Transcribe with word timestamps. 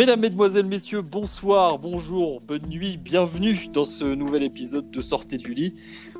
Mesdames, 0.00 0.20
Mesdemoiselles, 0.20 0.64
Messieurs, 0.64 1.02
bonsoir, 1.02 1.78
bonjour, 1.78 2.40
bonne 2.40 2.66
nuit, 2.70 2.96
bienvenue 2.96 3.68
dans 3.70 3.84
ce 3.84 4.06
nouvel 4.06 4.42
épisode 4.42 4.90
de 4.90 5.02
Sortez 5.02 5.36
du 5.36 5.52
lit. 5.52 5.74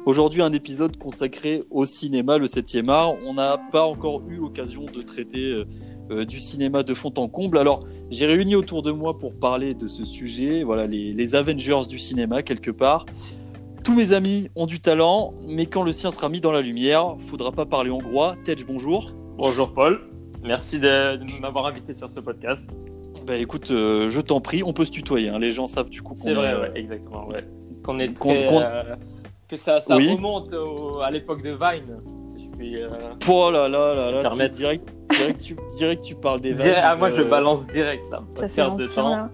Aujourd'hui, 0.04 0.43
un 0.43 0.53
épisode 0.53 0.98
consacré 0.98 1.62
au 1.71 1.87
cinéma, 1.87 2.37
le 2.37 2.45
7e 2.45 2.90
art. 2.90 3.14
On 3.24 3.32
n'a 3.32 3.56
pas 3.72 3.87
encore 3.87 4.21
eu 4.29 4.37
l'occasion 4.37 4.85
de 4.85 5.00
traiter 5.00 5.53
euh, 5.53 5.64
euh, 6.11 6.25
du 6.27 6.40
cinéma 6.40 6.82
de 6.82 6.93
fond 6.93 7.14
en 7.16 7.27
comble. 7.27 7.57
Alors, 7.57 7.86
j'ai 8.11 8.27
réuni 8.27 8.54
autour 8.54 8.82
de 8.82 8.93
moi 8.93 9.16
pour 9.16 9.39
parler 9.39 9.72
de 9.72 9.89
ce 9.89 10.04
sujet, 10.04 10.62
voilà, 10.62 10.86
les, 10.86 11.35
Avengers 11.35 11.89
du 11.89 11.99
cinéma, 11.99 12.43
quelque 12.43 12.71
part. 12.71 13.07
Tous 13.82 13.94
mes 13.94 14.12
amis 14.12 14.50
ont 14.57 14.67
du 14.67 14.81
talent, 14.81 15.32
mais 15.49 15.64
quand 15.64 15.85
le 15.85 15.93
sien 15.93 16.11
sera 16.11 16.29
mis 16.29 16.43
dans 16.43 16.53
la 16.53 16.61
lumière, 16.61 17.17
faudra 17.18 17.50
pas 17.50 17.64
parler 17.64 17.89
hongrois. 17.89 18.36
Tej, 18.44 18.62
bonjour. 18.62 19.12
Bonjour 19.39 19.72
Paul, 19.72 20.04
merci 20.44 20.79
de, 20.79 21.17
de 21.17 21.40
m'avoir 21.40 21.64
invité 21.64 21.94
sur 21.94 22.12
ce 22.12 22.21
podcast. 22.21 22.68
Bah 23.26 23.36
écoute, 23.36 23.70
euh, 23.70 24.08
je 24.10 24.20
t'en 24.20 24.40
prie, 24.40 24.62
on 24.62 24.72
peut 24.72 24.84
se 24.84 24.90
tutoyer. 24.90 25.29
hein. 25.29 25.38
Les 25.38 25.52
gens 25.52 25.66
savent 25.66 25.90
du 25.90 26.02
coup 26.02 26.14
qu'on 26.14 26.20
C'est 26.20 26.32
vrai, 26.32 26.48
est, 26.48 26.52
euh, 26.54 26.60
ouais, 26.62 26.70
exactement. 26.74 27.29
Ouais. 27.29 27.44
Qu'on 27.84 27.98
est 27.98 28.08
Qu'on- 28.18 28.29
très, 28.30 28.46
qu'on- 28.46 28.60
euh, 28.60 28.82
que 29.48 29.56
ça, 29.56 29.80
ça 29.80 29.96
Oui. 29.96 30.12
remonte 30.14 30.52
au- 30.52 31.00
à 31.00 31.10
l'époque 31.10 31.43
de 31.43 31.50
Vine, 31.50 31.98
si 32.24 32.44
je 32.44 32.50
puis. 32.56 32.83
euh, 32.83 32.88
Oh 33.28 33.50
là 33.50 33.69
là 33.69 33.94
là 33.94 34.10
là, 34.10 34.22
permettre. 34.22 34.55
tu, 34.55 34.60
direct, 34.62 34.88
direct, 35.10 35.41
tu, 35.41 35.56
direct 35.77 36.02
tu 36.05 36.14
parles 36.14 36.41
des 36.41 36.52
vannes, 36.52 36.74
ah, 36.83 36.96
moi, 36.96 37.10
je 37.10 37.14
euh, 37.16 37.19
le 37.19 37.24
balance 37.24 37.66
direct 37.66 38.08
là. 38.10 38.22
Ça 38.34 38.48
fait 38.48 38.56
perte 38.56 38.77
de 38.78 38.86
temps. 38.86 39.08
là. 39.10 39.30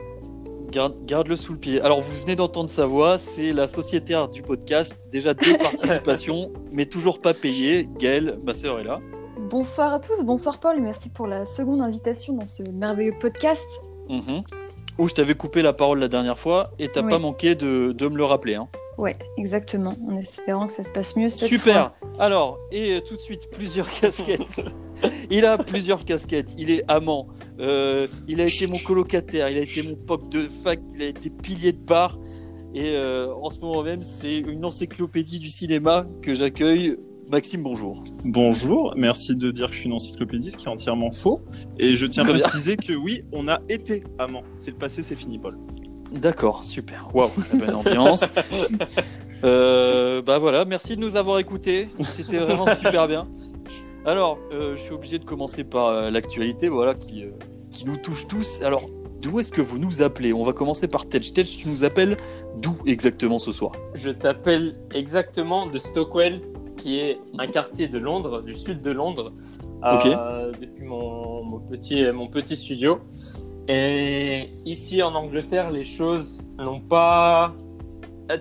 Garde, 0.73 0.95
garde-le 1.07 1.37
sous 1.37 1.53
le 1.53 1.59
pied. 1.59 1.81
Alors, 1.81 2.01
vous 2.01 2.21
venez 2.23 2.35
d'entendre 2.37 2.69
sa 2.69 2.87
voix, 2.87 3.19
c'est 3.19 3.53
la 3.53 3.67
sociétaire 3.69 4.29
du 4.29 4.43
podcast. 4.43 5.09
Déjà 5.13 5.33
deux 5.33 5.57
participations, 5.59 6.51
mais 6.73 6.87
toujours 6.87 7.19
pas 7.21 7.35
payées. 7.35 7.89
Gaëlle, 7.99 8.39
ma 8.45 8.53
sœur, 8.53 8.81
est 8.81 8.85
là. 8.85 8.99
Bonsoir 9.51 9.93
à 9.95 10.01
tous, 10.01 10.23
bonsoir 10.25 10.59
Paul, 10.59 10.81
merci 10.81 11.09
pour 11.09 11.27
la 11.27 11.45
seconde 11.45 11.81
invitation 11.81 12.35
dans 12.35 12.47
ce 12.47 12.63
merveilleux 12.63 13.15
podcast. 13.21 13.65
Mhm. 14.09 14.43
Où 14.99 15.09
je 15.09 15.15
t'avais 15.15 15.35
coupé 15.35 15.63
la 15.63 15.73
parole 15.73 15.99
la 15.99 16.09
dernière 16.09 16.39
fois 16.39 16.71
et 16.79 16.89
t'as 16.89 17.03
Oui. 17.03 17.11
pas 17.11 17.19
manqué 17.19 17.55
de, 17.55 17.93
de 17.93 18.09
me 18.09 18.17
le 18.17 18.25
rappeler. 18.25 18.55
hein. 18.55 18.69
Ouais, 18.99 19.17
exactement, 19.37 19.95
en 20.09 20.17
espérant 20.17 20.67
que 20.67 20.73
ça 20.73 20.83
se 20.83 20.89
passe 20.91 21.17
mieux 21.17 21.29
cette 21.29 21.51
Super. 21.51 21.93
Alors, 22.19 22.59
et 22.73 22.95
euh, 22.97 23.01
tout 23.01 23.15
de 23.17 23.21
suite, 23.21 23.51
plusieurs 23.51 23.91
casquettes. 24.01 24.57
il 25.31 25.45
a 25.45 25.59
plusieurs 25.59 26.05
casquettes. 26.07 26.55
Il 26.57 26.71
est 26.71 26.83
amant. 26.89 27.27
euh, 27.61 28.07
il 28.27 28.41
a 28.41 28.45
été 28.45 28.67
mon 28.67 28.79
colocataire. 28.79 29.51
Il 29.51 29.59
a 29.59 29.61
été 29.61 29.83
mon 29.83 29.97
pote 29.97 30.31
de 30.31 30.49
fac. 30.65 30.81
Il 30.95 31.03
a 31.03 31.07
été 31.07 31.29
pilier 31.29 31.73
de 31.73 31.79
bar. 31.79 32.19
Et 32.75 32.93
euh, 32.97 33.35
en 33.35 33.51
ce 33.51 33.59
moment 33.61 33.83
même, 33.83 34.01
c'est 34.01 34.39
une 34.39 34.65
encyclopédie 34.65 35.41
du 35.41 35.51
cinéma 35.51 36.07
que 36.23 36.33
j'accueille. 36.33 36.97
Maxime, 37.29 37.65
bonjour. 37.65 38.05
Bonjour, 38.25 38.95
merci 38.97 39.35
de 39.35 39.51
dire 39.51 39.69
que 39.69 39.75
je 39.75 39.81
suis 39.81 39.89
une 39.89 39.95
encyclopédie, 39.95 40.53
ce 40.53 40.57
qui 40.57 40.67
est 40.67 40.71
entièrement 40.71 41.11
faux. 41.11 41.41
Et 41.77 41.95
je 41.95 42.07
tiens 42.07 42.25
à 42.25 42.29
préciser 42.29 42.77
que 42.77 42.93
oui, 42.93 43.23
on 43.33 43.49
a 43.49 43.59
été 43.69 44.01
amants. 44.21 44.45
C'est 44.61 44.71
le 44.71 44.77
passé, 44.77 45.03
c'est 45.03 45.17
fini, 45.17 45.39
Paul. 45.39 45.57
D'accord, 46.13 46.65
super. 46.65 47.09
Waouh, 47.15 47.29
la 47.53 47.67
bonne 47.67 47.75
ambiance. 47.75 48.33
Euh, 49.45 50.23
bah 50.27 50.39
voilà, 50.39 50.65
merci 50.65 50.97
de 50.97 51.01
nous 51.03 51.17
avoir 51.17 51.39
écoutés. 51.39 51.89
C'était 52.09 52.39
vraiment 52.39 52.75
super 52.75 53.07
bien. 53.07 53.29
Alors, 54.07 54.39
euh, 54.51 54.75
je 54.77 54.81
suis 54.81 54.95
obligé 54.95 55.19
de 55.19 55.27
commencer 55.27 55.63
par 55.63 55.89
euh, 55.89 56.11
l'actualité, 56.11 56.71
voilà, 56.71 56.95
qui, 56.95 57.23
euh, 57.23 57.33
qui 57.69 57.85
nous 57.85 57.99
touche 57.99 58.27
tous. 58.27 58.63
Alors, 58.63 58.89
d'où 59.21 59.39
est-ce 59.39 59.53
que 59.53 59.61
vous 59.61 59.79
nous 59.79 60.01
appelez? 60.01 60.33
On 60.33 60.43
va 60.43 60.55
commencer 60.55 60.89
par 60.89 61.07
Tej. 61.07 61.35
Tej, 61.35 61.45
tu 61.45 61.69
nous 61.69 61.85
appelles 61.85 62.17
d'où 62.57 62.79
exactement 62.87 63.39
ce 63.39 63.53
soir? 63.53 63.73
Je 63.93 64.09
t'appelle 64.09 64.75
exactement 64.95 65.67
de 65.67 65.77
Stockwell, 65.77 66.41
qui 66.77 66.99
est 67.01 67.19
un 67.39 67.47
quartier 67.47 67.89
de 67.89 67.99
Londres, 67.99 68.43
du 68.43 68.55
sud 68.55 68.81
de 68.83 68.91
Londres, 68.91 69.33
euh, 69.85 70.53
depuis 70.61 70.85
mon, 70.85 71.43
mon 71.45 71.61
petit, 71.61 72.05
mon 72.13 72.29
petit 72.29 72.57
studio. 72.57 73.01
Et 73.69 74.53
ici 74.65 75.03
en 75.03 75.15
Angleterre, 75.15 75.71
les 75.71 75.85
choses 75.85 76.43
n'ont 76.59 76.81
pas 76.81 77.55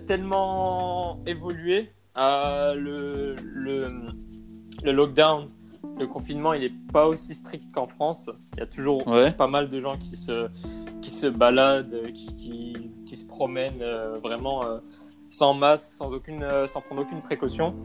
tellement 0.08 1.20
évolué. 1.26 1.90
Euh, 2.18 2.74
le, 2.76 3.36
le, 3.44 3.88
le 4.84 4.92
lockdown, 4.92 5.50
le 6.00 6.08
confinement, 6.08 6.54
il 6.54 6.62
n'est 6.62 6.74
pas 6.94 7.08
aussi 7.08 7.36
strict 7.36 7.74
qu'en 7.74 7.88
France. 7.88 8.30
Il 8.54 8.59
y 8.59 8.64
a 8.64 8.68
toujours 8.68 9.06
Ouais. 9.08 9.32
pas 9.32 9.48
mal 9.48 9.70
de 9.70 9.80
gens 9.82 9.98
qui 9.98 10.16
se, 10.16 10.48
qui 11.02 11.09
se 11.12 11.28
baladent, 11.28 12.12
qui, 12.14 12.36
qui, 12.36 12.92
qui 13.06 13.16
se 13.16 13.26
promènent 13.26 13.82
euh, 13.82 14.18
vraiment 14.24 14.64
euh, 14.66 14.80
sans 15.30 15.54
masque, 15.54 15.92
sans, 15.92 16.12
aucune, 16.14 16.44
euh, 16.44 16.68
sans 16.68 16.82
prendre 16.82 17.02
aucune 17.02 17.22
précaution. 17.22 17.76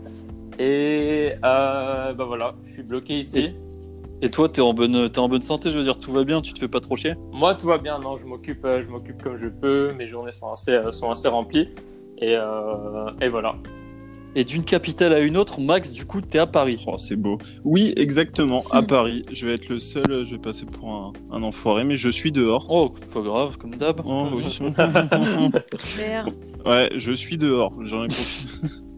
Et 0.62 1.32
euh, 1.42 2.12
bah 2.12 2.24
voilà, 2.26 2.54
je 2.66 2.72
suis 2.72 2.82
bloqué 2.82 3.18
ici. 3.18 3.54
Et 4.20 4.28
toi, 4.28 4.46
t'es 4.50 4.60
en, 4.60 4.74
bonne, 4.74 5.08
t'es 5.08 5.18
en 5.18 5.26
bonne 5.30 5.40
santé, 5.40 5.70
je 5.70 5.78
veux 5.78 5.84
dire, 5.84 5.98
tout 5.98 6.12
va 6.12 6.22
bien, 6.24 6.42
tu 6.42 6.52
te 6.52 6.58
fais 6.58 6.68
pas 6.68 6.80
trop 6.80 6.96
chier? 6.96 7.14
Moi, 7.32 7.54
tout 7.54 7.66
va 7.66 7.78
bien. 7.78 7.98
Non, 7.98 8.18
je 8.18 8.26
m'occupe, 8.26 8.62
euh, 8.66 8.82
je 8.84 8.90
m'occupe 8.90 9.22
comme 9.22 9.36
je 9.36 9.46
peux. 9.46 9.94
Mes 9.96 10.06
journées 10.06 10.32
sont 10.32 10.50
assez, 10.52 10.72
euh, 10.72 10.92
sont 10.92 11.10
assez 11.10 11.28
remplies. 11.28 11.70
Et, 12.18 12.36
euh, 12.36 13.10
et 13.22 13.28
voilà. 13.28 13.54
Et 14.36 14.44
d'une 14.44 14.62
capitale 14.62 15.14
à 15.14 15.20
une 15.20 15.38
autre, 15.38 15.60
Max, 15.62 15.92
du 15.92 16.04
coup, 16.04 16.20
t'es 16.20 16.38
à 16.38 16.46
Paris. 16.46 16.84
Oh, 16.86 16.98
c'est 16.98 17.16
beau. 17.16 17.38
Oui, 17.64 17.94
exactement, 17.96 18.62
à 18.70 18.82
Hmm. 18.82 18.86
Paris. 18.86 19.22
Je 19.32 19.46
vais 19.46 19.54
être 19.54 19.70
le 19.70 19.78
seul, 19.78 20.26
je 20.26 20.32
vais 20.34 20.38
passer 20.38 20.66
pour 20.66 20.90
un, 20.92 21.12
un 21.32 21.42
enfoiré, 21.42 21.84
mais 21.84 21.96
je 21.96 22.10
suis 22.10 22.30
dehors. 22.30 22.66
Oh, 22.68 22.92
pas 23.14 23.22
grave, 23.22 23.56
comme 23.56 23.74
d'hab. 23.76 24.02
Oh, 24.04 24.28
oui. 24.34 24.44
Ouais, 26.66 26.90
je 26.94 27.12
suis 27.12 27.38
dehors. 27.38 27.72
J'en 27.86 28.04
ai 28.04 28.08
confiné. 28.08 28.68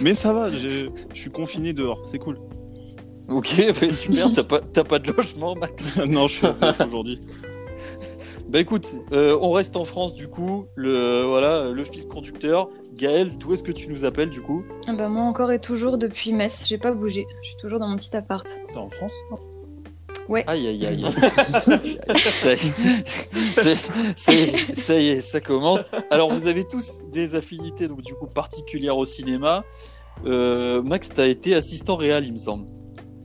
mais 0.00 0.14
ça 0.14 0.32
va, 0.32 0.50
je 0.50 0.88
suis 1.14 1.30
confiné 1.30 1.72
dehors, 1.72 2.00
c'est 2.04 2.18
cool. 2.18 2.36
Ok, 3.28 3.62
bah, 3.80 3.92
super, 3.92 4.32
t'as 4.32 4.42
pas, 4.42 4.60
t'as 4.60 4.84
pas 4.84 4.98
de 4.98 5.12
logement, 5.12 5.54
Max 5.54 5.96
non, 6.06 6.26
je 6.28 6.36
suis 6.36 6.46
SDF 6.46 6.80
aujourd'hui. 6.80 7.20
Bah 8.48 8.60
écoute, 8.60 8.96
euh, 9.12 9.38
on 9.42 9.50
reste 9.50 9.76
en 9.76 9.84
France 9.84 10.14
du 10.14 10.26
coup, 10.26 10.68
le 10.74 11.22
voilà, 11.24 11.68
le 11.68 11.84
fil 11.84 12.08
conducteur. 12.08 12.70
Gaël, 12.94 13.36
d'où 13.36 13.52
est-ce 13.52 13.62
que 13.62 13.72
tu 13.72 13.90
nous 13.90 14.06
appelles 14.06 14.30
du 14.30 14.40
coup? 14.40 14.64
Ah 14.86 14.94
bah, 14.94 15.10
moi 15.10 15.24
encore 15.24 15.52
et 15.52 15.58
toujours 15.58 15.98
depuis 15.98 16.32
Metz, 16.32 16.64
j'ai 16.66 16.78
pas 16.78 16.92
bougé, 16.92 17.26
je 17.42 17.48
suis 17.48 17.56
toujours 17.58 17.78
dans 17.78 17.88
mon 17.88 17.96
petit 17.96 18.16
appart. 18.16 18.48
C'est 18.66 18.78
en 18.78 18.88
France? 18.88 19.12
Aïe 20.46 20.66
aïe 20.68 20.86
aïe. 20.86 21.04
ça, 21.12 22.52
y 22.52 22.56
est, 22.56 23.06
c'est- 23.06 23.76
c'est- 24.16 24.74
ça 24.74 25.00
y 25.00 25.08
est, 25.08 25.20
ça 25.20 25.40
commence. 25.40 25.84
Alors 26.10 26.32
vous 26.32 26.46
avez 26.46 26.64
tous 26.64 27.00
des 27.12 27.34
affinités 27.34 27.88
donc 27.88 28.02
du 28.02 28.14
coup 28.14 28.26
particulières 28.26 28.96
au 28.98 29.04
cinéma. 29.04 29.64
Euh, 30.26 30.82
Max, 30.82 31.10
t'as 31.10 31.26
été 31.26 31.54
assistant 31.54 31.96
réel, 31.96 32.24
il 32.26 32.32
me 32.32 32.36
semble. 32.38 32.66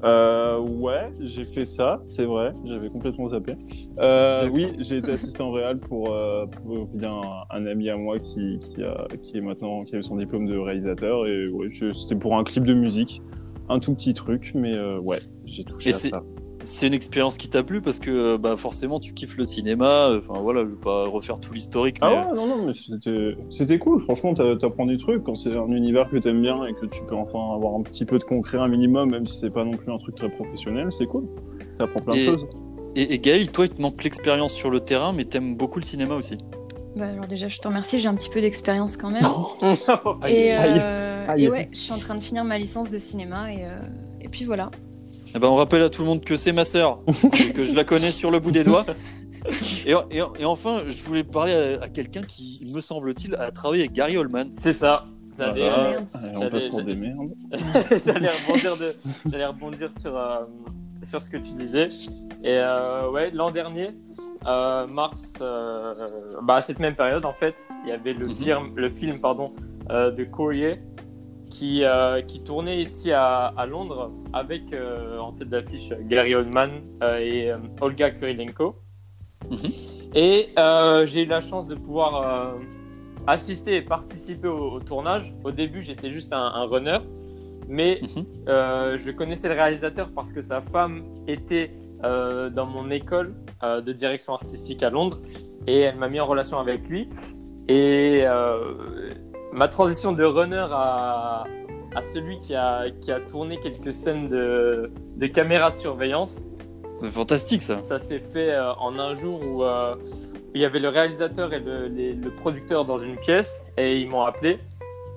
Euh, 0.03 0.59
ouais, 0.59 1.13
j'ai 1.21 1.45
fait 1.45 1.63
ça, 1.63 2.01
c'est 2.09 2.25
vrai, 2.25 2.51
j'avais 2.65 2.89
complètement 2.89 3.29
zappé. 3.29 3.55
Euh, 3.99 4.49
oui, 4.51 4.67
j'ai 4.79 4.97
été 4.97 5.11
assistant 5.13 5.49
réel 5.51 5.77
pour, 5.79 6.11
euh, 6.11 6.45
pour 6.45 6.87
bien 6.87 7.13
un, 7.13 7.41
un 7.57 7.65
ami 7.65 7.89
à 7.89 7.95
moi 7.95 8.19
qui, 8.19 8.59
qui, 8.75 8.83
a, 8.83 9.07
qui 9.23 9.37
est 9.37 9.41
maintenant 9.41 9.83
qui 9.85 9.95
a 9.95 9.99
eu 9.99 10.03
son 10.03 10.17
diplôme 10.17 10.45
de 10.45 10.57
réalisateur 10.57 11.25
et 11.25 11.47
ouais, 11.47 11.67
je- 11.69 11.93
c'était 11.93 12.15
pour 12.15 12.37
un 12.37 12.43
clip 12.43 12.65
de 12.65 12.73
musique, 12.73 13.21
un 13.69 13.79
tout 13.79 13.93
petit 13.95 14.13
truc, 14.13 14.51
mais 14.55 14.75
euh, 14.77 14.99
ouais, 14.99 15.19
j'ai 15.45 15.63
touché 15.63 15.91
Et 15.91 15.93
à 15.93 15.95
c'est- 15.97 16.09
ça. 16.09 16.21
C'est 16.65 16.87
une 16.87 16.93
expérience 16.93 17.37
qui 17.37 17.49
t'a 17.49 17.61
plu 17.63 17.81
parce 17.81 17.99
que 17.99 18.37
bah 18.37 18.55
forcément 18.57 18.99
tu 18.99 19.13
kiffes 19.13 19.37
le 19.37 19.45
cinéma. 19.45 20.11
Enfin 20.17 20.39
voilà, 20.41 20.63
je 20.63 20.69
vais 20.69 20.75
pas 20.77 21.05
refaire 21.07 21.39
tout 21.39 21.53
l'historique. 21.53 21.97
mais- 22.01 22.07
Ah 22.09 22.29
ouais, 22.31 22.35
non, 22.35 22.47
non, 22.47 22.65
mais 22.67 22.73
c'était, 22.73 23.35
c'était 23.49 23.79
cool. 23.79 24.01
Franchement, 24.03 24.33
t'a- 24.33 24.55
t'apprends 24.55 24.85
des 24.85 24.97
trucs 24.97 25.23
quand 25.23 25.35
c'est 25.35 25.55
un 25.55 25.67
univers 25.71 26.09
que 26.09 26.17
t'aimes 26.17 26.41
bien 26.41 26.55
et 26.65 26.73
que 26.73 26.85
tu 26.85 27.01
peux 27.07 27.15
enfin 27.15 27.53
avoir 27.55 27.75
un 27.75 27.83
petit 27.83 28.05
peu 28.05 28.17
de 28.17 28.23
concret, 28.23 28.57
un 28.57 28.67
minimum, 28.67 29.11
même 29.11 29.25
si 29.25 29.39
c'est 29.39 29.49
pas 29.49 29.65
non 29.65 29.71
plus 29.77 29.91
un 29.91 29.97
truc 29.97 30.15
très 30.15 30.29
professionnel, 30.29 30.87
c'est 30.97 31.05
cool. 31.05 31.25
T'apprends 31.77 32.03
plein 32.05 32.13
Et- 32.15 32.25
de 32.27 32.31
choses. 32.31 32.47
Et, 32.95 33.13
et 33.15 33.19
Gaël, 33.19 33.49
toi, 33.51 33.65
il 33.65 33.71
te 33.71 33.81
manque 33.81 34.03
l'expérience 34.03 34.53
sur 34.53 34.69
le 34.69 34.79
terrain, 34.79 35.13
mais 35.13 35.25
t'aimes 35.25 35.55
beaucoup 35.55 35.79
le 35.79 35.83
cinéma 35.85 36.13
aussi. 36.15 36.37
Bah 36.95 37.07
alors 37.07 37.25
déjà 37.25 37.47
je 37.47 37.57
te 37.57 37.67
remercie, 37.67 37.97
j'ai 37.97 38.07
un 38.07 38.13
petit 38.13 38.29
peu 38.29 38.39
d'expérience 38.39 38.97
quand 38.97 39.09
même. 39.09 39.23
Et, 40.27 40.53
euh, 40.55 41.25
aïe. 41.27 41.45
et 41.45 41.49
ouais, 41.49 41.69
je 41.71 41.77
suis 41.77 41.91
en 41.91 41.97
train 41.97 42.13
de 42.13 42.19
finir 42.21 42.43
ma 42.43 42.59
licence 42.59 42.91
de 42.91 42.99
cinéma 42.99 43.51
et, 43.51 43.65
euh, 43.65 43.79
et 44.21 44.27
puis 44.29 44.45
voilà. 44.45 44.69
Eh 45.35 45.39
ben, 45.39 45.47
on 45.47 45.55
rappelle 45.55 45.81
à 45.81 45.89
tout 45.89 46.01
le 46.03 46.07
monde 46.07 46.23
que 46.23 46.37
c'est 46.37 46.51
ma 46.51 46.65
sœur, 46.65 46.99
et 47.39 47.51
que 47.53 47.63
je 47.63 47.73
la 47.75 47.83
connais 47.83 48.11
sur 48.11 48.29
le 48.31 48.39
bout 48.39 48.51
des 48.51 48.63
doigts. 48.63 48.85
Et, 49.85 49.91
et- 50.11 50.21
et 50.39 50.45
enfin, 50.45 50.83
je 50.87 51.01
voulais 51.03 51.23
parler 51.23 51.53
à, 51.79 51.83
à 51.83 51.89
quelqu'un 51.89 52.21
qui, 52.21 52.59
me 52.73 52.79
semble-t-il, 52.81 53.35
a 53.35 53.51
travaillé 53.51 53.83
avec 53.83 53.93
Gary 53.93 54.15
Oldman. 54.17 54.47
C'est 54.53 54.73
ça. 54.73 55.05
Voilà. 55.35 55.53
merde. 55.53 56.05
Allez, 56.13 56.37
on 56.37 56.49
passe 56.49 56.65
pour 56.67 56.83
des 56.83 56.95
merdes. 56.95 57.33
j'allais 58.05 58.29
rebondir, 58.29 58.77
de, 58.77 58.93
j'allais 59.31 59.45
rebondir 59.47 59.89
sur, 59.99 60.15
euh, 60.15 60.41
sur 61.01 61.23
ce 61.23 61.29
que 61.29 61.37
tu 61.37 61.53
disais. 61.55 61.87
Et 62.43 62.59
euh, 62.59 63.09
ouais, 63.09 63.31
l'an 63.31 63.49
dernier, 63.49 63.89
euh, 64.45 64.85
mars, 64.85 65.33
euh, 65.41 65.93
bah, 66.43 66.55
à 66.57 66.61
cette 66.61 66.77
même 66.79 66.93
période, 66.93 67.25
en 67.25 67.33
fait, 67.33 67.67
il 67.83 67.89
y 67.89 67.91
avait 67.93 68.13
le, 68.13 68.27
Mhm. 68.27 68.33
film, 68.35 68.71
le 68.75 68.89
film 68.89 69.19
pardon, 69.19 69.45
euh, 69.89 70.11
de 70.11 70.23
Courier 70.23 70.79
qui, 71.53 71.83
euh, 71.83 72.21
qui 72.23 72.39
tournait 72.41 72.81
ici 72.81 73.11
à, 73.11 73.45
à 73.55 73.65
Londres 73.67 74.11
avec 74.33 74.73
euh, 74.73 75.19
en 75.19 75.31
tête 75.31 75.49
d'affiche 75.49 75.89
Gary 76.11 76.33
Oldman 76.33 76.71
euh, 77.03 77.17
et 77.19 77.49
Olga 77.79 78.09
Kurilenko. 78.09 78.75
Mhm. 79.51 79.57
Et 80.15 80.49
j'ai 81.05 81.23
eu 81.23 81.25
la 81.27 81.41
chance 81.41 81.67
de 81.67 81.75
pouvoir 81.75 82.55
assister 83.27 83.75
et 83.77 83.81
participer 83.81 84.47
au, 84.47 84.71
au 84.73 84.79
tournage. 84.79 85.33
Au 85.43 85.51
début, 85.51 85.81
j'étais 85.81 86.11
juste 86.11 86.33
un, 86.33 86.37
un 86.61 86.65
runner, 86.65 86.99
mais 87.67 87.99
Mhm. 88.01 88.23
je 89.03 89.11
connaissais 89.11 89.49
le 89.49 89.55
réalisateur 89.55 90.09
parce 90.13 90.31
que 90.33 90.41
sa 90.41 90.61
femme 90.61 91.03
était 91.27 91.71
dans 92.01 92.65
mon 92.65 92.89
école 92.91 93.33
de 93.63 93.91
direction 93.91 94.33
artistique 94.33 94.81
à 94.83 94.89
Londres 94.89 95.19
et 95.67 95.79
elle 95.81 95.97
m'a 95.97 96.09
mis 96.09 96.19
en 96.19 96.25
relation 96.27 96.57
avec 96.59 96.87
lui. 96.87 97.09
Et 97.67 98.23
ma 99.53 99.67
transition 99.67 100.11
de 100.11 100.23
runner 100.23 100.65
à, 100.71 101.43
à 101.95 102.01
celui 102.01 102.39
qui 102.39 102.55
a, 102.55 102.85
qui 103.01 103.11
a 103.11 103.19
tourné 103.19 103.59
quelques 103.59 103.93
scènes 103.93 104.27
de, 104.29 104.77
de 105.15 105.27
caméra 105.27 105.71
de 105.71 105.75
surveillance, 105.75 106.39
C'est 106.97 107.11
fantastique 107.11 107.61
ça. 107.61 107.81
ça 107.81 107.99
s'est 107.99 108.19
fait 108.33 108.51
euh, 108.51 108.73
en 108.75 108.97
un 108.99 109.15
jour 109.15 109.41
où 109.41 109.63
euh, 109.63 109.95
il 110.55 110.61
y 110.61 110.65
avait 110.65 110.79
le 110.79 110.89
réalisateur 110.89 111.53
et 111.53 111.59
le, 111.59 111.87
les- 111.87 112.13
le 112.13 112.29
producteur 112.31 112.85
dans 112.85 112.97
une 112.97 113.17
pièce 113.17 113.63
et 113.77 113.97
ils 113.99 114.09
m'ont 114.09 114.23
appelé. 114.23 114.59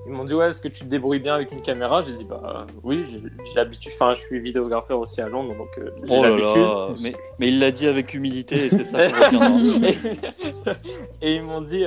Ils 0.08 0.12
m'ont 0.12 0.22
dit 0.24 0.34
ouais 0.34 0.46
est-ce 0.50 0.60
que 0.60 0.68
tu 0.68 0.84
te 0.84 0.88
débrouilles 0.88 1.18
bien 1.18 1.34
avec 1.34 1.50
une 1.50 1.62
caméra? 1.62 2.00
J'ai 2.00 2.12
dit 2.12 2.22
bah 2.24 2.40
euh, 2.44 2.72
oui 2.84 3.04
j'ai 3.08 3.20
l'habitude. 3.56 3.90
Enfin 3.94 4.14
je 4.14 4.20
suis 4.20 4.38
vidéographeur 4.38 5.00
aussi 5.00 5.20
à 5.20 5.28
Londres 5.28 5.54
donc 5.58 5.68
euh, 5.78 5.90
j'ai 6.04 6.14
Oh 6.16 6.22
l'habitude. 6.22 7.02
Mais, 7.02 7.12
mais 7.40 7.48
il 7.48 7.58
l'a 7.58 7.70
dit 7.72 7.88
avec 7.88 8.14
humilité 8.14 8.54
et 8.66 8.70
c'est 8.70 8.84
ça 8.84 9.08
qu'on 9.08 9.80
et 11.22 11.34
ils 11.34 11.42
m'ont 11.42 11.60
dit, 11.60 11.84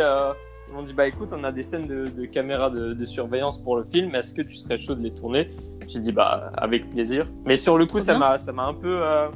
ils 0.70 0.76
m'ont 0.76 0.84
dit, 0.84 0.94
bah 0.94 1.08
écoute, 1.08 1.30
on 1.34 1.44
a 1.44 1.52
des 1.52 1.64
scènes 1.64 1.88
de, 1.88 2.06
de 2.08 2.26
caméras 2.26 2.70
de, 2.70 2.94
de 2.94 3.06
surveillance 3.06 3.58
pour 3.58 3.76
le 3.76 3.84
film. 3.84 4.14
Est-ce 4.16 4.34
que 4.34 4.42
tu 4.42 4.56
serais 4.56 4.78
chaud 4.78 4.96
de 4.96 5.02
les 5.02 5.12
tourner? 5.12 5.50
J'ai 5.88 6.00
dit, 6.00 6.12
bah 6.12 6.52
avec 6.56 6.90
plaisir. 6.90 7.26
Mais 7.46 7.58
sur 7.58 7.78
le 7.78 7.86
coup, 7.86 8.00
ça 8.00 8.18
m'a, 8.18 8.38
ça 8.38 8.52
m'a 8.52 8.66
un 8.66 8.74
peu, 8.74 9.02
euh, 9.02 9.30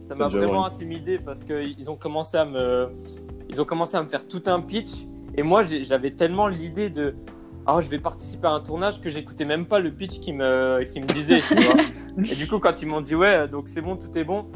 ça 0.00 0.14
m'a 0.14 0.28
vraiment 0.28 0.64
intimidé 0.64 1.18
parce 1.18 1.44
que 1.44 1.62
ils 1.62 1.88
ont 1.88 1.96
commencé 1.96 2.36
à 2.36 2.44
me, 2.44 2.88
ils 3.48 3.60
ont 3.60 3.64
commencé 3.64 3.96
à 3.96 4.02
me 4.02 4.08
faire 4.08 4.26
tout 4.26 4.42
un 4.46 4.60
pitch. 4.60 5.06
Et 5.36 5.42
moi, 5.42 5.62
j'avais 5.62 6.10
tellement 6.10 6.48
l'idée 6.48 6.90
de, 6.90 7.14
ah, 7.66 7.78
je 7.80 7.88
vais 7.88 8.00
participer 8.00 8.48
à 8.48 8.52
un 8.52 8.60
tournage 8.60 9.00
que 9.00 9.08
j'écoutais 9.08 9.44
même 9.44 9.66
pas 9.66 9.78
le 9.78 9.92
pitch 9.92 10.18
qui 10.18 10.32
me, 10.32 10.82
qui 10.90 11.00
me 11.00 11.06
disait. 11.06 11.40
tu 11.40 11.54
vois. 11.54 11.74
Et 12.18 12.34
du 12.34 12.48
coup, 12.48 12.58
quand 12.58 12.82
ils 12.82 12.88
m'ont 12.88 13.00
dit, 13.00 13.14
ouais, 13.14 13.46
donc 13.46 13.68
c'est 13.68 13.80
bon, 13.80 13.96
tout 13.96 14.16
est 14.18 14.24
bon. 14.24 14.46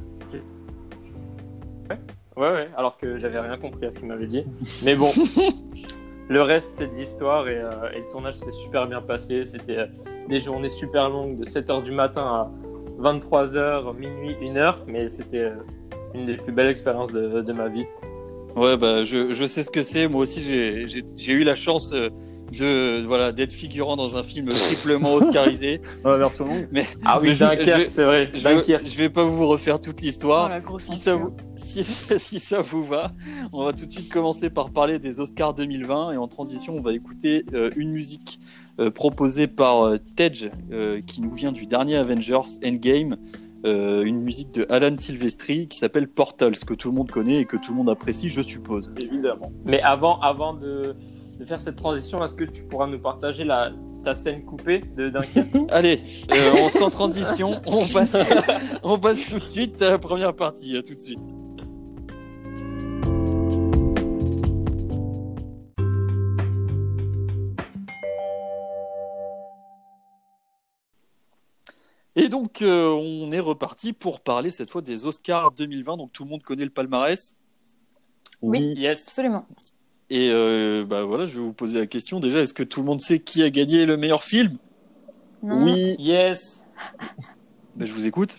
Ouais, 1.88 1.98
ouais, 2.36 2.52
ouais, 2.52 2.68
alors 2.76 2.96
que 2.96 3.16
j'avais 3.16 3.38
rien 3.38 3.56
compris 3.56 3.86
à 3.86 3.90
ce 3.92 4.00
qu'ils 4.00 4.08
m'avaient 4.08 4.26
dit. 4.26 4.44
Mais 4.84 4.96
bon, 4.96 5.10
le 6.28 6.42
reste, 6.42 6.76
c'est 6.76 6.86
de 6.86 6.94
l'histoire 6.94 7.48
et, 7.48 7.58
euh, 7.58 7.70
et 7.94 7.98
le 8.00 8.08
tournage 8.10 8.34
s'est 8.34 8.52
super 8.52 8.86
bien 8.86 9.00
passé. 9.00 9.44
C'était 9.44 9.78
euh, 9.78 9.86
des 10.28 10.40
journées 10.40 10.68
super 10.68 11.08
longues 11.10 11.36
de 11.36 11.44
7h 11.44 11.82
du 11.82 11.92
matin 11.92 12.22
à 12.22 12.50
23h, 13.00 13.96
minuit, 13.96 14.36
1h, 14.40 14.76
mais 14.86 15.08
c'était 15.08 15.38
euh, 15.38 15.54
une 16.14 16.24
des 16.26 16.36
plus 16.36 16.52
belles 16.52 16.68
expériences 16.68 17.12
de, 17.12 17.52
ma 17.52 17.68
vie. 17.68 17.84
Ouais, 18.56 18.76
bah, 18.76 19.02
je, 19.02 19.32
je 19.32 19.44
sais 19.44 19.62
ce 19.62 19.70
que 19.70 19.82
c'est. 19.82 20.08
Moi 20.08 20.22
aussi, 20.22 20.40
j'ai- 20.40 21.32
eu 21.32 21.42
la 21.44 21.56
chance 21.56 21.94
de 22.52 23.04
voilà 23.06 23.32
d'être 23.32 23.52
figurant 23.52 23.96
dans 23.96 24.16
un 24.16 24.22
film 24.22 24.48
triplement 24.48 25.14
oscarisé. 25.14 25.80
Mais, 26.72 26.86
Ah 27.04 27.18
oui, 27.20 27.34
je- 27.34 27.44
Dunkerque, 27.44 27.90
c'est 27.90 28.04
vrai. 28.04 28.30
je, 28.34 28.42
vais, 28.46 28.54
Dunkerque. 28.56 28.86
je 28.86 28.96
vais 28.98 29.10
pas 29.10 29.24
vous 29.24 29.46
refaire 29.46 29.80
toute 29.80 29.96
Oh, 29.98 30.04
l'histoire. 30.04 30.60
grosse 30.60 30.82
si 30.84 30.96
ça 30.96 31.16
vous 31.16 31.34
si, 31.56 31.82
si 31.84 32.38
ça 32.40 32.60
vous 32.60 32.84
va, 32.84 33.12
on 33.52 33.64
va 33.64 33.72
tout 33.72 33.86
de 33.86 33.90
suite 33.90 34.12
commencer 34.12 34.50
par 34.50 34.70
parler 34.70 34.98
des 34.98 35.20
Oscars 35.20 35.54
2020 35.54 36.12
et 36.12 36.16
en 36.16 36.28
transition, 36.28 36.76
on 36.76 36.80
va 36.80 36.92
écouter 36.92 37.44
euh, 37.54 37.70
une 37.76 37.90
musique 37.92 38.38
euh, 38.80 38.90
proposée 38.90 39.46
par 39.46 39.82
euh, 39.86 39.98
Tej 40.16 40.50
euh, 40.72 41.00
qui 41.06 41.20
nous 41.22 41.32
vient 41.32 41.52
du 41.52 41.66
dernier 41.66 41.96
Avengers 41.96 42.40
Endgame. 42.64 43.16
euh, 43.66 44.02
une 44.04 44.20
musique 44.20 44.52
de 44.52 44.66
Alan 44.68 44.94
Silvestri 44.94 45.68
qui 45.68 45.78
s'appelle 45.78 46.06
Portals, 46.08 46.56
que 46.66 46.74
tout 46.74 46.90
le 46.90 46.94
monde 46.96 47.10
connaît 47.10 47.40
et 47.40 47.44
que 47.46 47.56
tout 47.56 47.70
le 47.70 47.76
monde 47.78 47.88
apprécie, 47.88 48.28
je 48.28 48.42
suppose. 48.42 48.92
Évidemment. 49.00 49.50
Mais 49.64 49.80
avant, 49.80 50.20
avant 50.20 50.52
de, 50.52 50.94
de 51.38 51.44
faire 51.44 51.60
cette 51.60 51.76
transition, 51.76 52.22
est-ce 52.24 52.34
que 52.34 52.44
tu 52.44 52.62
pourras 52.62 52.86
nous 52.86 52.98
partager 52.98 53.44
la, 53.44 53.72
ta 54.04 54.14
scène 54.14 54.44
coupée 54.44 54.80
de 54.96 55.08
Dunkerque 55.08 55.56
Allez, 55.70 56.00
euh, 56.32 56.54
on 56.58 56.68
sans 56.68 56.90
transition, 56.90 57.52
on 57.66 57.86
passe, 57.86 58.16
on 58.82 58.98
passe 58.98 59.28
tout 59.28 59.38
de 59.38 59.44
suite 59.44 59.82
à 59.82 59.90
la 59.90 59.98
première 59.98 60.34
partie. 60.34 60.76
À 60.76 60.82
tout 60.82 60.94
de 60.94 61.00
suite. 61.00 61.20
Et 72.16 72.28
donc, 72.28 72.62
euh, 72.62 72.90
on 72.90 73.32
est 73.32 73.40
reparti 73.40 73.92
pour 73.92 74.20
parler 74.20 74.52
cette 74.52 74.70
fois 74.70 74.82
des 74.82 75.04
Oscars 75.04 75.50
2020. 75.50 75.96
Donc, 75.96 76.12
tout 76.12 76.22
le 76.22 76.30
monde 76.30 76.42
connaît 76.42 76.64
le 76.64 76.70
palmarès. 76.70 77.34
Oui. 78.40 78.74
Yes. 78.76 79.08
Absolument. 79.08 79.46
Et 80.10 80.30
euh, 80.30 80.84
bah 80.86 81.04
voilà, 81.04 81.24
je 81.24 81.32
vais 81.32 81.40
vous 81.40 81.52
poser 81.52 81.78
la 81.80 81.86
question. 81.86 82.20
Déjà, 82.20 82.40
est-ce 82.40 82.54
que 82.54 82.62
tout 82.62 82.80
le 82.80 82.86
monde 82.86 83.00
sait 83.00 83.20
qui 83.20 83.42
a 83.42 83.50
gagné 83.50 83.86
le 83.86 83.96
meilleur 83.96 84.22
film? 84.22 84.56
Non, 85.42 85.64
Oui, 85.64 85.96
Yes. 85.98 86.64
Ben, 87.76 87.86
Je 87.86 87.92
vous 87.92 88.06
écoute. 88.06 88.36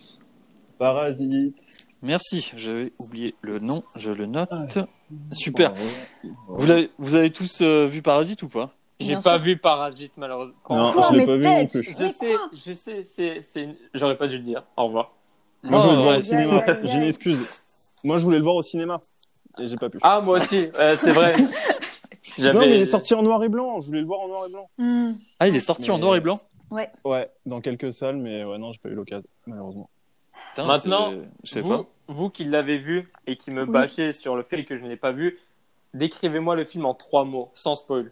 Parasite. 0.78 1.56
Merci, 2.02 2.52
j'avais 2.56 2.92
oublié 3.00 3.36
le 3.42 3.60
nom, 3.60 3.84
je 3.96 4.12
le 4.12 4.26
note. 4.28 4.78
Super. 5.32 5.74
Vous, 6.48 7.16
avez 7.16 7.30
tous 7.32 7.60
euh, 7.62 7.86
vu 7.88 8.02
Parasite 8.02 8.44
ou 8.44 8.48
pas? 8.50 8.72
J'ai 9.00 9.14
Bien 9.14 9.22
pas 9.22 9.36
sûr. 9.36 9.44
vu 9.44 9.58
Parasite, 9.58 10.14
malheureusement. 10.18 10.54
Non, 10.70 10.94
Quoi, 10.94 11.08
je 11.10 11.14
l'ai 11.14 11.20
mais 11.20 11.26
pas 11.26 11.36
vu 11.36 11.42
tête 11.44 11.76
non 11.76 11.82
plus. 11.82 11.94
Je 11.98 12.04
Mais 12.04 12.10
sais, 12.10 12.32
quoi? 12.34 12.50
je 12.54 12.74
sais, 12.74 13.04
c'est, 13.06 13.42
c'est, 13.42 13.64
une- 13.64 13.76
j'aurais 13.94 14.18
pas 14.18 14.28
dû 14.28 14.38
le 14.38 14.44
dire. 14.44 14.64
Au 14.78 14.86
revoir. 14.86 15.14
Moi, 15.64 15.82
je 15.82 15.88
voulais 15.88 15.96
le 15.98 16.02
voir 16.04 16.12
ouais, 16.12 16.18
au 16.18 16.22
cinéma. 16.22 16.58
aïe, 16.60 16.70
aïe, 16.70 16.88
J'ai 16.88 16.98
une 16.98 17.04
excuse. 17.04 17.46
Moi, 18.04 18.18
je 18.20 18.24
voulais 18.24 18.38
le 18.38 18.44
voir 18.44 18.56
au 18.56 18.62
cinéma. 18.62 19.00
Et 19.60 19.68
j'ai 19.68 19.76
pas 19.78 19.90
pu. 19.90 19.98
Ah, 20.02 20.22
moi 20.22 20.38
aussi, 20.38 20.70
euh, 20.80 20.96
c'est 20.96 21.12
vrai. 21.12 21.36
non, 22.40 22.60
mais 22.60 22.76
il 22.76 22.82
est 22.82 22.86
sorti 22.86 23.14
en 23.14 23.22
noir 23.24 23.44
et 23.44 23.50
blanc. 23.50 23.80
Je 23.82 23.88
voulais 23.88 24.02
le 24.02 24.06
voir 24.08 24.22
en 24.22 24.28
noir 24.28 24.46
et 24.48 24.52
blanc. 24.52 24.70
Hmm. 24.78 25.12
Ah, 25.40 25.48
il 25.48 25.56
est 25.56 25.60
sorti 25.62 25.90
en 25.92 25.98
noir 25.98 26.16
et 26.16 26.22
blanc? 26.22 26.40
Ouais, 27.06 27.32
dans 27.46 27.62
quelques 27.62 27.94
salles, 27.94 28.18
mais 28.18 28.44
ouais, 28.44 28.58
non, 28.58 28.74
j'ai 28.74 28.80
pas 28.80 28.90
eu 28.90 28.96
l'occasion, 28.96 29.30
malheureusement. 29.48 29.90
Putain, 30.50 30.66
Maintenant, 30.68 31.12
c'est- 31.12 31.30
je 31.46 31.50
sais 31.52 31.62
vous, 31.62 31.78
pas. 31.78 31.86
vous 32.10 32.30
qui 32.30 32.44
l'avez 32.44 32.78
vu 32.78 33.08
et 33.28 33.38
qui 33.38 33.52
me 33.52 33.64
Oui. 33.64 33.70
bâchez 33.70 34.12
sur 34.12 34.36
le 34.36 34.44
fait 34.44 34.66
que 34.66 34.78
je 34.78 34.84
ne 34.84 34.90
l'ai 34.90 34.98
pas 34.98 35.12
vu, 35.14 35.40
décrivez-moi 35.94 36.56
le 36.56 36.66
film 36.66 36.86
en 36.86 36.94
trois 36.94 37.24
mots, 37.24 37.52
sans 37.54 37.76
spoil. 37.76 38.12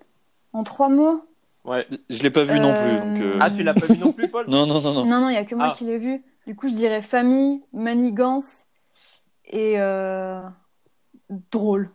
En 0.54 0.64
trois 0.64 0.88
mots? 0.88 1.26
Ouais. 1.66 1.86
Je 2.10 2.22
l'ai 2.24 2.30
pas 2.30 2.44
vu 2.44 2.60
non 2.60 2.70
Euh, 2.74 3.00
plus. 3.00 3.00
Donc, 3.10 3.22
euh, 3.22 3.38
Ah, 3.42 3.52
tu 3.52 3.64
l'as 3.64 3.74
pas 3.74 3.86
vu 3.88 3.98
non 3.98 4.14
plus, 4.14 4.30
Paul? 4.30 4.46
Non, 4.50 4.66
non, 4.66 4.80
non, 4.80 4.94
non. 4.94 5.06
Non, 5.06 5.20
non, 5.22 5.30
il 5.30 5.34
y 5.34 5.38
a 5.38 5.44
que 5.46 5.56
moi 5.56 5.70
Ah. 5.72 5.76
qui 5.76 5.84
l'ai 5.84 5.98
vu. 5.98 6.24
Du 6.48 6.56
coup, 6.56 6.68
je 6.70 6.74
dirais 6.76 7.02
famille, 7.02 7.62
manigance 7.74 8.66
et 9.46 9.76
euh, 9.80 10.42
drôle. 11.52 11.90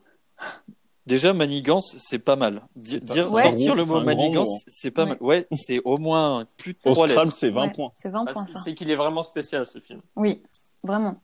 Déjà, 1.06 1.32
manigance, 1.32 1.96
c'est 1.99 2.19
pas 2.19 2.37
mal. 2.37 2.62
Dire, 2.76 3.32
Ouais. 3.32 3.43
Sortir 3.44 3.75
le 3.75 3.85
mot 3.87 4.00
manigance, 4.02 4.49
hein. 4.49 4.64
c'est 4.67 4.90
pas 4.90 5.05
Ouais. 5.05 5.08
mal. 5.11 5.19
Ouais, 5.23 5.46
c'est 5.56 5.81
au 5.85 5.96
moins 5.96 6.46
plus 6.58 6.75
de 6.75 6.79
Au 6.85 6.93
trois 6.93 7.08
Scrabble, 7.08 7.29
lettres. 7.29 7.37
c'est 7.38 7.50
20 7.50 7.62
Ouais, 7.69 7.73
points. 7.73 7.90
C'est 7.99 8.11
20 8.11 8.25
Ah, 8.29 8.32
points, 8.35 8.46
c'est- 8.62 8.75
qu'il 8.75 8.90
est 8.90 8.96
vraiment 8.96 9.23
spécial, 9.23 9.67
ce 9.67 9.79
film. 9.81 10.02
Oui, 10.17 10.43
vraiment. 10.82 11.17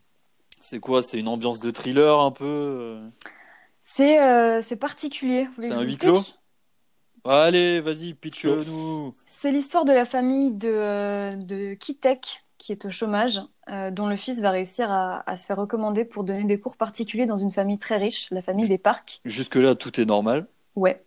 C'est 0.61 0.81
quoi 0.81 1.03
C'est 1.03 1.19
une 1.19 1.29
ambiance 1.29 1.61
de 1.61 1.71
thriller 1.71 2.19
un 2.19 2.31
peu 2.31 2.45
euh 2.47 3.09
C'est 3.85 4.23
euh, 4.23 4.63
c'est 4.63 4.77
particulier. 4.77 5.47
C'est 5.61 5.71
un 5.73 5.83
huis 5.83 5.99
clos 5.99 6.15
pitch? 6.15 6.35
Allez, 7.27 7.81
vas-y, 7.81 8.15
pitch-nous. 8.15 9.13
C'est 9.29 9.51
l'histoire 9.53 9.85
de 9.85 9.93
la 9.93 10.05
famille 10.07 10.53
de, 10.53 10.69
euh, 10.69 11.35
de 11.37 11.75
Kitek, 11.75 12.44
qui 12.65 12.73
est 12.73 12.87
au 12.87 12.91
chômage, 12.91 13.43
euh, 13.69 13.91
dont 13.91 14.07
le 14.07 14.17
fils 14.17 14.41
va 14.41 14.51
réussir 14.51 14.91
à, 14.91 15.23
à 15.29 15.37
se 15.37 15.45
faire 15.45 15.59
recommander 15.59 16.07
pour 16.07 16.25
donner 16.25 16.45
des 16.45 16.59
cours 16.59 16.79
particuliers 16.79 17.27
dans 17.27 17.37
une 17.37 17.51
famille 17.51 17.79
très 17.79 17.99
riche, 17.99 18.31
la 18.31 18.41
famille 18.41 18.67
des 18.67 18.79
parcs. 18.79 19.21
Jusque-là, 19.27 19.75
tout 19.75 20.01
est 20.01 20.07
normal. 20.07 20.47
Ouais. 20.75 21.05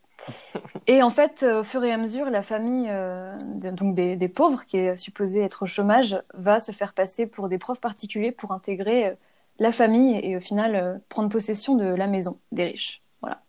Et 0.85 1.01
en 1.01 1.09
fait, 1.09 1.41
euh, 1.41 1.61
au 1.61 1.63
fur 1.63 1.83
et 1.83 1.91
à 1.91 1.97
mesure, 1.97 2.29
la 2.29 2.43
famille 2.43 2.85
euh, 2.89 3.35
de- 3.55 3.71
donc 3.71 3.95
des, 3.95 4.15
des 4.15 4.27
pauvres, 4.27 4.65
qui 4.65 4.77
est 4.77 4.97
supposée 4.97 5.41
être 5.41 5.63
au 5.63 5.65
chômage, 5.65 6.21
va 6.35 6.59
se 6.59 6.71
faire 6.71 6.93
passer 6.93 7.25
pour 7.25 7.49
des 7.49 7.57
profs 7.57 7.81
particuliers 7.81 8.31
pour 8.31 8.51
intégrer 8.51 9.17
la 9.57 9.71
famille 9.71 10.19
et 10.23 10.37
au 10.37 10.39
final 10.39 10.75
euh, 10.75 10.97
prendre 11.09 11.29
possession 11.29 11.75
de 11.75 11.85
la 11.85 12.05
maison 12.05 12.37
des 12.51 12.65
riches. 12.65 13.01
Voilà. 13.21 13.41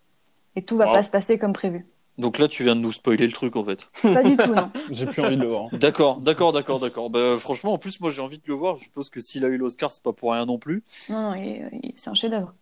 Et 0.57 0.62
tout 0.62 0.79
va 0.79 0.87
Wow. 0.87 0.93
pas 0.95 1.03
se 1.03 1.11
passer 1.11 1.37
comme 1.38 1.53
prévu. 1.53 1.85
Donc 2.19 2.39
là, 2.39 2.49
tu 2.49 2.65
viens 2.65 2.75
de 2.77 2.81
nous 2.81 2.93
spoiler 2.93 3.27
le 3.27 3.33
truc, 3.33 3.55
en 3.57 3.65
fait. 3.65 3.89
Pas 4.03 4.23
du 4.25 4.37
tout, 4.37 4.53
non. 4.55 4.71
J'ai 4.91 5.07
plus 5.07 5.23
envie 5.23 5.37
de 5.37 5.43
le 5.43 5.49
voir. 5.49 5.69
D'accord, 5.73 6.17
d'accord, 6.21 6.53
d'accord, 6.53 6.81
d'accord. 6.81 7.11
Bah, 7.11 7.39
franchement, 7.39 7.73
en 7.75 7.79
plus, 7.79 8.01
moi, 8.01 8.11
j'ai 8.11 8.21
envie 8.21 8.39
de 8.39 8.43
le 8.47 8.55
voir. 8.55 8.77
Je 8.77 8.85
suppose 8.85 9.09
que 9.09 9.21
s'il 9.21 9.45
a 9.45 9.49
eu 9.49 9.57
l'Oscar, 9.57 9.93
c'est 9.93 10.03
pas 10.03 10.13
pour 10.13 10.33
rien 10.33 10.45
non 10.45 10.59
plus. 10.59 10.83
Non, 11.09 11.31
non, 11.31 11.35
il- 11.37 11.93
c'est 11.95 12.11
un 12.11 12.15
chef-d'œuvre. 12.15 12.55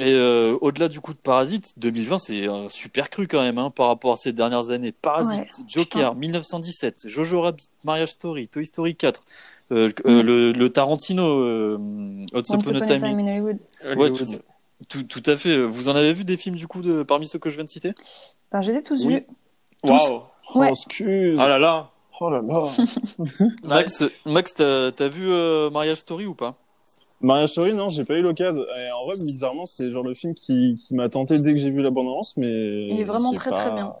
Et 0.00 0.12
euh, 0.12 0.56
au-delà 0.60 0.86
du 0.86 1.00
coup 1.00 1.12
de 1.12 1.18
Parasite, 1.18 1.72
2020, 1.78 2.20
c'est 2.20 2.46
un 2.46 2.68
super 2.68 3.10
cru 3.10 3.26
quand 3.26 3.40
même 3.40 3.58
hein, 3.58 3.70
par 3.70 3.88
rapport 3.88 4.12
à 4.12 4.16
ces 4.16 4.32
dernières 4.32 4.70
années. 4.70 4.92
Parasite, 4.92 5.40
Ouais, 5.58 5.64
Joker, 5.66 6.14
1917, 6.14 7.08
Jojo 7.08 7.40
Rabbit, 7.40 7.66
Marriage 7.82 8.10
Story, 8.10 8.46
Toy 8.46 8.64
Story 8.64 8.94
4, 8.94 9.24
euh, 9.72 9.90
euh, 10.06 10.22
Mm. 10.22 10.26
le, 10.26 10.52
le 10.52 10.68
Tarantino, 10.70 11.24
euh, 11.40 11.78
Once 12.32 12.48
Upon 12.48 12.76
a 12.76 12.80
Time. 12.86 13.04
in- 13.04 13.18
in 13.18 13.26
Hollywood. 13.26 13.58
Ouais, 13.96 14.10
tout, 14.12 14.24
tout, 14.88 15.02
tout 15.04 15.22
à 15.26 15.36
fait. 15.36 15.58
Vous 15.64 15.88
en 15.88 15.96
avez 15.96 16.12
vu 16.12 16.24
des 16.24 16.36
films 16.36 16.56
du 16.56 16.66
coup 16.68 16.80
de, 16.82 17.02
parmi 17.02 17.26
ceux 17.26 17.38
que 17.38 17.48
je 17.50 17.56
viens 17.56 17.64
de 17.64 17.70
citer? 17.70 17.92
Ben, 18.52 18.60
j'ai 18.60 18.82
tous 18.82 19.04
Oui. 19.06 19.14
vus. 19.14 19.26
Waouh 19.84 20.22
Ouais. 20.54 20.68
Oh, 20.70 20.72
excuse. 20.72 21.36
Ah 21.38 21.46
là 21.48 21.58
là 21.58 21.90
Oh 22.20 22.30
là 22.30 22.40
là. 22.42 22.62
Max, 23.64 24.02
Max 24.26 24.54
t'as 24.54 25.08
vu 25.08 25.30
euh, 25.30 25.70
Marriage 25.70 25.98
Story 25.98 26.26
ou 26.26 26.34
pas? 26.34 26.54
Mariage 27.20 27.50
Story, 27.50 27.74
non, 27.74 27.90
j'ai 27.90 28.04
pas 28.04 28.16
eu 28.16 28.22
l'occasion. 28.22 28.62
En 29.00 29.06
vrai, 29.06 29.16
bizarrement, 29.20 29.66
c'est 29.66 29.84
le 29.84 29.92
genre 29.92 30.04
de 30.04 30.14
film 30.14 30.34
qui, 30.34 30.80
qui 30.86 30.94
m'a 30.94 31.08
tenté 31.08 31.38
dès 31.40 31.52
que 31.52 31.58
j'ai 31.58 31.70
vu 31.70 31.82
l'abondance, 31.82 32.36
mais. 32.36 32.88
Il 32.88 32.98
est 33.00 33.04
vraiment 33.04 33.32
très, 33.32 33.50
pas- 33.50 33.56
très 33.60 33.72
bien. 33.72 33.92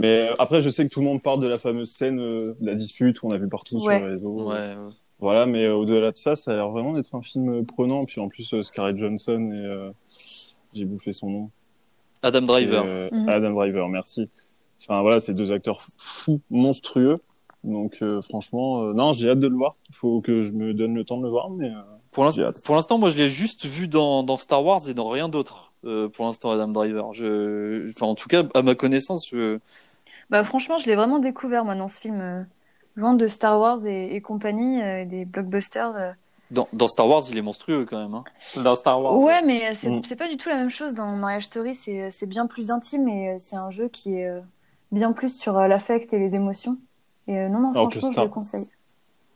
Mais 0.00 0.28
euh, 0.30 0.34
après, 0.38 0.60
je 0.60 0.70
sais 0.70 0.84
que 0.84 0.90
tout 0.92 1.00
le 1.00 1.06
monde 1.06 1.22
parle 1.22 1.40
de 1.40 1.46
la 1.46 1.58
fameuse 1.58 1.90
scène 1.90 2.18
euh, 2.20 2.54
de 2.60 2.66
la 2.66 2.74
dispute 2.74 3.18
qu'on 3.20 3.30
a 3.30 3.38
vu 3.38 3.48
partout 3.48 3.76
Ouais. 3.76 3.98
sur 3.98 4.06
les 4.06 4.12
réseaux. 4.12 4.48
Ouais. 4.48 4.54
ouais. 4.54 4.76
Voilà, 5.20 5.46
mais 5.46 5.68
au-delà 5.68 6.10
de 6.10 6.16
ça, 6.16 6.36
ça 6.36 6.52
a 6.52 6.54
l'air 6.54 6.68
vraiment 6.70 6.92
d'être 6.92 7.14
un 7.14 7.22
film 7.22 7.64
prenant. 7.64 8.00
Puis 8.04 8.20
en 8.20 8.28
plus, 8.28 8.60
Scarlett 8.62 8.98
Johnson 8.98 9.50
et 9.52 9.92
j'ai 10.74 10.84
bouffé 10.84 11.12
son 11.12 11.30
nom. 11.30 11.50
Adam 12.22 12.42
Driver. 12.42 12.84
Mhm. 13.12 13.28
Adam 13.28 13.50
Driver, 13.52 13.88
merci. 13.88 14.28
Enfin 14.82 15.00
voilà, 15.02 15.20
c'est 15.20 15.34
deux 15.34 15.52
acteurs 15.52 15.80
fous, 15.98 16.40
monstrueux. 16.50 17.20
Donc 17.62 18.02
franchement, 18.28 18.92
non, 18.92 19.12
j'ai 19.12 19.30
hâte 19.30 19.40
de 19.40 19.48
le 19.48 19.56
voir. 19.56 19.76
Il 19.88 19.94
faut 19.94 20.20
que 20.20 20.42
je 20.42 20.52
me 20.52 20.74
donne 20.74 20.94
le 20.94 21.04
temps 21.04 21.16
de 21.16 21.22
le 21.22 21.30
voir, 21.30 21.48
mais 21.48 21.70
pour 22.14 22.24
l'instant, 22.24 22.98
moi, 22.98 23.10
je 23.10 23.16
l'ai 23.16 23.28
juste 23.28 23.66
vu 23.66 23.88
dans, 23.88 24.22
dans, 24.22 24.36
Star 24.36 24.64
Wars 24.64 24.88
et 24.88 24.94
dans 24.94 25.08
rien 25.08 25.28
d'autre. 25.28 25.72
pour 25.82 26.26
l'instant, 26.26 26.50
Adam 26.50 26.68
Driver. 26.68 27.12
Je, 27.12 27.88
enfin, 27.90 28.06
en 28.06 28.14
tout 28.14 28.28
cas, 28.28 28.44
à 28.54 28.62
ma 28.62 28.74
connaissance, 28.74 29.28
je. 29.28 29.58
Bah 30.30 30.42
franchement, 30.44 30.78
je 30.78 30.86
l'ai 30.86 30.94
vraiment 30.94 31.18
découvert 31.18 31.64
moi 31.64 31.74
dans 31.74 31.88
ce 31.88 32.00
film 32.00 32.46
loin 32.96 33.14
de 33.14 33.26
Star 33.26 33.58
Wars 33.58 33.86
et, 33.86 34.20
compagnie, 34.20 34.82
euh, 34.82 35.04
des 35.04 35.24
blockbusters. 35.24 35.96
Euh. 35.96 36.12
Dans, 36.50 36.68
dans, 36.72 36.88
Star 36.88 37.08
Wars, 37.08 37.22
il 37.30 37.38
est 37.38 37.42
monstrueux 37.42 37.84
quand 37.84 37.98
même. 37.98 38.14
Hein. 38.14 38.24
Dans 38.62 38.74
Star 38.74 39.02
Wars. 39.02 39.18
Ouais, 39.18 39.42
mais 39.42 39.74
c'est 39.74 39.90
mm. 39.90 40.16
pas 40.16 40.28
du 40.28 40.36
tout 40.36 40.48
la 40.48 40.56
même 40.56 40.70
chose 40.70 40.94
dans 40.94 41.08
Marriage 41.16 41.46
Story. 41.46 41.74
C'est 41.74 42.26
bien 42.26 42.46
plus 42.46 42.70
intime 42.70 43.08
et 43.08 43.38
c'est 43.38 43.56
un 43.56 43.70
jeu 43.70 43.88
qui 43.88 44.16
est 44.16 44.32
bien 44.92 45.12
plus 45.12 45.36
sur 45.36 45.54
l'affect 45.54 46.12
et 46.12 46.18
les 46.18 46.34
émotions. 46.34 46.78
Et 47.26 47.48
non, 47.48 47.60
non, 47.60 47.72
franchement, 47.72 48.12
je 48.12 48.20
le 48.20 48.28
conseille. 48.28 48.68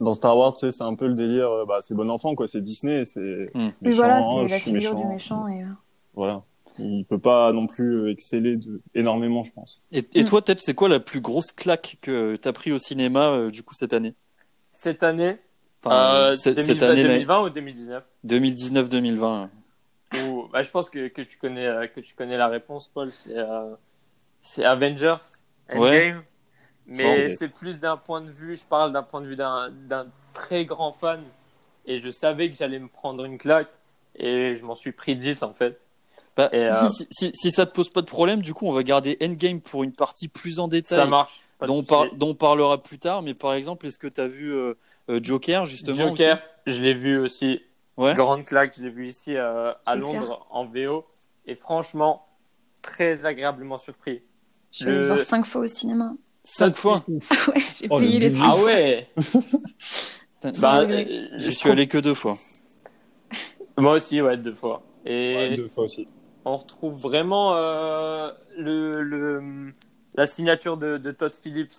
Dans 0.00 0.14
Star 0.14 0.36
Wars, 0.36 0.54
tu 0.54 0.60
sais, 0.60 0.70
c'est 0.70 0.84
un 0.84 0.94
peu 0.94 1.06
le 1.06 1.14
délire, 1.14 1.48
bah, 1.66 1.78
c'est 1.80 1.94
bon 1.94 2.08
enfant, 2.08 2.34
quoi. 2.36 2.46
C'est 2.46 2.60
Disney, 2.60 3.04
c'est. 3.04 3.40
Mm. 3.54 3.70
Oui, 3.82 3.92
voilà, 3.92 4.22
c'est 4.22 4.46
la 4.46 4.58
figure 4.58 4.94
du 4.94 5.04
méchant. 5.06 5.48
Et... 5.48 5.64
Voilà 6.14 6.42
il 6.78 7.04
peut 7.04 7.18
pas 7.18 7.52
non 7.52 7.66
plus 7.66 8.04
euh, 8.04 8.11
exceller 8.11 8.56
de, 8.56 8.80
énormément, 8.94 9.44
je 9.44 9.52
pense. 9.52 9.80
Et, 9.92 10.04
et 10.14 10.25
toi, 10.25 10.42
Ted, 10.42 10.61
c'est 10.62 10.75
quoi 10.75 10.88
la 10.88 11.00
plus 11.00 11.20
grosse 11.20 11.52
claque 11.52 11.99
que 12.00 12.37
tu 12.37 12.49
as 12.49 12.52
pris 12.52 12.73
au 12.73 12.78
cinéma 12.78 13.30
euh, 13.30 13.50
du 13.50 13.62
coup 13.62 13.75
cette 13.75 13.92
année? 13.92 14.14
Cette 14.73 15.02
année? 15.02 15.37
Enfin, 15.85 16.14
euh, 16.14 16.35
cette, 16.35 16.58
année 16.82 17.02
2020 17.02 17.42
ou 17.42 17.50
2019 17.50 18.04
2019-2020. 18.26 19.49
Bah, 20.52 20.62
je 20.62 20.70
pense 20.70 20.90
que, 20.90 21.08
que, 21.08 21.23
tu 21.23 21.37
connais 21.37 21.90
que 21.94 22.00
tu 22.00 22.14
connais 22.14 22.37
la 22.37 22.49
réponse, 22.49 22.88
Paul. 22.88 23.12
C'est 23.12 23.37
c'est 24.40 24.64
Avengers 24.64 25.16
Endgame. 25.70 26.23
Mais 26.87 27.28
c'est 27.28 27.49
plus 27.49 27.80
d'un 27.80 27.97
point 27.97 28.23
de 28.23 28.30
vue. 28.30 28.56
Je 28.56 28.64
parle 28.64 28.92
d'un 28.92 29.02
point 29.02 29.20
de 29.20 29.26
vue 29.26 29.37
d'un 29.37 30.06
très 30.32 30.64
grand 30.64 30.92
fan. 30.92 31.23
Et 31.85 31.99
je 31.99 32.11
savais 32.11 32.50
que 32.50 32.56
j'allais 32.56 32.78
me 32.78 32.88
prendre 32.88 33.25
une 33.25 33.38
claque. 33.38 33.68
Et 34.16 34.56
je 34.56 34.64
m'en 34.64 34.75
suis 34.75 34.92
pris 34.92 35.16
10 35.16 35.42
en 35.42 35.52
fait. 35.52 35.78
Bah, 36.37 36.50
euh, 36.54 36.88
si, 36.88 37.06
si, 37.10 37.30
si, 37.34 37.50
ça 37.50 37.66
te 37.66 37.72
pose 37.72 37.90
pas 37.90 38.00
de 38.00 38.06
problème, 38.06 38.42
du 38.42 38.54
coup, 38.54 38.66
on 38.66 38.72
va 38.72 38.82
garder 38.82 39.16
Endgame 39.22 39.60
pour 39.60 39.82
une 39.82 39.92
partie 39.92 40.28
plus 40.28 40.58
en 40.58 40.68
détail. 40.68 40.98
Ça 40.98 41.06
marche. 41.06 41.42
Dont 41.66 41.84
on, 41.90 42.06
dont 42.14 42.28
on, 42.28 42.34
parlera 42.34 42.78
plus 42.78 42.98
tard. 42.98 43.22
Mais 43.22 43.34
par 43.34 43.54
exemple, 43.54 43.87
est-ce 43.87 43.98
que 43.98 44.06
tu 44.06 44.20
as 44.20 44.28
vu 44.28 44.52
euh, 44.52 44.75
euh, 45.08 45.18
Joker, 45.20 45.66
justement 45.66 46.10
Joker, 46.10 46.40
je 46.66 46.80
l'ai 46.80 46.94
vu 46.94 47.18
aussi. 47.18 47.60
Ouais. 47.96 48.14
Grande 48.14 48.44
claque, 48.44 48.75
je 48.76 48.82
l'ai 48.84 48.90
vu 48.90 49.08
ici 49.08 49.37
à 49.37 49.96
Londres 49.96 50.46
en 50.50 50.66
VO. 50.66 51.04
Et 51.46 51.56
franchement, 51.56 52.28
très 52.82 53.26
agréablement 53.26 53.78
surpris. 53.78 54.22
Je 54.70 54.84
vais 54.84 54.92
le 54.92 55.06
voir 55.06 55.18
cinq 55.20 55.46
fois 55.46 55.62
au 55.62 55.66
cinéma. 55.66 56.12
Cinq 56.44 56.76
fois 56.76 57.04
Ouais, 57.08 57.62
j'ai 57.78 57.87
oh, 57.90 57.98
payé 57.98 58.18
les 58.20 58.40
Ah 58.40 58.56
ouais 58.56 59.08
bah, 60.42 60.87
Je 61.37 61.50
suis 61.50 61.70
allé 61.70 61.87
que 61.88 61.98
deux 61.98 62.14
fois. 62.14 62.37
Moi 63.76 63.94
aussi, 63.94 64.20
ouais, 64.20 64.37
deux 64.37 64.54
fois. 64.54 64.82
Et 65.10 65.34
ouais, 65.34 65.56
deux 65.56 65.68
fois 65.68 65.84
aussi 65.84 66.06
on 66.48 66.56
retrouve 66.56 66.94
vraiment 67.00 67.54
euh, 67.54 68.30
le, 68.56 69.02
le, 69.02 69.72
la 70.14 70.26
signature 70.26 70.76
de, 70.76 70.96
de, 70.96 71.12
Todd 71.12 71.34
Phillips. 71.34 71.72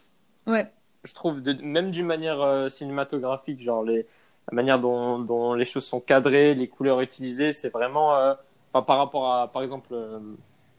Ouais. 0.48 0.72
Je 1.04 1.14
trouve, 1.14 1.42
de, 1.42 1.54
même 1.64 1.92
d'une 1.92 2.06
manière 2.06 2.42
euh, 2.42 2.70
cinématographique, 2.70 3.62
genre 3.62 3.84
les, 3.84 4.06
la 4.52 4.56
manière 4.56 4.80
dont, 4.80 5.20
dont, 5.20 5.54
les 5.54 5.66
choses 5.66 5.86
sont 5.86 6.00
cadrées, 6.00 6.54
les 6.54 6.68
couleurs 6.68 7.02
utilisées, 7.02 7.54
c'est 7.54 7.70
vraiment, 7.70 8.16
euh, 8.16 8.34
enfin 8.72 8.84
par 8.84 8.98
rapport 8.98 9.34
à, 9.34 9.52
par 9.52 9.62
exemple, 9.62 9.96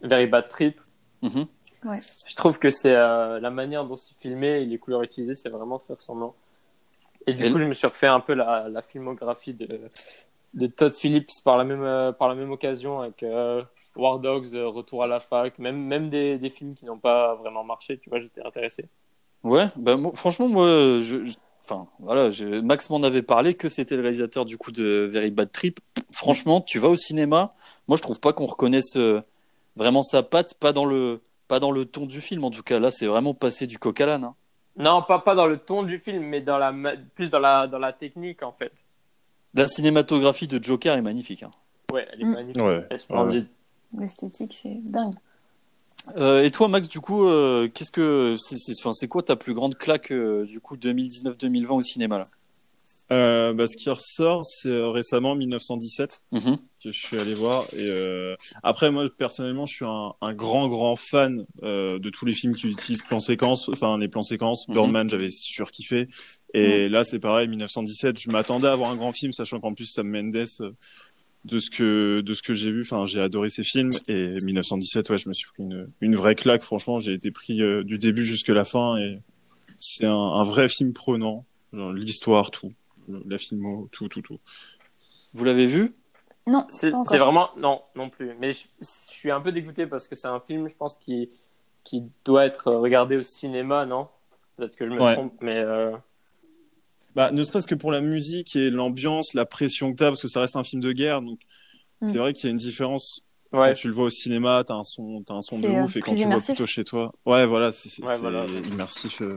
Very 0.02 0.26
Bad 0.26 0.48
Trip. 0.48 0.80
Mm-hmm. 1.22 1.46
ouais. 1.86 2.00
Je 2.28 2.36
trouve 2.36 2.58
que 2.58 2.70
c'est 2.70 2.92
la 2.92 3.50
manière 3.50 3.84
dont 3.84 3.96
c'est 3.96 4.14
filmé 4.18 4.62
et 4.62 4.66
les 4.66 4.78
couleurs 4.78 5.02
utilisées, 5.02 5.34
c'est 5.34 5.50
vraiment 5.50 5.78
très 5.78 5.94
ressemblant. 5.94 6.34
Et 7.26 7.34
du 7.34 7.52
coup, 7.52 7.58
je 7.58 7.66
me 7.66 7.74
suis 7.74 7.86
refait 7.86 8.06
un 8.06 8.20
peu 8.20 8.32
la, 8.32 8.68
la 8.70 8.80
filmographie 8.82 9.52
de, 9.52 9.80
de 10.54 10.66
Todd 10.66 10.96
Phillips 10.96 11.30
par 11.44 11.56
la 11.56 11.64
même, 11.64 12.12
par 12.14 12.28
la 12.28 12.34
même 12.34 12.50
occasion 12.50 13.00
avec 13.00 13.24
War 13.96 14.18
Dogs, 14.18 14.54
euh, 14.54 14.68
Retour 14.68 15.02
à 15.02 15.06
la 15.06 15.20
fac, 15.20 15.58
même, 15.58 15.78
même 15.78 16.08
des, 16.08 16.38
des 16.38 16.50
films 16.50 16.74
qui 16.74 16.84
n'ont 16.84 16.98
pas 16.98 17.34
vraiment 17.36 17.64
marché, 17.64 17.98
tu 17.98 18.10
vois, 18.10 18.20
j'étais 18.20 18.42
intéressé. 18.44 18.88
Ouais, 19.42 19.68
bah, 19.76 19.96
franchement, 20.14 20.48
moi, 20.48 20.68
je, 20.68 21.32
enfin, 21.64 21.86
voilà, 21.98 22.30
Max 22.62 22.90
m'en 22.90 23.02
avait 23.02 23.22
parlé 23.22 23.54
que 23.54 23.68
c'était 23.68 23.96
le 23.96 24.02
réalisateur 24.02 24.44
du 24.44 24.56
coup 24.56 24.70
de 24.70 25.08
Very 25.10 25.30
Bad 25.30 25.50
Trip. 25.50 25.80
Franchement, 26.12 26.60
tu 26.60 26.78
vas 26.78 26.88
au 26.88 26.96
cinéma, 26.96 27.54
moi 27.88 27.96
je 27.96 28.02
trouve 28.02 28.20
pas 28.20 28.32
qu'on 28.32 28.46
reconnaisse 28.46 28.96
euh, 28.96 29.22
vraiment 29.76 30.02
sa 30.02 30.22
patte, 30.22 30.54
pas 30.54 30.72
dans 30.72 30.84
le, 30.84 31.20
pas 31.48 31.58
dans 31.58 31.70
le 31.70 31.84
ton 31.84 32.06
du 32.06 32.20
film 32.20 32.44
en 32.44 32.50
tout 32.50 32.62
cas. 32.62 32.78
Là, 32.78 32.90
c'est 32.90 33.06
vraiment 33.06 33.34
passé 33.34 33.66
du 33.66 33.78
coq 33.78 34.00
à 34.00 34.06
l'âne. 34.06 34.24
Hein. 34.24 34.34
Non, 34.76 35.02
pas, 35.02 35.18
pas 35.18 35.34
dans 35.34 35.46
le 35.46 35.58
ton 35.58 35.82
du 35.82 35.98
film, 35.98 36.22
mais 36.24 36.40
dans 36.42 36.58
la, 36.58 36.72
plus 37.14 37.30
dans 37.30 37.38
la, 37.38 37.66
dans 37.66 37.78
la 37.78 37.92
technique 37.92 38.42
en 38.42 38.52
fait. 38.52 38.84
La 39.54 39.66
cinématographie 39.66 40.48
de 40.48 40.62
Joker 40.62 40.96
est 40.96 41.02
magnifique. 41.02 41.42
Hein. 41.42 41.50
Ouais, 41.92 42.06
elle 42.12 42.20
est 42.20 42.24
magnifique. 42.24 42.62
L'esthétique, 43.98 44.54
c'est 44.54 44.78
dingue. 44.84 45.14
Euh, 46.16 46.42
et 46.42 46.50
toi, 46.50 46.68
Max, 46.68 46.88
du 46.88 47.00
coup, 47.00 47.26
euh, 47.26 47.68
qu'est-ce 47.68 47.90
que 47.90 48.36
c'est, 48.38 48.56
c'est, 48.56 49.08
quoi 49.08 49.22
ta 49.22 49.36
plus 49.36 49.54
grande 49.54 49.76
claque 49.76 50.12
euh, 50.12 50.44
du 50.46 50.60
coup 50.60 50.76
2019-2020 50.76 51.66
au 51.68 51.82
cinéma 51.82 52.18
là? 52.18 52.24
Bah, 53.10 53.66
ce 53.66 53.76
qui 53.76 53.90
ressort, 53.90 54.44
c'est 54.44 54.82
récemment 54.82 55.34
1917 55.34 56.22
mm-hmm. 56.32 56.56
que 56.82 56.92
je 56.92 56.98
suis 56.98 57.18
allé 57.18 57.34
voir. 57.34 57.66
Et 57.76 58.34
après, 58.62 58.90
moi 58.90 59.06
personnellement, 59.16 59.66
je 59.66 59.74
suis 59.74 59.86
un, 59.86 60.12
un 60.20 60.34
grand 60.34 60.68
grand 60.68 60.96
fan 60.96 61.44
de 61.62 62.10
tous 62.10 62.24
les 62.24 62.34
films 62.34 62.54
qui 62.54 62.68
utilisent 62.68 63.02
plan 63.02 63.20
séquence, 63.20 63.68
enfin 63.68 63.98
les 63.98 64.08
plans 64.08 64.22
séquences. 64.22 64.68
Mm-hmm. 64.68 64.72
Birdman, 64.72 65.08
j'avais 65.08 65.30
surkiffé. 65.30 66.08
Et 66.54 66.88
mm. 66.88 66.92
là, 66.92 67.04
c'est 67.04 67.18
pareil, 67.18 67.48
1917. 67.48 68.20
Je 68.20 68.30
m'attendais 68.30 68.68
à 68.68 68.76
voir 68.76 68.90
un 68.90 68.96
grand 68.96 69.12
film, 69.12 69.32
sachant 69.32 69.60
qu'en 69.60 69.74
plus 69.74 69.86
Sam 69.86 70.08
Mendes 70.08 70.46
de 71.44 71.58
ce 71.58 71.70
que 71.70 72.20
de 72.20 72.34
ce 72.34 72.42
que 72.42 72.54
j'ai 72.54 72.70
vu. 72.70 72.82
Enfin, 72.82 73.06
j'ai 73.06 73.20
adoré 73.20 73.48
ces 73.48 73.62
films 73.62 73.90
et 74.08 74.34
1917, 74.44 75.10
ouais, 75.10 75.18
je 75.18 75.28
me 75.28 75.34
suis 75.34 75.48
pris 75.48 75.62
une, 75.62 75.86
une 76.00 76.16
vraie 76.16 76.34
claque. 76.34 76.62
Franchement, 76.62 77.00
j'ai 77.00 77.14
été 77.14 77.30
pris 77.30 77.62
euh, 77.62 77.82
du 77.82 77.98
début 77.98 78.24
jusqu'à 78.24 78.54
la 78.54 78.64
fin 78.64 78.96
et 78.98 79.18
c'est 79.78 80.06
un, 80.06 80.12
un, 80.12 80.42
vrai 80.42 80.68
film 80.68 80.92
prenant. 80.92 81.46
L'histoire, 81.72 82.50
tout, 82.50 82.72
la 83.26 83.38
filmo, 83.38 83.88
tout, 83.92 84.08
tout, 84.08 84.22
tout. 84.22 84.38
Vous 85.32 85.44
l'avez 85.44 85.66
vu? 85.66 85.94
Non, 86.46 86.66
c'est 86.70 86.90
vraiment 86.90 87.50
non, 87.58 87.82
non 87.94 88.10
plus. 88.10 88.34
Mais 88.38 88.52
je, 88.52 88.64
suis 88.80 89.30
un 89.30 89.40
peu 89.40 89.52
dégoûté 89.52 89.86
parce 89.86 90.08
que 90.08 90.16
c'est 90.16 90.28
un 90.28 90.40
film, 90.40 90.68
je 90.68 90.76
pense, 90.76 90.96
qui 90.96 91.30
qui 91.84 92.04
doit 92.24 92.44
être 92.44 92.72
regardé 92.72 93.16
au 93.16 93.22
cinéma, 93.22 93.86
non? 93.86 94.08
Peut-être 94.56 94.76
que 94.76 94.86
je 94.86 94.90
me 94.90 94.98
trompe, 94.98 95.34
mais 95.40 95.56
euh, 95.56 95.96
bah, 97.14 97.30
ne 97.32 97.42
serait-ce 97.42 97.66
que 97.66 97.74
pour 97.74 97.90
la 97.90 98.00
musique 98.00 98.54
et 98.56 98.70
l'ambiance, 98.70 99.34
la 99.34 99.46
pression 99.46 99.92
que 99.92 99.96
t'as, 99.96 100.08
parce 100.08 100.22
que 100.22 100.28
ça 100.28 100.40
reste 100.40 100.56
un 100.56 100.62
film 100.62 100.82
de 100.82 100.92
guerre, 100.92 101.22
donc 101.22 101.40
mm. 102.00 102.08
c'est 102.08 102.18
vrai 102.18 102.32
qu'il 102.32 102.44
y 102.44 102.48
a 102.48 102.50
une 102.50 102.56
différence. 102.56 103.22
Ouais. 103.52 103.70
Quand 103.70 103.74
tu 103.74 103.88
le 103.88 103.94
vois 103.94 104.04
au 104.04 104.10
cinéma, 104.10 104.62
t'as 104.64 104.74
un 104.74 104.84
son, 104.84 105.24
as 105.28 105.32
un 105.32 105.42
son 105.42 105.58
de 105.58 105.68
ouf, 105.68 105.96
et 105.96 106.00
quand 106.00 106.14
tu 106.14 106.24
le 106.24 106.30
vois 106.30 106.44
plutôt 106.44 106.66
chez 106.66 106.84
toi, 106.84 107.12
ouais, 107.26 107.46
voilà, 107.46 107.72
c'est 107.72 107.90
immersif. 107.98 109.22
Euh, 109.22 109.36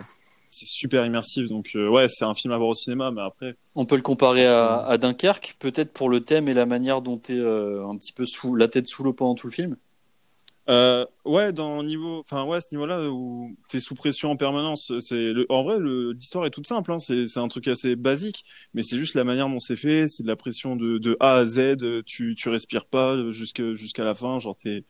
c'est 0.54 0.68
super 0.68 1.04
immersif, 1.04 1.48
donc 1.50 1.72
euh, 1.76 1.90
ouais, 1.90 2.08
c'est 2.08 2.26
un 2.26 2.36
film 2.36 2.54
à 2.54 2.58
voir 2.58 2.70
au 2.70 2.74
cinéma, 2.76 3.10
mais 3.10 3.22
après. 3.22 3.56
On 3.74 3.86
peut 3.86 3.96
le 3.96 4.04
comparer 4.04 4.46
à, 4.46 4.78
à 4.86 4.98
Dunkerque, 5.00 5.56
peut-être 5.58 5.92
pour 5.92 6.10
le 6.10 6.22
thème 6.22 6.48
et 6.48 6.54
la 6.54 6.68
manière 6.68 7.02
dont 7.02 7.18
t'es 7.18 7.38
euh, 7.38 7.88
un 7.88 7.98
petit 7.98 8.14
peu 8.14 8.26
sous 8.26 8.56
la 8.56 8.68
tête 8.68 8.88
sous 8.88 9.04
l'eau 9.04 9.14
pendant 9.14 9.34
tout 9.34 9.48
le 9.48 9.54
film? 9.54 9.76
Euh, 10.70 11.06
ouais, 11.26 11.52
dans 11.52 11.82
niveau, 11.82 12.20
enfin 12.20 12.46
ouais, 12.46 12.62
ce 12.62 12.68
niveau-là 12.72 13.10
où 13.10 13.56
t'es 13.68 13.80
sous 13.80 13.96
pression 13.96 14.30
en 14.32 14.38
permanence, 14.38 14.94
c'est 15.00 15.34
le... 15.34 15.46
en 15.50 15.64
vrai 15.64 15.78
l'histoire 15.80 16.46
est 16.46 16.52
toute 16.52 16.68
simple, 16.68 16.92
hein. 16.92 17.00
c'est 17.00 17.28
c'est 17.28 17.40
un 17.40 17.50
truc 17.50 17.68
assez 17.68 17.98
basique, 17.98 18.46
mais 18.74 18.84
c'est 18.84 18.98
juste 18.98 19.16
la 19.16 19.26
manière 19.26 19.50
dont 19.50 19.60
c'est 19.60 19.76
fait, 19.76 20.08
c'est 20.08 20.24
de 20.24 20.28
la 20.28 20.38
pression 20.38 20.78
de 20.78 21.00
de 21.00 21.18
A 21.20 21.34
à 21.34 21.46
Z, 21.46 21.78
tu 22.06 22.36
tu 22.36 22.48
respires 22.48 22.86
pas 22.86 23.18
jusqu'à 23.32 23.74
jusqu'à 23.74 24.06
la 24.06 24.14
fin, 24.14 24.40
genre 24.40 24.56
t'es 24.56 24.86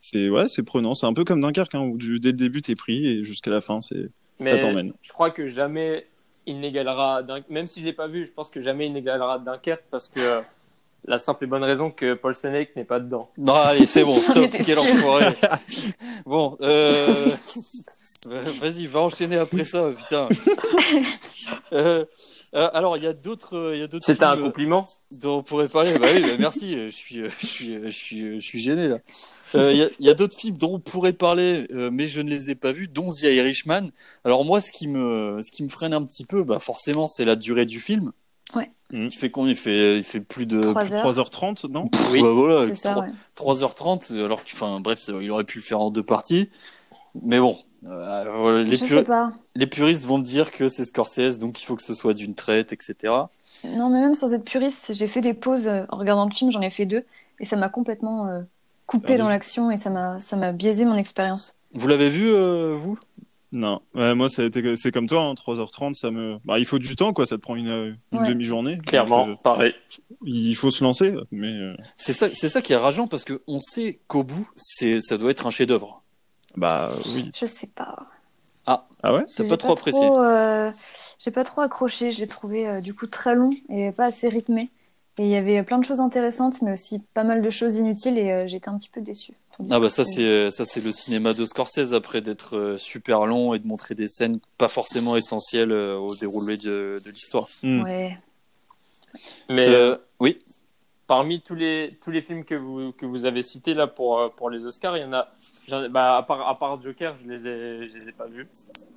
c'est 0.00 0.28
ouais 0.28 0.46
c'est 0.46 0.62
prenant, 0.62 0.94
c'est 0.94 1.06
un 1.06 1.14
peu 1.14 1.24
comme 1.24 1.40
Dunkerque 1.40 1.74
hein, 1.74 1.80
où 1.80 1.96
du, 1.96 2.20
dès 2.20 2.30
le 2.30 2.36
début 2.36 2.62
t'es 2.62 2.76
pris 2.76 3.04
et 3.04 3.24
jusqu'à 3.24 3.50
la 3.50 3.60
fin 3.60 3.80
c'est 3.80 4.10
ça 4.38 4.58
t'emmène. 4.58 4.92
Je 5.00 5.12
crois 5.12 5.30
que 5.30 5.48
jamais 5.48 6.06
il 6.46 6.60
n'égalera 6.60 7.22
même 7.48 7.66
si 7.66 7.80
je 7.80 7.86
l'ai 7.86 7.92
pas 7.92 8.06
vu, 8.06 8.24
je 8.24 8.32
pense 8.32 8.50
que 8.50 8.62
jamais 8.62 8.86
il 8.86 8.92
n'égalera 8.92 9.38
Dunkerque 9.38 9.84
parce 9.90 10.08
que 10.08 10.42
la 11.06 11.18
simple 11.18 11.44
et 11.44 11.46
bonne 11.46 11.64
raison 11.64 11.90
que 11.90 12.14
Paul 12.14 12.34
Senec 12.34 12.74
n'est 12.76 12.84
pas 12.84 12.98
dedans. 13.00 13.30
Non, 13.38 13.54
allez, 13.54 13.86
c'est 13.86 14.04
bon, 14.04 14.16
stop, 14.20 14.50
quel 14.64 14.78
enfoiré. 14.78 15.34
bon, 16.24 16.56
euh... 16.60 17.30
vas-y, 18.26 18.86
va 18.86 19.00
enchaîner 19.00 19.36
après 19.36 19.64
ça, 19.64 19.88
putain. 19.96 20.28
euh... 21.72 22.04
Euh, 22.54 22.70
alors, 22.72 22.96
il 22.96 23.02
y 23.02 23.06
a 23.06 23.12
d'autres, 23.12 23.72
il 23.74 23.80
y 23.80 23.82
a 23.82 23.86
d'autres. 23.86 24.04
C'était 24.06 24.24
un 24.24 24.36
compliment 24.36 24.86
dont 25.10 25.38
on 25.38 25.42
pourrait 25.42 25.68
parler. 25.68 25.98
Bah 25.98 26.06
oui, 26.14 26.22
bah 26.22 26.36
merci. 26.38 26.72
Je 26.74 26.88
suis, 26.88 27.22
je 27.40 27.46
suis, 27.46 27.74
je 27.84 27.88
suis, 27.90 28.40
je 28.40 28.46
suis 28.46 28.60
gêné 28.60 28.88
là. 28.88 28.98
Euh, 29.54 29.72
il 29.98 30.06
y 30.06 30.10
a, 30.10 30.14
d'autres 30.14 30.36
films 30.38 30.56
dont 30.56 30.74
on 30.74 30.80
pourrait 30.80 31.12
parler, 31.12 31.66
euh, 31.72 31.90
mais 31.92 32.06
je 32.06 32.20
ne 32.20 32.28
les 32.30 32.50
ai 32.50 32.54
pas 32.54 32.72
vus, 32.72 32.88
dont 32.88 33.08
The 33.08 33.22
Irishman. 33.24 33.90
Alors 34.24 34.44
moi, 34.44 34.60
ce 34.60 34.70
qui 34.72 34.88
me, 34.88 35.40
ce 35.42 35.50
qui 35.50 35.62
me 35.62 35.68
freine 35.68 35.92
un 35.94 36.04
petit 36.04 36.24
peu, 36.24 36.42
bah 36.42 36.58
forcément, 36.58 37.08
c'est 37.08 37.24
la 37.24 37.36
durée 37.36 37.66
du 37.66 37.80
film. 37.80 38.12
Ouais. 38.54 38.70
Il 38.92 39.10
fait 39.10 39.30
combien 39.30 39.52
il 39.52 39.56
fait, 39.56 39.98
il 39.98 40.04
fait 40.04 40.20
plus 40.20 40.46
de 40.46 40.60
3 40.60 40.82
Plus 40.82 40.90
de 40.90 40.94
heures. 40.94 41.12
3h30, 41.12 41.70
non 41.70 41.88
oui. 42.12 42.20
voilà, 42.20 42.66
C'est 42.68 42.74
ça, 42.76 42.92
trois- 42.92 43.04
ouais. 43.04 43.10
3h30, 43.34 44.12
alors 44.24 44.44
que, 44.44 44.50
enfin, 44.52 44.80
bref, 44.80 45.00
ça- 45.00 45.12
il 45.20 45.30
aurait 45.30 45.44
pu 45.44 45.58
le 45.58 45.64
faire 45.64 45.80
en 45.80 45.90
deux 45.90 46.04
parties. 46.04 46.48
Mais 47.22 47.40
bon, 47.40 47.58
euh, 47.86 48.24
voilà, 48.38 48.62
les, 48.62 48.76
Je 48.76 48.84
sais 48.84 49.04
pas. 49.04 49.32
Les 49.56 49.66
puristes 49.66 50.04
vont 50.04 50.18
dire 50.18 50.50
que 50.52 50.68
c'est 50.68 50.84
Scorsese, 50.84 51.38
donc 51.38 51.60
il 51.60 51.64
faut 51.64 51.76
que 51.76 51.82
ce 51.82 51.94
soit 51.94 52.14
d'une 52.14 52.34
traite, 52.34 52.72
etc. 52.72 53.12
Non, 53.76 53.88
mais 53.90 54.00
même 54.00 54.14
sans 54.14 54.32
être 54.34 54.44
puriste, 54.44 54.92
j'ai 54.94 55.08
fait 55.08 55.20
des 55.20 55.34
pauses 55.34 55.66
euh, 55.66 55.84
en 55.88 55.96
regardant 55.98 56.26
le 56.28 56.32
film, 56.34 56.50
j'en 56.50 56.60
ai 56.60 56.70
fait 56.70 56.86
deux, 56.86 57.04
et 57.40 57.44
ça 57.44 57.56
m'a 57.56 57.68
complètement 57.68 58.28
euh, 58.28 58.42
coupé 58.86 59.08
Perdu. 59.08 59.22
dans 59.22 59.28
l'action 59.28 59.70
et 59.70 59.76
ça 59.78 59.90
m'a 59.90 60.20
ça 60.20 60.36
m'a 60.36 60.52
biaisé 60.52 60.84
mon 60.84 60.94
expérience. 60.96 61.56
Vous 61.74 61.88
l'avez 61.88 62.08
vu, 62.10 62.28
euh, 62.28 62.74
vous? 62.76 62.98
Non. 63.52 63.80
Ouais, 63.94 64.14
moi, 64.14 64.28
c'est 64.28 64.90
comme 64.92 65.06
toi, 65.08 65.22
hein, 65.22 65.34
3h30, 65.34 65.94
ça 65.94 66.10
me. 66.10 66.38
Bah, 66.44 66.58
il 66.58 66.64
faut 66.66 66.78
du 66.78 66.94
temps, 66.96 67.12
quoi. 67.12 67.26
Ça 67.26 67.36
te 67.36 67.42
prend 67.42 67.54
une, 67.56 67.96
une 68.12 68.18
Ouais. 68.20 68.28
demi-journée. 68.28 68.76
Clairement, 68.78 69.26
Donc, 69.28 69.42
pareil. 69.42 69.72
il 70.24 70.54
faut 70.56 70.70
se 70.70 70.82
lancer, 70.84 71.14
mais. 71.30 71.52
euh, 71.52 71.74
C'est 71.96 72.12
ça, 72.12 72.28
c'est 72.34 72.48
ça 72.48 72.60
qui 72.60 72.72
est 72.72 72.76
rageant 72.76 73.06
parce 73.06 73.24
que 73.24 73.40
on 73.46 73.58
sait 73.58 74.00
qu'au 74.08 74.24
bout, 74.24 74.48
c'est, 74.56 75.00
ça 75.00 75.16
doit 75.16 75.30
être 75.30 75.46
un 75.46 75.50
chef-d'œuvre. 75.50 76.02
Bah, 76.56 76.90
oui. 77.14 77.30
Je 77.38 77.46
sais 77.46 77.68
pas. 77.68 77.96
Ah 78.66 79.14
ouais 79.14 79.24
T'as 79.36 79.44
J'ai 79.44 79.48
pas 79.48 79.56
trop 79.56 79.72
apprécié 79.72 80.02
euh, 80.02 80.70
J'ai 81.18 81.30
pas 81.30 81.44
trop 81.44 81.60
accroché, 81.60 82.10
je 82.12 82.18
l'ai 82.20 82.26
trouvé 82.26 82.68
euh, 82.68 82.80
du 82.80 82.94
coup 82.94 83.06
très 83.06 83.34
long 83.34 83.50
et 83.68 83.92
pas 83.92 84.06
assez 84.06 84.28
rythmé. 84.28 84.70
Et 85.18 85.24
il 85.24 85.30
y 85.30 85.36
avait 85.36 85.62
plein 85.62 85.78
de 85.78 85.84
choses 85.84 86.00
intéressantes, 86.00 86.60
mais 86.62 86.72
aussi 86.72 87.00
pas 87.14 87.24
mal 87.24 87.40
de 87.40 87.48
choses 87.50 87.76
inutiles 87.76 88.18
et 88.18 88.30
euh, 88.30 88.46
j'étais 88.46 88.68
un 88.68 88.76
petit 88.78 88.90
peu 88.90 89.00
déçue. 89.00 89.32
Ah 89.70 89.80
bah 89.80 89.88
ça 89.88 90.04
c'est 90.04 90.50
ça 90.50 90.66
c'est 90.66 90.84
le 90.84 90.92
cinéma 90.92 91.32
de 91.32 91.46
Scorsese 91.46 91.94
après 91.94 92.20
d'être 92.20 92.76
super 92.78 93.24
long 93.24 93.54
et 93.54 93.58
de 93.58 93.66
montrer 93.66 93.94
des 93.94 94.06
scènes 94.06 94.38
pas 94.58 94.68
forcément 94.68 95.16
essentielles 95.16 95.72
au 95.72 96.14
déroulé 96.14 96.58
de, 96.58 97.00
de 97.02 97.10
l'histoire. 97.10 97.48
Hmm. 97.62 97.82
Ouais. 97.82 98.18
Mais 99.48 99.68
Euh, 99.68 99.96
oui. 100.20 100.38
Parmi 101.06 101.40
tous 101.40 101.54
les 101.54 101.98
tous 102.02 102.10
les 102.10 102.22
films 102.22 102.44
que 102.44 102.54
vous 102.54 102.92
que 102.92 103.06
vous 103.06 103.24
avez 103.24 103.42
cités 103.42 103.74
là 103.74 103.86
pour 103.86 104.18
euh, 104.18 104.28
pour 104.28 104.50
les 104.50 104.64
Oscars, 104.66 104.96
il 104.96 105.02
y 105.02 105.04
en 105.04 105.12
a 105.12 105.28
bah 105.88 106.16
à 106.16 106.22
part 106.22 106.48
à 106.48 106.58
part 106.58 106.80
Joker, 106.80 107.14
je 107.22 107.28
les 107.28 107.46
ai 107.46 107.88
je 107.88 107.94
les 107.94 108.08
ai 108.08 108.12
pas 108.12 108.26
vus. 108.26 108.48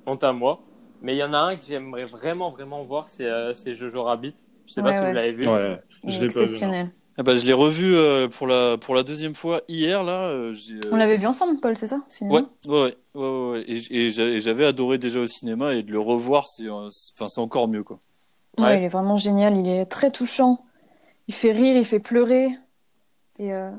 Honte 0.06 0.24
à 0.24 0.32
moi. 0.32 0.60
Mais 1.02 1.14
il 1.14 1.18
y 1.18 1.24
en 1.24 1.32
a 1.32 1.38
un 1.38 1.56
que 1.56 1.62
j'aimerais 1.66 2.04
vraiment 2.04 2.50
vraiment 2.50 2.82
voir, 2.82 3.08
c'est 3.08 3.24
euh, 3.24 3.54
c'est 3.54 3.74
Jojo 3.74 4.02
Rabbit. 4.02 4.34
Je 4.66 4.72
sais 4.74 4.82
pas 4.82 4.88
Ouais, 4.88 4.92
si 4.98 5.04
vous 5.04 5.12
l'avez 5.12 5.32
vu. 5.32 5.46
Ouais, 5.48 5.80
je 6.04 6.20
l'ai 6.20 6.28
pas 6.28 6.44
vu. 6.44 6.90
Ah 7.18 7.22
bah 7.22 7.34
je 7.36 7.44
l'ai 7.44 7.52
revu 7.52 7.94
euh, 7.94 8.28
pour 8.28 8.46
la 8.46 8.76
pour 8.78 8.94
la 8.94 9.02
deuxième 9.02 9.34
fois 9.34 9.60
hier 9.68 10.04
là. 10.04 10.28
euh, 10.28 10.54
On 10.92 10.96
l'avait 10.96 11.16
vu 11.16 11.26
ensemble, 11.26 11.58
Paul, 11.60 11.76
c'est 11.76 11.86
ça 11.86 12.00
Ouais, 12.22 12.42
ouais, 12.68 12.94
ouais. 13.14 13.64
Et, 13.66 14.06
et 14.06 14.10
j'a- 14.10 14.24
et 14.24 14.40
j'avais 14.40 14.64
adoré 14.64 14.96
déjà 14.98 15.20
au 15.20 15.26
cinéma 15.26 15.74
et 15.74 15.82
de 15.82 15.90
le 15.92 15.98
revoir, 16.00 16.46
c'est, 16.46 16.66
euh, 16.68 16.88
c'est- 16.90 17.12
enfin, 17.16 17.28
c'est 17.28 17.40
encore 17.40 17.66
mieux 17.68 17.82
quoi. 17.82 17.98
Ouais, 18.58 18.64
Ouais. 18.64 18.78
il 18.78 18.84
est 18.84 18.88
vraiment 18.88 19.16
génial, 19.16 19.56
il 19.56 19.68
est 19.68 19.86
très 19.86 20.10
touchant. 20.10 20.64
Il 21.30 21.32
fait 21.32 21.52
rire, 21.52 21.76
il 21.76 21.84
fait 21.84 22.00
pleurer. 22.00 22.48
Et 23.38 23.52
euh... 23.54 23.70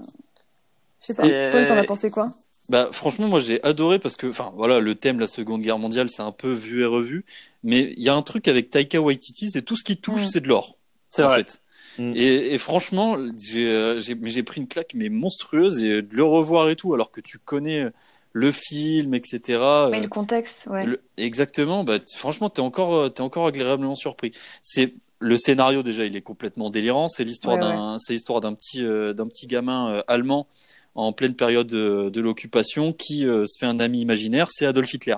je 1.02 1.08
sais 1.08 1.16
pas, 1.16 1.24
Paul, 1.52 1.68
t'en 1.68 1.76
as 1.76 1.84
pensé 1.84 2.10
quoi? 2.10 2.30
Bah 2.70 2.88
franchement 2.94 3.28
moi 3.28 3.40
j'ai 3.40 3.62
adoré 3.64 4.00
parce 4.00 4.16
que, 4.16 4.28
enfin 4.28 4.54
voilà, 4.56 4.80
le 4.80 4.96
thème 4.96 5.20
la 5.20 5.28
Seconde 5.28 5.62
Guerre 5.62 5.80
mondiale 5.80 6.10
c'est 6.10 6.22
un 6.22 6.32
peu 6.32 6.54
vu 6.54 6.84
et 6.84 6.86
revu, 6.86 7.26
mais 7.64 7.94
il 7.98 8.04
y 8.04 8.08
a 8.08 8.16
un 8.16 8.22
truc 8.22 8.48
avec 8.48 8.70
Taika 8.70 9.02
Waititi, 9.02 9.50
c'est 9.50 9.64
tout 9.64 9.76
ce 9.76 9.84
qui 9.84 9.98
touche 9.98 10.22
Mm. 10.24 10.28
c'est 10.32 10.40
de 10.40 10.48
l'or. 10.48 10.78
C'est 11.10 11.24
en 11.24 11.28
vrai. 11.28 11.40
fait. 11.40 11.62
Mm. 11.98 12.14
Et, 12.16 12.54
et 12.54 12.58
franchement, 12.58 13.18
j'ai, 13.38 13.68
euh, 13.68 14.00
j'ai, 14.00 14.16
mais 14.16 14.30
j'ai 14.30 14.44
pris 14.44 14.62
une 14.62 14.70
claque 14.70 14.94
mais 14.94 15.10
monstrueuse 15.10 15.84
et 15.84 16.02
de 16.02 16.16
le 16.16 16.24
revoir 16.24 16.70
et 16.70 16.78
tout, 16.78 16.94
alors 16.94 17.12
que 17.12 17.20
tu 17.20 17.38
connais 17.40 17.88
le 18.32 18.52
film, 18.54 19.14
etc. 19.16 19.90
Mais 19.92 19.98
euh, 19.98 20.02
le 20.04 20.08
contexte, 20.08 20.68
ouais. 20.68 20.86
le- 20.86 21.02
exactement. 21.18 21.84
Bah, 21.84 22.00
t- 22.00 22.16
franchement, 22.16 22.50
t'es 22.50 22.62
encore, 22.62 22.94
euh, 22.96 23.10
t'es 23.10 23.20
encore 23.22 23.48
agréablement 23.48 23.96
surpris. 23.96 24.32
C'est 24.62 24.94
le 25.22 25.38
scénario 25.38 25.84
déjà, 25.84 26.06
il 26.06 26.16
est 26.16 26.22
complètement 26.22 26.70
délirant. 26.70 27.08
C'est 27.08 27.24
l'histoire 27.24 27.58
Ouais, 27.58 27.62
d'un, 27.62 27.98
c'est 28.00 28.14
l'histoire 28.14 28.42
d'un 28.42 28.54
petit, 28.54 28.84
euh, 28.84 29.14
d'un 29.14 29.28
petit 29.28 29.48
gamin 29.48 29.90
euh, 29.92 30.04
allemand 30.08 30.48
en 30.96 31.14
pleine 31.14 31.36
période 31.36 31.68
de, 31.68 32.10
de 32.10 32.22
l'occupation 32.22 32.92
qui 32.92 33.26
euh, 33.26 33.46
se 33.46 33.58
fait 33.60 33.66
un 33.66 33.80
ami 33.80 34.02
imaginaire, 34.02 34.48
c'est 34.52 34.66
Adolf 34.66 34.94
Hitler. 34.94 35.16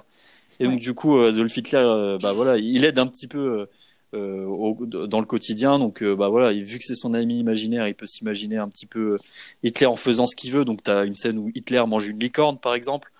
Et 0.60 0.66
donc 0.66 0.80
du 0.80 0.94
coup, 0.94 1.18
Adolf 1.18 1.58
Hitler, 1.58 2.18
bah 2.22 2.34
voilà, 2.34 2.58
il 2.58 2.86
aide 2.86 3.00
un 3.00 3.08
petit 3.08 3.28
peu. 3.28 3.68
au- 4.13 4.78
dans 4.86 5.20
le 5.20 5.26
quotidien. 5.26 5.80
Donc, 5.80 6.04
bah 6.04 6.28
voilà, 6.30 6.52
il- 6.54 6.63
vu 6.63 6.78
que 6.78 6.84
c'est 6.86 6.94
son 6.96 7.16
ami 7.16 7.39
imaginaire, 7.39 7.88
il 7.88 7.96
peut 7.96 8.06
s'imaginer 8.06 8.58
un 8.58 8.70
petit 8.70 8.86
peu 8.86 9.18
Hitler 9.63 9.88
en 9.88 9.96
faisant 9.96 10.28
ce 10.28 10.36
qu'il 10.36 10.52
veut. 10.52 10.66
Donc, 10.66 10.84
tu 10.84 10.92
as 10.92 11.04
une 11.06 11.16
scène 11.16 11.39
où 11.39 11.50
Hitler 11.56 11.84
mange 11.88 12.08
une 12.08 12.20
licorne, 12.20 12.60
par 12.60 12.76
exemple. 12.76 13.12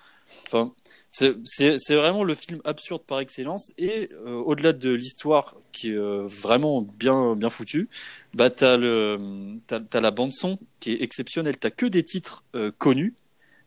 Enfin, 0.46 0.72
c'est 1.14 1.96
vraiment 1.96 2.24
le 2.24 2.34
film 2.34 2.60
absurde 2.66 3.04
par 3.04 3.20
excellence. 3.20 3.72
Et 3.78 4.10
euh, 4.26 4.36
au-delà 4.36 4.74
de 4.74 4.92
l'histoire 4.92 5.56
qui 5.72 5.92
est 5.92 5.96
euh, 5.96 6.24
vraiment 6.26 6.82
bien, 6.82 7.36
bien 7.36 7.50
foutue, 7.50 7.88
bah, 8.34 8.50
tu 8.50 8.66
as, 8.66 8.78
la 8.78 10.12
bande-son 10.12 10.58
qui 10.80 10.94
est 10.94 11.02
exceptionnelle. 11.04 11.58
Tu 11.60 11.70
que 11.72 11.86
des 11.86 12.04
titres 12.04 12.44
euh, 12.56 12.72
connus, 12.78 13.14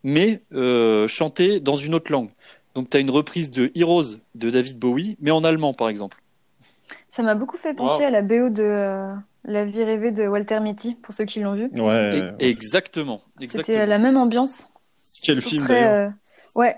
mais 0.02 0.42
euh, 0.52 1.06
chantés 1.06 1.60
dans 1.60 1.76
une 1.76 1.94
autre 1.94 2.10
langue. 2.10 2.30
Donc, 2.74 2.90
tu 2.90 2.96
as 2.96 3.00
une 3.00 3.10
reprise 3.10 3.50
de 3.50 3.70
Heroes 3.74 4.16
de 4.34 4.50
David 4.50 4.78
Bowie, 4.78 5.16
mais 5.20 5.30
en 5.30 5.44
allemand, 5.44 5.72
par 5.72 5.88
exemple. 5.88 6.20
Ça 7.08 7.22
m'a 7.22 7.34
beaucoup 7.34 7.56
fait 7.56 7.74
penser 7.74 8.02
Wow. 8.02 8.08
à 8.08 8.10
la 8.10 8.22
BO 8.22 8.50
de 8.50 8.62
euh, 8.62 9.14
La 9.44 9.64
vie 9.64 9.84
rêvée 9.84 10.10
de 10.10 10.26
Walter 10.26 10.60
Mitty, 10.60 10.96
pour 10.96 11.14
ceux 11.14 11.24
qui 11.24 11.40
l'ont 11.40 11.54
vu. 11.54 11.70
Ouais. 11.80 12.34
Et- 12.40 12.48
exactement. 12.50 13.22
exactement. 13.40 13.64
C'était 13.66 13.86
la 13.86 13.98
même 13.98 14.16
ambiance. 14.16 14.64
Quel 15.22 15.40
film 15.40 15.64
très, 15.64 15.86
euh, 15.86 16.10
Ouais, 16.54 16.76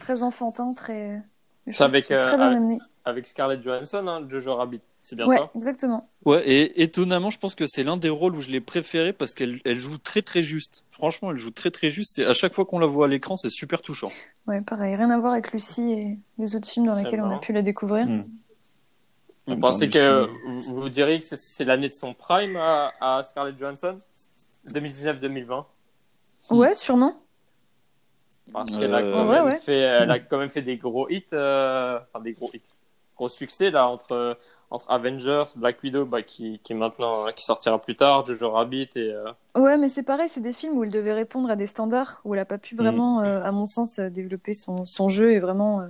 très 0.00 0.22
enfantin, 0.22 0.72
très. 0.74 1.22
C'est 1.66 1.82
avec, 1.84 2.04
sont 2.04 2.14
euh, 2.14 2.18
très 2.20 2.36
bien 2.36 2.46
avec- 2.46 2.58
amenées. 2.58 2.78
Avec 3.06 3.26
Scarlett 3.26 3.62
Johansson, 3.62 4.06
hein, 4.08 4.26
Jojo 4.28 4.54
Rabbit. 4.54 4.80
C'est 5.02 5.16
bien 5.16 5.26
Ouais, 5.26 5.36
ça? 5.36 5.50
exactement. 5.54 6.06
Ouais, 6.24 6.42
et 6.48 6.82
étonnamment, 6.82 7.28
je 7.28 7.38
pense 7.38 7.54
que 7.54 7.66
c'est 7.66 7.82
l'un 7.82 7.98
des 7.98 8.08
rôles 8.08 8.34
où 8.36 8.40
je 8.40 8.48
l'ai 8.48 8.62
préféré 8.62 9.12
parce 9.12 9.34
qu'elle 9.34 9.60
elle 9.66 9.78
joue 9.78 9.98
très 9.98 10.22
très 10.22 10.42
juste. 10.42 10.84
Franchement, 10.90 11.30
elle 11.30 11.36
joue 11.38 11.50
très 11.50 11.70
très 11.70 11.90
juste. 11.90 12.18
Et 12.18 12.24
à 12.24 12.32
chaque 12.32 12.54
fois 12.54 12.64
qu'on 12.64 12.78
la 12.78 12.86
voit 12.86 13.04
à 13.04 13.08
l'écran, 13.08 13.36
c'est 13.36 13.50
super 13.50 13.82
touchant. 13.82 14.08
Ouais, 14.46 14.62
pareil, 14.62 14.94
rien 14.96 15.10
à 15.10 15.18
voir 15.18 15.32
avec 15.34 15.52
Lucie 15.52 15.92
et 15.92 16.18
les 16.38 16.56
autres 16.56 16.68
films 16.68 16.86
dans 16.86 16.94
lesquels 16.94 17.20
on 17.20 17.30
a 17.34 17.38
pu 17.38 17.52
la 17.52 17.60
découvrir. 17.60 18.06
Mm. 18.06 18.24
Vous 19.46 19.56
pensez 19.58 19.90
que 19.90 20.26
vous, 20.48 20.60
vous 20.80 20.88
diriez 20.88 21.18
que 21.18 21.24
c'est- 21.26 21.36
c'est 21.36 21.66
l'année 21.66 21.90
de 21.90 21.94
son 21.94 22.14
prime 22.14 22.56
à, 22.56 22.92
à 23.00 23.22
Scarlett 23.22 23.58
Johansson? 23.58 23.98
2019-2020 24.72 25.66
Ouais, 26.50 26.74
sûrement. 26.74 27.14
Parce 28.52 28.76
qu'elle 28.76 28.94
a, 28.94 29.02
Euh, 29.02 29.10
quand 29.10 29.26
Ouais, 29.28 29.40
même 29.40 29.52
ouais. 29.52 29.60
fait- 29.64 29.78
elle 29.78 30.10
a 30.10 30.18
quand 30.20 30.38
même 30.38 30.48
fait 30.50 30.62
des 30.62 30.76
gros 30.76 31.08
hits, 31.08 31.26
euh, 31.32 31.98
enfin 32.00 32.20
des 32.22 32.32
gros 32.34 32.50
hits, 32.54 32.62
gros 33.16 33.28
succès 33.28 33.70
là 33.70 33.88
entre 33.88 34.38
entre 34.70 34.90
Avengers, 34.90 35.44
Black 35.56 35.82
Widow, 35.82 36.04
bah, 36.06 36.22
qui 36.22 36.60
qui 36.60 36.74
maintenant 36.74 37.26
qui 37.32 37.44
sortira 37.44 37.80
plus 37.80 37.94
tard, 37.94 38.24
Jojo 38.24 38.50
Rabbit 38.50 38.90
et 38.96 39.12
euh, 39.12 39.32
Ouais, 39.56 39.76
mais 39.78 39.88
c'est 39.88 40.02
pareil, 40.02 40.28
c'est 40.28 40.40
des 40.40 40.52
films 40.52 40.76
où 40.76 40.82
elle 40.84 40.90
devait 40.90 41.12
répondre 41.12 41.48
à 41.48 41.54
des 41.54 41.68
standards, 41.68 42.20
où 42.24 42.34
elle 42.34 42.40
a 42.40 42.44
pas 42.44 42.58
Mm. 42.58 42.58
pu 42.58 42.74
vraiment, 42.74 43.20
euh, 43.20 43.40
à 43.44 43.52
mon 43.52 43.66
sens, 43.66 44.00
développer 44.00 44.52
son, 44.52 44.84
son 44.84 45.08
jeu 45.08 45.30
et 45.32 45.38
vraiment, 45.38 45.80
euh, 45.80 45.88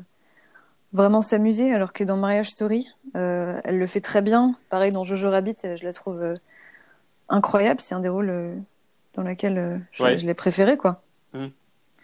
vraiment 0.92 1.22
s'amuser, 1.22 1.72
alors 1.74 1.92
que 1.94 2.04
dans 2.04 2.16
Marriage 2.18 2.50
Story, 2.50 2.88
euh, 3.16 3.60
elle 3.64 3.78
le 3.78 3.86
fait 3.86 4.00
très 4.02 4.22
bien. 4.22 4.56
Pareil, 4.70 4.92
dans 4.92 5.04
Jojo 5.04 5.30
Rabbit, 5.30 5.56
euh, 5.66 5.76
je 5.76 5.84
la 5.84 5.92
trouve 5.94 6.22
euh, 6.24 6.34
incroyable. 7.30 7.80
C'est 7.82 7.94
un 7.96 8.00
des 8.00 8.10
rôles 8.10 8.30
euh, 8.30 8.56
dans 9.14 9.24
lequel 9.24 9.58
euh, 9.58 9.78
je, 9.92 10.04
Ouais. 10.04 10.16
je 10.16 10.26
l'ai 10.26 10.34
préféré, 10.34 10.78
quoi. 10.78 11.03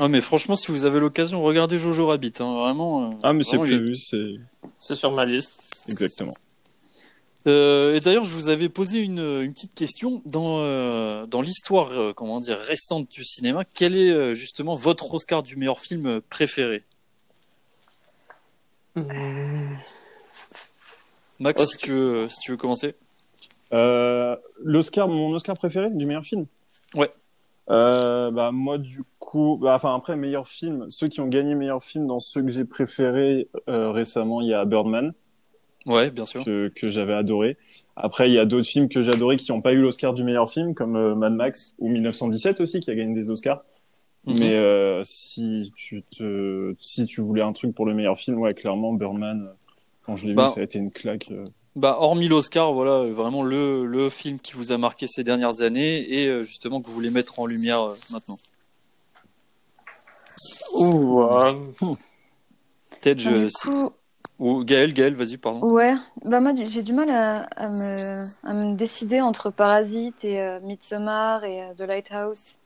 Ah, 0.02 0.08
mais 0.08 0.22
franchement, 0.22 0.56
si 0.56 0.72
vous 0.72 0.86
avez 0.86 0.98
l'occasion, 0.98 1.42
regardez 1.42 1.78
Jojo 1.78 2.06
Rabbit. 2.06 2.32
Hein, 2.40 2.54
vraiment. 2.58 3.10
euh, 3.10 3.14
Ah, 3.22 3.32
mais 3.34 3.44
c'est 3.44 3.58
prévu, 3.58 3.94
c'est 3.96 4.34
c'est 4.80 4.96
sur 4.96 5.12
ma 5.12 5.26
liste. 5.26 5.84
exactement. 5.88 6.34
Euh, 7.46 7.94
et 7.94 8.00
d'ailleurs, 8.00 8.24
je 8.24 8.32
vous 8.32 8.48
avais 8.48 8.68
posé 8.68 8.98
une, 9.00 9.18
une 9.18 9.52
petite 9.52 9.74
question 9.74 10.20
dans 10.24 10.60
euh, 10.60 11.26
dans 11.26 11.42
l'histoire, 11.42 11.90
euh, 11.92 12.12
comment 12.14 12.40
dire, 12.40 12.58
récente 12.58 13.10
du 13.10 13.24
cinéma. 13.24 13.64
Quel 13.74 13.94
est 13.94 14.10
euh, 14.10 14.34
justement 14.34 14.74
votre 14.74 15.12
Oscar 15.14 15.42
du 15.42 15.56
meilleur 15.56 15.80
film 15.80 16.20
préféré? 16.30 16.82
Max, 21.38 21.64
si 21.66 21.78
tu 21.78 21.90
veux, 21.92 22.28
si 22.28 22.40
tu 22.40 22.50
veux 22.52 22.56
commencer. 22.56 22.94
Euh, 23.72 24.36
L'Oscar, 24.62 25.08
mon 25.08 25.30
Oscar 25.32 25.56
préféré 25.56 25.90
du 25.90 26.04
meilleur 26.06 26.24
film? 26.24 26.46
Ouais. 26.94 27.10
Euh, 27.68 28.30
bah, 28.30 28.50
moi, 28.52 28.78
du 28.78 29.02
coup, 29.18 29.58
bah, 29.60 29.74
enfin, 29.76 29.94
après, 29.94 30.16
meilleur 30.16 30.48
film, 30.48 30.86
ceux 30.90 31.08
qui 31.08 31.20
ont 31.20 31.28
gagné 31.28 31.54
meilleur 31.54 31.82
film 31.82 32.06
dans 32.06 32.18
ceux 32.18 32.42
que 32.42 32.48
j'ai 32.50 32.64
préférés 32.64 33.48
euh, 33.68 33.90
récemment, 33.90 34.40
il 34.40 34.48
y 34.48 34.54
a 34.54 34.64
Birdman, 34.64 35.12
Ouais, 35.86 36.10
bien 36.10 36.26
sûr. 36.26 36.44
que, 36.44 36.68
que 36.68 36.88
j'avais 36.88 37.14
adoré. 37.14 37.56
Après, 37.96 38.28
il 38.28 38.34
y 38.34 38.38
a 38.38 38.44
d'autres 38.44 38.68
films 38.68 38.88
que 38.88 39.02
j'ai 39.02 39.12
adorés 39.12 39.36
qui 39.36 39.50
n'ont 39.52 39.60
pas 39.62 39.72
eu 39.72 39.80
l'Oscar 39.80 40.14
du 40.14 40.24
meilleur 40.24 40.50
film, 40.50 40.74
comme 40.74 40.96
euh, 40.96 41.14
Mad 41.14 41.32
Max 41.32 41.74
ou 41.78 41.88
1917 41.88 42.60
aussi, 42.60 42.80
qui 42.80 42.90
a 42.90 42.94
gagné 42.94 43.14
des 43.14 43.30
Oscars. 43.30 43.64
Mhm. 44.26 44.36
Mais 44.38 44.54
euh, 44.56 45.02
si 45.04 45.72
tu 45.76 46.02
te, 46.02 46.74
si 46.80 47.06
tu 47.06 47.20
voulais 47.22 47.42
un 47.42 47.52
truc 47.52 47.74
pour 47.74 47.86
le 47.86 47.94
meilleur 47.94 48.18
film, 48.18 48.38
ouais, 48.38 48.54
clairement, 48.54 48.92
Birdman, 48.92 49.46
euh, 49.46 49.52
quand 50.04 50.16
je 50.16 50.26
l'ai 50.26 50.34
Bah, 50.34 50.46
vu, 50.48 50.54
ça 50.54 50.60
a 50.60 50.62
été 50.64 50.78
une 50.78 50.90
claque. 50.92 51.30
Bah, 51.76 51.96
hormis 52.00 52.26
l'Oscar, 52.28 52.72
voilà, 52.72 53.04
vraiment 53.12 53.42
le, 53.44 53.86
le 53.86 54.10
film 54.10 54.38
qui 54.40 54.54
vous 54.54 54.72
a 54.72 54.78
marqué 54.78 55.06
ces 55.06 55.22
dernières 55.22 55.60
années 55.62 55.98
et 56.12 56.26
euh, 56.26 56.42
justement 56.42 56.80
que 56.80 56.88
vous 56.88 56.92
voulez 56.92 57.10
mettre 57.10 57.38
en 57.38 57.46
lumière 57.46 57.82
euh, 57.82 57.94
maintenant. 58.10 58.38
Ouh, 60.74 61.20
euh, 61.22 61.52
Donc, 61.80 61.98
je, 63.04 63.48
coup, 63.62 63.90
Ou 64.38 64.64
Gaël, 64.64 64.92
Gaël, 64.92 65.14
vas-y, 65.14 65.36
pardon. 65.36 65.60
Ouais, 65.62 65.94
bah 66.24 66.40
moi 66.40 66.52
j'ai 66.64 66.82
du 66.82 66.92
mal 66.92 67.10
à, 67.10 67.42
à, 67.56 67.68
me, 67.68 68.16
à 68.48 68.52
me 68.54 68.74
décider 68.74 69.20
entre 69.20 69.50
Parasite 69.50 70.24
et 70.24 70.40
euh, 70.40 70.60
Midsommar 70.60 71.44
et 71.44 71.62
euh, 71.62 71.74
The 71.76 71.82
Lighthouse. 71.82 72.56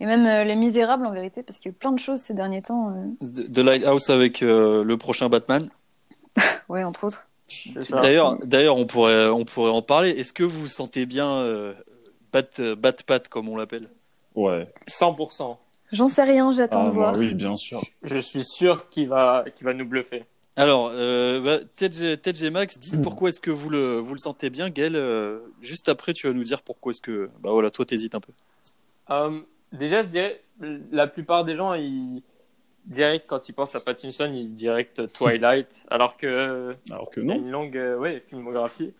Et 0.00 0.06
même 0.06 0.26
euh, 0.26 0.44
Les 0.44 0.56
Misérables 0.56 1.06
en 1.06 1.12
vérité, 1.12 1.42
parce 1.44 1.58
qu'il 1.58 1.70
y 1.70 1.72
a 1.72 1.74
eu 1.74 1.78
plein 1.78 1.92
de 1.92 1.98
choses 2.00 2.20
ces 2.20 2.34
derniers 2.34 2.62
temps. 2.62 2.90
euh. 2.90 3.26
The 3.26 3.52
The 3.52 3.58
Lighthouse 3.58 4.10
avec 4.10 4.42
euh, 4.42 4.82
le 4.82 4.96
prochain 4.96 5.28
Batman. 5.28 5.68
Ouais, 6.68 6.82
entre 6.82 7.04
autres. 7.04 7.26
D'ailleurs, 7.90 8.38
d'ailleurs, 8.38 8.76
on 8.76 8.86
pourrait, 8.86 9.26
on 9.28 9.44
pourrait 9.44 9.70
en 9.70 9.82
parler. 9.82 10.10
Est-ce 10.10 10.32
que 10.32 10.44
vous 10.44 10.66
sentez 10.66 11.06
bien 11.06 11.30
euh, 11.30 11.74
Bat, 12.32 12.74
Bat 12.76 12.92
Pat, 13.06 13.28
comme 13.28 13.48
on 13.48 13.56
l'appelle? 13.56 13.88
Ouais. 14.34 14.66
100%. 14.88 15.56
J'en 15.92 16.08
sais 16.08 16.24
rien, 16.24 16.50
j'attends 16.52 16.80
Ah, 16.82 16.84
de 16.84 16.88
bah 16.90 16.94
voir. 16.94 17.14
oui, 17.18 17.34
bien 17.34 17.54
sûr. 17.56 17.80
Je 18.02 18.18
suis 18.18 18.44
sûr 18.44 18.88
qu'il 18.90 19.08
va, 19.08 19.44
qu'il 19.54 19.64
va 19.66 19.74
nous 19.74 19.86
bluffer. 19.86 20.24
Alors, 20.56 20.90
euh, 20.92 21.40
bah, 21.40 21.58
TJ 21.76 22.44
Max, 22.50 22.78
dis 22.78 22.96
pourquoi 23.02 23.28
est-ce 23.28 23.40
que 23.40 23.50
vous 23.50 23.70
le, 23.70 23.98
vous 23.98 24.12
le 24.14 24.18
sentez 24.18 24.50
bien, 24.50 24.70
Gaël 24.70 24.94
euh, 24.96 25.40
Juste 25.60 25.88
après, 25.88 26.12
tu 26.14 26.26
vas 26.28 26.32
nous 26.32 26.44
dire 26.44 26.62
pourquoi 26.62 26.90
est-ce 26.90 27.00
que, 27.02 27.28
bah 27.42 27.50
voilà, 27.50 27.70
toi 27.70 27.84
t'hésites 27.84 28.14
un 28.14 28.20
peu. 28.20 28.32
Euh, 29.10 29.40
déjà, 29.72 30.02
je 30.02 30.08
dirais, 30.08 30.40
la 30.92 31.06
plupart 31.08 31.44
des 31.44 31.54
gens, 31.56 31.74
ils 31.74 32.22
direct 32.86 33.26
quand 33.28 33.48
ils 33.48 33.52
pensent 33.54 33.74
à 33.74 33.80
Pattinson, 33.80 34.30
ils 34.34 34.54
directent 34.54 35.12
Twilight, 35.12 35.84
alors 35.90 36.16
que 36.16 36.76
Alors 36.90 37.10
que 37.10 37.20
il 37.20 37.30
a 37.30 37.34
non. 37.34 37.36
une 37.36 37.50
longue 37.50 37.76
euh, 37.76 37.96
ouais, 37.98 38.20
filmographie. 38.20 38.94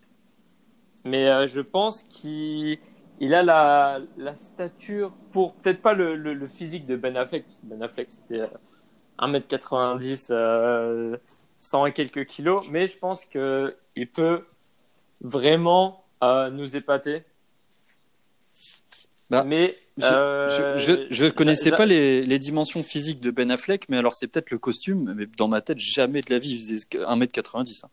Mais 1.05 1.29
euh, 1.29 1.47
je 1.47 1.61
pense 1.61 2.03
qu'il 2.05 2.79
il 3.21 3.35
a 3.35 3.43
la, 3.43 4.01
la 4.17 4.35
stature 4.35 5.13
pour 5.33 5.55
peut-être 5.57 5.83
pas 5.83 5.95
le, 5.95 6.17
le, 6.17 6.35
le 6.35 6.49
physique 6.49 6.87
de 6.87 6.97
Ben 6.97 7.17
Affleck, 7.17 7.45
parce 7.45 7.61
que 7.61 7.67
Ben 7.67 7.83
Affleck 7.83 8.11
c'était 8.11 8.41
euh, 8.41 8.47
1m90, 9.19 10.29
euh, 10.31 11.17
100 11.61 11.87
et 11.87 11.93
quelques 11.93 12.27
kilos, 12.27 12.67
mais 12.71 12.87
je 12.87 12.99
pense 12.99 13.25
que 13.27 13.77
il 13.97 14.11
peut 14.11 14.45
vraiment 15.21 16.05
euh, 16.23 16.51
nous 16.51 16.77
épater. 16.77 17.25
Bah, 19.31 19.43
mais 19.45 19.75
Je, 19.97 20.05
euh, 20.05 20.77
je, 20.77 21.07
je, 21.09 21.15
je 21.15 21.27
connaissais 21.31 21.71
pas 21.71 21.87
les, 21.87 22.23
les 22.23 22.39
dimensions 22.39 22.83
physiques 22.83 23.21
de 23.21 23.31
Ben 23.31 23.51
Affleck, 23.51 23.89
mais 23.89 23.97
alors 23.97 24.15
c'est 24.15 24.27
peut-être 24.27 24.51
le 24.51 24.59
costume, 24.59 25.15
mais 25.17 25.27
dans 25.39 25.49
ma 25.49 25.61
tête, 25.63 25.79
jamais 25.79 26.21
de 26.21 26.31
la 26.31 26.39
vie, 26.39 26.51
il 26.53 26.59
faisait 26.59 26.77
1m90. 27.07 27.85
hein. 27.85 27.89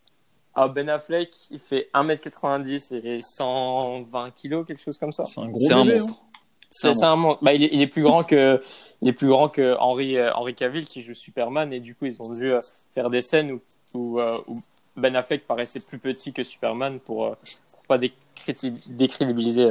Ah, 0.53 0.67
Ben 0.67 0.89
Affleck, 0.89 1.29
il 1.49 1.59
fait 1.59 1.89
1m90 1.93 2.95
et 3.05 3.21
120 3.21 4.31
kilos, 4.35 4.67
quelque 4.67 4.81
chose 4.81 4.97
comme 4.97 5.13
ça. 5.13 5.25
C'est 5.25 5.39
un 5.39 5.47
gros 5.47 5.55
C'est 5.55 5.73
un 5.73 5.85
bébé, 5.85 5.99
monstre. 5.99 6.21
C'est 6.69 6.87
un 6.89 6.93
C'est 6.93 7.05
un 7.05 7.15
monstre. 7.15 7.43
Bah, 7.43 7.53
il, 7.53 7.63
est, 7.63 7.69
il 7.71 7.81
est 7.81 7.87
plus 7.87 8.03
grand 8.03 8.23
que 8.23 8.61
il 9.01 9.07
est 9.09 9.13
plus 9.17 9.27
grand 9.27 9.47
que 9.49 9.75
Henry 9.79 10.17
euh, 10.17 10.31
Henry 10.33 10.53
Cavill 10.53 10.85
qui 10.85 11.01
joue 11.03 11.13
Superman 11.15 11.71
et 11.73 11.79
du 11.79 11.95
coup 11.95 12.05
ils 12.05 12.21
ont 12.21 12.33
dû 12.33 12.51
euh, 12.51 12.59
faire 12.93 13.09
des 13.09 13.21
scènes 13.21 13.51
où, 13.53 13.61
où, 13.95 14.19
euh, 14.19 14.37
où 14.47 14.59
Ben 14.97 15.15
Affleck 15.15 15.47
paraissait 15.47 15.79
plus 15.79 15.97
petit 15.97 16.33
que 16.33 16.43
Superman 16.43 16.99
pour, 16.99 17.25
euh, 17.25 17.35
pour 17.71 17.81
pas 17.87 17.97
décrédi- 17.97 18.93
décrédibiliser 18.93 19.69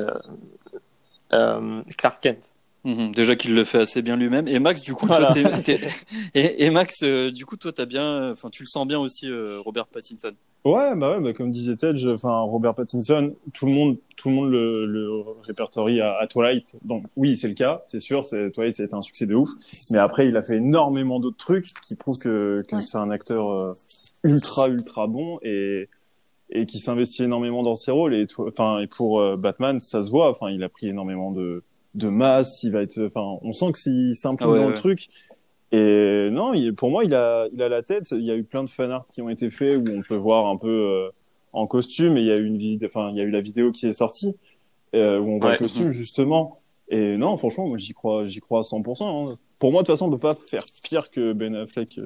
euh, 1.33 1.83
Clark 1.99 2.23
Kent. 2.23 2.55
Mhm, 2.85 3.12
déjà 3.12 3.37
qu'il 3.37 3.55
le 3.55 3.64
fait 3.64 3.81
assez 3.81 4.01
bien 4.01 4.16
lui-même. 4.16 4.49
Et 4.49 4.59
Max, 4.59 4.81
du 4.81 4.95
coup, 4.95 5.07
Voilà. 5.07 5.35
toi, 5.35 5.35
t'es- 5.62 5.77
t'es- 5.79 5.88
et, 6.35 6.64
et 6.64 6.71
Max, 6.71 7.03
euh, 7.03 7.31
du 7.31 7.45
coup, 7.45 7.59
toi, 7.59 7.73
t'as 7.73 7.85
bien, 7.85 8.31
enfin, 8.33 8.49
tu 8.49 8.62
le 8.62 8.66
sens 8.69 8.87
bien 8.88 8.99
aussi, 8.99 9.31
euh, 9.31 9.61
Robert 9.61 9.87
Pattinson. 9.87 10.33
Ouais, 10.64 10.95
bah 10.95 11.12
ouais, 11.16 11.21
bah 11.23 11.33
comme 11.35 11.51
disait 11.51 11.75
Ted, 11.77 11.99
enfin 12.09 12.40
Robert 12.40 12.75
Pattinson, 12.75 13.35
tout 13.55 13.64
le 13.66 13.73
monde, 13.73 13.97
tout 14.16 14.29
le 14.29 14.35
monde 14.35 14.51
le, 14.51 14.85
le 14.87 15.11
répertorie 15.47 16.01
à, 16.03 16.16
à 16.19 16.27
Twilight. 16.27 16.77
Donc 16.85 17.05
oui, 17.16 17.37
c'est 17.38 17.49
le 17.49 17.55
cas, 17.55 17.83
c'est 17.87 18.01
sûr. 18.01 18.25
C'est 18.27 18.51
Twilight, 18.51 18.77
ça 18.77 18.83
a 18.83 18.87
été 18.87 18.95
un 18.95 19.01
succès 19.03 19.25
de 19.27 19.35
ouf. 19.35 19.49
Mais 19.90 19.97
après, 19.99 20.29
il 20.29 20.37
a 20.37 20.43
fait 20.43 20.57
énormément 20.57 21.19
d'autres 21.19 21.38
trucs 21.38 21.66
qui 21.87 21.97
prouvent 21.97 22.19
que, 22.19 22.62
que 22.69 22.77
Ouais. 22.77 22.83
c'est 22.83 22.99
un 22.99 23.11
acteur 23.11 23.51
euh, 23.51 23.73
ultra 24.23 24.69
ultra 24.69 25.07
bon 25.07 25.38
et 25.43 25.88
et 26.53 26.67
qui 26.67 26.79
s'investit 26.79 27.23
énormément 27.25 27.63
dans 27.63 27.75
ses 27.75 27.91
rôles. 27.91 28.15
Et 28.15 28.27
to- 28.27 28.49
enfin 28.49 28.81
et 28.81 28.87
pour 28.87 29.21
euh, 29.21 29.37
Batman, 29.37 29.81
ça 29.81 30.03
se 30.03 30.11
voit. 30.11 30.31
Enfin, 30.31 30.51
il 30.51 30.63
a 30.63 30.69
pris 30.69 30.89
énormément 30.89 31.31
de 31.31 31.63
de 31.95 32.09
masse. 32.09 32.63
Il 32.63 32.73
va 32.73 32.83
être, 32.83 33.01
enfin, 33.07 33.39
on 33.43 33.53
sent 33.53 33.73
que 33.73 33.79
s'il 33.79 34.15
s'implique 34.15 34.49
ouais, 34.49 34.59
dans 34.59 34.65
ouais. 34.65 34.71
le 34.71 34.75
truc. 34.75 35.09
Et 35.73 36.29
non, 36.33 36.53
il, 36.55 36.75
pour 36.75 36.91
moi, 36.91 37.05
il 37.05 37.15
a, 37.15 37.47
il 37.53 37.63
a 37.63 37.69
la 37.69 37.83
tête. 37.83 38.11
Il 38.13 38.25
y 38.25 38.31
a 38.31 38.37
eu 38.37 38.43
plein 38.45 38.65
de 38.65 38.71
fanarts 38.71 39.05
qui 39.13 39.23
ont 39.23 39.29
été 39.29 39.51
faits 39.51 39.77
où 39.79 39.85
on 39.97 40.03
peut 40.03 40.17
voir 40.17 40.47
un 40.47 40.57
peu 40.57 40.69
euh, 40.69 41.09
en 41.53 41.67
costume. 41.67 42.17
Et 42.17 42.21
il 42.21 42.27
y 42.27 42.33
a 42.33 42.39
eu 42.39 42.45
une 42.47 42.79
enfin, 42.85 43.11
il 43.11 43.17
y 43.17 43.21
a 43.21 43.25
eu 43.25 43.31
la 43.31 43.41
vidéo 43.41 43.71
qui 43.73 43.87
est 43.87 43.93
sortie 43.93 44.35
euh, 44.95 45.19
où 45.21 45.29
on 45.31 45.39
voit 45.39 45.47
Ouais. 45.49 45.53
le 45.55 45.59
costume 45.59 45.91
justement. 45.91 46.61
Et 46.89 47.17
non, 47.17 47.37
franchement, 47.39 47.69
moi, 47.69 47.79
j'y 47.79 47.93
crois, 47.95 48.27
j'y 48.27 48.41
crois 48.41 48.61
à 48.61 48.63
100%. 48.63 49.31
hein. 49.33 49.39
Pour 49.61 49.71
moi, 49.71 49.83
de 49.83 49.87
toute 49.87 49.95
façon, 49.95 50.07
on 50.07 50.11
peut 50.11 50.19
pas 50.19 50.35
faire 50.49 50.65
pire 50.83 51.09
que 51.11 51.33
Ben 51.33 51.55
Affleck. 51.55 51.99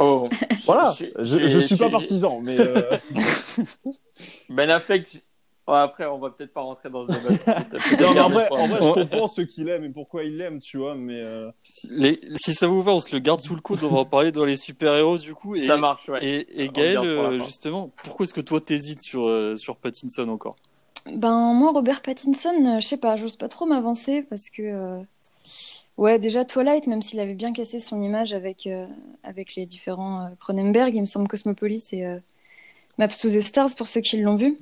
Oh. 0.00 0.28
Voilà, 0.64 0.94
Je- 1.18 1.46
je 1.46 1.58
suis 1.58 1.76
pas 1.76 1.90
partisan, 1.90 2.34
mais 2.42 2.56
euh, 2.58 2.96
Ben 4.48 4.70
Affleck. 4.70 5.22
Ouais, 5.68 5.76
après, 5.76 6.04
on 6.06 6.18
va 6.18 6.30
peut-être 6.30 6.52
pas 6.52 6.62
rentrer 6.62 6.90
dans 6.90 7.06
ce 7.06 7.12
débat. 7.12 7.60
Non, 8.00 8.12
mais 8.14 8.20
en 8.20 8.28
vrai, 8.30 8.48
pour- 8.48 8.58
en 8.60 8.66
vrai, 8.66 8.78
je 8.82 8.90
comprends 8.92 9.26
ce 9.28 9.42
qu'il 9.42 9.68
aime 9.68 9.84
et 9.84 9.90
pourquoi 9.90 10.24
il 10.24 10.36
l'aime, 10.36 10.58
tu 10.58 10.78
vois. 10.78 10.94
Mais 10.96 11.20
euh, 11.20 11.50
Les, 11.90 12.18
si 12.36 12.54
ça 12.54 12.66
vous 12.66 12.82
va, 12.82 12.92
on 12.92 13.00
se 13.00 13.12
le 13.12 13.20
garde 13.20 13.40
sous 13.40 13.54
le 13.54 13.60
coude. 13.60 13.78
On 13.84 13.88
va 13.88 14.00
en 14.00 14.04
parler 14.04 14.32
dans 14.32 14.44
les 14.44 14.56
super-héros, 14.56 15.18
du 15.18 15.34
coup. 15.34 15.54
Et, 15.54 15.66
Ça 15.66 15.76
marche, 15.76 16.08
ouais. 16.08 16.24
Et, 16.24 16.64
et 16.64 16.68
Gaël, 16.70 16.96
pour 16.96 17.04
euh, 17.06 17.38
justement, 17.38 17.92
pourquoi 18.02 18.24
est-ce 18.24 18.34
que 18.34 18.40
toi 18.40 18.60
t'hésites 18.60 19.02
sur, 19.02 19.28
euh, 19.28 19.54
sur 19.54 19.76
Pattinson 19.76 20.28
encore? 20.28 20.56
Ben 21.14 21.54
moi 21.54 21.70
Robert 21.72 22.02
Pattinson, 22.02 22.50
euh, 22.66 22.80
je 22.80 22.86
sais 22.86 22.98
pas, 22.98 23.16
j'ose 23.16 23.36
pas 23.36 23.48
trop 23.48 23.64
m'avancer 23.64 24.22
parce 24.22 24.50
que 24.50 24.62
euh, 24.62 25.00
ouais 26.00 26.18
déjà 26.18 26.44
Twilight, 26.44 26.88
même 26.88 27.02
s'il 27.02 27.20
avait 27.20 27.34
bien 27.34 27.52
cassé 27.52 27.78
son 27.78 28.00
image 28.00 28.32
avec 28.32 28.66
euh, 28.66 28.86
avec 29.22 29.54
les 29.54 29.66
différents 29.66 30.24
euh, 30.24 30.28
Cronenberg, 30.40 30.94
il 30.96 31.02
me 31.02 31.06
semble 31.06 31.28
Cosmopolis 31.28 31.92
et 31.92 32.04
euh, 32.04 32.18
Maps 32.98 33.08
to 33.08 33.28
the 33.30 33.40
Stars 33.40 33.76
pour 33.76 33.86
ceux 33.86 34.00
qui 34.00 34.20
l'ont 34.20 34.36
vu. 34.36 34.58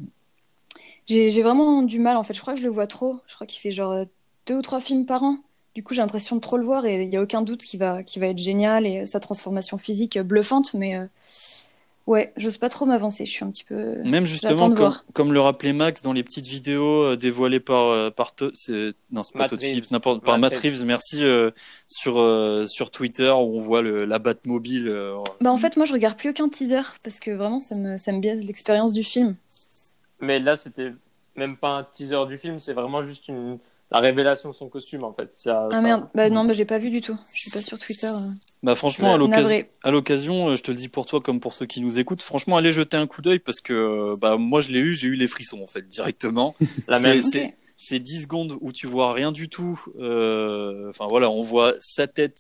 J'ai 1.07 1.43
vraiment 1.43 1.83
du 1.83 1.99
mal 1.99 2.19
en 2.19 2.23
fait. 2.23 2.35
Je 2.35 2.41
crois 2.43 2.53
que 2.53 2.61
je 2.61 2.67
le 2.67 2.71
vois 2.71 2.87
trop. 2.87 3.15
Je 3.29 3.35
crois 3.35 3.47
qu'il 3.47 3.61
fait 3.61 3.73
genre 3.73 4.05
deux 4.47 4.57
ou 4.57 4.63
trois 4.63 4.81
films 4.83 5.07
par 5.07 5.23
an. 5.23 5.39
Du 5.75 5.83
coup 5.83 5.95
j'ai 5.95 6.03
l'impression 6.03 6.37
de 6.37 6.41
trop 6.41 6.59
le 6.59 6.65
voir 6.65 6.85
et 6.85 7.03
il 7.05 7.09
y 7.09 7.17
a 7.17 7.23
aucun 7.23 7.41
doute 7.41 7.63
qu'il 7.65 7.81
va 7.81 8.03
qu'il 8.03 8.21
va 8.21 8.29
être 8.29 8.39
génial 8.39 8.87
et 8.87 9.07
sa 9.07 9.21
transformation 9.21 9.79
physique 9.79 10.19
bluffante. 10.19 10.75
Mais 10.75 10.99
ouais, 12.09 12.33
j'ose 12.37 12.57
pas 12.57 12.69
trop 12.71 12.87
m'avancer. 12.87 13.27
Je 13.27 13.31
suis 13.31 13.45
un 13.45 13.51
petit 13.51 13.65
peu 13.65 13.97
Même 14.03 14.25
justement, 14.25 14.71
comme, 14.71 14.95
comme 15.13 15.33
le 15.33 15.41
rappelait 15.41 15.75
Max 15.75 16.03
dans 16.03 16.13
les 16.13 16.25
petites 16.25 16.47
vidéos 16.47 17.03
euh, 17.05 17.17
dévoilées 17.17 17.61
par, 17.61 17.89
euh, 17.89 18.11
par 18.11 18.33
non, 18.41 19.23
c'est 19.23 19.37
pas 19.37 19.49
n'importe, 19.91 20.25
par 20.25 20.39
Matt 20.39 20.53
Matt 20.55 20.63
Reeves, 20.63 20.85
merci, 20.85 21.23
euh, 21.23 21.51
sur, 21.87 22.19
euh, 22.19 22.65
sur 22.65 22.91
Twitter 22.91 23.31
où 23.31 23.59
on 23.59 23.61
voit 23.61 23.83
le, 23.83 24.07
la 24.07 24.19
Batmobile. 24.19 24.89
euh, 24.91 25.15
Bah 25.41 25.53
en 25.53 25.59
fait 25.59 25.77
moi 25.77 25.85
je 25.85 25.93
regarde 25.93 26.17
plus 26.17 26.31
aucun 26.31 26.49
teaser 26.49 26.83
parce 27.05 27.21
que 27.21 27.31
vraiment 27.31 27.61
ça 27.61 27.75
me 27.75 27.99
ça 27.99 28.13
me 28.13 28.21
biaise 28.21 28.45
l'expérience 28.45 28.93
du 28.93 29.03
film. 29.03 29.37
Mais 30.21 30.41
là, 30.41 30.57
c'était 30.57 30.93
même 31.37 31.57
pas 31.57 31.71
un 31.71 31.85
teaser 31.85 32.27
du 32.27 32.39
film, 32.39 32.59
c'est 32.59 32.73
vraiment 32.73 33.03
juste 33.03 33.29
une... 33.29 33.59
la 33.91 34.01
révélation 34.01 34.51
de 34.51 34.55
son 34.55 34.69
costume, 34.69 35.05
en 35.05 35.13
fait. 35.13 35.29
Ça- 35.33 35.69
Ah 35.71 35.77
ça- 35.77 35.83
merde, 35.83 36.09
bah 36.15 36.29
non 36.31 36.45
bah 36.45 36.55
j'ai 36.55 36.65
pas 36.65 36.79
vu 36.79 36.91
du 36.91 37.01
tout. 37.01 37.17
Je 37.33 37.41
suis 37.41 37.51
pas 37.51 37.61
sur 37.63 37.79
Twitter. 37.79 38.07
euh. 38.09 38.29
Bah 38.63 38.75
franchement, 38.75 39.09
Ouais. 39.15 39.67
à 39.85 39.91
l'occasion, 39.91 40.49
euh, 40.51 40.57
je 40.57 40.63
te 40.63 40.71
le 40.71 40.77
dis 40.77 40.89
pour 40.89 41.07
toi 41.07 41.21
comme 41.21 41.41
pour 41.41 41.53
ceux 41.55 41.67
qui 41.67 41.81
nous 41.81 41.99
écoutent, 41.99 42.23
franchement, 42.23 42.57
allez 42.57 42.73
jeter 42.73 42.97
un 42.97 43.07
coup 43.07 43.23
d'œil 43.23 43.39
parce 43.39 43.61
que 43.61 43.73
euh, 43.73 44.15
bah 44.21 44.37
moi 44.37 44.61
je 44.61 44.71
l'ai 44.73 44.81
eu, 44.81 44.95
j'ai 44.95 45.09
eu 45.09 45.15
les 45.15 45.29
frissons 45.29 45.63
en 45.63 45.67
fait 45.67 45.87
directement. 45.89 46.55
La 46.89 46.99
même. 47.01 47.23
c'est- 47.23 47.47
Ok. 47.47 47.55
C'est 47.81 48.01
10 48.01 48.23
secondes 48.23 48.59
où 48.61 48.73
tu 48.73 48.89
vois 48.89 49.13
rien 49.13 49.31
du 49.31 49.49
tout. 49.49 49.81
euh, 50.01 50.89
Enfin 50.91 51.07
voilà, 51.09 51.31
on 51.31 51.43
voit 51.43 51.75
sa 51.81 52.07
tête. 52.09 52.37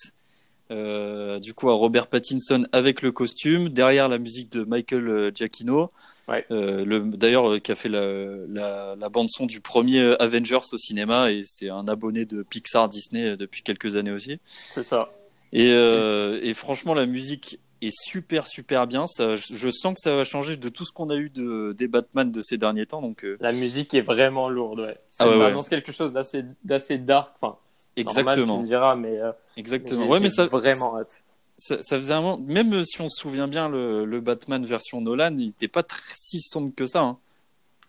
euh, 0.70 1.38
du 1.40 1.54
coup, 1.54 1.70
à 1.70 1.74
Robert 1.74 2.08
Pattinson 2.08 2.66
avec 2.72 3.00
le 3.00 3.10
costume, 3.12 3.70
derrière 3.70 4.08
la 4.08 4.18
musique 4.18 4.52
de 4.52 4.64
Michael 4.64 5.08
euh, 5.08 5.30
Giacchino, 5.34 5.90
Ouais. 6.28 6.44
euh, 6.50 6.84
le 6.84 7.00
d'ailleurs 7.00 7.50
euh, 7.52 7.58
qui 7.58 7.72
a 7.72 7.74
fait 7.74 7.88
la, 7.88 8.02
la, 8.48 8.96
la 8.96 9.08
bande 9.08 9.28
son 9.30 9.46
du 9.46 9.60
premier 9.60 10.14
Avengers 10.20 10.58
au 10.72 10.76
cinéma 10.76 11.30
et 11.32 11.40
c'est 11.44 11.70
un 11.70 11.88
abonné 11.88 12.26
de 12.26 12.42
Pixar 12.42 12.88
Disney 12.88 13.30
euh, 13.30 13.36
depuis 13.36 13.62
quelques 13.62 13.96
années 13.96 14.10
aussi. 14.12 14.38
C'est 14.44 14.82
ça. 14.82 15.10
Et, 15.52 15.70
euh, 15.72 16.38
et 16.42 16.52
franchement, 16.52 16.92
la 16.92 17.06
musique 17.06 17.58
est 17.80 17.96
super 17.96 18.46
super 18.46 18.86
bien. 18.86 19.06
Ça, 19.06 19.36
je 19.36 19.54
je 19.54 19.70
sens 19.70 19.94
que 19.94 20.00
ça 20.00 20.14
va 20.16 20.24
changer 20.24 20.56
de 20.58 20.68
tout 20.68 20.84
ce 20.84 20.92
qu'on 20.92 21.08
a 21.10 21.16
eu 21.16 21.30
de, 21.30 21.72
des 21.72 21.88
Batman 21.88 22.30
de 22.30 22.42
ces 22.42 22.58
derniers 22.58 22.84
temps. 22.86 23.00
Donc 23.00 23.24
La 23.40 23.52
musique 23.52 23.94
est 23.94 24.02
vraiment 24.02 24.50
lourde, 24.50 24.80
ouais. 24.80 24.98
Ça, 25.08 25.24
Ah 25.24 25.28
ouais, 25.28 25.38
ça 25.38 25.46
annonce 25.46 25.68
quelque 25.70 25.92
chose 25.92 26.12
d'assez, 26.12 26.44
d'assez 26.64 26.98
dark. 26.98 27.34
Enfin, 27.40 27.56
normal, 27.56 27.58
tu 27.96 28.00
exactement, 28.20 28.58
me 28.60 28.64
diras, 28.64 28.94
mais, 28.96 29.18
exactement. 29.56 30.02
j'ai- 30.04 30.08
Ouais, 30.10 30.20
mais 30.20 30.28
ça, 30.28 30.44
vraiment 30.46 30.98
hâte. 30.98 31.22
Ça, 31.58 31.82
ça 31.82 31.96
faisait 31.96 32.14
un 32.14 32.22
moment, 32.22 32.38
même 32.46 32.82
si 32.84 33.00
on 33.02 33.08
se 33.08 33.20
souvient 33.20 33.48
bien 33.48 33.68
le, 33.68 34.04
le 34.06 34.20
Batman 34.20 34.64
version 34.64 35.00
Nolan, 35.02 35.36
il 35.38 35.46
n'était 35.48 35.68
pas 35.68 35.82
très, 35.82 36.00
si 36.14 36.40
sombre 36.40 36.72
que 36.74 36.86
ça. 36.86 37.00
hein. 37.02 37.18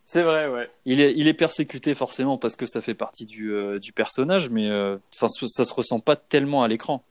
C'est 0.05 0.23
vrai, 0.23 0.47
ouais. 0.49 0.67
Il 0.85 1.01
est, 1.01 1.13
il 1.15 1.27
est 1.27 1.33
persécuté 1.35 1.93
forcément 1.93 2.37
parce 2.39 2.55
que 2.55 2.65
ça 2.65 2.81
fait 2.81 2.95
partie 2.95 3.25
du, 3.27 3.51
euh, 3.53 3.77
du 3.79 3.93
personnage, 3.93 4.49
mais 4.49 4.67
euh, 4.67 4.97
enfin, 5.15 5.27
ça, 5.27 5.45
ça 5.47 5.65
se 5.65 5.73
ressent 5.73 5.99
pas 5.99 6.15
tellement 6.15 6.63
à 6.63 6.67
l'écran. 6.67 7.03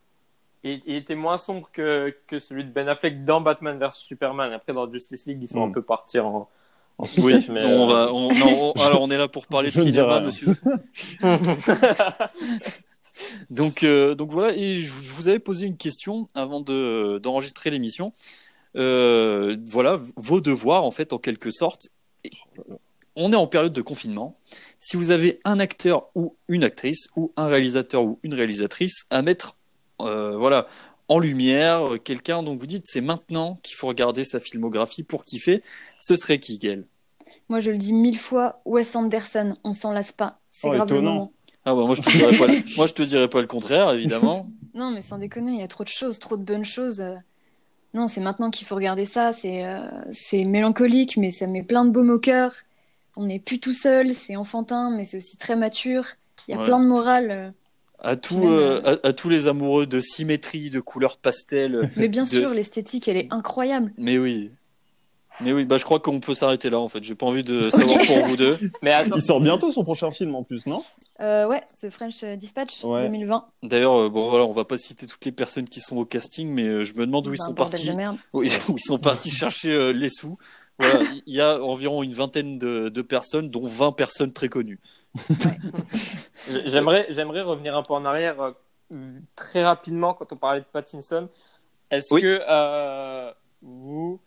Il, 0.64 0.82
il 0.84 0.96
était 0.96 1.14
moins 1.14 1.36
sombre 1.36 1.70
que, 1.72 2.12
que 2.26 2.40
celui 2.40 2.64
de 2.64 2.70
Ben 2.70 2.88
Affleck 2.88 3.24
dans 3.24 3.40
Batman 3.40 3.78
vs 3.78 3.92
Superman. 3.94 4.52
Après, 4.52 4.72
dans 4.72 4.92
Justice 4.92 5.26
League, 5.26 5.38
ils 5.40 5.46
sont 5.48 5.64
un 5.64 5.70
peu 5.70 5.82
partis 5.82 6.18
en, 6.18 6.48
en 6.98 7.04
Hmm. 7.04 7.22
Oui, 7.22 7.46
mais, 7.48 7.64
on 7.64 7.88
euh, 7.88 7.92
va, 7.94 8.12
on, 8.12 8.34
non, 8.34 8.72
on- 8.76 8.80
alors 8.82 9.02
on 9.02 9.10
est 9.12 9.16
là 9.16 9.28
pour 9.28 9.46
parler 9.46 9.70
de 9.70 9.76
cinéma, 9.80 10.18
monsieur. 10.18 10.48
Donc, 13.50 13.82
euh, 13.82 14.14
donc 14.14 14.30
voilà, 14.32 14.54
et 14.56 14.82
je 14.82 15.02
je 15.02 15.12
vous 15.12 15.28
avais 15.28 15.38
posé 15.38 15.66
une 15.66 15.76
question 15.76 16.28
avant 16.34 16.60
de 16.60 17.18
d'enregistrer 17.22 17.70
l'émission. 17.70 18.12
euh, 18.76 19.56
voilà, 19.66 19.98
vos 20.16 20.40
devoirs 20.40 20.84
en 20.84 20.90
fait 20.90 21.12
en 21.12 21.18
quelque 21.18 21.50
sorte. 21.50 21.88
On 23.16 23.32
est 23.32 23.36
en 23.36 23.46
période 23.48 23.72
de 23.72 23.82
confinement. 23.82 24.38
Si 24.78 24.96
vous 24.96 25.10
avez 25.10 25.40
un 25.44 25.58
acteur 25.58 26.08
ou 26.14 26.36
une 26.48 26.62
actrice 26.64 27.08
ou 27.16 27.32
un 27.36 27.48
réalisateur 27.48 28.04
ou 28.04 28.18
une 28.22 28.34
réalisatrice 28.34 29.06
à 29.10 29.22
mettre, 29.22 29.56
euh, 30.00 30.36
voilà, 30.36 30.68
en 31.08 31.18
lumière, 31.18 31.94
quelqu'un 32.04 32.42
dont 32.44 32.54
vous 32.56 32.66
dites 32.66 32.84
c'est 32.86 33.00
maintenant 33.00 33.58
qu'il 33.64 33.74
faut 33.76 33.88
regarder 33.88 34.24
sa 34.24 34.38
filmographie 34.40 35.02
pour 35.02 35.24
kiffer, 35.24 35.62
ce 36.00 36.14
serait 36.16 36.38
qui, 36.38 36.58
Gaël 36.58 36.86
Moi, 37.48 37.58
je 37.60 37.70
le 37.72 37.78
dis 37.78 37.92
mille 37.92 38.18
fois, 38.18 38.60
Wes 38.64 38.94
Anderson, 38.94 39.56
on 39.64 39.72
s'en 39.72 39.90
lasse 39.90 40.12
pas. 40.12 40.40
C'est 40.52 40.68
Oh, 40.68 40.70
grave 40.70 40.92
le 40.92 41.00
étonnant. 41.00 41.32
Ah 41.70 41.74
bah, 41.74 41.84
moi 41.84 41.94
je 41.94 42.00
te 42.00 42.08
dirais 42.10 42.34
pas, 42.38 42.46
le- 42.46 42.62
moi 42.78 42.86
je 42.86 42.94
te 42.94 43.02
dirais 43.02 43.28
pas 43.28 43.42
le 43.42 43.46
contraire 43.46 43.90
évidemment. 43.90 44.50
Non, 44.74 44.90
mais 44.90 45.02
sans 45.02 45.18
déconner, 45.18 45.52
il 45.52 45.58
y 45.58 45.62
a 45.62 45.68
trop 45.68 45.84
de 45.84 45.88
choses, 45.88 46.18
trop 46.18 46.36
de 46.36 46.42
bonnes 46.42 46.64
choses. 46.64 47.00
euh. 47.00 47.16
Non, 47.94 48.08
c'est 48.08 48.20
maintenant 48.20 48.50
qu'il 48.50 48.66
faut 48.66 48.74
regarder 48.76 49.04
ça. 49.04 49.32
C'est 49.32 49.64
euh, 49.66 49.80
c'est 50.12 50.44
mélancolique, 50.44 51.16
mais 51.18 51.30
ça 51.30 51.46
met 51.46 51.62
plein 51.62 51.84
de 51.84 51.90
baume 51.90 52.10
au 52.10 52.18
cœur. 52.18 52.54
On 53.16 53.26
n'est 53.26 53.38
plus 53.40 53.60
tout 53.60 53.72
seul, 53.74 54.14
c'est 54.14 54.36
enfantin, 54.36 54.90
mais 54.90 55.04
c'est 55.04 55.16
aussi 55.18 55.36
très 55.36 55.56
mature. 55.56 56.04
Il 56.46 56.52
y 56.52 56.54
a 56.54 56.58
Ouais. 56.58 56.66
plein 56.66 56.80
de 56.80 56.86
morale. 56.86 57.30
euh. 57.30 57.50
À, 58.00 58.14
tout, 58.16 58.38
Même, 58.38 58.52
euh, 58.58 58.98
à, 59.02 59.08
à 59.08 59.12
tous 59.12 59.28
les 59.28 59.48
amoureux 59.48 59.86
de 59.86 60.00
symétrie, 60.00 60.70
de 60.70 60.80
couleurs 60.80 61.18
pastel. 61.18 61.90
Mais 61.96 62.08
bien 62.08 62.24
De- 62.24 62.28
sûr, 62.30 62.50
l'esthétique, 62.50 63.08
elle 63.08 63.16
est 63.16 63.28
incroyable. 63.32 63.92
Mais 63.98 64.18
oui. 64.18 64.50
Mais 65.40 65.52
oui, 65.52 65.64
bah 65.64 65.76
je 65.76 65.84
crois 65.84 66.00
qu'on 66.00 66.18
peut 66.20 66.34
s'arrêter 66.34 66.68
là 66.70 66.78
en 66.80 66.88
fait. 66.88 67.02
J'ai 67.04 67.14
pas 67.14 67.26
envie 67.26 67.44
de 67.44 67.70
savoir 67.70 67.98
pour 68.06 68.26
vous 68.26 68.36
deux. 68.36 68.58
Mais 68.82 68.92
attends, 68.92 69.16
Il 69.16 69.22
sort 69.22 69.40
bientôt 69.40 69.70
son 69.70 69.84
prochain 69.84 70.10
film 70.10 70.34
en 70.34 70.42
plus, 70.42 70.66
non? 70.66 70.82
Euh, 71.20 71.46
ouais, 71.46 71.62
The 71.80 71.90
French 71.90 72.24
Dispatch 72.24 72.82
Ouais. 72.84 73.04
2020. 73.04 73.44
D'ailleurs, 73.62 73.94
euh, 74.00 74.08
bon 74.08 74.28
voilà, 74.30 74.44
on 74.44 74.52
va 74.52 74.64
pas 74.64 74.78
citer 74.78 75.06
toutes 75.06 75.24
les 75.24 75.32
personnes 75.32 75.68
qui 75.68 75.80
sont 75.80 75.96
au 75.96 76.04
casting, 76.04 76.48
mais 76.48 76.64
euh, 76.64 76.82
je 76.82 76.94
me 76.94 77.06
demande 77.06 77.26
où 77.28 77.32
ils 77.34 77.38
sont 77.38 77.52
bordel 77.52 77.78
partis. 77.80 77.88
de 77.90 77.94
merde. 77.96 78.16
Oui, 78.32 78.50
où 78.68 78.74
ils 78.76 78.80
sont 78.84 78.98
partis 78.98 79.30
chercher 79.30 79.72
euh, 79.72 79.92
les 79.92 80.10
sous. 80.10 80.38
Voilà, 80.80 81.00
il 81.26 81.34
y 81.34 81.40
a 81.40 81.60
environ 81.62 82.02
une 82.04 82.12
vingtaine 82.12 82.56
de, 82.58 82.88
de 82.88 83.02
personnes, 83.02 83.48
dont 83.50 83.66
20 83.66 83.92
personnes 83.92 84.32
très 84.32 84.48
connues. 84.48 84.78
j'aimerais, 86.66 87.06
j'aimerais 87.10 87.42
revenir 87.42 87.76
un 87.76 87.82
peu 87.82 87.94
en 87.94 88.04
arrière 88.04 88.36
très 89.36 89.64
rapidement 89.64 90.14
quand 90.14 90.32
on 90.32 90.36
parlait 90.36 90.60
de 90.60 90.66
Pattinson. 90.70 91.28
Est-ce 91.90 92.12
Oui. 92.14 92.22
que 92.22 92.40
euh, 92.48 93.32
vous, 93.62 94.20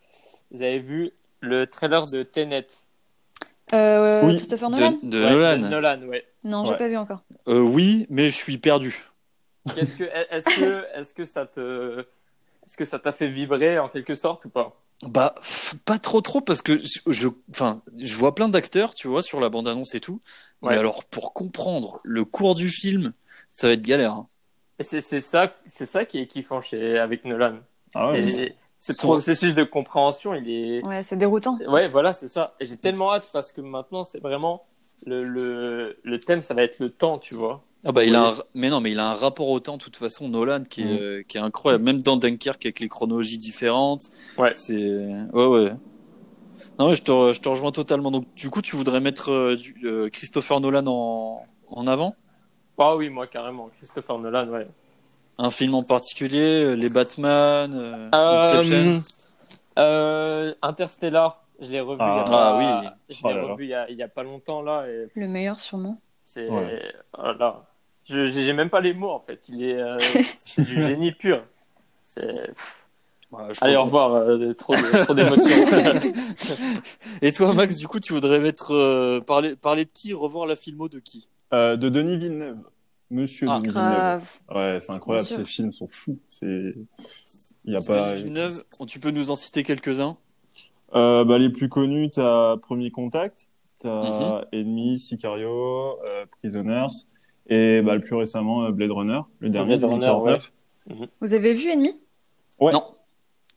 vous 0.51 0.61
avez 0.61 0.79
vu 0.79 1.11
le 1.39 1.65
trailer 1.67 2.05
de 2.05 2.23
Tenet 2.23 2.67
Euh, 3.73 4.25
Oui. 4.25 4.35
Christopher 4.37 4.69
Nolan 4.69 4.93
de 5.03 5.23
Ouais, 5.23 5.31
Nolan. 5.31 5.57
de 5.57 5.67
Nolan, 5.67 6.01
ouais. 6.07 6.25
Non, 6.43 6.65
j'ai 6.65 6.71
Ouais. 6.71 6.77
pas 6.77 6.87
vu 6.89 6.97
encore. 6.97 7.23
Euh, 7.47 7.59
oui, 7.59 8.05
mais 8.09 8.29
je 8.29 8.35
suis 8.35 8.57
perdu. 8.57 9.05
Qu'est-ce 9.75 9.97
que, 9.97 10.03
est-ce 10.29 10.55
que, 10.59 10.85
est-ce 10.99 11.13
que 11.13 11.23
ça 11.25 11.45
te, 11.45 11.99
est-ce 12.65 12.75
que 12.77 12.83
ça 12.85 12.99
t'a 12.99 13.11
fait 13.11 13.27
vibrer 13.27 13.79
en 13.79 13.87
quelque 13.87 14.15
sorte 14.15 14.45
ou 14.45 14.49
pas? 14.49 14.75
Bah, 15.03 15.33
pas 15.85 15.97
trop 15.97 16.21
trop, 16.21 16.41
parce 16.41 16.61
que 16.61 16.79
je, 17.07 17.27
enfin, 17.49 17.81
je 17.97 18.15
vois 18.15 18.35
plein 18.35 18.49
d'acteurs, 18.49 18.93
tu 18.93 19.07
vois, 19.07 19.23
sur 19.23 19.39
la 19.39 19.49
bande-annonce 19.49 19.95
et 19.95 19.99
tout. 19.99 20.21
Mais 20.61 20.75
alors, 20.77 21.05
pour 21.05 21.33
comprendre 21.33 21.99
le 22.03 22.23
cours 22.23 22.53
du 22.53 22.69
film, 22.69 23.13
ça 23.53 23.67
va 23.67 23.73
être 23.73 23.81
galère. 23.81 24.13
hein. 24.13 24.27
Et 24.77 24.83
c'est, 24.83 25.01
ça, 25.21 25.55
c'est 25.65 25.85
ça 25.87 26.05
qui 26.05 26.19
est 26.19 26.27
kiffant 26.27 26.61
chez, 26.61 26.99
avec 26.99 27.25
Nolan. 27.25 27.59
Ah 27.95 28.11
ouais, 28.11 28.55
ce 28.81 28.93
processus 28.93 29.55
de 29.55 29.63
compréhension, 29.63 30.33
il 30.33 30.49
est, 30.49 30.83
Ouais, 30.85 31.03
c'est 31.03 31.15
déroutant. 31.15 31.57
Ouais, 31.67 31.87
voilà, 31.87 32.13
c'est 32.13 32.27
ça. 32.27 32.55
Et 32.59 32.65
j'ai 32.65 32.77
tellement 32.77 33.13
hâte 33.13 33.29
parce 33.31 33.51
que 33.51 33.61
maintenant, 33.61 34.03
c'est 34.03 34.19
vraiment 34.19 34.65
le, 35.05 35.23
le, 35.23 35.99
le 36.03 36.19
thème, 36.19 36.41
ça 36.41 36.53
va 36.53 36.63
être 36.63 36.79
le 36.79 36.89
temps, 36.89 37.19
tu 37.19 37.35
vois. 37.35 37.63
Ah 37.83 37.91
bah, 37.91 38.03
il 38.03 38.13
a 38.15 38.29
un, 38.29 38.37
mais 38.53 38.69
non, 38.69 38.79
mais 38.79 38.91
il 38.91 38.99
a 38.99 39.09
un 39.09 39.15
rapport 39.15 39.47
au 39.49 39.59
temps, 39.59 39.77
de 39.77 39.81
toute 39.83 39.95
façon, 39.95 40.29
Nolan, 40.29 40.63
qui 40.63 40.81
est, 40.83 41.01
euh, 41.01 41.23
qui 41.27 41.37
est 41.37 41.41
incroyable. 41.41 41.83
Même 41.83 42.01
dans 42.03 42.15
Dunkirk, 42.17 42.63
avec 42.65 42.79
les 42.79 42.89
chronologies 42.89 43.39
différentes. 43.39 44.09
Ouais. 44.37 44.55
C'est, 44.55 45.05
ouais, 45.33 45.47
ouais. 45.47 45.71
Non, 46.79 46.89
ouais, 46.89 46.95
je 46.95 47.01
te, 47.03 47.11
re- 47.11 47.33
je 47.33 47.39
te 47.39 47.49
rejoins 47.49 47.71
totalement. 47.71 48.11
Donc, 48.11 48.25
du 48.35 48.49
coup, 48.49 48.61
tu 48.61 48.75
voudrais 48.75 48.99
mettre 48.99 49.29
euh, 49.31 49.55
du- 49.55 49.75
euh, 49.85 50.09
Christopher 50.09 50.59
Nolan 50.59 50.85
en, 50.87 51.45
en 51.67 51.87
avant? 51.87 52.15
Ah 52.77 52.95
oui, 52.95 53.09
moi, 53.09 53.27
carrément. 53.27 53.69
Christopher 53.69 54.17
Nolan, 54.19 54.47
ouais. 54.49 54.67
Un 55.43 55.49
film 55.49 55.73
en 55.73 55.83
particulier, 55.83 56.63
euh, 56.63 56.73
les 56.75 56.89
Batman, 56.89 57.73
euh, 57.73 58.09
Euh, 58.13 58.41
Inception. 58.43 58.99
euh, 59.79 60.53
Interstellar, 60.61 61.43
je 61.59 61.71
l'ai 61.71 61.79
revu. 61.79 61.97
Ah. 61.99 62.05
il 62.11 62.15
y 62.15 62.19
a 62.19 62.21
Ah 62.21 62.25
pas- 62.31 62.57
oui. 62.57 62.89
Je 63.15 63.27
l'ai 63.27 63.39
revu 63.41 63.63
il 63.65 63.69
y, 63.69 63.73
a, 63.73 63.89
il 63.89 63.97
y 63.97 64.03
a 64.03 64.07
pas 64.07 64.23
longtemps, 64.23 64.61
là. 64.61 64.85
Et 64.87 65.07
Le 65.19 65.27
meilleur, 65.27 65.59
sûrement. 65.59 65.99
c'est. 66.23 66.47
Ouais. 66.47 66.81
oh 67.17 67.31
là. 67.39 67.63
Je 68.09 68.27
j'ai 68.31 68.53
même 68.53 68.69
pas 68.69 68.81
les 68.81 68.93
mots, 68.93 69.11
en 69.11 69.19
fait. 69.19 69.41
Il 69.49 69.63
est. 69.63 69.79
euh, 69.81 69.97
c'est 70.33 70.63
du 70.63 70.75
génie 70.75 71.11
pur. 71.11 71.43
C'est. 72.01 72.49
Ouais, 73.31 73.43
je 73.53 73.59
Allez, 73.61 73.77
au 73.77 73.83
revoir. 73.85 74.13
euh, 74.13 74.53
trop 74.53 74.75
d'émotions. 75.15 75.49
Et 77.21 77.31
toi, 77.31 77.53
Max, 77.53 77.77
du 77.77 77.87
coup, 77.87 77.99
tu 77.99 78.13
voudrais 78.13 78.39
mettre 78.39 78.73
euh, 78.75 79.21
parler 79.21 79.55
parler 79.55 79.85
de 79.85 79.91
qui, 79.91 80.13
revoir 80.13 80.45
la 80.45 80.55
filmo 80.55 80.89
de 80.89 80.99
qui? 80.99 81.29
Euh, 81.53 81.75
de 81.77 81.89
Denis 81.89 82.17
Villeneuve. 82.17 82.57
Monsieur 83.11 83.47
Ah. 83.49 83.59
Grave. 83.61 84.39
Ouais, 84.49 84.79
c'est 84.81 84.91
incroyable, 84.93 85.27
ces 85.27 85.45
films 85.45 85.73
sont 85.73 85.87
fous. 85.87 86.17
C'est... 86.27 86.73
Il 87.65 87.73
y 87.73 87.75
a 87.75 87.81
pas... 87.81 88.15
Villeneuve, 88.15 88.63
tu 88.87 88.99
peux 88.99 89.11
nous 89.11 89.29
en 89.29 89.35
citer 89.35 89.61
quelques-uns? 89.63 90.17
Euh, 90.95 91.23
bah, 91.25 91.37
les 91.37 91.49
plus 91.49 91.69
connus, 91.69 92.09
t'as 92.09 92.57
Premier 92.57 92.89
Contact, 92.89 93.47
t'as 93.79 94.39
Mhm. 94.39 94.45
Ennemi, 94.53 94.97
Sicario, 94.99 95.99
euh, 96.05 96.25
Prisoners, 96.39 96.87
et 97.47 97.81
bah, 97.81 97.95
le 97.95 98.01
plus 98.01 98.15
récemment, 98.15 98.63
euh, 98.65 98.71
Blade 98.71 98.91
Runner, 98.91 99.21
le 99.39 99.49
dernier, 99.49 99.77
Blade 99.77 99.91
Runner, 99.91 100.05
2049. 100.07 100.53
Vous 101.21 101.33
avez 101.33 101.53
vu 101.53 101.69
Ennemi? 101.69 101.99
Ouais. 102.59 102.71
Non. 102.73 102.83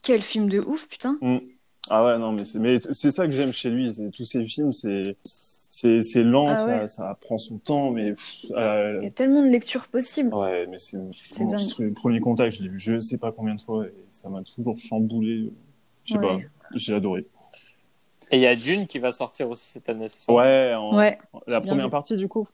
Quel 0.03 0.21
film 0.21 0.49
de 0.49 0.59
ouf, 0.61 0.89
putain. 0.89 1.19
Ah 1.91 2.05
ouais, 2.05 2.19
non, 2.19 2.33
mais 2.33 2.45
c'est, 2.45 2.59
mais 2.59 2.77
c'est 2.79 3.11
ça 3.11 3.25
que 3.27 3.33
j'aime 3.33 3.53
chez 3.53 3.71
lui, 3.71 3.93
c'est 3.95 4.11
tous 4.11 4.25
ces 4.25 4.45
films, 4.47 4.73
c'est, 4.73 5.03
c'est, 5.77 6.01
c'est 6.03 6.23
lent, 6.23 6.47
Ah 6.51 6.55
ça, 6.57 6.67
ouais. 6.67 6.89
ça 6.89 7.19
prend 7.21 7.37
son 7.37 7.59
temps, 7.59 7.91
mais 7.91 8.13
pff, 8.13 8.45
euh, 8.53 8.99
Il 9.01 9.05
y 9.05 9.09
a 9.09 9.11
tellement 9.11 9.43
de 9.43 9.49
lectures 9.49 9.89
possibles. 9.89 10.33
ouais, 10.33 10.69
mais 10.69 10.79
c'est, 10.79 10.97
C'est 11.31 11.43
monstrueux. 11.43 11.93
Premier 11.93 12.21
Contact, 12.21 12.57
je 12.57 12.63
l'ai 12.63 12.69
vu 12.69 12.79
je 12.79 12.99
sais 13.01 13.19
pas 13.19 13.33
combien 13.33 13.57
de 13.57 13.61
fois, 13.61 13.85
et 13.87 13.91
ça 14.09 14.29
m'a 14.29 14.43
toujours 14.45 14.79
chamboulé. 14.79 15.51
Je 16.05 16.13
sais 16.13 16.19
Ouais. 16.21 16.43
pas, 16.45 16.49
j'ai 16.77 16.95
adoré. 16.95 17.27
Et 18.31 18.37
il 18.37 18.43
y 18.43 18.47
a 18.47 18.55
Dune 18.55 18.87
qui 18.87 19.01
va 19.01 19.11
sortir 19.11 19.51
aussi 19.51 19.69
cette 19.69 19.89
année, 19.89 20.07
c'est 20.07 20.21
ça? 20.21 20.33
Ouais, 20.33 20.75
en- 20.77 20.97
Ouais. 20.97 21.19
la 21.49 21.61
première 21.61 21.87
vu. 21.87 21.91
partie 21.91 22.17
du 22.17 22.29
coup, 22.29 22.47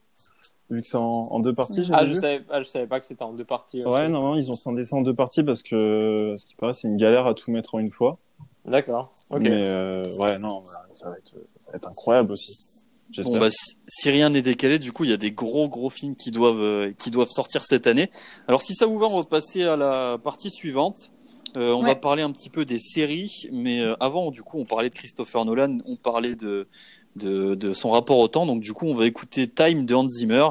vu 0.71 0.81
que 0.81 0.87
c'est 0.87 0.97
en, 0.97 1.03
en 1.07 1.39
deux 1.41 1.53
parties. 1.53 1.87
Ah, 1.93 2.05
je 2.05 2.13
savais, 2.13 2.41
ah, 2.49 2.59
je 2.59 2.65
savais 2.65 2.87
pas 2.87 2.99
que 2.99 3.05
c'était 3.05 3.21
en 3.23 3.33
deux 3.33 3.45
parties. 3.45 3.85
Ouais, 3.85 4.09
non, 4.09 4.19
non, 4.21 4.35
ils 4.35 4.49
ont 4.49 4.57
scindé 4.57 4.83
ça 4.83 4.95
en 4.95 5.01
deux 5.01 5.13
parties 5.13 5.43
parce 5.43 5.61
que, 5.61 6.33
ce 6.39 6.45
qui 6.47 6.55
paraît, 6.55 6.73
c'est 6.73 6.87
une 6.87 6.97
galère 6.97 7.27
à 7.27 7.35
tout 7.35 7.51
mettre 7.51 7.75
en 7.75 7.79
une 7.79 7.91
fois. 7.91 8.17
D'accord. 8.65 9.11
Ok. 9.29 9.41
Mais 9.41 9.59
euh, 9.61 10.11
ouais, 10.17 10.39
non, 10.39 10.63
ça 10.91 11.09
va, 11.09 11.17
être, 11.19 11.29
ça 11.29 11.71
va 11.71 11.75
être 11.77 11.87
incroyable 11.87 12.31
aussi. 12.31 12.81
Bon, 13.17 13.39
bah, 13.39 13.49
si, 13.87 14.09
rien 14.09 14.29
n'est 14.29 14.41
décalé, 14.41 14.79
du 14.79 14.91
coup, 14.91 15.03
il 15.03 15.09
y 15.09 15.13
a 15.13 15.17
des 15.17 15.31
gros 15.31 15.69
gros 15.69 15.89
films 15.89 16.15
qui 16.15 16.31
doivent 16.31 16.61
euh, 16.61 16.91
qui 16.97 17.11
doivent 17.11 17.29
sortir 17.29 17.63
cette 17.63 17.87
année. 17.87 18.09
Alors, 18.47 18.61
si 18.61 18.73
ça 18.73 18.85
vous 18.85 18.97
va, 18.97 19.07
on 19.07 19.19
va 19.19 19.25
passer 19.25 19.63
à 19.63 19.75
la 19.75 20.15
partie 20.23 20.49
suivante. 20.49 21.11
Euh, 21.57 21.73
on 21.73 21.83
va 21.83 21.95
parler 21.95 22.21
un 22.21 22.31
petit 22.31 22.49
peu 22.49 22.63
des 22.63 22.79
séries, 22.79 23.49
mais 23.51 23.81
euh, 23.81 23.93
avant, 23.99 24.31
du 24.31 24.41
coup, 24.41 24.57
on 24.57 24.63
parlait 24.63 24.89
de 24.89 24.95
Christopher 24.95 25.43
Nolan, 25.43 25.79
on 25.85 25.97
parlait 25.97 26.35
de, 26.35 26.69
de 27.17 27.55
de 27.55 27.73
son 27.73 27.91
rapport 27.91 28.19
au 28.19 28.29
temps. 28.29 28.45
Donc, 28.45 28.61
du 28.61 28.71
coup, 28.71 28.85
on 28.85 28.93
va 28.93 29.05
écouter 29.05 29.49
Time 29.49 29.85
de 29.85 29.93
Hans 29.93 30.07
Zimmer, 30.07 30.47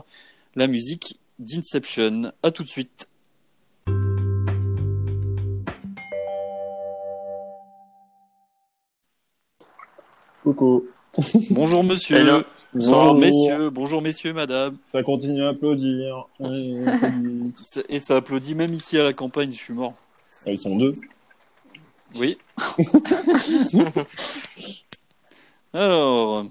la 0.57 0.67
musique 0.67 1.19
d'Inception. 1.39 2.33
À 2.43 2.51
tout 2.51 2.65
de 2.65 2.69
suite. 2.69 3.09
Coucou. 10.43 10.85
Bonjour 11.51 11.83
monsieur. 11.83 12.19
Hello. 12.19 12.43
Bonjour 12.73 12.95
Bonjour. 12.95 13.15
messieurs. 13.19 13.71
Bonjour 13.71 14.03
messieurs, 14.03 14.33
madame. 14.33 14.77
Ça 14.89 15.03
continue 15.03 15.43
à 15.45 15.49
applaudir. 15.49 16.27
Et 17.89 17.99
ça 17.99 18.17
applaudit 18.17 18.55
même 18.55 18.73
ici 18.73 18.97
à 18.99 19.03
la 19.03 19.13
campagne. 19.13 19.53
Je 19.53 19.59
suis 19.59 19.75
mort. 19.75 19.95
Ah, 20.47 20.51
Ils 20.53 20.59
sont 20.59 20.77
deux. 20.77 20.95
Oui. 22.17 22.39
Alors, 25.73 26.45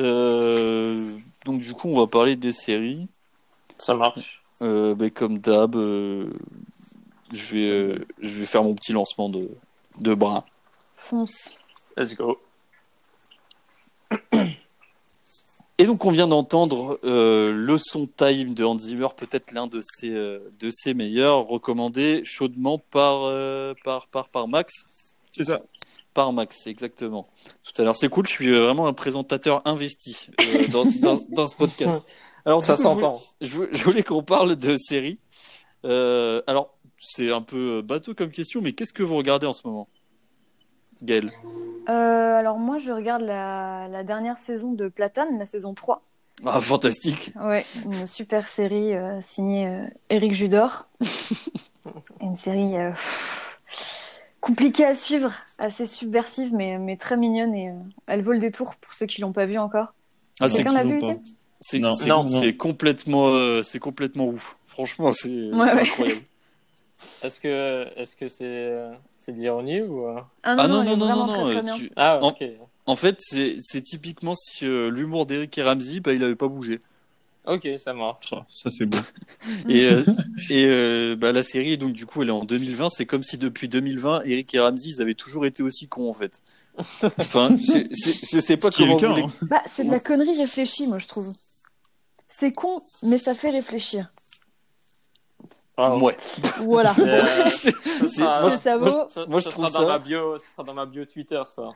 euh, 0.00 1.12
donc 1.44 1.60
du 1.60 1.72
coup, 1.72 1.88
on 1.88 2.00
va 2.00 2.06
parler 2.06 2.34
des 2.36 2.52
séries. 2.52 3.06
Ça 3.78 3.94
marche. 3.94 4.42
Euh, 4.62 4.94
ben, 4.94 5.10
comme 5.10 5.38
d'hab, 5.38 5.76
euh, 5.76 6.30
je 7.32 7.54
vais, 7.54 7.68
euh, 7.70 8.06
je 8.20 8.38
vais 8.38 8.46
faire 8.46 8.62
mon 8.64 8.74
petit 8.74 8.92
lancement 8.92 9.28
de, 9.28 9.48
de 10.00 10.14
bras. 10.14 10.44
Fonce. 10.96 11.54
Let's 11.96 12.14
go. 12.16 12.38
Et 15.76 15.86
donc, 15.86 16.04
on 16.04 16.10
vient 16.12 16.28
d'entendre 16.28 17.00
euh, 17.04 17.52
le 17.52 17.78
son 17.78 18.06
Time 18.06 18.54
de 18.54 18.62
Hans 18.64 18.78
Zimmer, 18.78 19.08
peut-être 19.16 19.50
l'un 19.52 19.66
de 19.66 19.80
ses, 19.82 20.10
euh, 20.10 20.38
de 20.60 20.70
ses 20.72 20.94
meilleurs, 20.94 21.48
recommandé 21.48 22.22
chaudement 22.24 22.78
par, 22.78 23.24
euh, 23.24 23.74
par, 23.82 24.06
par, 24.06 24.28
par 24.28 24.46
Max. 24.46 24.72
C'est 25.32 25.44
ça. 25.44 25.62
Par 26.12 26.32
Max, 26.32 26.68
exactement. 26.68 27.26
Tout 27.64 27.82
à 27.82 27.84
l'heure, 27.84 27.96
c'est 27.96 28.08
cool. 28.08 28.24
Je 28.28 28.30
suis 28.30 28.56
vraiment 28.56 28.86
un 28.86 28.92
présentateur 28.92 29.62
investi 29.64 30.28
dans, 30.70 30.84
dans, 31.02 31.20
dans 31.30 31.46
ce 31.48 31.56
podcast. 31.56 32.08
Alors, 32.44 32.62
Ça 32.62 32.76
s'entend. 32.76 33.20
Je, 33.40 33.62
je 33.72 33.84
voulais 33.84 34.04
qu'on 34.04 34.22
parle 34.22 34.54
de 34.54 34.76
séries. 34.76 35.18
Alors, 35.82 36.78
c'est 36.98 37.32
un 37.32 37.42
peu 37.42 37.82
bateau 37.82 38.14
comme 38.14 38.30
question, 38.30 38.60
mais 38.62 38.74
qu'est-ce 38.74 38.92
que 38.92 39.02
vous 39.02 39.16
regardez 39.16 39.46
en 39.48 39.52
ce 39.52 39.66
moment? 39.66 39.88
Gaël 41.02 41.30
Euh, 41.88 41.92
alors 42.38 42.58
moi, 42.58 42.78
je 42.78 42.92
regarde 42.92 43.22
la, 43.22 43.88
la 43.88 44.04
dernière 44.04 44.38
saison 44.38 44.72
de 44.72 44.88
Platane, 44.88 45.38
la 45.38 45.46
saison 45.46 45.74
3. 45.74 46.02
Ah, 46.44 46.60
fantastique. 46.60 47.32
Ouais, 47.40 47.64
une 47.84 48.06
super 48.06 48.48
série 48.48 48.94
euh, 48.94 49.20
signée 49.22 49.66
euh, 49.66 49.86
Eric 50.10 50.34
Judor. 50.34 50.88
une 52.20 52.36
série 52.36 52.76
euh, 52.76 52.90
compliquée 54.40 54.84
à 54.84 54.94
suivre, 54.94 55.32
assez 55.58 55.86
subversive, 55.86 56.52
mais, 56.54 56.78
mais 56.78 56.96
très 56.96 57.16
mignonne 57.16 57.54
et 57.54 57.70
euh, 57.70 57.74
elle 58.06 58.22
vaut 58.22 58.32
le 58.32 58.38
détour 58.38 58.76
pour 58.76 58.92
ceux 58.92 59.06
qui 59.06 59.20
l'ont 59.20 59.32
pas 59.32 59.46
vue 59.46 59.58
encore. 59.58 59.94
Ah, 60.40 60.48
c'est 60.48 60.64
Quelqu'un 60.64 60.72
l'a 60.72 60.84
vu 60.84 60.98
ici? 60.98 61.12
c'est 61.60 61.78
Non. 61.78 61.92
c'est- 62.26 62.56
complètement, 62.56 63.28
euh, 63.28 63.62
c'est 63.62 63.78
complètement 63.78 64.26
ouf. 64.26 64.56
Franchement, 64.66 65.12
c'est 65.12 65.28
c'est 65.30 65.54
Ouais, 65.54 65.72
ouais. 65.74 65.80
incroyable. 65.82 66.22
Est-ce 67.24 67.40
que 67.40 67.86
est-ce 67.96 68.16
que 68.16 68.28
c'est 68.28 68.72
c'est 69.16 69.32
de 69.32 69.40
l'ironie 69.40 69.80
ou 69.82 70.06
euh 70.06 70.20
Ah 70.42 70.54
non, 70.56 70.62
Ah 70.64 70.68
non, 70.68 70.84
non, 70.84 70.96
non, 70.96 71.06
non, 71.08 71.26
non, 71.26 71.44
très 71.44 71.62
non, 71.62 71.62
très 71.76 71.78
tu- 71.78 71.92
Ah 71.96 72.18
Non. 72.20 72.28
ok. 72.28 72.44
En 72.86 72.96
fait, 72.96 73.16
c'est 73.20 73.56
c'est 73.60 73.80
typiquement 73.82 74.34
si 74.34 74.66
euh, 74.66 74.90
l'humour 74.90 75.24
d'Eric 75.26 75.56
et 75.58 75.62
Ramsey, 75.62 76.00
bah, 76.00 76.12
il 76.12 76.22
avait 76.22 76.34
pas 76.36 76.48
bougé. 76.48 76.80
Ok, 77.46 77.68
ça 77.78 77.92
marche. 77.92 78.32
Ah, 78.34 78.44
Ça, 78.48 78.70
c'est 78.70 78.86
beau. 78.86 78.96
Et, 79.68 79.84
euh, 79.90 80.02
et 80.48 80.64
euh, 80.66 81.14
bah, 81.14 81.30
la 81.32 81.42
série, 81.42 81.76
donc 81.76 81.92
du 81.92 82.06
coup, 82.06 82.22
elle 82.22 82.28
est 82.28 82.32
en 82.32 82.44
2020. 82.44 82.88
C'est 82.90 83.04
comme 83.04 83.22
si 83.22 83.36
depuis 83.36 83.68
2020, 83.68 84.22
Eric 84.24 84.54
et 84.54 84.60
Ramsey, 84.60 84.88
ils 84.88 85.02
avaient 85.02 85.14
toujours 85.14 85.44
été 85.44 85.62
aussi 85.62 85.86
cons, 85.86 86.08
en 86.08 86.14
fait. 86.14 86.40
Enfin, 87.18 87.50
je, 87.56 87.78
je- 87.90 88.26
je 88.36 88.40
sais 88.40 88.56
pas 88.56 88.70
comment 88.70 88.96
les- 89.14 89.22
hein. 89.22 89.30
Bah, 89.42 89.62
c'est 89.66 89.84
de 89.84 89.90
la 89.90 90.00
connerie 90.00 90.36
réfléchie, 90.38 90.86
moi, 90.86 90.98
je 90.98 91.06
trouve. 91.06 91.32
C'est 92.28 92.52
con, 92.52 92.80
mais 93.02 93.18
ça 93.18 93.34
fait 93.34 93.50
réfléchir. 93.50 94.08
Ah, 95.76 95.96
Ouais. 95.96 96.16
Voilà. 96.60 96.92
C'est, 96.94 97.68
euh, 97.68 98.08
ça 98.08 98.40
Moi, 98.42 98.48
je- 98.48 98.56
ça 98.56 98.76
vaut- 98.78 99.08
ça- 99.08 99.26
moi, 99.26 99.38
je 99.40 99.44
ça 99.44 99.50
trouve 99.50 99.68
sera 99.68 99.80
dans 99.82 99.88
ma 99.88 99.98
bio, 99.98 100.38
ça 100.38 100.46
sera 100.52 100.62
dans 100.62 100.74
ma 100.74 100.86
bio 100.86 101.04
Twitter, 101.04 101.42
ça. 101.48 101.70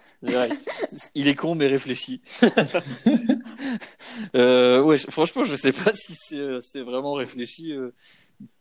Il 1.15 1.27
est 1.29 1.35
con, 1.35 1.55
mais 1.55 1.67
réfléchi. 1.67 2.21
euh, 4.35 4.81
ouais, 4.83 4.97
je- 4.97 5.11
franchement, 5.11 5.45
je 5.45 5.55
sais 5.57 5.73
pas 5.73 5.93
si 5.95 6.15
c'est 6.17 6.37
euh, 6.39 6.61
vraiment 6.85 7.15
réfléchi. 7.15 7.73
euh. 7.73 7.91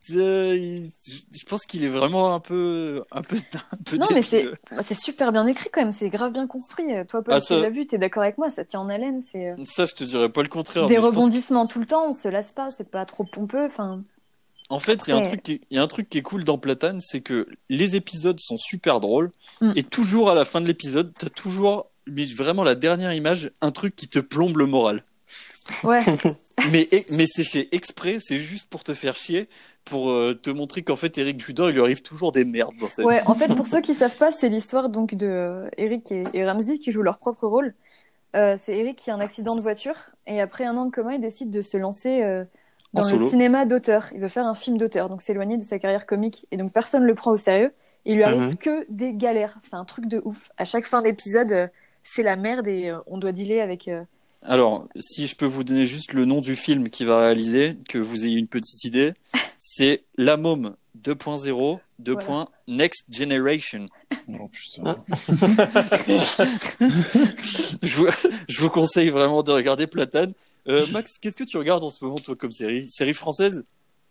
Je 0.08 1.44
pense 1.46 1.64
qu'il 1.66 1.84
est 1.84 1.88
vraiment 1.88 2.34
un 2.34 2.40
peu, 2.40 3.04
un 3.12 3.22
peu, 3.22 3.36
un 3.36 3.76
peu 3.84 3.96
Non, 3.96 4.08
mais 4.12 4.22
c'est 4.22 4.48
bah, 4.72 4.82
c'est 4.82 4.94
super 4.94 5.30
bien 5.30 5.46
écrit 5.46 5.70
quand 5.70 5.80
même, 5.82 5.92
c'est 5.92 6.08
grave 6.08 6.32
bien 6.32 6.46
construit. 6.48 6.86
Toi, 7.08 7.22
Paul, 7.22 7.34
Ah, 7.34 7.40
tu 7.40 7.52
l'as 7.60 7.70
vu, 7.70 7.86
t'es 7.86 7.98
d'accord 7.98 8.24
avec 8.24 8.38
moi, 8.38 8.50
ça 8.50 8.64
tient 8.64 8.80
en 8.80 8.88
haleine, 8.88 9.20
c'est 9.20 9.54
Ça, 9.64 9.84
je 9.84 9.94
te 9.94 10.02
dirais 10.04 10.28
pas 10.30 10.42
le 10.42 10.48
contraire. 10.48 10.86
des 10.86 10.98
rebondissements 10.98 11.66
tout 11.68 11.78
le 11.78 11.86
temps, 11.86 12.06
on 12.08 12.12
se 12.12 12.26
lasse 12.28 12.52
pas, 12.52 12.70
c'est 12.70 12.90
pas 12.90 13.04
trop 13.04 13.22
pompeux. 13.24 13.66
Enfin, 13.66 14.02
En 14.70 14.78
fait, 14.78 15.06
il 15.06 15.10
y 15.10 15.12
a 15.12 15.16
un 15.16 15.20
Après- 15.20 15.30
truc 15.30 15.42
qui 15.42 15.52
est, 15.52 15.60
il 15.70 15.76
y 15.76 15.78
a 15.78 15.82
un 15.82 15.86
truc 15.86 16.08
qui 16.10 16.18
est 16.18 16.22
cool 16.22 16.44
dans 16.44 16.58
Platane, 16.58 17.00
c'est 17.00 17.20
que 17.20 17.46
les 17.70 17.96
épisodes 17.96 18.38
sont 18.40 18.58
super 18.58 19.00
drôles 19.00 19.30
Mm. 19.60 19.72
et 19.76 19.82
toujours 19.82 20.30
à 20.30 20.34
la 20.34 20.44
fin 20.44 20.60
de 20.60 20.66
l'épisode, 20.66 21.12
t'as 21.18 21.28
toujours 21.30 21.90
mais 22.06 22.24
vraiment 22.24 22.64
la 22.64 22.74
dernière 22.74 23.12
image, 23.12 23.50
un 23.60 23.70
truc 23.70 23.94
qui 23.96 24.08
te 24.08 24.18
plombe 24.18 24.56
le 24.56 24.66
moral. 24.66 25.04
ouais. 25.84 26.02
mais 26.72 26.88
mais 27.10 27.26
c'est 27.26 27.44
fait 27.44 27.68
exprès, 27.72 28.18
c'est 28.20 28.38
juste 28.38 28.68
pour 28.70 28.82
te 28.84 28.94
faire 28.94 29.14
chier, 29.16 29.48
pour 29.84 30.10
euh, 30.10 30.34
te 30.34 30.48
montrer 30.50 30.82
qu'en 30.82 30.96
fait 30.96 31.16
Eric 31.18 31.38
Judor, 31.44 31.68
il 31.70 31.74
lui 31.74 31.80
arrive 31.82 32.00
toujours 32.02 32.32
des 32.32 32.44
merdes 32.46 32.76
dans 32.80 32.88
sa 32.88 33.02
vie. 33.02 33.08
Ouais, 33.08 33.22
en 33.26 33.34
fait, 33.34 33.54
pour 33.54 33.66
ceux 33.72 33.80
qui 33.82 33.94
savent 33.94 34.16
pas, 34.16 34.30
c'est 34.32 34.48
l'histoire 34.48 34.88
donc 34.88 35.14
de 35.14 35.26
euh, 35.26 35.68
Eric 35.78 36.10
et, 36.12 36.24
et 36.34 36.44
Ramsey 36.46 36.78
qui 36.78 36.92
jouent 36.92 37.02
leur 37.02 37.18
propre 37.18 37.46
rôle. 37.46 37.74
Euh, 38.36 38.56
c'est 38.62 38.76
Eric 38.76 38.96
qui 38.96 39.10
a 39.10 39.14
un 39.14 39.20
accident 39.20 39.54
de 39.56 39.60
voiture 39.62 39.94
et 40.26 40.40
après 40.42 40.64
un 40.64 40.76
an 40.76 40.84
de 40.86 40.90
coma, 40.90 41.14
il 41.14 41.20
décide 41.20 41.50
de 41.50 41.62
se 41.62 41.76
lancer 41.78 42.22
euh, 42.22 42.44
En 42.98 43.06
dans 43.06 43.12
le 43.12 43.18
solo. 43.18 43.30
cinéma 43.30 43.64
d'auteur. 43.66 44.08
Il 44.14 44.20
veut 44.20 44.28
faire 44.28 44.46
un 44.46 44.54
film 44.54 44.78
d'auteur, 44.78 45.08
donc 45.08 45.22
s'éloigner 45.22 45.56
de 45.56 45.62
sa 45.62 45.78
carrière 45.78 46.06
comique 46.06 46.46
et 46.50 46.56
donc 46.56 46.72
personne 46.72 47.04
le 47.04 47.14
prend 47.14 47.32
au 47.32 47.36
sérieux. 47.36 47.72
Il 48.04 48.16
lui 48.16 48.22
arrive 48.22 48.42
Mhm. 48.42 48.56
que 48.56 48.86
des 48.90 49.12
galères. 49.12 49.56
C'est 49.62 49.74
un 49.76 49.84
truc 49.84 50.06
de 50.06 50.20
ouf. 50.24 50.50
À 50.56 50.64
chaque 50.64 50.84
fin 50.86 51.02
d'épisode, 51.02 51.52
euh, 51.52 51.66
c'est 52.04 52.22
la 52.22 52.36
merde 52.36 52.66
et 52.68 52.88
euh, 52.90 52.98
on 53.06 53.18
doit 53.18 53.32
dealer 53.32 53.60
avec. 53.60 53.88
euh, 53.88 54.02
Alors, 54.42 54.86
si 54.98 55.26
je 55.26 55.34
peux 55.36 55.44
vous 55.46 55.64
donner 55.64 55.84
juste 55.84 56.12
le 56.14 56.24
nom 56.24 56.40
du 56.40 56.56
film 56.56 56.88
qu'il 56.90 57.06
va 57.06 57.18
réaliser, 57.20 57.76
que 57.88 57.98
vous 57.98 58.24
ayez 58.24 58.38
une 58.38 58.46
petite 58.46 58.84
idée, 58.84 59.12
c'est 59.58 60.04
La 60.16 60.36
Môme 60.36 60.74
2.0, 61.02 61.80
2. 61.98 62.12
Voilà. 62.14 62.48
Next 62.68 63.04
Generation. 63.10 63.86
Oh, 64.28 64.48
putain. 64.52 64.96
je, 66.80 67.94
vous, 67.96 68.06
je 68.48 68.60
vous 68.60 68.70
conseille 68.70 69.10
vraiment 69.10 69.42
de 69.42 69.52
regarder 69.52 69.86
Platane. 69.86 70.32
Euh, 70.68 70.86
Max, 70.92 71.18
qu'est-ce 71.18 71.36
que 71.36 71.44
tu 71.44 71.56
regardes 71.56 71.82
en 71.84 71.90
ce 71.90 72.04
moment, 72.04 72.16
toi, 72.16 72.36
comme 72.36 72.52
série? 72.52 72.88
Série 72.88 73.14
française? 73.14 73.64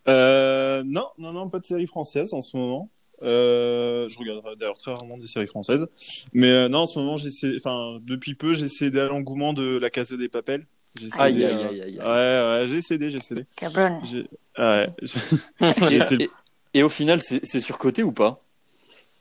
Euh, 0.08 0.84
non, 0.86 1.08
non, 1.18 1.32
non, 1.34 1.48
pas 1.50 1.60
de 1.60 1.66
série 1.66 1.88
française 1.88 2.34
en 2.34 2.42
ce 2.42 2.56
moment. 2.58 2.90
Euh, 3.24 4.08
je 4.08 4.20
regarde 4.20 4.42
d'ailleurs 4.60 4.78
très 4.78 4.92
rarement 4.92 5.18
des 5.18 5.28
séries 5.28 5.48
françaises. 5.48 5.88
Mais 6.34 6.50
euh, 6.50 6.70
non, 6.70 6.80
en 6.80 6.86
ce 6.86 6.98
moment, 7.00 7.18
j'essaie, 7.18 7.56
enfin, 7.58 8.00
depuis 8.04 8.36
peu, 8.36 8.54
j'ai 8.54 8.70
cédé 8.70 9.00
à 9.00 9.06
l'engouement 9.08 9.54
de 9.54 9.78
la 9.78 9.90
Casa 9.90 10.16
des 10.18 10.30
Papels. 10.30 10.66
J'ai 11.00 11.10
Aïe, 11.20 11.34
cédé, 11.34 11.46
aïe, 11.46 11.54
aïe, 11.54 11.82
aïe, 11.82 11.82
aïe. 11.82 12.00
Ouais, 12.00 12.06
ouais, 12.06 12.66
j'ai 12.70 12.82
cédé, 12.82 13.12
j'ai 13.12 13.22
cédé. 13.22 13.46
Cabron. 13.56 14.02
J'ai- 14.06 14.28
Ouais. 14.58 14.88
et, 15.02 15.06
J'ai 15.90 15.98
été- 15.98 16.24
et- 16.24 16.32
et 16.74 16.84
au 16.84 16.90
final, 16.90 17.22
c'est 17.22 17.46
c'est 17.46 17.60
surcoté 17.60 18.02
ou 18.04 18.12
pas? 18.12 18.40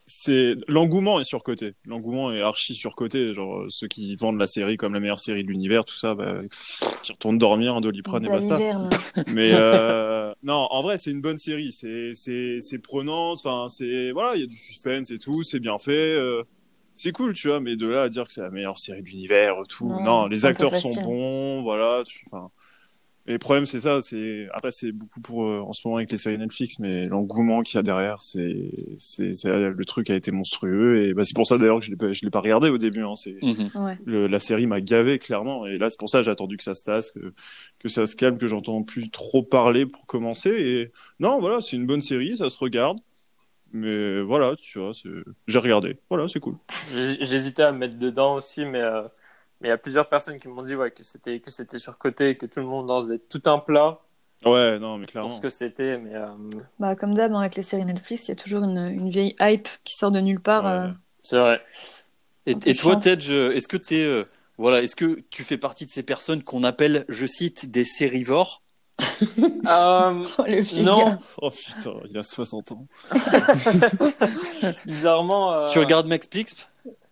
C'est 0.07 0.55
l'engouement 0.69 1.19
est 1.19 1.25
surcoté. 1.25 1.75
L'engouement 1.85 2.33
est 2.33 2.41
archi 2.41 2.75
surcoté. 2.75 3.35
Genre 3.35 3.63
euh, 3.63 3.67
ceux 3.71 3.89
qui 3.89 4.15
vendent 4.15 4.39
la 4.39 4.47
série 4.47 4.77
comme 4.77 4.95
la 4.95 5.01
meilleure 5.01 5.19
série 5.19 5.43
de 5.43 5.49
l'univers, 5.49 5.85
tout 5.85 5.97
ça, 5.97 6.15
bah, 6.15 6.43
qui 7.03 7.13
retournent 7.13 7.39
dormir 7.39 7.75
un 7.75 7.81
doliprane 7.81 8.25
et 8.25 8.29
basta. 8.29 8.59
Mais 9.35 9.51
euh, 9.53 10.33
non, 10.45 10.69
en 10.71 10.83
vrai, 10.83 10.97
c'est 10.97 11.11
une 11.11 11.21
bonne 11.23 11.39
série. 11.39 11.73
C'est 11.73 12.13
c'est 12.15 12.59
c'est 12.61 12.79
prenant. 12.79 13.33
Enfin, 13.33 13.67
c'est 13.69 14.13
voilà, 14.13 14.37
il 14.37 14.41
y 14.43 14.45
a 14.45 14.47
du 14.47 14.57
suspense 14.57 15.11
et 15.11 15.19
tout. 15.19 15.43
C'est 15.43 15.61
bien 15.61 15.79
fait. 15.79 16.15
euh, 16.17 16.45
c'est 16.95 17.13
cool, 17.13 17.35
tu 17.35 17.49
vois. 17.49 17.59
Mais 17.61 17.77
de 17.77 17.87
là 17.89 18.03
à 18.03 18.09
dire 18.09 18.27
que 18.27 18.33
c'est 18.33 18.43
la 18.43 18.51
meilleure 18.51 18.79
série 18.79 19.03
de 19.03 19.09
l'univers, 19.09 19.57
tout. 19.69 19.89
Non, 20.03 20.27
les 20.27 20.47
acteurs 20.47 20.77
sont 20.77 20.95
bons. 21.03 21.63
Voilà. 21.63 22.05
Enfin. 22.27 22.51
Et 23.29 23.33
le 23.33 23.39
problème, 23.39 23.67
c'est 23.67 23.81
ça. 23.81 24.01
C'est 24.03 24.47
après, 24.53 24.71
c'est 24.71 24.93
beaucoup 24.93 25.21
pour 25.21 25.45
euh, 25.45 25.59
en 25.61 25.73
ce 25.73 25.81
moment 25.85 25.97
avec 25.97 26.13
les 26.13 26.19
séries 26.19 26.39
Netflix, 26.39 26.79
mais 26.79 27.07
l'engouement 27.07 27.63
qu'il 27.63 27.77
y 27.77 27.79
a 27.79 27.83
derrière, 27.83 28.23
c'est 28.23 28.71
c'est 28.99 29.33
c'est- 29.35 29.49
le 29.71 29.85
truc 29.85 30.11
a 30.11 30.15
été 30.15 30.31
monstrueux. 30.31 31.07
Et 31.09 31.15
bah, 31.15 31.23
c'est 31.25 31.35
pour 31.35 31.47
ça 31.47 31.59
d'ailleurs 31.59 31.81
que 31.81 31.87
je 31.87 31.91
l'ai 31.91 31.97
pas 31.97 32.13
je 32.13 32.21
l'ai 32.25 32.31
pas 32.31 32.41
regardé 32.41 32.69
au 32.69 32.79
début. 32.79 33.03
Hein, 33.03 33.17
c'est 33.17 33.37
Mhm. 33.43 33.71
Ouais. 33.75 33.99
le- 34.05 34.27
la 34.29 34.39
série 34.39 34.67
m'a 34.69 34.81
gavé 34.81 35.19
clairement 35.19 35.67
et 35.67 35.77
là 35.79 35.91
c'est 35.91 35.99
pour 35.99 36.09
ça 36.09 36.19
que 36.19 36.25
j'ai 36.25 36.31
attendu 36.31 36.57
que 36.57 36.63
ça 36.65 36.75
se 36.75 36.85
tasse 36.85 37.11
que, 37.11 37.33
que 37.81 37.89
ça 37.89 38.07
se 38.07 38.15
calme 38.17 38.39
que 38.39 38.47
j'entends 38.47 38.83
plus 38.85 39.11
trop 39.11 39.43
parler 39.43 39.87
pour 39.87 40.07
commencer 40.07 40.51
et 40.51 40.93
non 41.21 41.41
voilà 41.41 41.61
c'est 41.61 41.77
une 41.77 41.87
bonne 41.87 42.01
série 42.03 42.37
ça 42.37 42.49
se 42.49 42.59
regarde 42.59 42.99
mais 43.73 44.21
voilà 44.23 44.55
tu 44.57 44.79
vois 44.79 44.93
c'est- 44.95 45.09
j'ai 45.49 45.59
regardé 45.59 45.99
voilà 46.09 46.29
c'est 46.29 46.41
cool 46.41 46.55
J'hésitais 47.21 47.63
à 47.65 47.73
me 47.73 47.79
mettre 47.79 47.99
dedans 47.99 48.37
aussi, 48.37 48.65
mais 48.65 48.81
euh, 48.81 49.01
mais 49.61 49.69
il 49.69 49.71
y 49.71 49.75
a 49.75 49.79
plusieurs 49.79 50.09
personnes 50.09 50.39
qui 50.39 50.49
m'ont 50.49 50.63
dit 50.63 50.75
ouais, 50.75 50.91
que 50.91 51.03
c'était 51.03 51.41
que 51.41 51.51
c'était 51.51 51.79
surcoté, 51.79 52.37
que 52.37 52.47
tout 52.47 52.61
le 52.61 52.67
monde 52.67 52.91
en 52.91 53.01
faisait 53.01 53.19
tout 53.19 53.43
un 53.47 53.59
plat 53.59 53.99
ouais 54.45 54.79
non 54.79 54.99
mais 54.99 55.07
pour 55.07 55.13
clairement 55.13 55.31
ce 55.31 55.41
que 55.41 55.49
c'était. 55.49 55.99
Mais 55.99 56.15
euh, 56.15 56.27
Bah, 56.79 56.95
comme 56.95 57.15
d'hab, 57.15 57.33
hein, 57.33 57.41
avec 57.41 57.57
les 57.57 57.63
séries 57.63 57.85
Netflix, 57.85 58.27
il 58.27 58.31
y 58.31 58.33
a 58.33 58.37
toujours 58.37 58.65
une, 58.65 58.79
une 58.79 59.09
vieille 59.09 59.35
hype 59.41 59.69
qui 59.85 59.95
sort 59.97 60.11
de 60.11 60.21
nulle 60.21 60.41
part. 60.41 60.65
Ouais. 60.65 60.89
euh. 60.89 60.93
c'est 61.23 61.39
vrai. 61.39 61.61
Et, 62.47 62.55
peu 62.55 62.69
et 62.71 62.75
toi, 62.75 62.99
euh, 63.07 63.51
est-ce 63.53 63.67
que 63.67 63.77
t'es, 63.77 64.05
euh, 64.05 64.25
voilà, 64.59 64.83
est-ce 64.83 64.95
que 64.95 65.21
tu 65.31 65.43
fais 65.43 65.59
partie 65.59 65.85
de 65.87 65.91
ces 65.91 66.03
personnes 66.05 66.43
qu'on 66.43 66.63
appelle, 66.65 67.05
je 67.09 67.27
cite, 67.27 67.71
des 67.71 67.85
sérivores? 67.85 68.63
Euh, 69.69 70.25
Oh, 70.39 70.45
non, 70.85 71.19
oh 71.43 71.51
putain 71.51 71.95
il 72.09 72.17
a 72.17 72.23
60 72.23 72.71
ans 72.71 72.87
bizarrement. 74.87 75.53
euh, 75.53 75.67
Tu 75.69 75.81
regardes 75.81 76.07
Max 76.07 76.27
Plix 76.29 76.55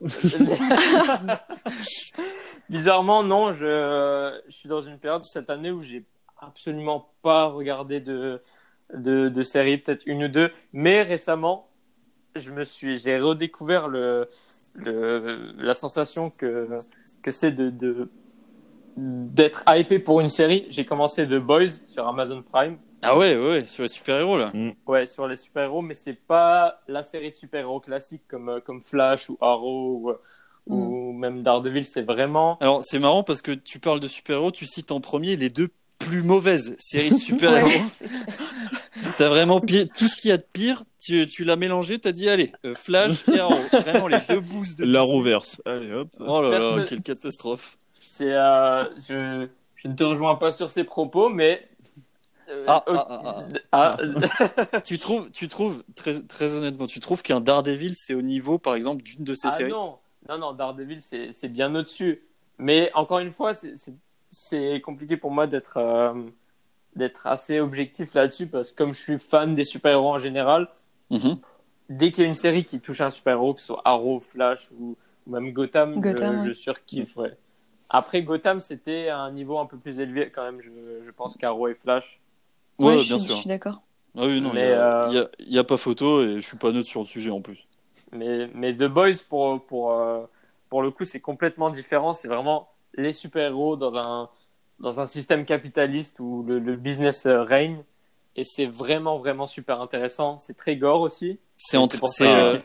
Bizarrement, 2.68 3.22
non. 3.22 3.54
Je, 3.54 4.40
suis 4.48 4.68
dans 4.68 4.80
une 4.80 4.98
période 4.98 5.22
cette 5.22 5.50
année 5.50 5.70
où 5.70 5.82
j'ai 5.82 6.04
absolument 6.38 7.10
pas 7.22 7.46
regardé 7.46 8.00
de, 8.00 8.42
de, 8.92 9.28
peut-être 9.28 10.02
une 10.06 10.24
ou 10.24 10.28
deux. 10.28 10.50
Mais 10.72 11.02
récemment, 11.02 11.68
je 12.36 12.50
me 12.50 12.64
suis, 12.64 12.98
j'ai 12.98 13.18
redécouvert 13.18 13.88
le, 13.88 14.29
la 14.76 15.74
sensation 15.74 16.31
que, 16.31 16.68
que 17.22 17.31
c'est 17.31 17.52
de, 17.52 18.08
d'être 18.96 19.64
hypé 19.68 19.98
pour 19.98 20.20
une 20.20 20.29
série. 20.29 20.66
J'ai 20.70 20.85
commencé 20.85 21.26
The 21.26 21.38
Boys 21.38 21.81
sur 21.88 22.06
Amazon 22.06 22.42
Prime. 22.42 22.79
Ah 23.05 23.17
ouais, 23.17 23.37
ouais, 23.37 23.67
sur 23.67 23.83
les 23.83 23.88
super-héros 23.88 24.38
là. 24.38 24.52
Ouais, 24.87 25.07
sur 25.07 25.27
les 25.29 25.37
super-héros, 25.37 25.83
mais 25.83 25.94
c'est 25.94 26.15
pas 26.15 26.81
la 26.88 27.02
série 27.02 27.31
de 27.31 27.37
super-héros 27.37 27.81
classique 27.81 28.23
comme, 28.29 28.48
euh, 28.48 28.61
comme 28.61 28.81
Flash 28.81 29.29
ou 29.31 29.37
Arrow 29.40 30.17
ou, 30.67 30.75
ou 30.75 31.13
même 31.13 31.42
Daredevil. 31.42 31.85
C'est 31.85 32.02
vraiment. 32.02 32.59
Alors, 32.61 32.83
c'est 32.85 32.98
marrant 32.98 33.23
parce 33.23 33.42
que 33.42 33.52
tu 33.52 33.79
parles 33.79 34.00
de 34.00 34.09
super-héros, 34.09 34.50
tu 34.50 34.67
cites 34.67 34.90
en 34.92 35.00
premier 35.00 35.37
les 35.37 35.50
deux 35.50 35.69
plus 35.98 36.23
mauvaises 36.23 36.77
séries 36.79 37.11
de 37.11 37.17
super-héros. 37.17 37.69
Ouais, 37.69 38.09
T'as 39.17 39.29
vraiment 39.29 39.61
pi- 39.61 39.88
tout 39.88 40.09
ce 40.09 40.17
qu'il 40.17 40.31
y 40.31 40.33
a 40.33 40.37
de 40.38 40.44
pire, 40.52 40.83
tu, 41.00 41.27
tu 41.29 41.44
l'as 41.44 41.57
mélangé, 41.57 41.98
t'as 41.98 42.13
dit 42.13 42.29
allez, 42.29 42.52
euh, 42.65 42.75
Flash 42.75 43.29
et 43.29 43.38
Arrow. 43.38 43.55
Vraiment 43.73 44.09
les 44.09 44.19
deux 44.29 44.40
boosts 44.40 44.79
de 44.79 44.85
la 44.85 45.02
reverse 45.02 45.61
allez 45.67 45.92
hop 45.92 46.09
Oh 46.21 46.42
là 46.42 46.50
là, 46.50 46.59
Personne- 46.59 46.87
quelle 46.88 47.02
catastrophe. 47.02 47.77
C'est, 48.00 48.33
euh, 48.33 48.85
je, 49.09 49.46
je 49.77 49.88
ne 49.88 49.94
te 49.94 50.05
rejoins 50.05 50.37
pas 50.37 50.52
sur 50.52 50.71
ces 50.71 50.85
propos, 50.85 51.29
mais. 51.29 51.69
Euh, 52.48 52.64
Ah, 52.68 52.84
ah, 52.86 53.38
ah, 53.72 53.90
Ah, 54.72 54.80
Tu 54.84 54.98
trouves, 54.98 55.30
tu 55.30 55.48
trouves 55.48 55.84
très, 55.94 56.20
très 56.22 56.54
honnêtement, 56.54 56.86
tu 56.86 57.00
trouves 57.00 57.22
qu'un 57.22 57.40
Daredevil 57.40 57.94
c'est 57.96 58.14
au 58.14 58.22
niveau, 58.22 58.58
par 58.58 58.74
exemple, 58.74 59.02
d'une 59.02 59.24
de 59.24 59.34
ces 59.34 59.48
ah 59.48 59.50
séries? 59.50 59.70
non, 59.70 59.98
non, 60.28 60.38
non, 60.38 60.52
Daredevil, 60.52 61.00
c'est 61.02 61.48
bien 61.48 61.74
au-dessus. 61.74 62.22
Mais 62.58 62.90
encore 62.94 63.18
une 63.18 63.32
fois, 63.32 63.52
c'est 64.30 64.80
compliqué 64.80 65.16
pour 65.16 65.30
moi 65.30 65.46
d'être 65.46 65.76
euh, 65.78 66.12
d'être 66.96 67.26
assez 67.26 67.60
objectif 67.60 68.14
là-dessus 68.14 68.46
parce 68.46 68.70
que 68.72 68.76
comme 68.78 68.94
je 68.94 69.00
suis 69.00 69.18
fan 69.18 69.54
des 69.54 69.64
super-héros 69.64 70.10
en 70.14 70.18
général, 70.18 70.68
Mhm. 71.10 71.38
dès 71.88 72.10
qu'il 72.10 72.22
y 72.22 72.24
a 72.24 72.28
une 72.28 72.34
série 72.34 72.64
qui 72.64 72.80
touche 72.80 73.00
un 73.00 73.10
super-héros, 73.10 73.54
que 73.54 73.60
ce 73.60 73.66
soit 73.66 73.82
Arrow, 73.84 74.20
Flash 74.20 74.68
ou, 74.78 74.96
ou 75.26 75.30
même 75.30 75.52
Gotham, 75.52 76.00
Gotham, 76.00 76.36
je, 76.36 76.48
ouais. 76.48 76.48
je 76.48 76.52
surkiffe. 76.52 77.16
ouais. 77.16 77.36
Après, 77.88 78.22
Gotham, 78.22 78.60
c'était 78.60 79.08
un 79.10 79.30
niveau 79.30 79.58
un 79.58 79.66
peu 79.66 79.76
plus 79.76 80.00
élevé 80.00 80.30
quand 80.30 80.42
même, 80.44 80.60
je, 80.60 80.70
je 81.04 81.10
pense, 81.10 81.36
qu'Arrow 81.36 81.68
et 81.68 81.74
Flash. 81.74 82.20
Ouais, 82.79 82.96
je, 82.98 83.04
bien 83.04 83.18
suis, 83.18 83.27
sûr. 83.27 83.37
je 83.37 83.40
suis 83.40 83.48
d'accord. 83.48 83.83
Ah 84.16 84.27
oui, 84.27 84.40
non, 84.40 84.54
il 84.56 84.62
Mais, 84.62 84.64
y, 84.64 84.72
a- 84.72 84.85
euh, 85.10 85.58
a, 85.58 85.64
pas 85.64 85.77
photo 85.79 86.22
et 86.22 86.40
je 86.40 86.46
suis 86.46 86.58
pas 86.58 86.72
neutre 86.72 86.88
sur 86.88 87.00
le 87.02 87.06
sujet 87.06 87.31
en 87.31 87.42
plus. 87.42 87.66
Mais, 88.12 88.48
mais 88.54 88.72
The 88.75 88.85
Boys, 88.85 89.22
pour, 89.29 89.64
pour, 89.66 89.92
euh, 89.92 90.25
pour 90.68 90.83
le 90.83 90.90
coup, 90.90 91.04
c'est 91.04 91.20
complètement 91.20 91.70
différent. 91.70 92.12
C'est 92.12 92.29
vraiment 92.29 92.68
les 92.94 93.12
super-héros 93.12 93.77
dans 93.77 93.96
un, 93.96 94.31
dans 94.79 95.00
un 95.00 95.06
système 95.06 95.44
capitaliste 95.44 96.20
où 96.20 96.44
le, 96.46 96.58
le 96.58 96.77
business 96.77 97.27
euh, 97.27 97.42
règne. 97.42 97.83
Et 98.37 98.44
c'est 98.44 98.66
vraiment, 98.66 99.18
vraiment 99.18 99.46
super 99.46 99.81
intéressant. 99.81 100.38
C'est 100.38 100.56
très 100.56 100.77
gore 100.77 101.00
aussi. 101.00 101.38
C'est 101.56 101.77
je 101.77 101.88
euh, 102.22 102.58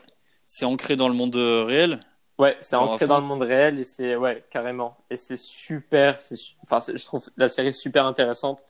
ancré 0.65 0.95
dans 0.95 1.07
le 1.07 1.13
monde 1.15 1.35
réel? 1.35 1.99
Ouais, 2.37 2.55
c'est 2.61 2.77
ancré 2.77 3.05
dans 3.05 3.19
le 3.19 3.25
monde 3.25 3.41
réel 3.41 3.79
et 3.79 3.83
c'est, 3.83 4.15
ouais, 4.15 4.45
carrément. 4.49 4.97
Et 5.09 5.17
c'est 5.17 5.35
super, 5.37 6.17
enfin, 6.63 6.79
je 6.95 7.03
trouve 7.05 7.29
la 7.35 7.49
série 7.49 7.73
super 7.73 8.05
intéressante, 8.05 8.63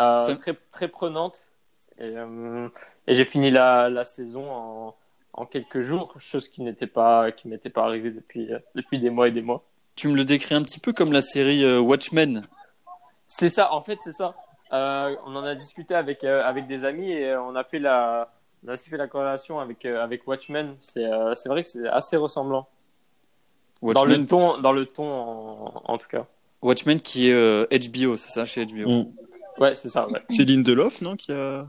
euh, 0.00 0.34
très, 0.36 0.54
très 0.70 0.88
prenante. 0.88 1.50
Et, 1.98 2.12
euh, 2.16 2.68
et 3.06 3.14
j'ai 3.14 3.24
fini 3.24 3.50
la, 3.50 3.88
la 3.88 4.04
saison 4.04 4.50
en, 4.50 4.94
en 5.32 5.46
quelques 5.46 5.80
jours, 5.80 6.14
chose 6.18 6.48
qui 6.48 6.62
n'était 6.62 6.86
pas, 6.86 7.32
qui 7.32 7.48
m'était 7.48 7.70
pas 7.70 7.84
arrivée 7.84 8.10
depuis, 8.10 8.52
euh, 8.52 8.58
depuis 8.74 8.98
des 8.98 9.10
mois 9.10 9.28
et 9.28 9.30
des 9.30 9.42
mois. 9.42 9.62
Tu 9.94 10.08
me 10.08 10.16
le 10.16 10.24
décris 10.24 10.54
un 10.54 10.62
petit 10.62 10.78
peu 10.80 10.92
comme 10.92 11.12
la 11.12 11.22
série 11.22 11.64
euh, 11.64 11.80
Watchmen. 11.80 12.46
C'est 13.26 13.48
ça, 13.48 13.72
en 13.72 13.80
fait, 13.80 13.98
c'est 14.02 14.12
ça. 14.12 14.34
Euh, 14.72 15.14
on 15.24 15.36
en 15.36 15.44
a 15.44 15.54
discuté 15.54 15.94
avec, 15.94 16.24
euh, 16.24 16.42
avec 16.44 16.66
des 16.66 16.84
amis 16.84 17.12
et 17.12 17.36
on 17.36 17.54
a 17.54 17.64
fait 17.64 17.78
la, 17.78 18.30
on 18.64 18.68
a 18.68 18.72
aussi 18.72 18.90
fait 18.90 18.96
la 18.96 19.06
corrélation 19.06 19.60
avec, 19.60 19.84
euh, 19.84 20.02
avec 20.02 20.26
Watchmen. 20.26 20.76
C'est, 20.80 21.04
euh, 21.04 21.34
c'est 21.34 21.48
vrai 21.48 21.62
que 21.62 21.68
c'est 21.68 21.88
assez 21.88 22.16
ressemblant. 22.16 22.68
Dans 23.82 24.04
le 24.04 24.24
ton, 24.26 24.58
dans 24.58 24.72
le 24.72 24.86
ton 24.86 25.06
en, 25.06 25.82
en 25.84 25.98
tout 25.98 26.08
cas. 26.08 26.26
Watchmen 26.62 27.00
qui 27.00 27.28
est 27.28 27.34
euh, 27.34 27.66
HBO, 27.70 28.16
c'est 28.16 28.30
ça, 28.30 28.44
chez 28.44 28.64
HBO. 28.66 28.88
Mm. 28.88 29.12
Ouais, 29.58 29.74
c'est 29.74 29.88
ça, 29.88 30.06
ouais. 30.08 30.20
C'est 30.30 30.44
Lindelof, 30.44 31.00
non 31.00 31.16
qui 31.16 31.32
a... 31.32 31.66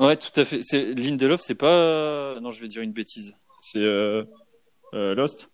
Ouais, 0.00 0.16
tout 0.16 0.38
à 0.40 0.44
fait. 0.44 0.60
C'est 0.62 0.94
Lindelof, 0.94 1.40
c'est 1.40 1.54
pas. 1.54 2.38
Non, 2.40 2.50
je 2.50 2.60
vais 2.60 2.68
dire 2.68 2.82
une 2.82 2.92
bêtise. 2.92 3.36
C'est 3.60 3.78
euh, 3.78 4.24
euh, 4.94 5.14
Lost? 5.14 5.50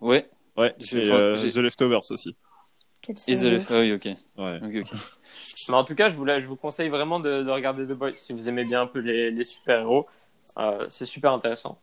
Ouais. 0.00 0.28
Ouais, 0.56 0.74
J'ai- 0.78 1.06
et 1.06 1.10
enfin, 1.10 1.20
euh, 1.20 1.34
The 1.50 1.56
Leftovers 1.56 2.10
aussi. 2.10 2.36
Et 3.28 3.34
The- 3.34 3.62
ah 3.70 3.80
oui, 3.80 3.92
ok. 3.92 4.08
Ouais. 4.38 4.60
Mais 5.68 5.74
en 5.74 5.84
tout 5.84 5.94
cas, 5.94 6.08
je 6.08 6.16
vous, 6.16 6.24
la- 6.24 6.40
je 6.40 6.46
vous 6.46 6.56
conseille 6.56 6.88
vraiment 6.90 7.20
de, 7.20 7.42
de 7.42 7.50
regarder 7.50 7.84
The 7.84 7.92
Boys 7.92 8.14
si 8.14 8.32
vous 8.32 8.48
aimez 8.48 8.64
bien 8.64 8.82
un 8.82 8.86
peu 8.86 8.98
les, 9.00 9.30
les 9.30 9.44
super-héros. 9.44 10.06
Euh, 10.58 10.86
c'est 10.90 11.06
super 11.06 11.32
intéressant. 11.32 11.78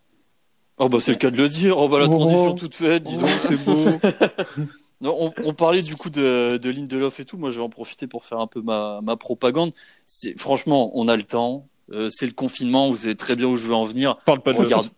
Oh 0.78 0.88
bah 0.90 1.00
c'est 1.02 1.12
le 1.12 1.18
cas 1.18 1.30
de 1.32 1.38
le 1.38 1.50
dire. 1.50 1.78
Oh 1.78 1.88
bah 1.90 2.00
la 2.00 2.06
Oh. 2.06 2.10
transition 2.10 2.56
toute 2.56 2.76
faite, 2.76 3.04
dis 3.04 3.18
donc. 3.18 3.30
c'est 3.48 3.58
beau. 3.66 3.86
Non, 5.02 5.16
on, 5.20 5.34
on 5.44 5.54
parlait 5.54 5.82
du 5.82 5.96
coup 5.96 6.10
de, 6.10 6.58
de 6.58 6.70
Lindelof 6.70 7.20
et 7.20 7.26
tout. 7.26 7.38
Moi, 7.38 7.50
je 7.50 7.58
vais 7.58 7.64
en 7.64 7.70
profiter 7.70 8.08
pour 8.08 8.26
faire 8.26 8.40
un 8.40 8.48
peu 8.48 8.62
ma, 8.62 9.00
ma 9.02 9.18
propagande. 9.18 9.74
C'est 10.06 10.40
franchement, 10.40 10.92
on 10.94 11.08
a 11.08 11.16
le 11.16 11.24
temps. 11.24 11.68
Euh, 11.92 12.10
c'est 12.10 12.28
le 12.28 12.32
confinement. 12.32 12.90
Vous 12.90 12.98
savez 12.98 13.16
très 13.16 13.36
bien 13.36 13.48
où 13.48 13.58
je 13.58 13.66
veux 13.66 13.74
en 13.74 13.84
venir. 13.84 14.18
Parle 14.20 14.42
pas 14.42 14.54
de 14.54 14.60
Regarde. 14.60 14.90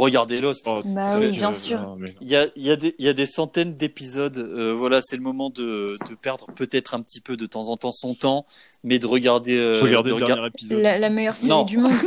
Regardez 0.00 0.40
Lost. 0.40 0.64
Oh, 0.68 0.80
Bah 0.84 1.18
oui, 1.18 1.28
bien 1.30 1.52
sûr. 1.52 1.96
Il 2.20 2.28
y 2.28 2.36
a, 2.36 2.46
il 2.56 2.62
y, 2.64 2.70
a 2.70 2.76
des- 2.76 2.94
il 2.98 3.04
y 3.06 3.08
a 3.08 3.12
des 3.12 3.26
centaines 3.26 3.76
d'épisodes. 3.76 4.36
Euh, 4.38 4.72
voilà, 4.74 5.00
c'est 5.02 5.16
le 5.16 5.22
moment 5.22 5.50
de, 5.50 5.96
de 6.08 6.14
perdre 6.20 6.46
peut-être 6.54 6.94
un 6.94 7.00
petit 7.00 7.20
peu 7.20 7.36
de 7.36 7.46
temps 7.46 7.68
en 7.68 7.76
temps 7.76 7.92
son 7.92 8.14
temps, 8.14 8.44
mais 8.82 8.98
de 8.98 9.06
regarder. 9.06 9.56
euh, 9.56 9.80
Regardez 9.80 10.10
de 10.10 10.16
le 10.16 10.22
regard- 10.24 10.36
dernier 10.36 10.48
épisode. 10.48 10.78
La, 10.80 10.98
la 10.98 11.10
meilleure 11.10 11.34
série 11.34 11.48
Non. 11.50 11.64
du 11.64 11.78
monde. 11.78 11.92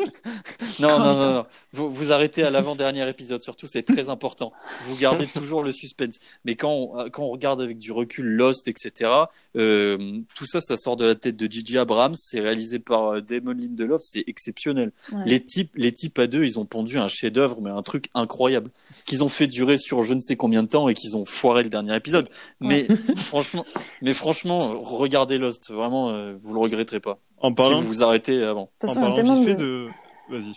Non, 0.80 1.00
non, 1.00 1.14
non, 1.16 1.34
non. 1.34 1.46
Vous, 1.74 1.92
vous 1.92 2.12
arrêtez 2.12 2.44
à 2.44 2.50
l'avant-dernier 2.52 3.08
épisode, 3.10 3.42
surtout, 3.42 3.66
c'est 3.68 3.82
très 3.84 4.10
important. 4.10 4.52
Vous 4.86 4.96
gardez 4.98 5.26
toujours 5.34 5.64
le 5.64 5.72
suspense. 5.72 6.18
Mais 6.46 6.56
quand 6.56 6.72
on, 6.72 7.10
quand 7.10 7.24
on 7.24 7.30
regarde 7.30 7.62
avec 7.62 7.80
du 7.80 7.92
recul 7.92 8.26
Lost, 8.26 8.68
etc., 8.68 9.10
euh, 9.56 10.20
tout 10.36 10.46
ça, 10.46 10.62
ça 10.62 10.78
sort 10.78 10.96
de 10.96 11.06
la 11.06 11.16
tête 11.16 11.36
de 11.36 11.52
Gigi 11.52 11.78
Abrams. 11.80 12.14
C'est 12.16 12.40
réalisé 12.40 12.78
par 12.80 13.14
euh, 13.16 13.22
Damon 13.22 13.54
Lindelof. 13.54 14.02
C'est 14.04 14.24
exceptionnel. 14.28 14.92
Ouais. 15.12 15.24
Les 15.26 15.44
types, 15.44 15.72
les 15.76 15.92
types 15.92 16.20
à 16.20 16.28
deux, 16.28 16.44
ils 16.44 16.60
ont 16.60 16.66
pondu 16.66 16.98
un 17.00 17.08
chef-d'œuvre, 17.08 17.60
mais 17.62 17.72
un 17.72 17.77
truc 17.82 18.10
incroyable, 18.14 18.72
qu'ils 19.06 19.24
ont 19.24 19.30
fait 19.30 19.48
durer 19.48 19.78
sur 19.78 20.02
je 20.02 20.14
ne 20.14 20.20
sais 20.20 20.36
combien 20.36 20.64
de 20.64 20.68
temps 20.68 20.90
et 20.90 20.94
qu'ils 20.94 21.16
ont 21.18 21.26
foiré 21.26 21.64
le 21.64 21.70
dernier 21.70 21.96
épisode. 21.96 22.30
Mais 22.60 22.88
franchement, 23.18 23.66
mais 24.02 24.14
franchement, 24.14 24.60
regardez 24.80 25.38
Lost. 25.38 25.72
Vraiment, 25.72 26.10
euh, 26.10 26.36
vous 26.42 26.54
le 26.54 26.60
regretterez 26.60 27.00
pas. 27.00 27.20
En 27.40 27.50
Si 27.50 27.56
parlant, 27.56 27.82
vous 27.82 27.88
vous 27.88 28.04
arrêtez 28.04 28.44
avant. 28.44 28.70
En 28.84 28.88
façon, 28.88 28.94
il 28.94 28.96
y, 28.96 28.98
a 28.98 29.02
parlant 29.02 29.16
tellement 29.16 29.36
vite 29.36 29.46
fait 29.50 29.56
de... 29.56 29.62
de... 29.62 29.90
Vas-y. 30.30 30.54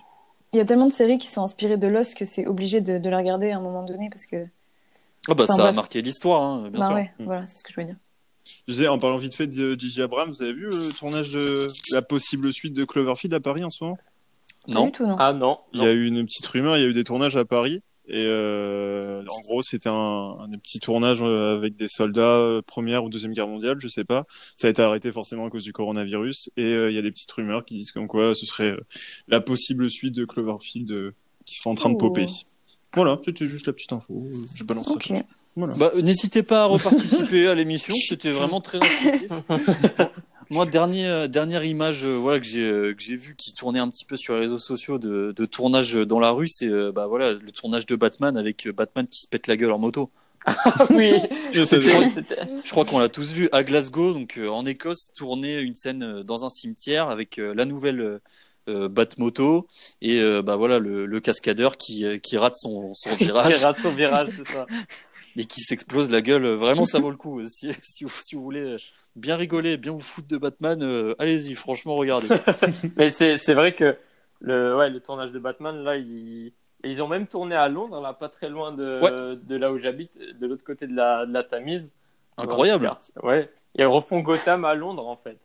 il 0.53 0.57
y 0.57 0.61
a 0.61 0.65
tellement 0.65 0.87
de 0.87 0.93
séries 0.93 1.19
qui 1.19 1.29
sont 1.29 1.43
inspirées 1.43 1.77
de 1.77 1.87
Lost 1.87 2.17
que 2.17 2.25
c'est 2.25 2.47
obligé 2.47 2.81
de, 2.81 2.99
de 2.99 3.09
la 3.11 3.19
regarder 3.19 3.51
à 3.51 3.57
un 3.59 3.61
moment 3.61 3.85
donné 3.85 4.09
parce 4.11 4.27
que. 4.27 4.47
Ah 5.29 5.35
bah 5.35 5.45
Enfin, 5.45 5.55
ça 5.57 5.69
a 5.69 5.73
marqué 5.73 6.01
l'histoire, 6.03 6.43
hein, 6.43 6.71
bien 6.71 6.81
bah 6.81 6.87
sûr. 6.87 6.95
ouais, 6.95 7.13
Mm. 7.19 7.25
voilà, 7.25 7.47
c'est 7.47 7.59
ce 7.59 7.63
que 7.63 7.71
je 7.71 7.75
voulais 7.75 7.87
dire. 7.87 7.97
Je 8.67 8.73
disais, 8.73 8.89
en 8.89 8.99
parlant 8.99 9.17
vite 9.19 9.35
fait 9.35 9.47
de 9.47 9.79
Gigi 9.79 10.03
Abrams, 10.03 10.31
vous 10.31 10.43
avez 10.43 10.55
vu 10.55 10.65
le 10.71 10.93
tournage 10.99 11.31
de 11.31 11.69
la 11.93 12.03
possible 12.03 12.53
suite 12.53 12.73
de 12.73 12.85
Cloverfield 12.85 13.33
à 13.35 13.39
Paris 13.41 13.63
en 13.63 13.71
ce 13.71 13.85
moment? 13.85 13.99
Non. 14.69 14.87
du 14.87 14.93
tout, 14.93 15.07
non. 15.07 15.17
Ah 15.19 15.33
non, 15.33 15.59
Il 15.73 15.83
y 15.83 15.87
a 15.87 15.93
eu 15.93 16.07
une 16.07 16.25
petite 16.25 16.47
rumeur, 16.47 16.77
il 16.77 16.83
y 16.83 16.85
a 16.85 16.89
eu 16.89 16.93
des 16.93 17.05
tournages 17.05 17.37
à 17.37 17.45
Paris. 17.45 17.83
Et 18.13 18.25
euh, 18.27 19.23
en 19.29 19.41
gros, 19.43 19.63
c'était 19.63 19.89
un, 19.89 20.37
un 20.41 20.59
petit 20.59 20.81
tournage 20.81 21.21
euh, 21.23 21.57
avec 21.57 21.77
des 21.77 21.87
soldats 21.87 22.23
euh, 22.39 22.61
première 22.61 23.05
ou 23.05 23.09
deuxième 23.09 23.33
guerre 23.33 23.47
mondiale, 23.47 23.77
je 23.79 23.87
sais 23.87 24.03
pas. 24.05 24.25
Ça 24.57 24.67
a 24.67 24.71
été 24.71 24.83
arrêté 24.83 25.13
forcément 25.13 25.47
à 25.47 25.51
cause 25.51 25.63
du 25.63 25.73
coronavirus. 25.73 26.51
Et 26.57 26.65
euh, 26.65 26.91
il 26.91 26.97
y 26.97 26.99
a 26.99 27.03
des 27.03 27.13
petites 27.13 27.31
rumeurs 27.31 27.65
qui 27.65 27.77
disent 27.77 27.93
comme 27.93 28.09
quoi 28.09 28.35
ce 28.35 28.47
serait 28.47 28.75
la 29.29 29.41
possible 29.41 29.89
suite 29.89 30.15
de 30.17 30.25
Cloverfield 30.25 30.91
euh, 30.91 31.15
qui 31.47 31.55
serait 31.55 31.71
en 31.71 31.75
train 31.77 31.91
de 31.91 31.95
Oh. 31.95 31.99
popper. 31.99 32.27
Voilà, 32.97 33.21
c'était 33.25 33.47
juste 33.47 33.69
la 33.69 33.73
petite 33.73 33.93
info. 33.93 34.25
Je 34.57 34.65
balance 34.65 34.87
ça. 34.87 34.93
Ok. 34.95 35.13
Voilà. 35.55 35.75
Bah, 35.79 35.93
n'hésitez 36.03 36.43
pas 36.43 36.63
à 36.63 36.67
reparticiper 36.67 37.47
à 37.47 37.55
l'émission, 37.55 37.95
c'était 38.09 38.33
vraiment 38.33 38.61
très 38.61 38.79
instructif. 38.83 39.31
Moi, 40.51 40.67
dernier, 40.67 41.07
euh, 41.07 41.29
dernière 41.29 41.65
image 41.65 42.05
euh, 42.05 42.17
voilà, 42.17 42.41
que 42.41 42.47
j'ai 42.47 42.69
euh, 42.69 42.93
que 42.93 43.03
j'ai 43.03 43.17
vue 43.17 43.35
qui 43.35 43.55
tournait 43.55 43.79
un 43.79 43.89
petit 43.89 44.05
peu 44.05 44.17
sur 44.17 44.35
les 44.35 44.41
réseaux 44.41 44.59
sociaux 44.59 44.99
de, 44.99 45.33
de 45.35 45.45
tournage 45.47 45.95
dans 45.95 46.19
la 46.19 46.31
rue, 46.31 46.49
c'est 46.49 46.69
euh, 46.69 46.91
bah, 46.93 47.07
voilà, 47.07 47.35
le 47.35 47.53
tournage 47.53 47.87
de 47.87 47.95
Batman 47.95 48.37
avec 48.37 48.69
Batman 48.69 49.07
qui 49.07 49.21
se 49.21 49.29
pète 49.29 49.47
la 49.47 49.57
gueule 49.57 49.71
en 49.71 49.79
moto. 49.79 50.11
Ah 50.47 50.87
oui, 50.91 51.13
Je 51.53 52.71
crois 52.71 52.85
qu'on 52.85 52.99
l'a 52.99 53.09
tous 53.09 53.33
vu 53.33 53.49
à 53.53 53.63
Glasgow, 53.63 54.13
donc 54.13 54.39
euh, 54.39 54.49
en 54.49 54.65
Écosse, 54.67 55.09
tourner 55.15 55.61
une 55.61 55.75
scène 55.75 56.03
euh, 56.03 56.23
dans 56.23 56.45
un 56.45 56.51
cimetière 56.51 57.11
avec 57.11 57.39
euh, 57.39 57.55
la 57.55 57.65
nouvelle 57.65 58.01
euh, 58.01 58.19
euh, 58.69 58.89
Batmoto 58.89 59.67
et 60.03 60.19
euh, 60.19 60.43
bah 60.43 60.57
voilà 60.57 60.79
le, 60.79 61.07
le 61.07 61.21
cascadeur 61.21 61.77
qui, 61.77 62.05
qui 62.21 62.37
rate 62.37 62.57
son, 62.57 62.93
son 62.95 63.11
Il 63.19 63.27
virage 63.27 63.65
rate 63.65 63.79
son 63.79 63.91
virage, 63.91 64.29
c'est 64.37 64.47
ça. 64.47 64.65
et 65.37 65.45
qui 65.45 65.61
s'explose 65.61 66.11
la 66.11 66.23
gueule. 66.23 66.47
Vraiment, 66.55 66.87
ça 66.87 66.99
vaut 66.99 67.11
le 67.11 67.17
coup. 67.17 67.43
Si, 67.47 67.71
si, 67.83 68.05
vous, 68.05 68.13
si 68.23 68.35
vous 68.35 68.43
voulez 68.43 68.75
bien 69.17 69.37
rigoler, 69.37 69.77
bien 69.77 69.93
vous 69.93 70.01
foutre 70.01 70.29
de 70.29 70.37
Batman, 70.39 70.83
euh, 70.83 71.15
allez-y, 71.19 71.55
franchement, 71.55 71.97
regardez. 71.97 72.29
Mais 72.97 73.09
c'est 73.09 73.37
c'est 73.37 73.55
vrai 73.55 73.75
que 73.75 73.97
le, 74.41 74.77
ouais, 74.77 74.91
le 74.91 75.01
tournage 75.01 75.33
de 75.33 75.39
Batman, 75.39 75.83
là, 75.83 75.97
ils, 75.97 76.53
ils 76.85 77.03
ont 77.03 77.09
même 77.09 77.27
tourné 77.27 77.55
à 77.55 77.69
Londres, 77.69 78.01
là, 78.01 78.13
pas 78.15 78.29
très 78.29 78.49
loin 78.49 78.73
de, 78.73 78.93
Ouais. 79.01 79.37
de 79.37 79.57
là 79.57 79.73
où 79.73 79.79
j'habite, 79.79 80.19
de 80.19 80.47
l'autre 80.47 80.65
côté 80.65 80.87
de 80.87 80.95
la, 80.95 81.27
de 81.27 81.33
la 81.33 81.45
Tamise. 81.45 81.93
Incroyable. 82.37 82.91
Ouais. 83.23 83.51
Et 83.77 83.83
ils 83.83 83.87
refont 83.87 84.21
Gotham 84.21 84.65
à 84.65 84.75
Londres, 84.75 85.07
en 85.07 85.17
fait. 85.17 85.39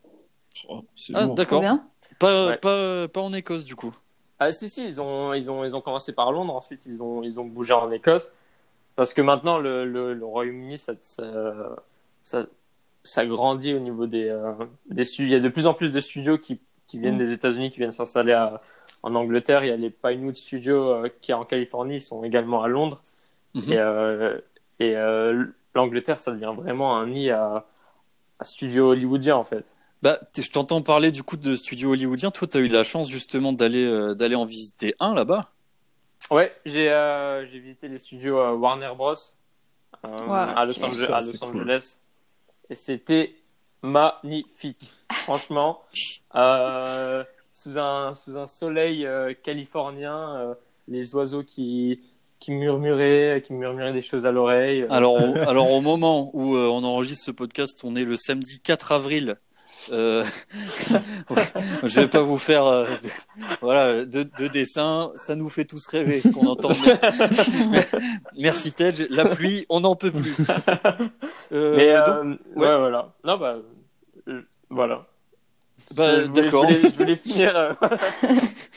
Oh, 0.70 0.84
c'est 0.96 1.14
Ah, 1.16 1.28
d'accord. 1.28 1.60
bien. 1.62 1.86
Pas, 2.20 2.48
Ouais. 2.48 2.58
pas, 2.58 3.08
pas 3.10 3.22
en 3.22 3.34
Écosse, 3.34 3.66
du 3.66 3.76
coup. 3.76 3.94
Ah 4.40 4.52
si 4.52 4.68
si 4.70 4.86
ils 4.86 5.00
ont 5.00 5.34
ils 5.34 5.50
ont 5.50 5.64
ils 5.64 5.78
ont 5.78 5.82
commencé 5.82 6.12
par 6.12 6.30
Londres 6.34 6.54
ensuite 6.54 6.86
ils 6.88 7.02
ont 7.02 7.24
ils 7.24 7.40
ont 7.40 7.46
bougé 7.46 7.72
en 7.74 7.90
Écosse 7.90 8.34
parce 8.98 9.14
que 9.14 9.22
maintenant 9.22 9.60
le 9.60 9.86
le, 9.86 10.14
le 10.14 10.26
Royaume-Uni 10.26 10.78
ça, 10.78 10.92
ça 11.00 11.24
ça 12.22 12.46
ça 13.06 13.26
grandit 13.26 13.74
au 13.74 13.80
niveau 13.80 14.06
des 14.08 14.28
euh, 14.30 14.52
des 14.90 15.06
studios 15.06 15.30
il 15.30 15.34
y 15.34 15.36
a 15.36 15.40
de 15.40 15.50
plus 15.50 15.66
en 15.68 15.74
plus 15.74 15.92
de 15.92 16.00
studios 16.02 16.38
qui 16.38 16.60
qui 16.88 17.00
viennent 17.00 17.16
Mm. 17.16 17.20
des 17.20 17.32
États-Unis 17.32 17.72
qui 17.72 17.78
viennent 17.78 17.92
s'installer 17.92 18.36
en 19.04 19.16
Angleterre 19.16 19.64
il 19.64 19.70
y 19.70 19.72
a 19.72 19.78
les 19.78 19.90
Pinewood 19.90 20.36
Studios 20.36 20.90
euh, 20.90 21.10
qui 21.22 21.32
est 21.32 21.36
en 21.36 21.46
Californie 21.46 21.96
ils 21.96 22.02
sont 22.02 22.24
également 22.24 22.62
à 22.64 22.68
Londres 22.68 23.02
Mhm. 23.54 23.72
et 23.72 23.78
euh, 23.80 24.38
et 24.80 24.98
euh, 24.98 25.46
l'Angleterre 25.74 26.20
ça 26.20 26.32
devient 26.34 26.54
vraiment 26.58 26.98
un 26.98 27.08
nid 27.08 27.30
à 27.32 27.66
à 28.40 28.44
studio 28.44 28.90
hollywoodien 28.92 29.36
en 29.38 29.46
fait 29.46 29.66
Bah, 30.02 30.20
je 30.38 30.52
t'entends 30.52 30.82
parler 30.82 31.12
du 31.12 31.24
coup 31.24 31.38
de 31.38 31.56
studio 31.56 31.92
hollywoodien. 31.94 32.30
Toi, 32.30 32.48
tu 32.48 32.58
as 32.58 32.60
eu 32.60 32.68
la 32.68 32.84
chance 32.84 33.10
justement 33.10 33.54
d'aller 33.54 33.86
euh, 33.86 34.14
d'aller 34.14 34.36
en 34.36 34.44
visiter 34.46 34.94
un 35.00 35.14
là-bas? 35.16 35.50
Ouais, 36.30 36.54
j'ai 36.66 36.92
euh, 36.92 37.46
j'ai 37.48 37.60
visité 37.60 37.88
les 37.88 37.98
studios 37.98 38.38
euh, 38.40 38.54
Warner 38.54 38.92
Bros. 38.98 39.14
euh, 40.06 40.08
à 40.30 40.66
Los, 40.66 40.74
c'est- 40.74 40.84
Ange- 40.84 41.06
ça, 41.08 41.16
à 41.18 41.22
c'est 41.22 41.34
Los 41.34 41.40
cool. 41.52 41.62
Angeles. 41.62 41.98
C'était 42.72 43.36
magnifique. 43.82 44.92
Franchement, 45.12 45.82
euh, 46.36 47.24
sous, 47.52 47.78
un, 47.78 48.14
soleil 48.48 49.06
euh, 49.06 49.34
californien, 49.34 50.36
euh, 50.36 50.54
les 50.88 51.16
oiseaux 51.16 51.44
qui, 51.44 52.02
murmurait, 52.48 53.44
qui 53.46 53.54
murmurait 53.54 53.94
des 53.94 54.02
choses 54.02 54.26
à 54.26 54.32
l'oreille. 54.32 54.86
Alors, 54.90 55.20
alors 55.48 55.72
au 55.72 55.82
moment 55.82 56.32
où 56.34 56.56
on 56.58 56.84
enregistre 56.84 57.26
ce 57.26 57.32
podcast, 57.32 57.82
on 57.84 57.96
est 57.96 58.04
le 58.04 58.18
samedi 58.18 58.60
4 58.60 58.92
avril. 58.92 59.38
Euh, 59.92 60.24
je 61.84 62.00
vais 62.00 62.08
pas 62.08 62.22
vous 62.22 62.38
faire 62.38 62.66
euh, 62.66 62.86
de, 62.86 63.10
voilà 63.62 64.06
de, 64.06 64.24
de 64.24 64.48
dessin, 64.48 65.12
ça 65.16 65.36
nous 65.36 65.50
fait 65.50 65.66
tous 65.66 65.88
rêver 65.88 66.22
qu'on 66.34 66.48
entend. 66.48 66.72
Merci 68.38 68.72
Ted, 68.72 69.08
la 69.10 69.26
pluie, 69.26 69.66
on 69.70 69.82
n'en 69.82 69.96
peut 69.96 70.12
plus. 70.12 70.36
Euh, 71.52 71.76
Mais, 71.76 71.94
donc, 71.96 72.40
ouais. 72.56 72.68
ouais. 72.68 72.78
voilà. 72.78 73.14
Non 73.24 73.38
bah 73.38 73.58
voilà. 74.70 75.08
Bah, 75.96 76.28
d'accord. 76.28 76.70
Je, 76.70 76.88
voulais 76.88 77.16
finir. 77.16 77.78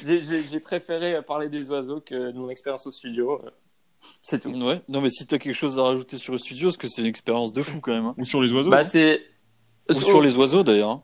J'ai 0.04 0.60
préféré 0.60 1.22
parler 1.22 1.48
des 1.48 1.70
oiseaux 1.70 2.00
que 2.00 2.32
de 2.32 2.38
mon 2.38 2.50
expérience 2.50 2.86
au 2.86 2.92
studio. 2.92 3.40
C'est 4.22 4.40
tout. 4.40 4.50
Ouais. 4.50 4.82
Non, 4.88 5.00
mais 5.00 5.10
si 5.10 5.26
t'as 5.26 5.38
quelque 5.38 5.54
chose 5.54 5.78
à 5.78 5.82
rajouter 5.82 6.16
sur 6.16 6.32
le 6.32 6.38
studio, 6.38 6.68
parce 6.68 6.76
que 6.76 6.88
c'est 6.88 7.02
une 7.02 7.08
expérience 7.08 7.52
de 7.52 7.62
fou 7.62 7.80
quand 7.80 7.92
même. 7.92 8.06
Hein. 8.06 8.14
Ou 8.18 8.24
sur 8.24 8.42
les 8.42 8.52
oiseaux. 8.52 8.70
Bah, 8.70 8.84
c'est. 8.84 9.22
Ou 9.88 9.94
sur 9.94 10.20
les 10.20 10.36
oiseaux 10.36 10.62
d'ailleurs. 10.62 10.90
Hein. 10.90 11.02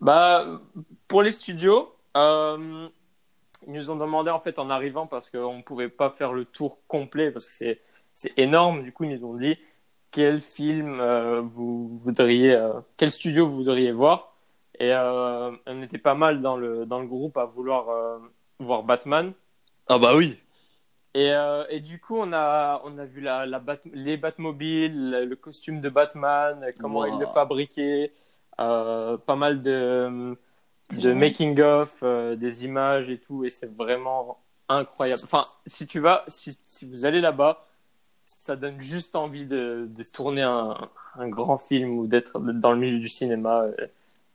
Bah, 0.00 0.60
pour 1.08 1.22
les 1.22 1.32
studios, 1.32 1.92
euh, 2.16 2.88
ils 3.66 3.72
nous 3.72 3.90
ont 3.90 3.96
demandé 3.96 4.30
en 4.30 4.38
fait 4.38 4.58
en 4.58 4.70
arrivant 4.70 5.06
parce 5.06 5.28
qu'on 5.30 5.58
ne 5.58 5.62
pouvait 5.62 5.88
pas 5.88 6.10
faire 6.10 6.32
le 6.32 6.44
tour 6.44 6.78
complet 6.86 7.30
parce 7.30 7.46
que 7.46 7.52
c'est 7.52 7.80
c'est 8.14 8.32
énorme. 8.36 8.82
Du 8.82 8.92
coup, 8.92 9.04
ils 9.04 9.18
nous 9.18 9.26
ont 9.26 9.34
dit 9.34 9.56
quel 10.10 10.40
film 10.40 11.00
euh, 11.00 11.40
vous 11.40 11.98
voudriez, 11.98 12.52
euh, 12.52 12.80
quel 12.96 13.10
studio 13.10 13.46
vous 13.46 13.56
voudriez 13.56 13.92
voir? 13.92 14.34
Et 14.78 14.92
euh, 14.92 15.52
on 15.66 15.82
était 15.82 15.98
pas 15.98 16.14
mal 16.14 16.40
dans 16.40 16.56
le, 16.56 16.86
dans 16.86 17.00
le 17.00 17.06
groupe 17.06 17.36
à 17.36 17.44
vouloir 17.44 17.86
voir 18.58 18.82
Batman. 18.82 19.32
Ah 19.88 19.98
bah 19.98 20.12
oui. 20.16 20.38
Et, 21.14 21.32
euh, 21.32 21.64
et 21.68 21.80
du 21.80 22.00
coup, 22.00 22.16
on 22.16 22.32
a, 22.32 22.80
on 22.84 22.96
a 22.98 23.04
vu 23.04 23.20
la, 23.20 23.46
la 23.46 23.62
les 23.92 24.16
Batmobiles, 24.16 25.10
le 25.28 25.36
costume 25.36 25.80
de 25.80 25.88
Batman, 25.88 26.64
comment 26.78 27.04
il 27.04 27.18
le 27.18 27.26
fabriquait, 27.26 28.12
pas 28.56 29.36
mal 29.36 29.62
de, 29.62 30.36
de 30.96 31.12
making-of, 31.12 32.04
des 32.36 32.64
images 32.64 33.10
et 33.10 33.18
tout. 33.18 33.44
Et 33.44 33.50
c'est 33.50 33.74
vraiment 33.74 34.38
incroyable. 34.68 35.22
Enfin, 35.24 35.44
si 35.66 35.86
tu 35.86 35.98
vas, 35.98 36.24
si, 36.28 36.58
si 36.62 36.86
vous 36.86 37.04
allez 37.04 37.20
là-bas, 37.20 37.66
ça 38.26 38.54
donne 38.54 38.80
juste 38.80 39.16
envie 39.16 39.46
de, 39.46 39.88
de 39.90 40.02
tourner 40.04 40.42
un, 40.42 40.76
un, 41.16 41.28
grand 41.28 41.58
film 41.58 41.98
ou 41.98 42.06
d'être 42.06 42.38
dans 42.40 42.70
le 42.70 42.78
milieu 42.78 43.00
du 43.00 43.08
cinéma 43.08 43.64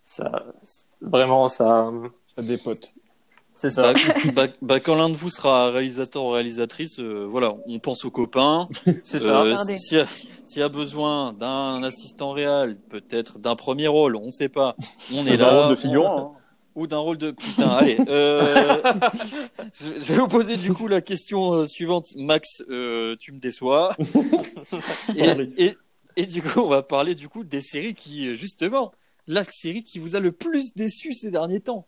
ça, 0.06 0.46
vraiment, 1.02 1.48
ça, 1.48 1.92
ça 2.28 2.42
dépote. 2.42 2.94
C'est 3.56 3.70
ça. 3.70 3.94
Bah, 3.94 4.00
bah, 4.34 4.48
bah, 4.62 4.80
quand 4.82 4.96
l'un 4.96 5.10
de 5.10 5.16
vous 5.16 5.30
sera 5.30 5.72
réalisateur 5.72 6.24
ou 6.24 6.30
réalisatrice, 6.32 7.00
euh, 7.00 7.26
voilà, 7.28 7.56
on 7.66 7.80
pense 7.80 8.04
aux 8.04 8.12
copains. 8.12 8.68
C'est 9.06 9.20
ça. 9.20 9.44
Euh, 9.44 9.56
S'il 9.78 10.06
y, 10.56 10.60
y, 10.60 10.62
a 10.62 10.70
besoin 10.70 11.32
d'un 11.32 11.82
assistant 11.82 12.32
réel, 12.32 12.78
peut-être 12.90 13.40
d'un 13.40 13.56
premier 13.56 13.88
rôle, 13.88 14.18
on 14.18 14.26
ne 14.26 14.32
sait 14.32 14.50
pas. 14.50 14.76
On 15.14 15.26
est 15.26 15.38
là. 15.38 15.52
D'un 15.52 15.62
rôle 15.62 15.70
de 15.72 15.76
figurant. 15.76 16.34
Hein. 16.36 16.40
Ou 16.76 16.88
d'un 16.88 16.98
rôle 16.98 17.18
de 17.18 17.32
putain. 17.32 17.70
Allez, 17.70 17.98
euh, 18.10 18.82
je 19.80 20.14
vais 20.14 20.16
vous 20.16 20.28
poser 20.28 20.58
du 20.58 20.74
coup 20.74 20.90
la 20.90 21.00
question 21.00 21.54
euh, 21.54 21.66
suivante. 21.66 22.10
Max, 22.18 22.62
euh, 22.70 23.16
tu 23.18 23.32
me 23.32 23.40
déçois. 23.40 23.96
et, 25.16 25.54
et, 25.58 25.78
et, 26.18 26.26
du 26.26 26.42
coup, 26.42 26.60
on 26.60 26.68
va 26.68 26.84
parler 26.84 27.16
du 27.16 27.30
coup 27.30 27.46
des 27.46 27.62
séries 27.62 27.96
qui 27.96 28.36
justement 28.36 28.92
la 29.26 29.46
série 29.46 29.86
qui 29.86 30.00
vous 30.00 30.18
a 30.18 30.20
le 30.20 30.34
plus 30.34 30.76
déçu 30.76 31.14
ces 31.14 31.32
derniers 31.32 31.62
temps. 31.62 31.86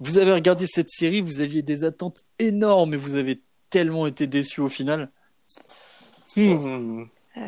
Vous 0.00 0.18
avez 0.18 0.32
regardé 0.32 0.66
cette 0.66 0.90
série, 0.90 1.20
vous 1.20 1.40
aviez 1.40 1.62
des 1.62 1.84
attentes 1.84 2.18
énormes 2.38 2.94
et 2.94 2.96
vous 2.96 3.16
avez 3.16 3.40
tellement 3.70 4.06
été 4.06 4.26
déçu 4.26 4.60
au 4.60 4.68
final. 4.68 5.10
Hmm. 6.36 7.04
Euh, 7.36 7.40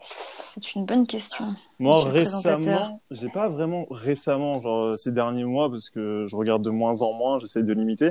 c'est 0.00 0.74
une 0.74 0.84
bonne 0.84 1.06
question. 1.06 1.46
Moi, 1.78 2.04
récemment, 2.04 3.00
j'ai 3.10 3.28
pas 3.28 3.48
vraiment 3.48 3.86
récemment, 3.90 4.60
genre 4.60 4.92
ces 4.94 5.12
derniers 5.12 5.44
mois, 5.44 5.70
parce 5.70 5.90
que 5.90 6.26
je 6.28 6.36
regarde 6.36 6.62
de 6.62 6.70
moins 6.70 7.02
en 7.02 7.12
moins, 7.12 7.38
j'essaie 7.38 7.62
de 7.62 7.72
limiter. 7.72 8.10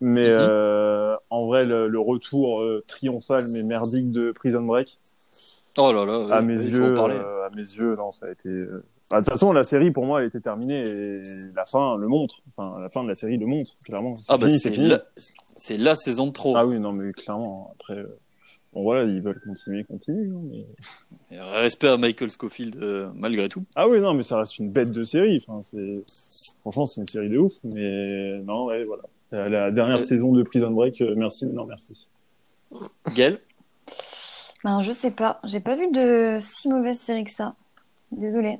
Mais 0.00 0.28
mhm. 0.28 0.38
euh, 0.38 1.16
en 1.28 1.46
vrai, 1.46 1.64
le, 1.64 1.98
retour 1.98 2.60
euh, 2.60 2.82
triomphal 2.86 3.46
mais 3.52 3.62
merdique 3.62 4.10
de 4.10 4.32
Prison 4.32 4.62
Break. 4.62 4.96
Oh 5.76 5.92
là 5.92 6.04
là, 6.04 6.34
à 6.34 6.40
mes 6.40 6.54
yeux, 6.54 6.98
à 6.98 7.50
mes 7.54 7.62
yeux, 7.62 7.96
non, 7.96 8.10
ça 8.12 8.26
a 8.26 8.30
été 8.30 8.50
de 9.18 9.24
toute 9.24 9.30
façon, 9.30 9.52
la 9.52 9.64
série 9.64 9.90
pour 9.90 10.06
moi 10.06 10.20
elle 10.20 10.28
était 10.28 10.40
terminée 10.40 10.78
et 10.78 11.22
la 11.54 11.64
fin 11.64 11.96
le 11.96 12.06
montre. 12.06 12.42
Enfin, 12.56 12.78
la 12.80 12.88
fin 12.90 13.02
de 13.02 13.08
la 13.08 13.14
série 13.16 13.38
le 13.38 13.46
montre 13.46 13.76
clairement. 13.84 14.14
Ah 14.28 14.38
bah 14.38 14.48
c'est 14.50 14.76
la... 14.76 15.02
c'est 15.56 15.76
la 15.76 15.96
saison 15.96 16.28
de 16.28 16.32
trop. 16.32 16.56
Ah 16.56 16.64
oui, 16.64 16.78
non 16.78 16.92
mais 16.92 17.12
clairement. 17.12 17.74
Après, 17.74 17.98
euh, 17.98 18.12
bon 18.72 18.82
voilà, 18.84 19.10
ils 19.10 19.20
veulent 19.20 19.40
continuer, 19.40 19.82
continuer. 19.82 20.28
Hein, 20.28 20.64
mais... 21.30 21.40
respect 21.40 21.88
à 21.88 21.96
Michael 21.96 22.30
Scofield 22.30 22.76
euh, 22.76 23.10
malgré 23.14 23.48
tout. 23.48 23.64
Ah 23.74 23.88
oui, 23.88 24.00
non 24.00 24.14
mais 24.14 24.22
ça 24.22 24.38
reste 24.38 24.58
une 24.58 24.70
bête 24.70 24.92
de 24.92 25.02
série. 25.02 25.44
Enfin, 25.46 25.60
c'est 25.64 26.04
franchement 26.60 26.86
c'est 26.86 27.00
une 27.00 27.08
série 27.08 27.30
de 27.30 27.38
ouf. 27.38 27.52
Mais 27.74 28.38
non, 28.44 28.66
ouais, 28.66 28.84
voilà. 28.84 29.02
La, 29.32 29.70
dernière 29.72 29.96
euh, 29.96 30.00
saison 30.00 30.32
de 30.32 30.42
Prison 30.44 30.70
Break, 30.70 31.00
merci, 31.16 31.46
non 31.46 31.64
merci. 31.64 32.06
Gaël? 33.16 33.40
Ben, 34.62 34.82
je 34.82 34.92
sais 34.92 35.10
pas, 35.10 35.40
j'ai 35.44 35.60
pas 35.60 35.74
vu 35.74 35.90
de 35.90 36.38
si 36.40 36.68
mauvaise 36.68 36.98
série 36.98 37.24
que 37.24 37.30
ça. 37.30 37.54
Désolée. 38.12 38.58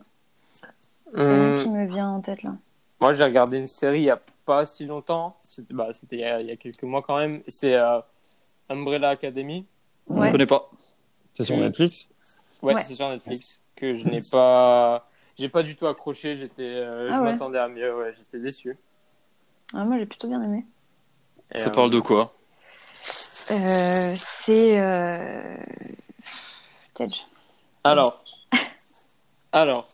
Hum... 1.14 1.56
qui 1.58 1.68
me 1.68 1.86
vient 1.86 2.08
en 2.08 2.20
tête 2.20 2.42
là. 2.42 2.54
Moi, 3.00 3.12
j'ai 3.12 3.24
regardé 3.24 3.56
une 3.56 3.66
série 3.66 4.00
il 4.00 4.02
n'y 4.02 4.10
a 4.10 4.20
pas 4.44 4.64
si 4.66 4.84
longtemps. 4.84 5.36
C'était 5.42 5.74
bah, 5.74 5.88
il, 6.12 6.18
y 6.18 6.24
a, 6.24 6.40
il 6.40 6.46
y 6.48 6.50
a 6.50 6.56
quelques 6.56 6.82
mois 6.82 7.02
quand 7.02 7.18
même. 7.18 7.42
C'est 7.48 7.74
euh, 7.74 8.00
Umbrella 8.68 9.10
Academy. 9.10 9.66
Ouais. 10.06 10.20
Je 10.20 10.26
ne 10.26 10.32
connais 10.32 10.46
pas. 10.46 10.70
C'est 11.32 11.44
sur 11.44 11.56
Netflix? 11.56 12.10
Ouais, 12.62 12.74
ouais. 12.74 12.82
c'est 12.82 12.94
sur 12.94 13.08
Netflix. 13.08 13.60
Que 13.74 13.94
je 13.94 14.04
n'ai 14.04 14.20
pas. 14.30 15.08
J'ai 15.38 15.48
pas 15.48 15.62
du 15.62 15.76
tout 15.76 15.86
accroché. 15.86 16.36
J'étais, 16.36 16.62
euh, 16.62 17.08
ah 17.10 17.16
je 17.16 17.22
ouais. 17.22 17.32
m'attendais 17.32 17.58
à 17.58 17.68
mieux. 17.68 17.96
Ouais, 17.96 18.12
j'étais 18.16 18.38
déçu. 18.38 18.76
Ah, 19.72 19.84
moi, 19.84 19.98
j'ai 19.98 20.06
plutôt 20.06 20.28
bien 20.28 20.42
aimé. 20.42 20.66
Et 21.54 21.58
Ça 21.58 21.70
euh... 21.70 21.72
parle 21.72 21.90
de 21.90 22.00
quoi? 22.00 22.34
Euh, 23.50 24.12
C'est. 24.14 24.78
Euh... 24.78 25.56
Alors. 27.82 28.22
Alors. 29.52 29.88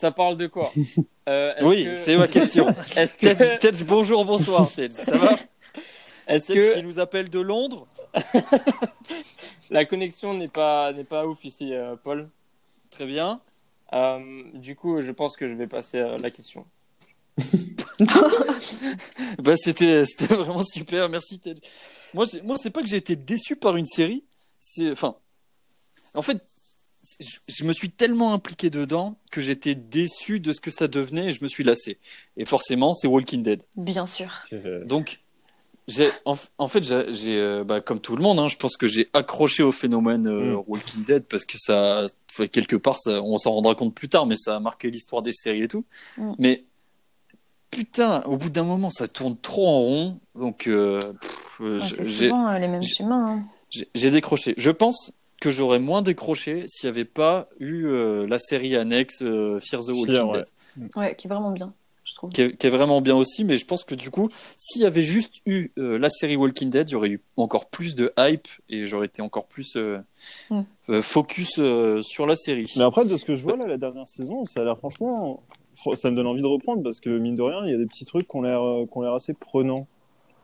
Ça 0.00 0.10
parle 0.10 0.38
de 0.38 0.46
quoi? 0.46 0.72
Euh, 1.28 1.54
Oui, 1.62 1.84
que... 1.84 1.96
c'est 1.96 2.16
ma 2.16 2.26
question. 2.26 2.66
Est-ce 2.96 3.16
que... 3.16 3.58
Tej, 3.58 3.84
bonjour, 3.84 4.24
bonsoir, 4.24 4.68
Tej. 4.72 4.90
Ça 4.90 5.16
va? 5.16 5.36
Est-ce 6.26 6.52
que 6.52 6.74
qui 6.74 6.82
nous 6.82 6.98
appelle 6.98 7.28
de 7.28 7.38
Londres 7.38 7.86
La 9.70 9.84
connexion 9.84 10.34
n'est 10.34 10.48
pas 10.48 10.92
n'est 10.92 11.04
pas 11.04 11.26
ouf 11.26 11.44
ici, 11.44 11.72
euh, 11.72 11.94
Paul. 12.02 12.28
Très 12.90 13.06
bien. 13.06 13.40
Euh, 13.92 14.42
du 14.54 14.74
coup, 14.74 15.02
je 15.02 15.12
pense 15.12 15.36
que 15.36 15.46
je 15.46 15.52
vais 15.54 15.68
passer 15.68 16.00
à 16.00 16.16
la 16.16 16.30
question. 16.32 16.64
bah, 19.38 19.56
c'était 19.56 20.04
c'était 20.06 20.34
vraiment 20.34 20.64
super, 20.64 21.08
merci 21.10 21.38
Tej. 21.38 21.60
Moi, 22.12 22.24
moi, 22.42 22.56
c'est 22.56 22.70
pas 22.70 22.80
que 22.80 22.88
j'ai 22.88 22.96
été 22.96 23.14
déçu 23.14 23.54
par 23.54 23.76
une 23.76 23.86
série. 23.86 24.24
C'est 24.58 24.90
enfin, 24.90 25.14
en 26.14 26.22
fait, 26.22 26.42
je 27.48 27.64
me 27.64 27.72
suis 27.72 27.90
tellement 27.90 28.32
impliqué 28.32 28.70
dedans 28.70 29.16
que 29.30 29.40
j'étais 29.40 29.74
déçu 29.74 30.40
de 30.40 30.52
ce 30.52 30.60
que 30.60 30.70
ça 30.70 30.88
devenait 30.88 31.28
et 31.28 31.32
je 31.32 31.42
me 31.42 31.48
suis 31.48 31.64
lassé. 31.64 31.98
Et 32.36 32.44
forcément, 32.44 32.94
c'est 32.94 33.08
Walking 33.08 33.42
Dead. 33.42 33.62
Bien 33.76 34.06
sûr. 34.06 34.30
Donc, 34.84 35.20
j'ai, 35.88 36.10
en, 36.24 36.68
fait, 36.68 36.84
j'ai, 36.84 37.36
euh, 37.36 37.64
bah, 37.64 37.80
comme 37.80 38.00
tout 38.00 38.14
le 38.14 38.22
monde, 38.22 38.38
hein, 38.38 38.48
je 38.48 38.56
pense 38.56 38.76
que 38.76 38.86
j'ai 38.86 39.08
accroché 39.12 39.62
au 39.62 39.72
phénomène 39.72 40.26
euh, 40.28 40.56
mm. 40.56 40.64
Walking 40.68 41.04
Dead 41.04 41.24
parce 41.24 41.44
que 41.44 41.58
ça, 41.58 42.06
quelque 42.52 42.76
part, 42.76 42.98
ça, 42.98 43.22
on 43.22 43.36
s'en 43.38 43.52
rendra 43.52 43.74
compte 43.74 43.94
plus 43.94 44.08
tard, 44.08 44.26
mais 44.26 44.36
ça 44.36 44.56
a 44.56 44.60
marqué 44.60 44.90
l'histoire 44.90 45.22
des 45.22 45.32
séries 45.32 45.62
et 45.62 45.68
tout. 45.68 45.84
Mm. 46.16 46.32
Mais 46.38 46.64
putain, 47.70 48.22
au 48.22 48.36
bout 48.36 48.50
d'un 48.50 48.64
moment, 48.64 48.90
ça 48.90 49.08
tourne 49.08 49.36
trop 49.36 49.66
en 49.66 49.80
rond. 49.80 50.20
Donc, 50.36 50.66
euh, 50.68 51.00
c'est 51.58 52.04
souvent 52.04 52.52
les 52.56 52.68
mêmes. 52.68 52.82
Hein. 53.00 53.42
J'ai 53.94 54.10
décroché. 54.10 54.54
Je 54.56 54.70
pense 54.70 55.12
que 55.40 55.50
j'aurais 55.50 55.78
moins 55.78 56.02
décroché 56.02 56.66
s'il 56.68 56.88
n'y 56.88 56.96
avait 56.96 57.06
pas 57.06 57.48
eu 57.58 57.86
euh, 57.86 58.26
la 58.26 58.38
série 58.38 58.76
annexe 58.76 59.22
euh, 59.22 59.58
Fear 59.58 59.82
the 59.82 59.88
Walking 59.88 60.30
Dead. 60.30 60.44
Ouais. 60.94 61.16
qui 61.16 61.26
est 61.26 61.30
vraiment 61.30 61.50
bien. 61.50 61.72
Je 62.04 62.14
trouve. 62.14 62.30
Qui, 62.30 62.42
est, 62.42 62.68
vraiment 62.68 63.00
bien 63.00 63.16
aussi, 63.16 63.44
mais 63.44 63.56
je 63.56 63.64
pense 63.64 63.84
que 63.84 63.94
du 63.94 64.10
coup, 64.10 64.28
s'il 64.58 64.82
y 64.82 64.84
avait 64.84 65.02
juste 65.02 65.36
eu 65.46 65.70
euh, 65.78 65.98
la 65.98 66.10
série 66.10 66.36
Walking 66.36 66.68
Dead, 66.68 66.92
aurait 66.94 67.08
eu 67.08 67.20
encore 67.36 67.70
plus 67.70 67.94
de 67.94 68.12
hype 68.18 68.48
et 68.68 68.84
j'aurais 68.84 69.06
été 69.06 69.22
encore 69.22 69.46
plus 69.46 69.76
mm. 69.76 71.00
focus 71.00 71.60
sur 72.02 72.26
la 72.26 72.36
série. 72.36 72.70
Mais 72.76 72.82
après, 72.82 73.06
de 73.06 73.16
ce 73.16 73.24
que 73.24 73.34
je 73.34 73.42
vois 73.42 73.56
là, 73.56 73.66
la 73.66 73.78
dernière 73.78 74.08
saison, 74.08 74.44
ça 74.44 74.60
a 74.60 74.64
l'air 74.64 74.76
franchement, 74.76 75.42
ça 75.94 76.10
me 76.10 76.16
donne 76.16 76.26
envie 76.26 76.42
de 76.42 76.46
reprendre 76.46 76.82
parce 76.82 77.00
que 77.00 77.10
mine 77.10 77.36
de 77.36 77.42
rien, 77.42 77.64
il 77.64 77.70
y 77.70 77.74
a 77.74 77.78
des 77.78 77.86
petits 77.86 78.04
trucs 78.04 78.28
qui 78.28 78.36
ont 78.36 78.42
l'air, 78.42 78.60
qui 78.90 78.98
ont 78.98 79.02
l'air 79.02 79.14
assez 79.14 79.32
prenants. 79.32 79.86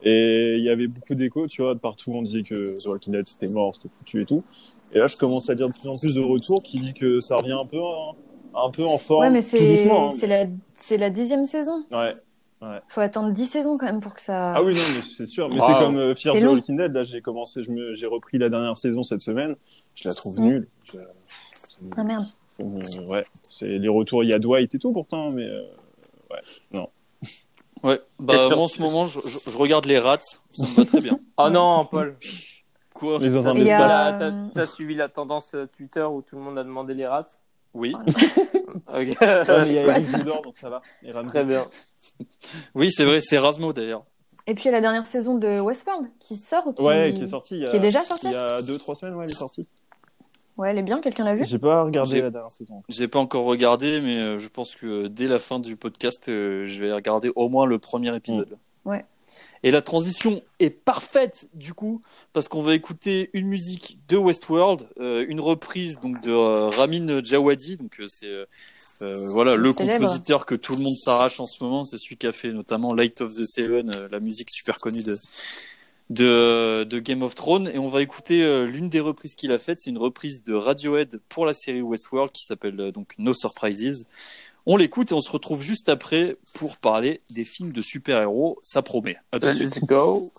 Et 0.02 0.56
il 0.58 0.64
y 0.64 0.68
avait 0.68 0.86
beaucoup 0.86 1.14
d'échos, 1.14 1.46
tu 1.48 1.62
vois, 1.62 1.74
de 1.74 1.80
partout 1.80 2.12
on 2.12 2.22
disait 2.22 2.42
que 2.42 2.78
The 2.80 2.86
Walking 2.86 3.12
Dead 3.12 3.26
c'était 3.26 3.48
mort, 3.48 3.74
c'était 3.74 3.88
foutu 3.96 4.22
et 4.22 4.26
tout. 4.26 4.44
Et 4.92 4.98
là, 4.98 5.06
je 5.06 5.16
commence 5.16 5.50
à 5.50 5.54
dire 5.54 5.68
de 5.68 5.72
plus 5.74 5.88
en 5.88 5.96
plus 5.96 6.14
de 6.14 6.20
retours 6.22 6.62
qui 6.62 6.78
dit 6.78 6.94
que 6.94 7.20
ça 7.20 7.36
revient 7.36 7.52
un 7.52 7.66
peu, 7.66 7.78
un 8.54 8.70
peu 8.70 8.84
en 8.84 8.98
forme. 8.98 9.22
Ouais, 9.22 9.30
mais 9.30 9.42
c'est 9.42 9.90
hein. 9.90 10.10
c'est 10.10 10.26
la, 10.26 10.46
la 10.98 11.10
dixième 11.10 11.44
saison. 11.46 11.84
Ouais. 11.90 12.10
Ouais. 12.62 12.80
Faut 12.88 13.00
attendre 13.02 13.32
10 13.32 13.44
saisons 13.46 13.76
quand 13.76 13.84
même 13.84 14.00
pour 14.00 14.14
que 14.14 14.20
ça. 14.22 14.54
Ah 14.54 14.62
oui, 14.62 14.74
non, 14.74 14.80
mais 14.94 15.02
c'est 15.14 15.26
sûr. 15.26 15.48
Mais 15.50 15.60
Wow. 15.60 15.66
c'est 15.66 15.74
comme 15.74 15.98
euh, 15.98 16.14
Fear 16.14 16.36
the. 16.36 16.44
Walking 16.44 16.76
Dead. 16.78 16.92
Là, 16.94 17.02
j'ai 17.02 17.20
commencé, 17.20 17.62
je 17.62 17.70
me, 17.70 17.94
j'ai 17.94 18.06
repris 18.06 18.38
la 18.38 18.48
dernière 18.48 18.76
saison 18.78 19.02
cette 19.02 19.20
semaine. 19.20 19.56
Je 19.94 20.08
la 20.08 20.14
trouve 20.14 20.40
nulle. 20.40 20.66
Je- 20.84 20.98
Ah 21.98 22.02
merde. 22.04 22.24
me- 22.60 23.10
ouais, 23.10 23.26
c'est 23.58 23.76
les 23.76 23.88
retours. 23.88 24.24
Il 24.24 24.30
y 24.30 24.32
a 24.34 24.38
Dwight 24.38 24.74
et 24.74 24.78
tout 24.78 24.92
pourtant, 24.92 25.30
mais 25.30 25.44
euh, 25.44 25.62
Ouais, 27.82 28.00
bah, 28.18 28.34
T'es 28.34 28.38
sûr- 28.38 28.56
moi 28.56 28.64
en 28.64 28.68
ce 28.68 28.80
moment, 28.80 29.04
je, 29.06 29.20
je- 29.20 29.50
je 29.50 29.56
regarde 29.58 29.84
les 29.84 29.98
rats, 29.98 30.16
ça 30.20 30.38
me 30.64 30.76
va 30.76 30.84
très 30.86 31.00
bien. 31.02 31.20
Oh 31.36 31.50
non, 31.50 31.86
Paul. 31.88 32.16
Quoi 32.98 33.18
mais 33.20 33.28
dans 33.30 33.46
un 33.48 33.52
espace. 33.52 34.18
t'as- 34.18 34.32
t'as 34.54 34.66
suivi 34.66 34.94
la 34.94 35.08
tendance 35.08 35.50
euh, 35.54 35.66
Twitter 35.66 36.02
où 36.02 36.22
tout 36.22 36.36
le 36.36 36.42
monde 36.42 36.58
a 36.58 36.64
demandé 36.64 36.94
les 36.94 37.06
rats 37.06 37.26
Oui. 37.74 37.94
Ok. 38.88 39.16
Ouais, 39.20 39.44
mais 39.48 39.66
il 39.66 39.72
y 39.74 39.78
a 39.78 40.40
donc 40.42 40.56
ça 40.58 40.68
va. 40.70 40.82
Et 41.02 41.10
Ramsey. 41.12 41.30
Très 41.30 41.44
bien. 41.44 41.64
Oui, 42.74 42.90
c'est 42.90 43.04
vrai, 43.04 43.20
c'est 43.22 43.38
Rasmo 43.38 43.72
d'ailleurs. 43.72 44.04
Et 44.46 44.54
puis 44.54 44.64
il 44.64 44.66
y 44.66 44.68
a 44.68 44.72
la 44.72 44.80
dernière 44.80 45.06
saison 45.06 45.36
de 45.36 45.60
Westworld 45.60 46.08
qui 46.20 46.36
sort 46.36 46.66
ou 46.66 46.72
qui... 46.72 46.82
Ouais, 46.82 47.12
qui 47.16 47.24
est 47.24 47.26
sorti. 47.26 47.56
Il 47.56 47.62
y 47.62 47.66
a, 47.66 47.70
qui 47.70 47.76
est 47.76 47.80
déjà 47.80 48.02
sorti 48.02 48.26
Il 48.26 48.32
y 48.32 48.36
a 48.36 48.62
deux, 48.62 48.78
trois 48.78 48.94
semaines, 48.94 49.14
ouais, 49.16 49.24
elle 49.24 49.30
est 49.30 49.34
sortie. 49.34 49.66
Ouais, 50.56 50.70
elle 50.70 50.78
est 50.78 50.82
bien, 50.82 51.00
quelqu'un 51.00 51.24
l'a 51.24 51.34
vu 51.34 51.44
J'ai 51.44 51.58
pas 51.58 51.82
regardé 51.82 52.10
J'ai- 52.12 52.22
la 52.22 52.30
dernière 52.30 52.50
saison. 52.50 52.82
J'ai 52.88 53.08
pas 53.08 53.18
encore 53.18 53.44
regardé, 53.44 54.00
mais 54.00 54.18
euh, 54.18 54.38
je 54.38 54.48
pense 54.48 54.74
que 54.74 54.86
euh, 54.86 55.08
dès 55.08 55.26
la 55.26 55.38
fin 55.38 55.58
du 55.58 55.76
podcast, 55.76 56.28
euh, 56.28 56.64
je 56.66 56.82
vais 56.82 56.92
regarder 56.92 57.30
au 57.34 57.48
moins 57.48 57.66
le 57.66 57.78
premier 57.78 58.14
épisode. 58.16 58.56
Ouais. 58.84 59.04
Et 59.62 59.70
la 59.70 59.82
transition 59.82 60.42
est 60.58 60.70
parfaite 60.70 61.48
du 61.54 61.74
coup, 61.74 62.02
parce 62.32 62.48
qu'on 62.48 62.62
va 62.62 62.74
écouter 62.74 63.30
une 63.32 63.46
musique 63.46 63.98
de 64.08 64.16
Westworld, 64.16 64.86
euh, 65.00 65.24
une 65.28 65.40
reprise 65.40 65.98
donc 66.00 66.20
de 66.22 66.30
euh, 66.30 66.68
Ramin 66.68 67.22
Djawadi, 67.22 67.76
donc 67.76 68.00
euh, 68.00 68.06
c'est 68.08 68.46
voilà 69.00 69.56
le 69.56 69.74
compositeur 69.74 70.46
que 70.46 70.54
tout 70.54 70.74
le 70.74 70.82
monde 70.82 70.96
s'arrache 70.96 71.38
en 71.38 71.46
ce 71.46 71.62
moment, 71.62 71.84
c'est 71.84 71.98
celui 71.98 72.16
qui 72.16 72.26
a 72.26 72.32
fait 72.32 72.52
notamment 72.52 72.94
Light 72.94 73.20
of 73.20 73.34
the 73.34 73.44
Seven, 73.44 74.08
la 74.10 74.20
musique 74.20 74.48
super 74.50 74.78
connue 74.78 75.02
de 75.02 75.16
de, 76.08 76.84
de 76.84 76.98
Game 77.00 77.22
of 77.22 77.34
Thrones 77.34 77.68
et 77.68 77.78
on 77.78 77.88
va 77.88 78.00
écouter 78.00 78.64
l'une 78.64 78.88
des 78.88 79.00
reprises 79.00 79.34
qu'il 79.34 79.52
a 79.52 79.58
faites. 79.58 79.80
C'est 79.80 79.90
une 79.90 79.98
reprise 79.98 80.44
de 80.44 80.54
Radiohead 80.54 81.20
pour 81.28 81.44
la 81.44 81.52
série 81.52 81.82
Westworld 81.82 82.32
qui 82.32 82.44
s'appelle 82.44 82.92
donc 82.92 83.12
No 83.18 83.34
Surprises. 83.34 84.06
On 84.66 84.76
l'écoute 84.76 85.12
et 85.12 85.14
on 85.14 85.20
se 85.20 85.30
retrouve 85.30 85.62
juste 85.62 85.88
après 85.88 86.36
pour 86.54 86.76
parler 86.78 87.20
des 87.30 87.44
films 87.44 87.72
de 87.72 87.82
super-héros. 87.82 88.58
Ça 88.62 88.82
promet. 88.82 89.16
À 89.32 89.38
tout. 89.38 89.46
Let's 89.46 89.78
go. 89.80 90.32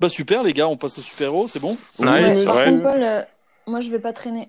Bah 0.00 0.08
super 0.08 0.42
les 0.44 0.52
gars, 0.52 0.68
on 0.68 0.76
passe 0.76 0.98
aux 0.98 1.02
super-héros, 1.02 1.48
c'est 1.48 1.58
bon? 1.60 1.76
Ouais, 1.98 2.44
Par 2.44 2.54
vrai. 2.54 2.64
contre, 2.70 2.82
Paul, 2.84 3.02
euh, 3.02 3.22
moi 3.66 3.80
je 3.80 3.90
vais 3.90 3.98
pas 3.98 4.12
traîner. 4.12 4.48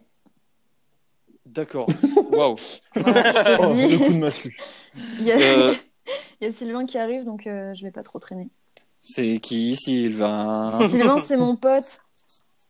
D'accord. 1.46 1.88
Waouh. 2.32 2.56
Voilà, 2.96 3.32
je 3.32 3.38
te 3.38 3.62
Oh, 3.62 3.66
le 3.76 3.88
dis. 3.88 3.92
le 3.94 3.98
coup 4.06 4.14
de 4.14 4.18
massue. 4.20 4.58
Il 5.20 5.24
y 5.26 5.32
a... 5.32 5.38
Euh, 5.40 5.76
il 6.42 6.46
y 6.46 6.48
a 6.48 6.52
Sylvain 6.52 6.86
qui 6.86 6.98
arrive, 6.98 7.24
donc 7.26 7.46
euh, 7.48 7.74
je 7.76 7.84
vais 7.84 7.92
pas 7.92 8.02
trop 8.02 8.18
traîner. 8.18 8.48
c'est 9.02 9.40
qui 9.42 9.76
Sylvain? 9.76 10.80
Sylvain, 10.88 11.20
c'est 11.20 11.38
mon 11.38 11.56
pote. 11.56 12.00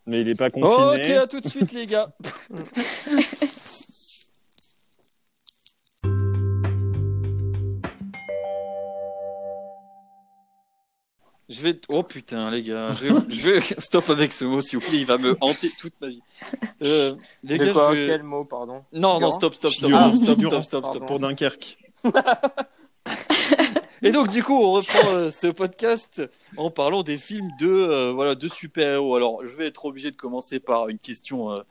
Mais 0.06 0.22
il 0.22 0.30
est 0.30 0.36
pas 0.36 0.48
Ok, 0.48 0.54
confiné. 0.62 1.16
à 1.18 1.28
tout 1.28 1.40
de 1.40 1.48
suite 1.48 1.72
les 1.72 1.86
gars. 1.86 2.10
Je 11.50 11.62
vais. 11.62 11.80
Oh 11.90 12.04
putain, 12.04 12.52
les 12.52 12.62
gars. 12.62 12.94
Je 12.94 13.06
vais... 13.06 13.36
je 13.36 13.50
vais- 13.50 13.76
Stop 13.80 14.10
avec 14.12 14.32
ce 14.32 14.46
mot, 14.46 14.62
s'il 14.62 14.78
vous 14.80 14.88
plaît. 14.88 15.00
Il 15.00 15.06
va 15.06 15.18
me 15.18 15.36
hanter 15.42 15.70
toute 15.80 15.94
ma 16.00 16.08
vie. 16.08 16.22
Euh, 16.84 17.14
les 17.44 17.58
De 17.58 17.66
gars, 17.66 17.74
quoi 17.74 17.94
je 17.96 18.00
vais- 18.02 18.06
Quel 18.08 18.24
mot, 18.24 18.46
pardon 18.46 18.84
Non, 18.94 19.20
non, 19.20 19.32
stop, 19.32 19.54
stop, 19.56 19.72
stop, 19.72 19.90
Figurant. 19.90 20.16
stop, 20.16 20.40
stop, 20.42 20.64
stop, 20.64 20.86
stop. 20.86 21.08
Pour 21.08 21.20
Dunkerque. 21.20 21.78
Et 24.02 24.12
donc, 24.12 24.30
du 24.30 24.44
coup, 24.44 24.54
on 24.58 24.72
reprend 24.74 25.10
euh, 25.10 25.30
ce 25.32 25.48
podcast 25.48 26.22
en 26.56 26.70
parlant 26.70 27.04
des 27.04 27.18
films 27.18 27.50
de, 27.60 27.68
euh, 27.68 28.12
voilà, 28.14 28.34
de 28.36 28.48
super-héros. 28.48 29.16
Alors, 29.16 29.42
je 29.46 29.54
vais 29.56 29.68
être 29.68 29.84
obligé 29.86 30.10
de 30.12 30.16
commencer 30.16 30.60
par 30.62 30.88
une 30.88 31.00
question 31.00 31.52
euh, 31.52 31.62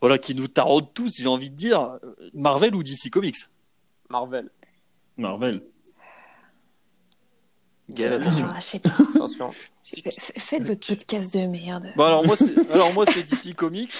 voilà, 0.00 0.18
qui 0.18 0.36
nous 0.36 0.46
taraude 0.46 0.86
tous, 0.94 1.16
j'ai 1.18 1.26
envie 1.26 1.50
de 1.50 1.56
dire. 1.56 1.98
Euh, 2.04 2.14
Marvel 2.32 2.74
ou 2.76 2.82
DC 2.84 3.10
Comics? 3.10 3.36
Marvel. 4.08 4.50
Marvel. 5.16 5.62
Gaël, 7.90 8.14
attention. 8.14 8.46
Ah, 8.50 8.56
je 8.60 8.64
sais 8.64 8.78
pas. 8.78 8.90
Attention. 9.14 9.50
Je 9.50 9.90
sais 9.96 10.02
pas. 10.02 10.10
Faites 10.40 10.62
votre 10.62 10.86
podcast 10.86 11.34
de 11.34 11.46
merde. 11.46 11.86
Bon, 11.96 12.04
alors, 12.04 12.24
moi, 12.24 12.36
c'est 12.36 12.70
alors, 12.70 12.92
moi, 12.94 13.04
c'est 13.06 13.22
DC 13.22 13.54
Comics. 13.54 13.92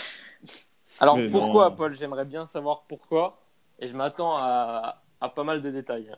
Alors 1.00 1.16
Mais 1.16 1.28
pourquoi, 1.28 1.70
non. 1.70 1.76
Paul 1.76 1.96
J'aimerais 1.98 2.24
bien 2.24 2.46
savoir 2.46 2.84
pourquoi. 2.88 3.40
Et 3.80 3.88
je 3.88 3.94
m'attends 3.94 4.36
à, 4.36 5.02
à 5.20 5.28
pas 5.28 5.44
mal 5.44 5.60
de 5.60 5.70
détails. 5.70 6.10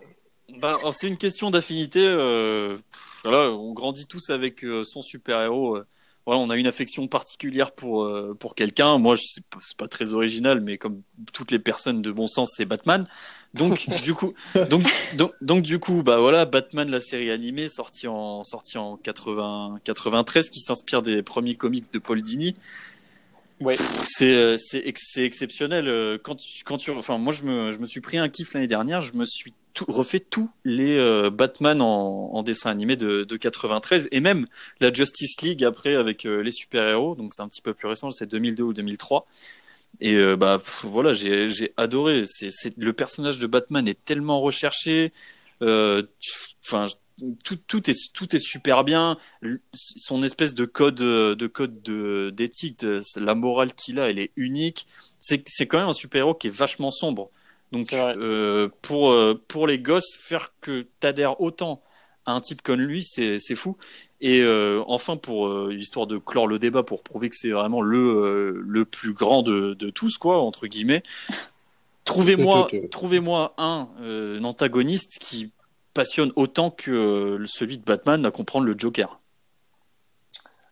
Ben, 0.61 0.77
alors, 0.79 0.95
c'est 0.95 1.09
une 1.09 1.17
question 1.19 1.51
d'affinité. 1.51 2.07
euh, 2.07 2.77
pff, 2.77 3.21
voilà, 3.25 3.51
on 3.51 3.73
grandit 3.73 4.07
tous 4.07 4.31
avec 4.31 4.64
euh, 4.64 4.85
son 4.85 5.03
super-héros. 5.03 5.77
euh, 5.77 5.87
voilà, 6.27 6.41
on 6.41 6.51
a 6.51 6.57
une 6.57 6.66
affection 6.66 7.07
particulière 7.09 7.72
pour, 7.72 8.05
euh, 8.05 8.37
pour 8.39 8.55
quelqu'un. 8.55 8.99
Moi, 8.99 9.16
sais 9.16 9.41
pas- 9.49 9.59
c'est 9.61 9.77
pas 9.77 9.89
très 9.89 10.12
original, 10.12 10.61
mais 10.61 10.77
comme 10.77 11.03
toutes 11.33 11.53
les 11.53 11.59
personnes 11.61 12.03
de 12.03 12.11
bon 12.11 12.27
sens, 12.27 12.53
c'est 12.57 12.64
Batman. 12.64 13.07
Donc, 13.55 13.87
du 14.03 14.12
coup, 14.12 14.35
donc, 14.68 14.83
donc, 15.14 15.33
donc, 15.41 15.62
du 15.62 15.79
coup, 15.79 16.03
bah 16.03 16.18
voilà, 16.18 16.45
Batman, 16.45 16.91
la 16.91 17.01
série 17.01 17.31
animée, 17.31 17.68
sortie 17.68 18.09
en, 18.09 18.43
sortie 18.43 18.77
en 18.77 18.97
80, 18.97 19.79
93, 19.85 20.51
qui 20.51 20.61
s'inspire 20.61 21.01
des 21.03 21.22
premiers 21.22 21.55
comics 21.55 21.91
de 21.93 21.99
Paul 21.99 22.20
Dini. 22.22 22.55
Ouais. 23.61 23.77
C'est 24.07 24.35
euh, 24.35 24.57
c'est 24.59 24.81
ex- 24.81 25.17
exceptionnel 25.17 25.89
euh, 25.89 26.19
quand 26.23 26.37
quand 26.67 26.77
tu 26.77 26.91
enfin 26.91 27.17
moi 27.17 27.33
je 27.33 27.43
me 27.43 27.71
je 27.71 27.79
me 27.79 27.87
suis 27.87 28.03
pris 28.03 28.19
un 28.19 28.29
kiff 28.29 28.53
l'année 28.53 28.67
dernière 28.67 29.01
je 29.01 29.15
me 29.15 29.25
suis 29.25 29.55
tout, 29.73 29.87
refait 29.89 30.21
tous 30.21 30.51
les 30.65 30.99
euh, 30.99 31.31
Batman 31.31 31.81
en, 31.81 32.43
dessin 32.43 32.71
animé 32.71 32.97
de, 32.97 33.25
de 33.25 33.37
93 33.39 34.09
et 34.13 34.21
même 34.21 34.47
la 34.81 34.93
Justice 34.93 35.41
League 35.41 35.65
après 35.65 35.95
avec 35.95 36.25
les 36.25 36.53
super 36.53 36.87
héros 36.87 37.15
donc 37.15 37.33
c'est 37.33 37.43
un 37.43 37.49
petit 37.49 37.63
peu 37.63 37.73
plus 37.73 37.89
récent 37.89 38.11
c'est 38.11 38.27
2002 38.27 38.63
ou 38.63 38.73
2003 38.75 39.27
et 40.01 40.19
bah 40.37 40.61
voilà 40.83 41.15
j'ai 41.15 41.73
adoré 41.79 42.25
c'est 42.27 42.77
le 42.77 42.93
personnage 42.93 43.39
de 43.39 43.47
Batman 43.47 43.89
est 43.89 44.05
tellement 44.05 44.41
recherché 44.41 45.13
enfin 45.63 46.89
tout, 47.45 47.57
tout 47.67 47.91
est 47.91 48.12
tout 48.12 48.35
est 48.37 48.39
super 48.39 48.85
bien. 48.85 49.17
Son 49.73 50.23
espèce 50.23 50.55
de 50.55 50.64
code 50.67 51.01
euh, 51.01 51.35
de 51.35 51.47
code 51.47 51.83
de 51.83 52.31
d'éthique 52.31 52.81
de- 52.81 53.01
la 53.19 53.35
morale 53.35 53.73
qu'il 53.75 53.99
a 54.01 54.11
elle 54.11 54.19
est 54.19 54.33
unique. 54.37 54.87
C'est 55.19 55.43
quand 55.67 55.79
même 55.79 55.89
un 55.89 55.93
super 55.95 56.21
héros 56.21 56.35
qui 56.35 56.49
est 56.49 56.57
vachement 56.57 56.91
sombre. 56.91 57.31
Donc 57.73 57.93
euh, 57.93 58.69
pour 58.83 59.11
euh, 59.11 59.41
pour 59.49 59.67
les 59.67 59.79
gosses 59.79 60.14
faire 60.19 60.53
que 60.61 60.87
t'adhères 61.01 61.41
autant 61.41 61.83
à 62.27 62.33
un 62.33 62.41
type 62.41 62.62
comme 62.62 62.81
lui 62.81 63.03
c'est 63.05 63.39
fou. 63.55 63.77
Et 64.21 64.41
euh, 64.41 64.83
enfin 64.87 65.17
pour 65.17 65.49
euh, 65.49 65.75
histoire 65.75 66.07
de 66.07 66.19
clore 66.19 66.47
le 66.47 66.59
débat 66.59 66.83
pour 66.83 67.03
prouver 67.03 67.29
que 67.31 67.37
c'est 67.37 67.51
vraiment 67.51 67.83
le 67.83 67.99
euh, 67.99 68.62
le 68.67 68.85
plus 68.85 69.12
grand 69.12 69.43
de 69.43 69.75
de 69.75 69.91
tous 69.91 70.17
quoi 70.19 70.39
entre 70.41 70.67
guillemets 70.67 71.03
trouvez-moi 72.05 72.69
trouvez-moi 72.91 73.55
un, 73.59 73.89
euh, 74.01 74.39
un 74.41 74.45
antagoniste 74.45 75.19
qui 75.21 75.51
passionne 75.97 76.33
autant 76.37 76.71
que 76.71 76.91
euh, 76.91 77.47
celui 77.47 77.79
de 77.79 77.85
Batman 77.85 78.25
à 78.27 78.31
comprendre 78.31 78.67
le 78.67 78.75
Joker. 78.79 79.19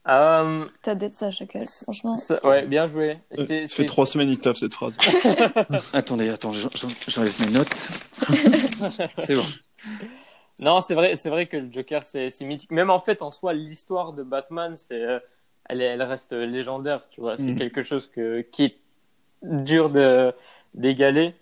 Euh, 0.07 0.66
T'as 0.83 0.95
d'être 0.95 1.14
ça, 1.14 1.31
Chacal. 1.31 1.64
Franchement. 1.83 2.14
ça- 2.14 2.45
ouais, 2.47 2.66
bien 2.66 2.87
joué. 2.87 3.18
Euh, 3.39 3.66
Ça 3.66 3.75
fait 3.77 3.85
trois 3.87 4.05
semaines 4.05 4.29
qu'il 4.29 4.39
tape 4.39 4.57
cette 4.57 4.75
phrase. 4.75 4.99
Attendez, 5.95 6.29
attends, 6.29 6.53
j'en- 6.53 6.68
j'en- 6.75 6.89
j'enlève 7.09 7.35
mes 7.47 7.53
notes. 7.53 7.89
c'est 9.18 9.35
bon. 9.35 9.43
Non, 10.61 10.81
c'est 10.83 10.95
vrai, 10.95 11.16
c'est 11.16 11.31
vrai 11.31 11.47
que 11.47 11.57
le 11.57 11.72
Joker, 11.72 12.05
c'est 12.05 12.29
mythique. 12.43 12.70
Même 12.70 12.91
en 12.91 13.01
fait, 13.01 13.22
en 13.22 13.31
soi, 13.31 13.55
l'histoire 13.55 14.12
de 14.12 14.22
Batman, 14.22 14.77
c'est, 14.77 15.03
euh, 15.03 15.18
elle, 15.70 15.81
est- 15.81 15.87
elle 15.87 16.03
reste 16.03 16.33
légendaire, 16.35 17.09
tu 17.11 17.22
vois. 17.22 17.39
C'est 17.39 17.53
Mhm. 17.53 17.59
quelque 17.59 17.83
chose 17.83 18.07
que, 18.14 18.43
qui 18.43 18.64
est 18.64 18.79
dur 19.43 19.89
de 19.91 20.33
d'égaler. 20.75 21.35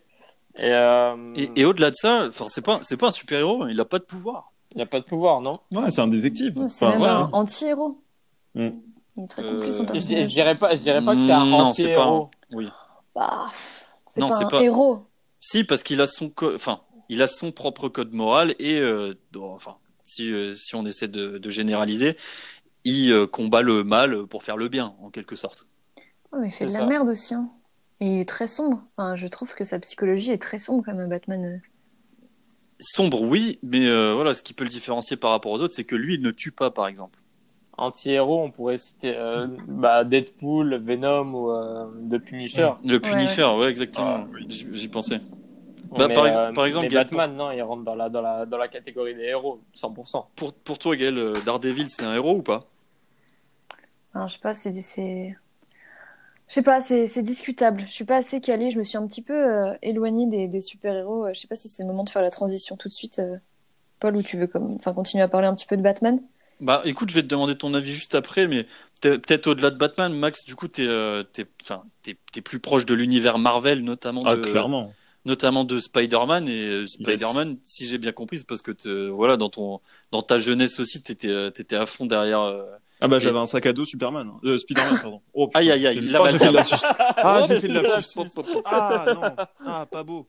Et, 0.57 0.69
euh, 0.71 1.17
Et, 1.35 1.51
et 1.57 1.65
au-delà 1.65 1.91
de 1.91 1.97
ça, 1.97 2.27
enfin, 2.29 2.45
c'est 2.49 2.61
pas, 2.65 2.81
c'est 2.83 2.97
pas 2.97 3.09
un 3.09 3.13
super 3.13 3.39
héros, 3.39 3.67
il 3.69 3.81
a 3.81 3.85
pas 3.85 3.99
de 3.99 4.05
pouvoir. 4.05 4.53
il 4.73 4.77
n'y 4.77 4.83
a 4.83 4.87
pas 4.87 5.01
de 5.01 5.05
pouvoir, 5.05 5.41
non 5.41 5.61
Ouais, 5.73 5.91
c'est 5.91 6.01
un 6.01 6.09
détective. 6.09 6.55
C'est 6.69 6.85
Enfin, 6.87 6.95
même 6.99 7.03
ouais. 7.03 7.09
un 7.09 7.31
anti-héros. 7.33 7.99
Mm. 8.55 8.69
Il 9.17 9.25
est 9.25 9.29
très 9.29 9.43
compris 9.43 9.73
son 9.73 9.83
Euh, 9.83 9.87
je, 9.95 9.99
je 9.99 10.07
personnage. 10.07 10.29
dirais 10.29 10.59
pas, 10.59 10.75
je 10.75 10.81
dirais 10.81 11.05
pas 11.05 11.15
que 11.15 11.21
c'est 11.23 11.33
un 11.33 11.45
Non, 11.47 11.71
c'est 11.71 11.93
pas 11.95 12.03
un- 12.03 12.07
anti-héros. 12.07 12.31
Oui. 12.53 12.69
Bah, 13.15 13.47
c'est 14.09 14.21
pas 14.21 14.27
un 14.27 14.49
pas- 14.49 14.63
héros. 14.63 15.01
Si, 15.41 15.65
parce 15.65 15.83
qu'il 15.83 16.01
a 16.01 16.07
son, 16.07 16.29
co- 16.31 16.55
enfin, 16.55 16.81
il 17.09 17.21
a 17.23 17.27
son 17.27 17.51
propre 17.53 17.89
code 17.89 18.13
moral 18.13 18.55
et, 18.59 18.79
euh, 18.79 19.15
enfin, 19.39 19.77
si, 20.03 20.33
euh, 20.33 20.55
si 20.55 20.75
on 20.77 20.85
essaie 20.87 21.09
de, 21.09 21.39
de 21.39 21.51
généraliser, 21.51 22.17
il 22.85 23.11
euh, 23.13 23.27
combat 23.27 23.63
le 23.63 23.85
mal 23.85 24.27
pour 24.27 24.43
faire 24.45 24.57
le 24.57 24.69
bien, 24.69 24.95
en 25.03 25.11
quelque 25.11 25.37
sorte. 25.37 25.67
Ouais, 26.33 26.41
mais 26.41 26.49
il 26.49 26.51
fait 26.53 26.59
C'est 26.59 26.67
de 26.69 26.73
la 26.73 26.79
ça. 26.81 26.87
merde 26.87 27.09
aussi. 27.09 27.35
hein. 27.35 27.51
Et 28.03 28.07
il 28.07 28.21
est 28.21 28.29
très 28.29 28.49
sombre. 28.49 28.83
Enfin, 28.99 29.17
je 29.17 29.27
trouve 29.27 29.55
que 29.55 29.65
sa 29.65 29.79
psychologie 29.79 30.31
est 30.31 30.43
très 30.43 30.59
sombre 30.59 30.85
quand 30.85 30.93
même, 30.93 31.09
Batman. 31.09 31.63
Sombre, 32.81 33.23
oui, 33.23 33.59
mais 33.63 33.87
euh, 33.87 34.15
voilà, 34.15 34.35
ce 34.35 34.43
qui 34.43 34.55
peut 34.55 34.65
le 34.65 34.71
différencier 34.71 35.17
par 35.17 35.31
rapport 35.31 35.53
aux 35.53 35.61
autres, 35.61 35.73
c'est 35.75 35.85
que 35.85 35.95
lui, 35.95 36.15
il 36.15 36.21
ne 36.23 36.33
tue 36.33 36.51
pas, 36.51 36.71
par 36.71 36.89
exemple. 36.89 37.19
Anti-héros, 37.79 38.43
on 38.43 38.51
pourrait 38.51 38.77
citer 38.77 39.15
euh, 39.17 39.47
bah, 39.69 40.05
Deadpool, 40.05 40.77
Venom 40.77 41.35
ou 41.35 41.51
euh, 41.51 41.87
The 42.11 42.19
Punisher. 42.19 42.73
Le 42.85 42.99
Punisher, 42.99 43.45
ouais, 43.45 43.69
exactement. 43.69 44.25
Ah, 44.25 44.27
oui. 44.35 44.47
J'y 44.51 44.89
pensais. 44.89 45.21
Bah, 45.97 46.09
mais, 46.09 46.15
par 46.15 46.27
ex- 46.27 46.37
euh, 46.37 46.53
par 46.53 46.67
exemple, 46.67 46.87
mais 46.87 46.91
Gaël, 46.91 47.07
Batman, 47.07 47.37
non, 47.37 47.51
il 47.53 47.63
rentre 47.63 47.83
dans 47.85 47.95
la, 47.95 48.09
dans, 48.09 48.21
la, 48.23 48.47
dans 48.47 48.59
la 48.59 48.69
catégorie 48.69 49.15
des 49.15 49.23
héros, 49.25 49.61
100%. 49.73 50.29
Pour, 50.37 50.53
pour 50.53 50.79
toi, 50.79 50.97
Gaël, 50.97 51.33
Daredevil, 51.47 51.89
c'est 51.89 52.05
un 52.05 52.15
héros 52.15 52.37
ou 52.37 52.43
pas? 52.43 52.61
Alors, 54.15 54.29
je 54.29 54.35
sais 54.35 54.41
pas, 54.41 54.55
c'est, 54.55 54.73
c'est... 54.81 55.37
Je 56.49 56.55
sais 56.55 56.63
pas, 56.63 56.81
c'est, 56.83 57.07
c'est 57.07 57.23
discutable. 57.23 57.85
Je 57.89 57.93
suis 57.93 58.05
pas 58.05 58.17
assez 58.17 58.41
calée, 58.41 58.71
je 58.71 58.79
me 58.79 58.85
suis 58.85 58.99
un 58.99 59.07
petit 59.07 59.23
peu 59.23 59.33
euh, 59.35 59.75
éloignée 59.83 60.27
des, 60.27 60.49
des 60.49 60.61
super-héros. 60.61 61.27
Euh, 61.27 61.33
Je 61.35 61.41
sais 61.41 61.49
pas 61.49 61.57
si 61.57 61.69
c'est 61.69 61.83
le 61.83 61.89
moment 61.89 62.05
de 62.05 62.11
faire 62.11 62.23
la 62.23 62.31
transition 62.31 62.77
tout 62.77 62.89
de 62.89 62.93
suite. 62.95 63.19
euh, 63.21 63.39
Paul, 64.01 64.17
ou 64.17 64.23
tu 64.23 64.37
veux 64.39 64.47
comme... 64.49 64.73
enfin, 64.75 64.93
continuer 64.95 65.23
à 65.25 65.29
parler 65.29 65.49
un 65.49 65.55
petit 65.55 65.67
peu 65.67 65.77
de 65.77 65.83
Batman? 65.83 66.21
Bah 66.61 66.83
écoute, 66.85 67.11
je 67.11 67.15
vais 67.17 67.23
te 67.23 67.27
demander 67.27 67.57
ton 67.57 67.75
avis 67.75 67.93
juste 67.93 68.15
après, 68.15 68.47
mais 68.47 68.67
peut-être 69.01 69.49
au-delà 69.49 69.71
de 69.71 69.77
Batman, 69.77 70.13
Max, 70.13 70.45
du 70.45 70.55
coup, 70.55 70.69
euh, 70.79 71.25
enfin, 71.63 71.83
t'es, 72.03 72.17
t'es 72.33 72.41
plus 72.41 72.61
proche 72.61 72.87
de 72.87 72.95
l'univers 72.95 73.39
Marvel, 73.39 73.83
notamment 73.83 74.23
Ah, 74.25 74.37
de, 74.37 74.43
clairement. 74.43 74.93
notamment 75.25 75.65
de 75.65 75.81
Spider-Man. 75.81 76.49
Et 76.49 76.67
euh, 76.69 76.87
Spider-Man, 76.87 77.59
si 77.65 77.87
j'ai 77.87 77.99
bien 77.99 78.13
compris, 78.13 78.39
c'est 78.39 78.47
parce 78.47 78.63
que 78.63 78.71
te, 78.71 79.09
voilà, 79.09 79.37
dans, 79.37 79.49
ton, 79.51 79.81
dans 80.13 80.23
ta 80.23 80.39
jeunesse 80.39 80.79
aussi, 80.79 81.03
t'étais, 81.03 81.29
euh, 81.29 81.51
t'étais 81.51 81.77
à 81.77 81.87
fond 81.87 82.07
derrière. 82.07 82.41
Ah 83.05 83.09
bah 83.09 83.19
j'avais 83.19 83.39
un 83.39 83.47
sac 83.47 83.67
à 83.67 83.73
dos 83.73 83.85
Superman. 83.85 84.29
hein. 84.33 84.41
Euh, 84.45 84.59
Spider-Man, 84.59 84.99
pardon. 85.03 85.21
Oh, 85.35 85.49
putain, 85.49 85.59
Aïe, 85.61 85.73
aïe, 85.73 85.87
aïe, 85.87 86.17
oh, 86.19 86.27
j'ai 86.31 86.39
fait 86.39 86.47
le 86.47 86.53
lapsus. 86.53 86.75
Ah, 87.17 87.43
j'ai 87.47 87.61
fait 87.61 87.69
le 87.69 87.81
lapsus. 87.83 88.19
Ah 88.65 89.07
non, 89.15 89.21
ah 89.67 89.87
pas 89.91 90.03
beau. 90.05 90.27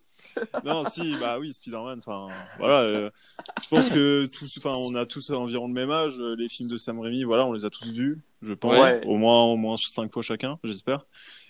Non, 0.64 0.84
si, 0.86 1.16
bah 1.18 1.38
oui, 1.40 1.54
Spider-Man. 1.54 2.00
Enfin, 2.00 2.28
voilà. 2.58 2.80
euh, 2.82 3.10
je 3.62 3.68
pense 3.68 3.90
que 3.90 4.26
tous, 4.26 4.58
enfin, 4.58 4.74
on 4.78 4.96
a 4.96 5.06
tous 5.06 5.30
environ 5.32 5.68
le 5.68 5.74
même 5.74 5.92
âge. 5.92 6.16
euh, 6.20 6.36
Les 6.38 6.50
films 6.50 6.70
de 6.70 6.78
Sam 6.78 7.00
Raimi, 7.00 7.24
voilà, 7.24 7.46
on 7.46 7.54
les 7.54 7.64
a 7.66 7.70
tous 7.70 7.92
vus, 7.92 8.22
je 8.42 8.54
pense, 8.54 8.74
Ouais. 8.82 9.02
au 9.06 9.18
moins, 9.18 9.44
au 9.44 9.56
moins 9.56 9.76
cinq 9.78 10.12
fois 10.12 10.24
chacun, 10.24 10.58
j'espère. 10.64 11.06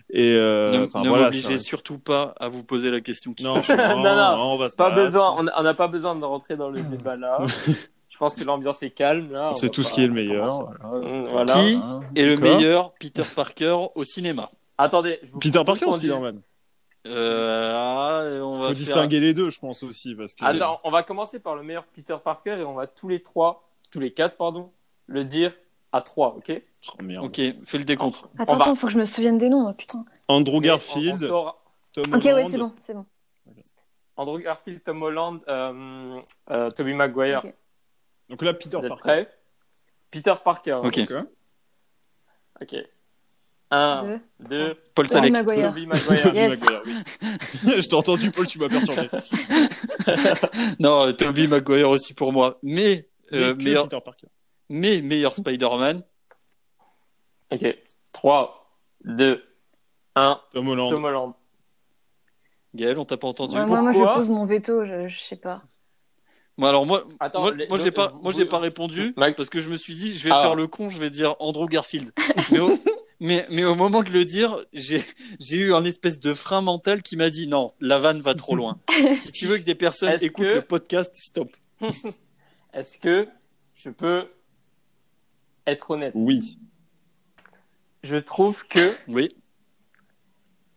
Et 0.09 0.34
euh, 0.36 0.82
ne 0.82 0.86
voilà. 1.07 1.26
m'obligez 1.26 1.57
surtout 1.57 1.97
pas 1.97 2.36
à 2.39 2.49
vous 2.49 2.63
poser 2.63 2.91
la 2.91 2.99
question 2.99 3.34
qui 3.34 3.43
Non, 3.45 3.61
fait. 3.63 3.78
non, 3.78 4.03
Non, 4.03 4.15
non, 4.15 4.43
on 4.53 4.57
va 4.57 4.67
Pas 4.76 4.91
besoin, 4.91 5.34
on 5.38 5.63
n'a 5.63 5.74
pas 5.74 5.88
besoin 5.88 6.15
de 6.15 6.26
rentrer 6.26 6.57
dans 6.57 6.69
le 6.69 6.82
débat 6.84 7.15
là. 7.15 7.39
Je 8.24 8.36
pense 8.36 8.41
que 8.41 8.47
l'ambiance 8.47 8.82
est 8.84 8.91
calme. 8.91 9.32
Là, 9.34 9.49
on 9.51 9.55
C'est 9.57 9.69
tout 9.69 9.84
ce 9.84 9.91
qui 9.91 10.01
est 10.03 10.07
le 10.07 10.13
meilleur. 10.13 10.47
commencer. 10.47 10.78
Voilà. 10.82 11.28
Voilà. 11.30 11.53
Qui 11.53 11.74
Hein, 11.84 12.01
est 12.15 12.24
le 12.26 12.38
meilleur 12.38 12.93
Peter 12.93 13.24
Parker 13.36 13.78
au 13.95 14.03
cinéma 14.05 14.49
Attendez, 14.78 15.19
je 15.24 15.32
vous 15.32 15.39
Peter 15.39 15.61
Parker 15.65 15.86
ou 15.86 15.91
Spider-Man 15.93 16.41
euh, 17.05 17.74
ah, 17.76 18.24
on 18.45 18.53
va 18.53 18.57
Faut 18.59 18.63
faire- 18.69 18.76
distinguer 18.76 19.19
les 19.19 19.34
deux, 19.34 19.49
je 19.49 19.59
pense 19.59 19.84
aussi, 19.84 20.15
parce 20.15 20.36
que. 20.36 20.45
Attends, 20.45 20.80
on 20.86 20.89
va 20.89 21.03
commencer 21.03 21.38
par 21.39 21.55
le 21.57 21.61
meilleur 21.63 21.84
Peter 21.84 22.15
Parker 22.24 22.51
et 22.59 22.63
on 22.63 22.76
va 22.76 22.88
tous 22.88 23.09
les 23.09 23.21
trois, 23.21 23.67
tous 23.91 23.99
les 23.99 24.13
quatre, 24.13 24.38
pardon, 24.38 24.71
le 25.07 25.26
dire 25.26 25.51
à 25.91 25.99
trois, 25.99 26.34
ok? 26.38 26.61
Oh, 26.88 27.03
merde. 27.03 27.26
Ok, 27.26 27.41
fais 27.65 27.78
le 27.78 27.84
décompte. 27.84 28.24
Attends, 28.39 28.53
On 28.53 28.55
va- 28.55 28.63
attends, 28.63 28.76
faut 28.76 28.88
que 28.88 28.93
je 28.93 28.99
me 28.99 29.03
souvienne 29.05 29.38
des 29.38 29.49
noms, 29.49 29.67
oh, 29.69 29.74
putain. 29.74 30.05
Andrew 30.30 30.55
on- 30.55 30.61
Garfield, 30.61 31.15
on 31.21 31.28
saura- 31.28 31.57
Tom 31.91 32.03
Ok, 32.15 32.24
ouais, 32.24 32.32
Holland. 32.32 32.47
c'est 32.49 32.57
bon, 32.57 32.71
c'est 32.80 32.93
bon. 32.93 33.05
Andrew 34.15 34.39
Garfield, 34.39 34.82
Tom 34.84 35.01
Holland, 35.03 35.39
euh, 35.49 36.21
euh, 36.51 36.71
Tobey 36.71 36.93
Maguire. 36.93 37.43
Donc 38.30 38.41
là, 38.41 38.53
Peter 38.53 38.78
Vous 38.78 38.84
êtes 38.84 38.89
Parker. 38.89 39.01
prêts 39.01 39.30
Peter 40.11 40.34
Parker. 40.43 40.80
Ok. 40.84 40.99
Ok. 40.99 41.13
Ok. 42.61 42.76
Un, 43.71 44.03
Deux. 44.03 44.19
deux, 44.49 44.74
Paul 44.93 45.07
Tobey 45.07 45.07
Salek. 45.07 45.32
Maguire. 45.32 45.69
Tobey 45.69 45.86
Maguire. 45.88 46.36
Yes. 46.36 46.59
Maguire, 46.59 46.82
oui. 46.86 46.93
je 47.82 47.88
t'ai 47.88 47.95
entendu, 47.95 48.30
Paul, 48.30 48.45
tu 48.45 48.59
m'as 48.59 48.69
perturbé. 48.69 49.09
Non, 50.80 51.07
euh, 51.07 51.11
Tobey 51.13 51.47
Maguire 51.47 51.89
aussi 51.89 52.13
pour 52.13 52.32
moi. 52.32 52.59
Mais, 52.61 53.09
euh, 53.32 53.55
Mais 53.55 53.57
que 53.57 53.63
meilleur, 53.63 53.84
Peter 53.89 54.01
Parker. 54.03 54.28
mais 54.69 55.01
meilleur 55.01 55.34
Spider-Man. 55.34 56.03
Ok. 57.51 57.65
3, 58.11 58.78
2, 59.05 59.43
1. 60.15 60.41
Tom 60.51 60.67
Holland. 60.67 60.89
Tom 60.91 61.05
Holland. 61.05 61.34
Gaël, 62.76 62.99
on 62.99 63.05
t'a 63.05 63.17
pas 63.17 63.28
entendu 63.28 63.55
Ouais, 63.55 63.65
moi, 63.65 63.82
moi, 63.82 63.91
je 63.91 63.97
Pourquoi 63.97 64.15
pose 64.15 64.30
mon 64.30 64.45
veto, 64.45 64.86
je, 64.86 65.07
je 65.07 65.19
sais 65.19 65.36
pas. 65.38 65.63
Moi, 66.58 66.70
alors 66.70 66.86
moi, 66.86 67.04
Attends, 67.20 67.41
moi, 67.41 67.51
les- 67.56 67.68
moi, 67.68 67.78
j'ai 67.82 67.91
pas, 67.91 68.14
moi 68.22 68.32
j'ai 68.32 68.45
pas 68.45 68.60
répondu 68.60 69.14
Mike- 69.18 69.36
parce 69.36 69.49
que 69.49 69.60
je 69.60 69.70
me 69.70 69.76
suis 69.76 69.95
dit, 69.95 70.14
je 70.16 70.24
vais 70.26 70.30
Ah. 70.34 70.41
faire 70.41 70.56
le 70.56 70.68
con, 70.68 70.88
je 70.89 70.99
vais 70.99 71.10
dire 71.10 71.36
Andrew 71.39 71.66
Garfield. 71.66 72.12
mais, 72.51 72.60
au, 72.60 72.78
mais, 73.20 73.45
mais 73.49 73.64
au 73.66 73.74
moment 73.76 74.04
de 74.04 74.10
le 74.12 74.24
dire, 74.24 74.64
j'ai, 74.72 75.04
j'ai 75.39 75.58
eu 75.58 75.74
un 75.74 75.84
espèce 75.84 76.20
de 76.20 76.34
frein 76.36 76.62
mental 76.62 77.01
qui 77.01 77.16
m'a 77.18 77.30
dit 77.32 77.47
non, 77.47 77.74
la 77.80 77.97
vanne 77.97 78.22
va 78.22 78.36
trop 78.36 78.56
loin. 78.56 78.78
si 79.20 79.32
tu 79.32 79.47
veux 79.47 79.58
que 79.58 79.64
des 79.64 79.74
personnes 79.76 80.10
Est-ce 80.12 80.26
écoutent 80.26 80.45
que- 80.45 80.54
le 80.54 80.62
podcast, 80.62 81.16
stop. 81.16 81.49
Est-ce 82.74 82.97
que 82.99 83.28
je 83.76 83.89
peux 83.89 84.28
être 85.66 85.89
honnête? 85.91 86.14
Oui. 86.16 86.60
Je 88.04 88.18
trouve 88.18 88.66
que 88.68 88.93
Oui, 89.08 89.36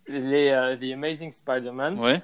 les 0.08 0.48
euh, 0.50 0.76
The 0.76 0.92
Amazing 0.94 1.32
Spider-Man, 1.32 1.98
ouais. 1.98 2.22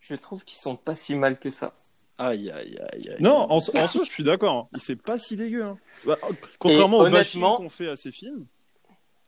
je 0.00 0.14
trouve 0.14 0.42
qu'ils 0.44 0.58
sont 0.58 0.74
pas 0.76 0.94
si 0.94 1.14
mal 1.14 1.38
que 1.38 1.50
ça. 1.50 1.72
Aïe, 2.18 2.50
aïe, 2.50 2.76
aïe, 2.92 3.08
aïe. 3.10 3.16
Non, 3.20 3.46
en, 3.50 3.56
en 3.56 3.60
soi, 3.60 4.02
je 4.04 4.10
suis 4.10 4.24
d'accord. 4.24 4.54
hein. 4.54 4.68
Il 4.74 4.80
c'est 4.80 4.96
pas 4.96 5.18
si 5.18 5.36
dégueu. 5.36 5.62
hein. 5.64 5.78
Bah, 6.04 6.18
contrairement 6.58 7.04
Et 7.04 7.08
au 7.08 7.10
bashing 7.10 7.40
qu'on 7.56 7.68
fait 7.68 7.88
à 7.88 7.96
ces 7.96 8.10
films. 8.12 8.44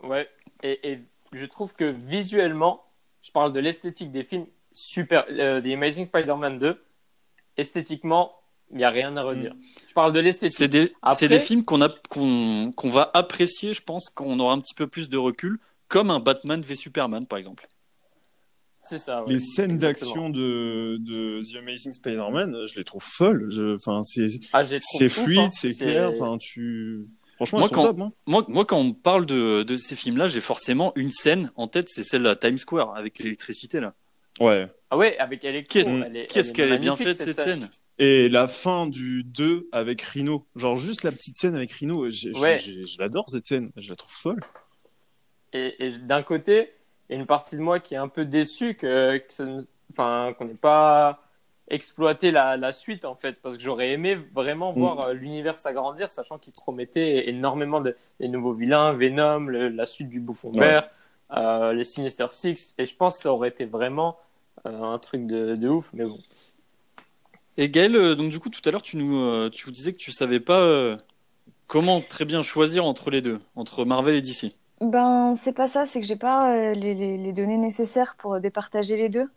Ouais. 0.03 0.29
Et, 0.63 0.91
et 0.93 0.99
je 1.33 1.45
trouve 1.47 1.73
que 1.75 1.85
visuellement, 1.85 2.83
je 3.23 3.31
parle 3.31 3.53
de 3.53 3.61
l'esthétique 3.61 4.11
des 4.11 4.25
films, 4.25 4.47
super. 4.73 5.25
euh, 5.31 5.61
The 5.61 5.67
Amazing 5.67 6.07
Spider-Man 6.07 6.59
2, 6.59 6.83
esthétiquement, 7.57 8.33
il 8.71 8.79
n'y 8.79 8.85
a 8.85 8.91
rien 8.91 9.17
à 9.17 9.23
redire. 9.23 9.53
Je 9.89 9.95
parle 9.95 10.13
de 10.13 10.21
l'esthétique. 10.21 10.57
C'est 10.59 10.69
des, 10.69 10.93
Après- 11.03 11.17
c'est 11.17 11.29
des 11.29 11.39
films 11.39 11.65
qu'on 11.65 11.81
a, 11.83 11.89
qu'on, 12.09 12.73
qu'on 12.75 12.91
va 12.91 13.11
apprécier, 13.15 13.73
je 13.73 13.83
pense, 13.83 14.09
quand 14.11 14.25
on 14.27 14.39
aura 14.41 14.55
un 14.55 14.61
petit 14.61 14.75
peu 14.75 14.87
plus 14.87 15.09
de 15.09 15.17
recul, 15.17 15.59
comme 15.89 16.11
un 16.11 16.21
Batman 16.21 16.61
v 16.63 16.75
Superman, 16.77 17.27
par 17.27 17.39
exemple. 17.39 17.69
C'est 18.83 18.99
ça. 18.99 19.23
ouais. 19.25 19.33
Les 19.35 19.39
scènes 19.39 19.77
d'action 19.77 20.31
de, 20.31 20.97
de 21.01 21.41
The 21.43 21.57
Amazing 21.57 21.93
Spider-Man, 21.93 22.57
je 22.67 22.79
les 22.79 22.85
trouve 22.85 23.03
folles. 23.05 23.47
Je- 23.51 23.75
Enfin, 23.75 24.01
c'est 24.03 24.27
Ah, 24.53 24.63
ouf, 24.63 25.09
fluide, 25.13 25.39
hein. 25.41 25.49
c'est 25.53 25.75
clair. 25.75 26.11
Enfin, 26.11 26.39
tu. 26.39 27.07
Franchement, 27.37 27.61
Moi, 27.61 27.69
quand- 27.71 27.85
top. 27.85 28.01
Hein. 28.01 28.13
Moi, 28.27 28.45
moi, 28.49 28.65
quand 28.65 28.79
on 28.79 28.93
parle 28.93 29.25
de, 29.27 29.63
de 29.63 29.77
ces 29.77 29.97
films-là, 29.97 30.27
j'ai 30.27 30.41
forcément 30.41 30.93
une 30.97 31.11
scène 31.11 31.51
en 31.57 31.69
tête, 31.69 31.89
c'est 31.89 32.03
celle 32.03 32.27
à 32.27 32.37
Times 32.37 32.59
Square, 32.59 32.95
avec 32.97 33.19
l'électricité, 33.19 33.81
là. 33.81 33.95
Ouais. 34.41 34.69
Ah 34.91 34.97
ouais, 34.97 35.17
avec. 35.19 35.41
Qu'est-ce, 35.69 35.95
elle 35.97 36.17
est- 36.17 36.27
qu'est-ce 36.27 36.49
elle 36.51 36.55
qu'elle 36.57 36.73
est 36.73 36.79
bien 36.79 36.97
faite, 36.97 37.17
cette 37.17 37.41
scène. 37.41 37.69
Et 37.99 38.29
la 38.31 38.47
fin 38.49 38.87
du 38.87 39.25
2 39.25 39.69
avec 39.73 40.01
Rhino. 40.01 40.47
Genre, 40.57 40.77
juste 40.79 41.03
la 41.03 41.13
petite 41.13 41.37
scène 41.37 41.55
avec 41.55 41.71
Rhino. 41.73 42.01
Ouais. 42.05 42.11
Je 42.59 42.99
l'adore, 42.99 43.29
cette 43.29 43.45
scène. 43.45 43.71
Je 43.77 43.91
la 43.91 43.97
trouve 43.97 44.13
folle. 44.13 44.41
Et, 45.53 45.75
et 45.87 45.91
d'un 45.99 46.23
côté, 46.23 46.71
il 47.11 47.15
y 47.15 47.17
a 47.17 47.21
une 47.21 47.27
partie 47.27 47.57
de 47.57 47.61
moi 47.61 47.81
qui 47.81 47.95
est 47.95 47.99
un 47.99 48.09
peu 48.09 48.25
déçue 48.25 48.75
que, 48.77 49.19
que 49.19 49.33
ça 49.33 49.45
ne- 49.45 49.65
enfin, 49.93 50.33
qu'on 50.39 50.45
n'ait 50.47 50.55
pas 50.55 51.21
exploité 51.69 52.31
la, 52.31 52.57
la 52.57 52.73
suite, 52.73 53.05
en 53.05 53.15
fait, 53.17 53.41
parce 53.43 53.57
que 53.57 53.63
j'aurais 53.63 53.91
aimé 53.91 54.15
vraiment 54.15 54.73
Mm. 54.73 54.79
voir 54.79 55.07
euh, 55.07 55.13
l'univers 55.13 55.59
s'agrandir, 55.59 56.11
sachant 56.13 56.39
qu'il 56.39 56.53
promettait 56.53 57.29
énormément 57.29 57.81
de 57.81 57.97
des 58.21 58.29
nouveaux 58.29 58.53
vilains, 58.55 58.93
Venom, 58.93 59.41
le- 59.47 59.69
la 59.69 59.87
suite 59.87 60.09
du 60.09 60.21
Bouffon 60.21 60.51
Ouais. 60.53 60.59
Vert, 60.61 60.89
euh, 61.37 61.73
les 61.73 61.85
Sinister 61.85 62.27
Six, 62.31 62.75
et 62.79 62.85
je 62.85 62.95
pense 62.97 63.17
que 63.19 63.23
ça 63.25 63.33
aurait 63.33 63.49
été 63.51 63.65
vraiment 63.67 64.17
euh, 64.67 64.83
un 64.83 64.99
truc 64.99 65.27
de, 65.27 65.57
de 65.57 65.69
ouf, 65.69 65.91
mais 65.93 66.05
bon. 66.05 66.19
Et 67.57 67.69
Gaël, 67.69 67.97
euh, 67.97 68.15
donc 68.15 68.31
du 68.31 68.39
coup, 68.39 68.51
tout 68.51 68.61
à 68.69 68.71
l'heure, 68.71 68.83
tu 68.83 68.97
nous, 68.97 69.51
tu 69.51 69.67
nous 69.67 69.73
disais 69.73 69.93
que 69.93 69.99
tu 69.99 70.13
savais 70.13 70.41
pas 70.41 70.97
comment 71.67 72.01
très 72.01 72.25
bien 72.25 72.43
choisir 72.43 72.85
entre 72.85 73.11
les 73.11 73.23
deux, 73.23 73.39
entre 73.55 73.85
Marvel 73.85 74.15
et 74.17 74.23
DC. 74.23 74.51
Ben, 74.81 75.35
c'est 75.37 75.53
pas 75.53 75.67
ça, 75.67 75.85
c'est 75.87 76.01
que 76.01 76.07
j'ai 76.07 76.17
pas 76.17 76.53
euh, 76.55 76.75
les, 76.75 76.95
les- 76.95 77.19
les 77.19 77.33
données 77.33 77.59
nécessaires 77.59 78.15
pour 78.17 78.35
euh, 78.35 78.41
départager 78.41 78.97
les 78.97 79.11
deux. 79.11 79.29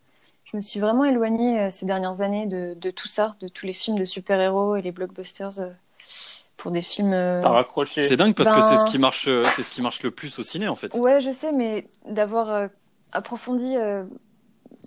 Je 0.45 0.55
me 0.55 0.61
suis 0.61 0.79
vraiment 0.79 1.03
éloignée 1.03 1.59
euh, 1.59 1.69
ces 1.69 1.85
dernières 1.85 2.21
années 2.21 2.45
de, 2.45 2.75
de 2.79 2.91
tout 2.91 3.09
ça, 3.09 3.35
de 3.41 3.49
tous 3.49 3.65
les 3.65 3.73
films 3.73 3.99
de 3.99 4.05
super-héros 4.05 4.77
et 4.77 4.81
les 4.81 4.91
blockbusters 4.93 5.59
euh, 5.59 5.69
pour 6.55 6.71
des 6.71 6.81
films. 6.81 7.11
euh, 7.13 7.41
T'as 7.41 7.49
raccroché. 7.49 8.03
C'est 8.03 8.15
dingue 8.17 8.35
parce 8.35 8.49
que 8.49 8.55
Ben- 8.55 8.61
c'est 8.61 8.77
ce 8.77 8.85
qui 8.85 8.97
marche, 8.97 9.27
euh, 9.27 9.43
c'est 9.55 9.63
ce 9.63 9.71
qui 9.71 9.81
marche 9.81 10.03
le 10.03 10.11
plus 10.11 10.39
au 10.39 10.43
ciné, 10.43 10.69
en 10.69 10.75
fait. 10.75 10.95
Ouais, 10.95 11.19
je 11.19 11.31
sais, 11.31 11.51
mais 11.51 11.87
d'avoir 12.07 12.49
euh, 12.49 12.67
approfondi 13.11 13.75
euh, 13.75 14.03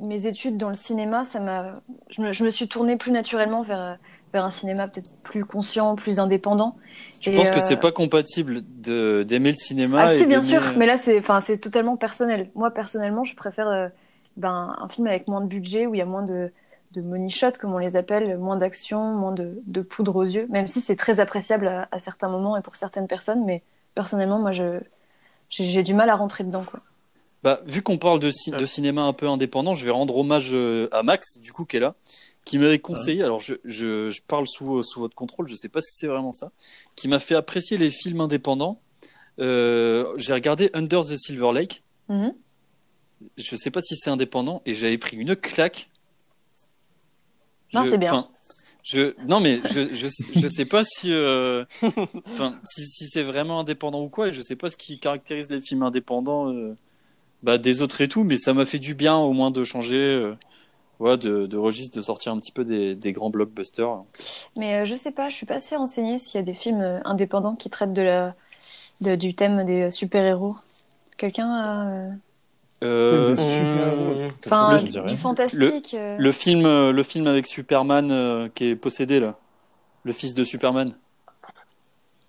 mes 0.02 0.26
études 0.26 0.56
dans 0.56 0.68
le 0.70 0.74
cinéma, 0.74 1.24
ça 1.24 1.40
m'a. 1.40 1.80
Je 2.10 2.22
me, 2.22 2.32
je 2.32 2.44
me 2.44 2.50
suis 2.50 2.68
tournée 2.68 2.96
plus 2.96 3.12
naturellement 3.12 3.62
vers, 3.62 3.80
euh, 3.80 3.94
vers 4.36 4.44
un 4.44 4.50
cinéma 4.50 4.86
peut-être 4.86 5.10
plus 5.22 5.44
conscient, 5.44 5.96
plus 5.96 6.18
indépendant. 6.20 6.76
Tu 7.20 7.30
Et, 7.30 7.36
penses 7.36 7.50
que 7.50 7.56
euh, 7.56 7.60
c'est 7.60 7.80
pas 7.80 7.92
compatible 7.92 8.62
de, 8.82 9.22
d'aimer 9.22 9.50
le 9.50 9.56
cinéma 9.56 10.04
Ah 10.06 10.14
et 10.14 10.18
si, 10.18 10.26
bien 10.26 10.42
sûr, 10.42 10.62
mais 10.76 10.86
là 10.86 10.98
c'est, 10.98 11.18
enfin, 11.18 11.40
c'est 11.40 11.58
totalement 11.58 11.96
personnel. 11.96 12.50
Moi 12.54 12.70
personnellement, 12.70 13.24
je 13.24 13.34
préfère 13.34 13.68
euh, 13.68 13.88
ben, 14.36 14.76
un 14.78 14.88
film 14.88 15.06
avec 15.06 15.26
moins 15.26 15.40
de 15.40 15.46
budget 15.46 15.86
où 15.86 15.94
il 15.94 15.98
y 15.98 16.02
a 16.02 16.06
moins 16.06 16.22
de, 16.22 16.52
de 16.92 17.00
money 17.08 17.30
shot, 17.30 17.52
comme 17.58 17.72
on 17.72 17.78
les 17.78 17.96
appelle, 17.96 18.36
moins 18.36 18.56
d'action, 18.56 19.00
moins 19.12 19.32
de, 19.32 19.62
de 19.66 19.80
poudre 19.80 20.16
aux 20.16 20.24
yeux, 20.24 20.46
même 20.50 20.68
si 20.68 20.80
c'est 20.82 20.96
très 20.96 21.18
appréciable 21.18 21.66
à, 21.66 21.88
à 21.90 21.98
certains 21.98 22.28
moments 22.28 22.56
et 22.58 22.60
pour 22.60 22.76
certaines 22.76 23.08
personnes, 23.08 23.44
mais 23.46 23.62
personnellement, 23.94 24.38
moi, 24.38 24.52
je, 24.52 24.80
j'ai, 25.48 25.64
j'ai 25.64 25.82
du 25.82 25.94
mal 25.94 26.10
à 26.10 26.16
rentrer 26.16 26.44
dedans, 26.44 26.64
quoi. 26.64 26.80
Bah, 27.42 27.60
vu 27.66 27.82
qu'on 27.82 27.98
parle 27.98 28.18
de, 28.18 28.30
ci- 28.30 28.50
de 28.50 28.66
cinéma 28.66 29.02
un 29.02 29.12
peu 29.12 29.28
indépendant, 29.28 29.74
je 29.74 29.84
vais 29.84 29.90
rendre 29.90 30.16
hommage 30.16 30.50
euh, 30.52 30.88
à 30.90 31.02
Max, 31.02 31.38
du 31.38 31.52
coup, 31.52 31.64
qui 31.64 31.76
est 31.76 31.80
là, 31.80 31.94
qui 32.44 32.58
m'avait 32.58 32.78
conseillé, 32.78 33.22
alors 33.22 33.40
je, 33.40 33.54
je, 33.64 34.10
je 34.10 34.20
parle 34.26 34.46
sous, 34.48 34.82
sous 34.82 35.00
votre 35.00 35.14
contrôle, 35.14 35.46
je 35.48 35.54
sais 35.54 35.68
pas 35.68 35.80
si 35.80 35.90
c'est 35.92 36.06
vraiment 36.08 36.32
ça, 36.32 36.50
qui 36.96 37.08
m'a 37.08 37.18
fait 37.20 37.34
apprécier 37.34 37.76
les 37.76 37.90
films 37.90 38.20
indépendants. 38.20 38.78
Euh, 39.38 40.12
j'ai 40.16 40.32
regardé 40.32 40.70
Under 40.74 41.02
the 41.04 41.16
Silver 41.16 41.52
Lake, 41.52 41.82
Mhm. 42.08 42.34
je 43.36 43.56
sais 43.56 43.70
pas 43.70 43.80
si 43.80 43.96
c'est 43.96 44.10
indépendant, 44.10 44.62
et 44.66 44.74
j'avais 44.74 44.98
pris 44.98 45.16
une 45.16 45.36
claque. 45.36 45.90
Non, 47.74 47.84
c'est 47.90 47.98
bien. 47.98 48.26
Je, 48.82 49.14
non, 49.26 49.40
mais 49.40 49.60
je, 49.64 49.92
je, 49.94 50.06
je 50.36 50.46
sais 50.48 50.64
pas 50.64 50.84
si, 50.84 51.12
euh, 51.12 51.64
enfin, 52.26 52.58
si, 52.64 52.84
si 52.86 53.08
c'est 53.08 53.24
vraiment 53.24 53.58
indépendant 53.60 54.00
ou 54.02 54.08
quoi, 54.08 54.28
et 54.28 54.30
je 54.30 54.40
sais 54.40 54.54
pas 54.54 54.70
ce 54.70 54.76
qui 54.76 55.00
caractérise 55.00 55.50
les 55.50 55.60
films 55.60 55.82
indépendants 55.82 56.52
euh, 56.52 56.76
bah, 57.46 57.58
des 57.58 57.80
autres 57.80 58.00
et 58.00 58.08
tout, 58.08 58.24
mais 58.24 58.36
ça 58.36 58.52
m'a 58.52 58.66
fait 58.66 58.80
du 58.80 58.94
bien 58.94 59.16
au 59.16 59.32
moins 59.32 59.50
de 59.52 59.62
changer, 59.64 59.96
euh, 59.96 60.34
ouais, 60.98 61.16
de, 61.16 61.46
de 61.46 61.56
registre, 61.56 61.96
de 61.96 62.02
sortir 62.02 62.32
un 62.32 62.38
petit 62.38 62.52
peu 62.52 62.64
des, 62.64 62.94
des 62.96 63.12
grands 63.12 63.30
blockbusters. 63.30 64.02
Mais 64.56 64.74
euh, 64.82 64.84
je 64.84 64.96
sais 64.96 65.12
pas, 65.12 65.28
je 65.28 65.36
suis 65.36 65.46
pas 65.46 65.54
assez 65.54 65.76
renseignée 65.76 66.18
s'il 66.18 66.38
y 66.38 66.42
a 66.42 66.44
des 66.44 66.54
films 66.54 66.80
euh, 66.80 67.00
indépendants 67.04 67.54
qui 67.54 67.70
traitent 67.70 67.92
de 67.92 68.02
la, 68.02 68.34
de- 69.00 69.14
du 69.14 69.34
thème 69.34 69.64
des 69.64 69.90
super-héros. 69.90 70.56
Quelqu'un 71.16 71.48
a. 71.48 71.88
euh, 71.88 72.10
Euh, 72.84 73.30
De 73.30 73.36
super-héros. 73.36 74.30
Enfin, 74.44 74.76
du 75.06 75.16
fantastique. 75.16 75.96
le 76.18 76.32
film, 76.32 76.66
euh, 76.66 76.92
le 76.92 77.02
film 77.02 77.26
avec 77.26 77.46
Superman 77.46 78.10
euh, 78.10 78.48
qui 78.54 78.66
est 78.70 78.76
possédé 78.76 79.20
là, 79.20 79.36
le 80.04 80.12
fils 80.12 80.34
de 80.34 80.44
Superman. 80.44 80.94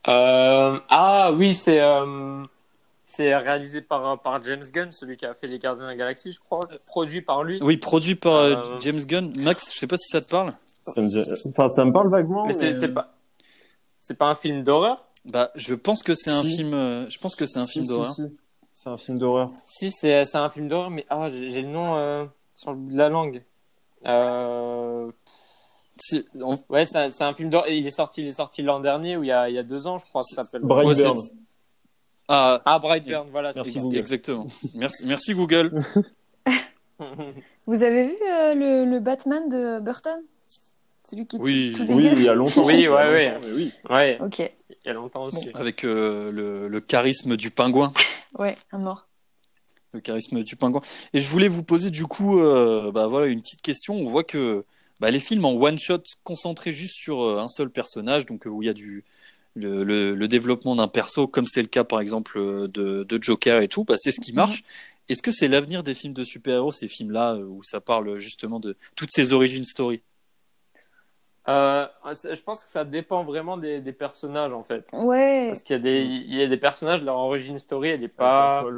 Euh, 0.07 0.79
ah 0.89 1.31
oui, 1.33 1.53
c'est 1.53 1.81
euh, 1.81 2.43
c'est 3.17 3.35
réalisé 3.35 3.81
par, 3.81 4.21
par 4.21 4.43
James 4.43 4.63
Gunn, 4.71 4.91
celui 4.91 5.17
qui 5.17 5.25
a 5.25 5.33
fait 5.33 5.47
Les 5.47 5.57
Gardiens 5.59 5.83
de 5.85 5.89
la 5.89 5.95
Galaxie, 5.95 6.31
je 6.31 6.39
crois. 6.39 6.67
Produit 6.87 7.21
par 7.21 7.43
lui. 7.43 7.59
Oui, 7.61 7.77
produit 7.77 8.15
par 8.15 8.35
euh, 8.35 8.55
Euh, 8.55 8.79
James 8.81 9.01
Gunn. 9.05 9.33
Max, 9.37 9.73
je 9.73 9.79
sais 9.79 9.87
pas 9.87 9.97
si 9.97 10.07
ça 10.09 10.21
te 10.21 10.29
parle. 10.29 10.51
Ça 10.85 11.01
me, 11.01 11.49
enfin, 11.49 11.67
ça 11.67 11.83
me 11.83 11.91
parle 11.91 12.09
vaguement. 12.09 12.45
Mais 12.45 12.53
c'est 12.53 12.71
c'est 12.73 12.89
pas 12.93 13.13
c'est 13.99 14.17
pas 14.17 14.27
un 14.29 14.35
film 14.35 14.63
d'horreur? 14.63 15.05
Bah, 15.25 15.51
je 15.55 15.73
pense 15.75 16.03
que 16.03 16.13
c'est 16.15 16.29
un 16.31 16.43
film. 16.43 16.73
euh, 16.73 17.09
je 17.09 17.17
pense 17.19 17.35
que 17.35 17.45
c'est 17.45 17.59
un 17.59 17.65
Si, 17.65 17.73
film 17.73 17.85
si, 17.85 17.89
d'horreur. 17.91 18.15
C'est 18.71 18.89
un 18.89 18.97
film 18.97 19.17
d'horreur. 19.19 19.51
Si, 19.65 19.91
c'est 19.91 20.35
un 20.35 20.49
film 20.49 20.67
d'horreur, 20.69 20.89
mais 20.91 21.05
ah, 21.09 21.27
j'ai 21.29 21.61
le 21.63 21.67
nom 21.67 21.97
euh, 21.97 22.25
sur 22.53 22.71
le 22.71 22.77
bout 22.77 22.91
de 22.93 22.97
la 22.97 23.09
langue. 23.09 23.43
Euh, 24.05 25.11
ouais, 26.69 26.85
c'est 26.85 27.21
un 27.23 27.33
film 27.33 27.49
d'horreur. 27.49 27.67
Il 27.69 27.85
est 27.85 27.91
sorti, 27.91 28.21
il 28.21 28.27
est 28.27 28.31
sorti 28.31 28.61
l'an 28.61 28.79
dernier 28.79 29.17
ou 29.17 29.23
il 29.23 29.27
y 29.27 29.31
a 29.31 29.49
il 29.49 29.55
y 29.55 29.59
a 29.59 29.63
deux 29.63 29.87
ans, 29.87 29.97
je 29.97 30.05
crois. 30.05 30.21
Ça 30.23 30.43
s'appelle. 30.43 30.61
Brightburn. 30.61 31.17
Ouais, 31.17 31.23
c'est- 31.23 31.33
Ah, 32.27 32.61
Ah, 32.65 32.79
Brightburn, 32.79 33.27
voilà. 33.31 33.53
c'est 33.53 33.59
Merci, 33.59 33.79
Google. 33.79 33.97
exactement. 33.97 34.47
Merci, 34.75 35.05
merci 35.05 35.33
Google. 35.33 35.71
Vous 37.67 37.83
avez 37.83 38.07
vu 38.07 38.15
euh, 38.29 38.53
le, 38.55 38.89
le 38.89 38.99
Batman 38.99 39.47
de 39.49 39.79
Burton? 39.83 40.19
Celui 41.03 41.25
qui 41.27 41.37
est 41.37 41.39
Oui, 41.39 41.73
tout, 41.75 41.85
tout 41.85 41.93
Oui, 41.93 42.09
il 42.11 42.21
y 42.23 42.29
a 42.29 42.33
longtemps. 42.33 42.65
Oui, 42.65 42.73
il 42.73 42.79
y 42.81 42.85
a 42.87 42.91
ouais, 42.91 43.09
ouais. 43.11 43.37
oui. 43.53 43.71
ouais, 43.89 44.17
Ok, 44.21 44.39
il 44.39 44.51
y 44.85 44.89
a 44.89 44.93
longtemps 44.93 45.25
aussi. 45.25 45.49
Avec 45.53 45.83
euh, 45.85 46.31
le, 46.31 46.67
le 46.67 46.79
charisme 46.81 47.37
du 47.37 47.49
pingouin. 47.51 47.93
ouais, 48.39 48.57
un 48.71 48.79
mort. 48.79 49.07
Le 49.93 50.01
charisme 50.01 50.43
du 50.43 50.55
pingouin. 50.57 50.81
Et 51.13 51.21
je 51.21 51.29
voulais 51.29 51.47
vous 51.47 51.63
poser 51.63 51.91
du 51.91 52.05
coup, 52.07 52.39
euh, 52.41 52.91
bah 52.91 53.07
voilà, 53.07 53.27
une 53.27 53.41
petite 53.41 53.61
question. 53.61 53.93
On 53.95 54.05
voit 54.05 54.23
que 54.25 54.65
bah, 54.99 55.11
les 55.11 55.19
films 55.19 55.45
en 55.45 55.53
one 55.53 55.79
shot 55.79 56.01
concentrés 56.23 56.71
juste 56.73 56.95
sur 56.95 57.39
un 57.39 57.47
seul 57.47 57.69
personnage, 57.69 58.25
donc 58.25 58.45
euh, 58.45 58.49
où 58.49 58.63
il 58.63 58.65
y 58.65 58.69
a 58.69 58.73
du 58.73 59.03
le, 59.57 59.83
le- 59.83 60.15
le 60.15 60.27
développement 60.27 60.75
d'un 60.75 60.87
perso, 60.87 61.27
comme 61.27 61.47
c'est 61.47 61.61
le 61.61 61.67
cas 61.67 61.83
par 61.83 61.99
exemple 62.01 62.37
euh, 62.37 62.67
de, 62.67 63.03
de 63.03 63.23
Joker 63.23 63.61
et 63.61 63.67
tout, 63.67 63.83
bah, 63.83 63.95
c'est 63.97 64.11
ce 64.11 64.19
qui 64.21 64.33
marche. 64.33 64.63
Est-ce 65.09 65.21
que 65.21 65.31
c'est 65.31 65.47
l'avenir 65.47 65.83
des 65.83 65.93
films 65.93 66.13
de 66.13 66.23
super-héros, 66.23 66.71
ces 66.71 66.87
films-là, 66.87 67.35
euh, 67.35 67.43
où 67.45 67.63
ça 67.63 67.79
parle 67.81 68.17
justement 68.17 68.59
de 68.59 68.75
toutes 68.95 69.11
ces 69.11 69.33
origin 69.33 69.63
stories 69.65 70.01
Euh, 71.47 71.87
je 72.05 72.41
pense 72.41 72.63
que 72.63 72.69
ça 72.69 72.83
dépend 72.83 73.23
vraiment 73.23 73.57
des, 73.57 73.79
des 73.79 73.93
personnages 73.93 74.51
en 74.51 74.63
fait. 74.63 74.85
Ouais, 74.91 75.47
Parce 75.47 75.63
qu'il 75.63 75.77
y 75.77 75.79
a 75.79 75.81
des, 75.81 76.01
il 76.01 76.35
y 76.35 76.41
a 76.41 76.47
des 76.47 76.57
personnages, 76.57 77.01
leur 77.03 77.15
origin 77.15 77.57
story, 77.57 77.89
elle 77.89 78.03
est 78.03 78.09
pas. 78.09 78.63
Ouais. 78.63 78.71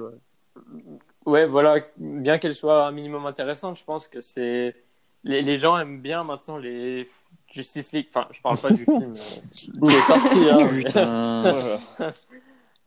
Ouais, 1.25 1.45
voilà, 1.45 1.85
bien 1.97 2.37
qu'elle 2.39 2.55
soit 2.55 2.85
un 2.87 2.91
minimum 2.91 3.25
intéressante, 3.25 3.77
je 3.77 3.83
pense 3.83 4.07
que 4.07 4.21
c'est. 4.21 4.75
Les, 5.23 5.41
les 5.41 5.57
gens 5.57 5.77
aiment 5.77 6.01
bien 6.01 6.23
maintenant 6.23 6.57
les 6.57 7.09
Justice 7.51 7.91
League. 7.93 8.07
Enfin, 8.09 8.27
je 8.31 8.41
parle 8.41 8.57
pas 8.57 8.69
du 8.71 8.83
film 8.85 9.13
euh, 9.13 9.13
qui 9.51 9.71
est 9.95 10.01
sorti. 10.01 10.49
Hein, 10.49 10.69
mais- 10.71 10.83
Putain. 10.83 11.77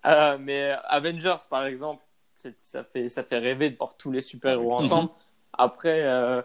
Euh, 0.04 0.36
mais 0.40 0.74
Avengers, 0.88 1.36
par 1.48 1.64
exemple, 1.64 2.02
ça 2.60 2.82
fait, 2.82 3.08
ça 3.08 3.22
fait 3.22 3.38
rêver 3.38 3.70
de 3.70 3.76
voir 3.76 3.94
tous 3.96 4.10
les 4.10 4.20
super-héros 4.20 4.74
ensemble. 4.74 5.10
Après, 5.52 6.00
euh, 6.02 6.42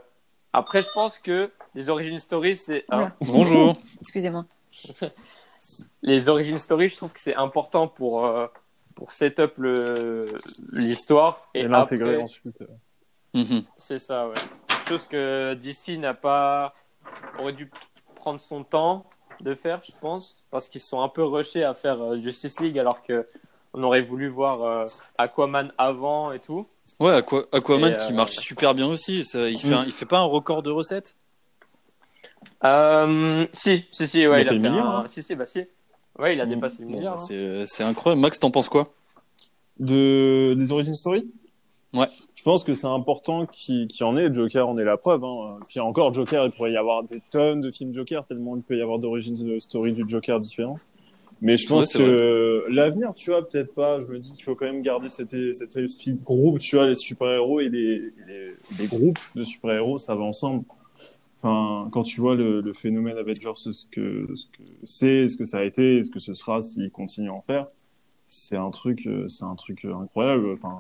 après, 0.53 0.83
je 0.83 0.89
pense 0.93 1.17
que 1.17 1.51
les 1.73 1.89
origin 1.89 2.19
stories, 2.19 2.55
c'est. 2.55 2.85
hein, 2.91 3.11
Bonjour. 3.21 3.75
excusez-moi. 3.99 4.45
les 6.03 6.29
origin 6.29 6.59
stories, 6.59 6.89
je 6.89 6.97
trouve 6.97 7.11
que 7.11 7.19
c'est 7.19 7.35
important 7.35 7.87
pour, 7.87 8.27
euh, 8.27 8.45
pour 8.93 9.11
set 9.11 9.39
up 9.39 9.55
le, 9.57 10.27
l'histoire. 10.73 11.49
Et 11.55 11.61
Et, 11.61 11.67
l'intégrer 11.67 12.09
après, 12.11 12.21
ensuite. 12.23 12.61
euh. 12.61 12.67
Mhm. 13.33 13.63
c'est 13.77 13.97
ça, 13.99 14.27
ouais. 14.27 14.35
Chose 14.87 15.07
que 15.07 15.55
DC 15.55 15.97
n'a 15.97 16.13
pas, 16.13 16.75
aurait 17.39 17.53
dû 17.53 17.69
prendre 18.27 18.41
son 18.41 18.65
temps 18.65 19.05
de 19.39 19.53
faire, 19.53 19.79
je 19.87 19.93
pense, 20.01 20.41
parce 20.51 20.67
qu'ils 20.67 20.81
sont 20.81 20.99
un 21.01 21.07
peu 21.07 21.23
rushés 21.23 21.63
à 21.63 21.73
faire 21.73 22.01
euh, 22.01 22.17
Justice 22.17 22.59
League 22.59 22.77
alors 22.77 23.01
que 23.01 23.25
on 23.73 23.81
aurait 23.83 24.01
voulu 24.01 24.27
voir 24.27 24.63
euh, 24.63 24.85
Aquaman 25.17 25.71
avant 25.77 26.33
et 26.33 26.39
tout. 26.39 26.67
Ouais, 26.99 27.13
Aqua- 27.13 27.45
Aquaman 27.53 27.93
Et, 27.93 27.95
qui 27.95 28.11
euh, 28.11 28.15
marche 28.15 28.33
super 28.35 28.73
bien 28.73 28.87
aussi. 28.87 29.23
Ça, 29.23 29.47
il, 29.49 29.57
fait 29.57 29.73
un- 29.73 29.85
il 29.85 29.93
fait 29.93 30.05
pas 30.05 30.17
un 30.17 30.23
record 30.25 30.61
de 30.61 30.71
recettes? 30.71 31.15
Euh, 32.65 33.47
si, 33.53 33.85
si, 33.91 34.07
si, 34.09 34.27
ouais, 34.27 34.41
Il 34.41 34.43
il, 34.43 34.47
a 34.47 34.51
fait 34.51 34.55
le 34.55 34.61
fait 34.61 34.69
milliard, 34.69 34.89
un- 34.89 34.99
hein. 35.03 35.07
Si, 35.07 35.23
si, 35.23 35.33
bah 35.35 35.45
si. 35.45 35.63
Ouais, 36.19 36.33
il 36.35 36.41
a 36.41 36.45
Mm. 36.45 36.49
dépassé 36.49 36.81
le 36.81 36.87
Bon, 36.89 36.95
milliard. 36.97 37.15
bah, 37.15 37.21
hein. 37.21 37.25
c'est 37.25 37.63
c'est 37.65 37.83
incroyable. 37.83 38.21
Max, 38.21 38.39
t'en 38.39 38.51
penses 38.51 38.67
quoi? 38.67 38.93
De... 39.79 40.53
Des 40.57 40.71
origin 40.73 40.95
story? 40.95 41.31
Ouais. 41.97 42.07
Je 42.35 42.43
pense 42.43 42.63
que 42.63 42.73
c'est 42.73 42.87
important 42.87 43.45
qu'il 43.45 43.87
y 43.99 44.03
en 44.03 44.15
ait. 44.15 44.33
Joker 44.33 44.67
en 44.69 44.77
est 44.77 44.83
la 44.83 44.97
preuve. 44.97 45.23
Hein. 45.23 45.59
Puis 45.67 45.79
encore, 45.79 46.13
Joker, 46.13 46.45
il 46.45 46.51
pourrait 46.51 46.71
y 46.71 46.77
avoir 46.77 47.03
des 47.03 47.21
tonnes 47.31 47.61
de 47.61 47.71
films 47.71 47.93
Joker, 47.93 48.25
tellement 48.25 48.55
il 48.55 48.61
peut 48.61 48.77
y 48.77 48.81
avoir 48.81 48.99
d'origine 48.99 49.59
story 49.59 49.93
du 49.93 50.07
Joker 50.07 50.39
différents. 50.39 50.79
Mais 51.41 51.55
je 51.57 51.67
pense 51.67 51.93
Ouais, 51.93 52.01
que 52.01 52.65
l'avenir, 52.69 53.13
tu 53.15 53.29
vois, 53.29 53.47
peut-être 53.47 53.73
pas. 53.75 53.99
Je 54.01 54.05
me 54.05 54.17
dis 54.19 54.31
qu'il 54.33 54.43
faut 54.43 54.55
quand 54.55 54.65
même 54.65 54.81
garder 54.81 55.09
cet, 55.09 55.29
cet 55.53 55.75
esprit 55.77 56.13
de 56.13 56.23
groupe, 56.23 56.59
tu 56.59 56.75
vois, 56.75 56.87
les 56.87 56.95
super-héros 56.95 57.59
et 57.59 57.69
les, 57.69 57.99
les, 58.27 58.53
les 58.79 58.87
groupes 58.87 59.19
de 59.35 59.43
super-héros, 59.43 59.97
ça 59.99 60.15
va 60.15 60.23
ensemble. 60.23 60.63
Enfin, 61.39 61.89
quand 61.91 62.01
tu 62.01 62.21
vois 62.21 62.33
le, 62.33 62.61
le 62.61 62.73
phénomène 62.73 63.17
Avengers, 63.17 63.51
ce 63.55 63.85
que 63.91 64.27
ce 64.35 64.45
que 64.47 64.63
c'est, 64.83 65.27
ce 65.27 65.37
que 65.37 65.45
ça 65.45 65.59
a 65.59 65.63
été, 65.63 66.03
ce 66.03 66.09
que 66.09 66.19
ce 66.19 66.33
sera 66.33 66.61
s'ils 66.63 66.89
continuent 66.89 67.29
à 67.29 67.33
en 67.33 67.41
faire, 67.41 67.67
c'est 68.25 68.57
un 68.57 68.71
truc, 68.71 69.05
euh, 69.05 69.27
c'est 69.27 69.45
un 69.45 69.55
truc 69.55 69.85
incroyable. 69.85 70.53
Enfin, 70.53 70.79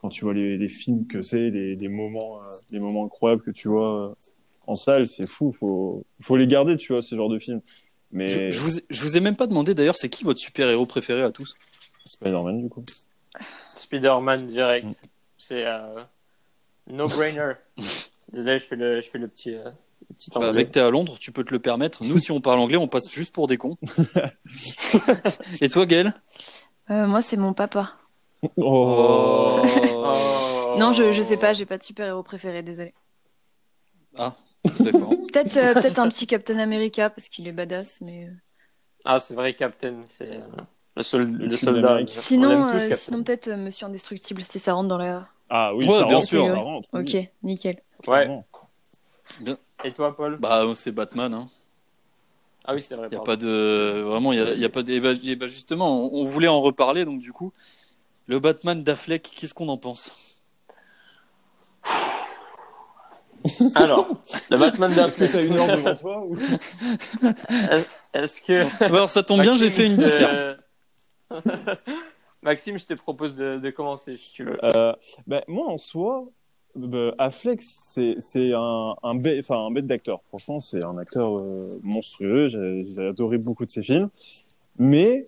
quand 0.00 0.08
tu 0.08 0.24
vois 0.24 0.34
les, 0.34 0.56
les 0.56 0.68
films 0.68 1.06
que 1.06 1.22
c'est, 1.22 1.50
les, 1.50 1.76
les 1.76 1.88
moments, 1.88 2.38
euh, 2.42 2.56
les 2.72 2.80
moments 2.80 3.04
incroyables 3.04 3.42
que 3.42 3.50
tu 3.50 3.68
vois 3.68 4.08
euh, 4.10 4.14
en 4.66 4.74
salle, 4.74 5.08
c'est 5.08 5.28
fou. 5.28 5.54
Faut, 5.58 6.04
faut 6.22 6.36
les 6.36 6.46
garder, 6.46 6.76
tu 6.76 6.92
vois, 6.92 7.02
ces 7.02 7.16
genres 7.16 7.28
de 7.28 7.38
films. 7.38 7.60
Mais 8.12 8.50
je, 8.50 8.56
je 8.56 8.60
vous, 8.60 8.78
ai- 8.78 8.84
je 8.90 9.02
vous 9.02 9.16
ai 9.16 9.20
même 9.20 9.36
pas 9.36 9.46
demandé 9.46 9.74
d'ailleurs, 9.74 9.96
c'est 9.96 10.08
qui 10.08 10.24
votre 10.24 10.40
super-héros 10.40 10.86
préféré 10.86 11.22
à 11.22 11.30
tous? 11.30 11.54
Spider-Man, 12.06 12.62
du 12.62 12.68
coup. 12.68 12.84
Spider-Man 13.76 14.46
direct. 14.46 14.86
Mm. 14.86 14.92
C'est 15.38 15.64
euh, 15.66 16.02
no-brainer. 16.88 17.52
Désolé, 18.32 18.58
je 18.58 18.64
fais 18.64 18.76
le, 18.76 19.00
je 19.00 19.08
fais 19.08 19.18
le 19.18 19.28
petit, 19.28 19.54
euh, 19.54 19.64
le 20.08 20.14
petit 20.14 20.30
Bah, 20.34 20.52
mec, 20.52 20.70
t'es 20.70 20.80
à 20.80 20.90
Londres, 20.90 21.16
tu 21.18 21.32
peux 21.32 21.44
te 21.44 21.52
le 21.52 21.58
permettre. 21.58 22.04
Nous, 22.04 22.18
si 22.18 22.30
on 22.32 22.40
parle 22.40 22.58
anglais, 22.60 22.76
on 22.76 22.88
passe 22.88 23.10
juste 23.10 23.34
pour 23.34 23.46
des 23.48 23.56
cons. 23.58 23.76
Et 25.60 25.68
toi, 25.68 25.86
Gaël? 25.86 26.14
Euh, 26.90 27.06
moi, 27.06 27.22
c'est 27.22 27.36
mon 27.36 27.52
papa. 27.52 27.99
Oh. 28.56 29.60
Oh. 29.62 30.76
Non, 30.78 30.92
je, 30.92 31.12
je 31.12 31.22
sais 31.22 31.36
pas, 31.36 31.52
j'ai 31.52 31.66
pas 31.66 31.78
de 31.78 31.82
super-héros 31.82 32.22
préféré, 32.22 32.62
désolé. 32.62 32.94
Ah, 34.16 34.34
d'accord. 34.64 35.10
Peut-être 35.32 35.56
euh, 35.56 35.74
peut-être 35.74 35.98
un 35.98 36.08
petit 36.08 36.26
Captain 36.26 36.58
America 36.58 37.10
parce 37.10 37.28
qu'il 37.28 37.46
est 37.48 37.52
badass, 37.52 38.00
mais. 38.00 38.26
euh, 38.26 38.30
Ah, 39.04 39.18
c'est 39.18 39.34
vrai, 39.34 39.54
Captain. 39.54 39.96
C'est 40.10 40.30
euh, 40.30 40.40
le, 40.96 41.02
sol- 41.02 41.30
Le 41.32 41.56
soldat. 41.56 42.00
Sinon, 42.08 42.68
euh, 42.68 42.90
sinon 42.94 43.22
peut-être 43.22 43.48
euh, 43.48 43.56
Monsieur 43.56 43.86
Indestructible 43.86 44.42
si 44.44 44.58
ça 44.58 44.74
rentre 44.74 44.88
dans 44.88 44.98
la. 44.98 45.28
Ah 45.48 45.74
oui, 45.74 45.86
Ouais, 45.86 45.98
ça 45.98 46.04
bien 46.04 46.16
rentre, 46.16 46.28
sûr. 46.28 46.44
ça 46.44 46.52
Ouais. 46.52 46.58
rentre. 46.58 46.88
oui, 46.94 47.00
Ok, 47.00 47.28
nickel. 47.42 47.82
Ouais. 48.06 48.28
Et 49.84 49.92
toi, 49.92 50.14
Paul? 50.16 50.36
Bah, 50.40 50.64
c'est 50.74 50.92
Batman. 50.92 51.32
Hein. 51.34 51.48
Ah 52.64 52.74
oui, 52.74 52.80
c'est 52.82 52.94
vrai. 52.94 53.08
Il 53.10 53.14
y 53.14 53.16
a 53.16 53.18
pardon. 53.18 53.32
pas 53.32 53.36
de 53.36 54.02
vraiment, 54.06 54.32
il 54.32 54.38
y 54.38 54.42
a, 54.42 54.52
il 54.52 54.60
y 54.60 54.64
a 54.64 54.68
pas 54.68 54.82
de. 54.82 54.92
eh 54.92 55.00
ben, 55.00 55.18
eh 55.22 55.36
ben, 55.36 55.48
justement, 55.48 56.04
on, 56.12 56.20
on 56.22 56.24
voulait 56.24 56.48
en 56.48 56.60
reparler, 56.60 57.04
donc 57.04 57.20
du 57.20 57.32
coup, 57.32 57.52
le 58.30 58.38
Batman 58.38 58.80
d'Affleck, 58.80 59.28
qu'est-ce 59.36 59.52
qu'on 59.54 59.68
en 59.68 59.76
pense 59.76 60.40
Alors, 63.74 64.06
le 64.50 64.56
Batman 64.56 64.92
Est-ce 64.92 65.18
que 65.18 65.24
d'Affleck. 65.24 65.32
t'as 65.32 65.44
une 65.44 65.58
heure 65.58 65.66
devant 65.66 65.94
toi 65.96 66.24
ou... 66.24 66.36
Est-ce 68.14 68.40
que. 68.40 68.84
Alors, 68.84 69.10
ça 69.10 69.24
tombe 69.24 69.40
bien, 69.42 69.56
j'ai 69.56 69.68
fait 69.70 69.86
une 69.86 69.96
disserte. 69.96 70.60
euh, 71.32 71.40
Maxime, 72.44 72.78
je 72.78 72.86
te 72.86 72.94
propose 72.94 73.34
de, 73.34 73.56
de 73.58 73.70
commencer 73.70 74.16
si 74.16 74.32
tu 74.32 74.44
veux. 74.44 74.64
Euh, 74.64 74.92
ben, 75.26 75.42
moi, 75.48 75.66
en 75.66 75.78
soi, 75.78 76.28
bah, 76.76 77.12
Affleck, 77.18 77.60
c'est 77.62 78.52
un, 78.52 78.94
un, 79.02 79.14
bête, 79.16 79.50
un 79.50 79.72
bête 79.72 79.86
d'acteur. 79.86 80.20
Franchement, 80.28 80.60
c'est 80.60 80.84
un 80.84 80.98
acteur 80.98 81.36
euh, 81.40 81.66
monstrueux. 81.82 82.46
J'ai 82.46 83.08
adoré 83.08 83.38
beaucoup 83.38 83.66
de 83.66 83.70
ses 83.72 83.82
films. 83.82 84.08
Mais 84.78 85.26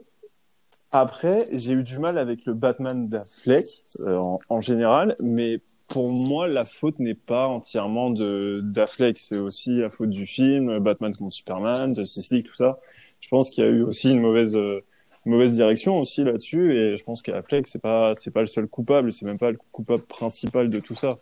après, 0.92 1.46
j'ai 1.52 1.72
eu 1.72 1.82
du 1.82 1.98
mal 1.98 2.18
avec 2.18 2.44
le 2.46 2.54
Batman 2.54 3.08
d'Affleck 3.08 3.66
euh, 4.00 4.16
en, 4.18 4.38
en 4.48 4.60
général, 4.60 5.16
mais 5.20 5.60
pour 5.88 6.12
moi, 6.12 6.48
la 6.48 6.64
faute 6.66 6.98
n'est 6.98 7.14
pas 7.14 7.46
entièrement 7.48 8.10
de 8.10 8.60
d'Affleck, 8.64 9.18
c'est 9.18 9.38
aussi 9.38 9.76
la 9.78 9.90
faute 9.90 10.10
du 10.10 10.26
film, 10.26 10.78
Batman 10.80 11.14
contre 11.16 11.32
Superman, 11.34 11.94
Justice 11.96 12.30
League, 12.30 12.46
tout 12.46 12.54
ça. 12.54 12.78
Je 13.20 13.28
pense 13.28 13.50
qu'il 13.50 13.64
y 13.64 13.66
a 13.66 13.70
eu 13.70 13.82
aussi 13.82 14.10
une 14.10 14.20
mauvaise 14.20 14.56
euh, 14.56 14.84
mauvaise 15.24 15.54
direction 15.54 15.98
aussi 16.00 16.24
là-dessus, 16.24 16.74
et 16.76 16.96
je 16.96 17.04
pense 17.04 17.22
qu'Affleck 17.22 17.66
c'est 17.68 17.80
pas 17.82 18.14
c'est 18.16 18.30
pas 18.30 18.40
le 18.42 18.46
seul 18.48 18.68
coupable, 18.68 19.12
c'est 19.12 19.26
même 19.26 19.38
pas 19.38 19.50
le 19.52 19.58
coupable 19.72 20.04
principal 20.06 20.68
de 20.70 20.80
tout 20.80 20.94
ça. 20.94 21.18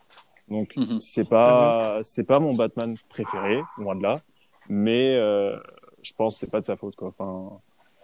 Donc 0.48 0.76
Mhm. 0.76 0.98
c'est 0.98 1.28
pas 1.28 2.00
c'est 2.02 2.24
pas 2.24 2.40
mon 2.40 2.54
Batman 2.54 2.96
préféré, 3.08 3.70
loin 3.76 3.94
de 3.96 4.02
là, 4.02 4.22
mais 4.68 5.16
euh, 5.16 5.56
je 6.02 6.12
pense 6.14 6.34
que 6.34 6.40
c'est 6.40 6.50
pas 6.50 6.60
de 6.60 6.66
sa 6.66 6.76
faute 6.76 6.96
quoi. 6.96 7.08
Enfin, 7.08 7.60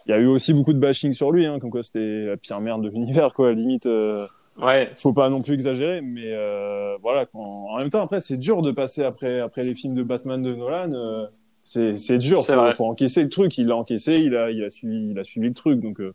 il 0.06 0.10
y 0.10 0.14
a 0.14 0.18
eu 0.18 0.26
aussi 0.26 0.54
beaucoup 0.54 0.72
de 0.72 0.78
bashing 0.78 1.12
sur 1.14 1.30
lui, 1.32 1.46
hein, 1.46 1.58
comme 1.58 1.70
quoi 1.70 1.82
c'était 1.82 2.24
la 2.26 2.36
pire 2.36 2.60
merde 2.60 2.82
de 2.82 2.88
l'univers 2.88 3.32
quoi. 3.34 3.52
Limite. 3.52 3.86
Euh 3.86 4.26
Ouais. 4.58 4.88
faut 4.96 5.12
pas 5.12 5.28
non 5.28 5.42
plus 5.42 5.52
exagérer, 5.52 6.00
mais 6.00 6.32
euh, 6.32 6.96
voilà. 7.02 7.26
Quand... 7.26 7.42
En 7.42 7.76
même 7.76 7.90
temps, 7.90 8.02
après, 8.02 8.20
c'est 8.20 8.38
dur 8.38 8.62
de 8.62 8.72
passer 8.72 9.04
après 9.04 9.38
après 9.40 9.62
les 9.62 9.74
films 9.74 9.94
de 9.94 10.02
Batman 10.02 10.42
de 10.42 10.54
Nolan. 10.54 10.92
euh, 10.94 11.26
c'est 11.58 11.98
c'est 11.98 12.16
dur. 12.16 12.40
C'est 12.40 12.54
Faut, 12.54 12.60
vrai. 12.62 12.72
faut 12.72 12.86
encaisser 12.86 13.22
le 13.22 13.28
truc. 13.28 13.58
Il 13.58 13.66
l'a 13.66 13.76
encaissé. 13.76 14.14
Il 14.16 14.34
a 14.34 14.50
il 14.50 14.64
a 14.64 14.70
suivi 14.70 15.10
il 15.10 15.18
a 15.18 15.24
suivi 15.24 15.48
le 15.48 15.52
truc. 15.54 15.80
Donc 15.80 16.00
euh, 16.00 16.14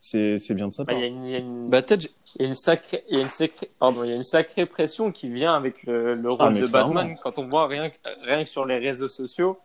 c'est 0.00 0.38
c'est 0.38 0.54
bien 0.54 0.66
de 0.66 0.72
Bah, 0.76 0.84
part. 0.84 0.96
Il 0.96 1.00
y 1.00 1.04
a 1.04 1.06
une, 1.06 1.24
il 1.26 1.30
y 1.30 1.36
a 1.36 1.38
une- 1.38 1.68
Bah, 1.70 1.78
il 1.88 2.02
y 2.40 2.44
a 2.44 2.46
une 2.48 2.54
sacrée, 2.54 3.04
il 3.08 3.14
y 3.14 3.18
a 3.18 3.22
une 3.22 3.28
sacrée, 3.28 3.70
pardon, 3.78 4.02
il 4.02 4.10
y 4.10 4.12
a 4.12 4.16
une 4.16 4.24
sacrée 4.24 4.66
pression 4.66 5.12
qui 5.12 5.28
vient 5.28 5.54
avec 5.54 5.84
le, 5.84 6.14
le 6.14 6.28
rôle 6.28 6.38
Ah, 6.40 6.50
mais 6.50 6.60
de 6.62 6.66
clairement. 6.66 6.94
Batman 6.94 7.16
quand 7.22 7.38
on 7.38 7.46
voit 7.46 7.68
rien, 7.68 7.88
que- 7.88 7.94
rien 8.24 8.42
que 8.42 8.48
sur 8.48 8.64
les 8.66 8.78
réseaux 8.78 9.06
sociaux. 9.08 9.58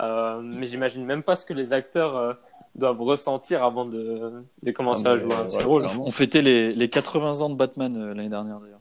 Euh, 0.00 0.40
mais 0.42 0.66
j'imagine 0.66 1.04
même 1.04 1.22
pas 1.22 1.36
ce 1.36 1.46
que 1.46 1.54
les 1.54 1.72
acteurs 1.72 2.16
euh, 2.16 2.32
doivent 2.74 3.00
ressentir 3.02 3.62
avant 3.64 3.84
de, 3.84 4.32
de 4.62 4.70
commencer 4.72 5.04
Ah, 5.06 5.10
à 5.12 5.14
mais, 5.16 5.22
jouer 5.22 5.32
un 5.34 5.38
ouais, 5.42 5.44
petit 5.46 5.64
rôle. 5.64 5.86
on 6.00 6.10
fêtait 6.10 6.42
les, 6.42 6.72
les 6.74 6.88
80 6.88 7.40
ans 7.40 7.50
de 7.50 7.54
Batman 7.54 7.96
euh, 7.96 8.14
l'année 8.14 8.28
dernière 8.28 8.58
d'ailleurs. 8.60 8.80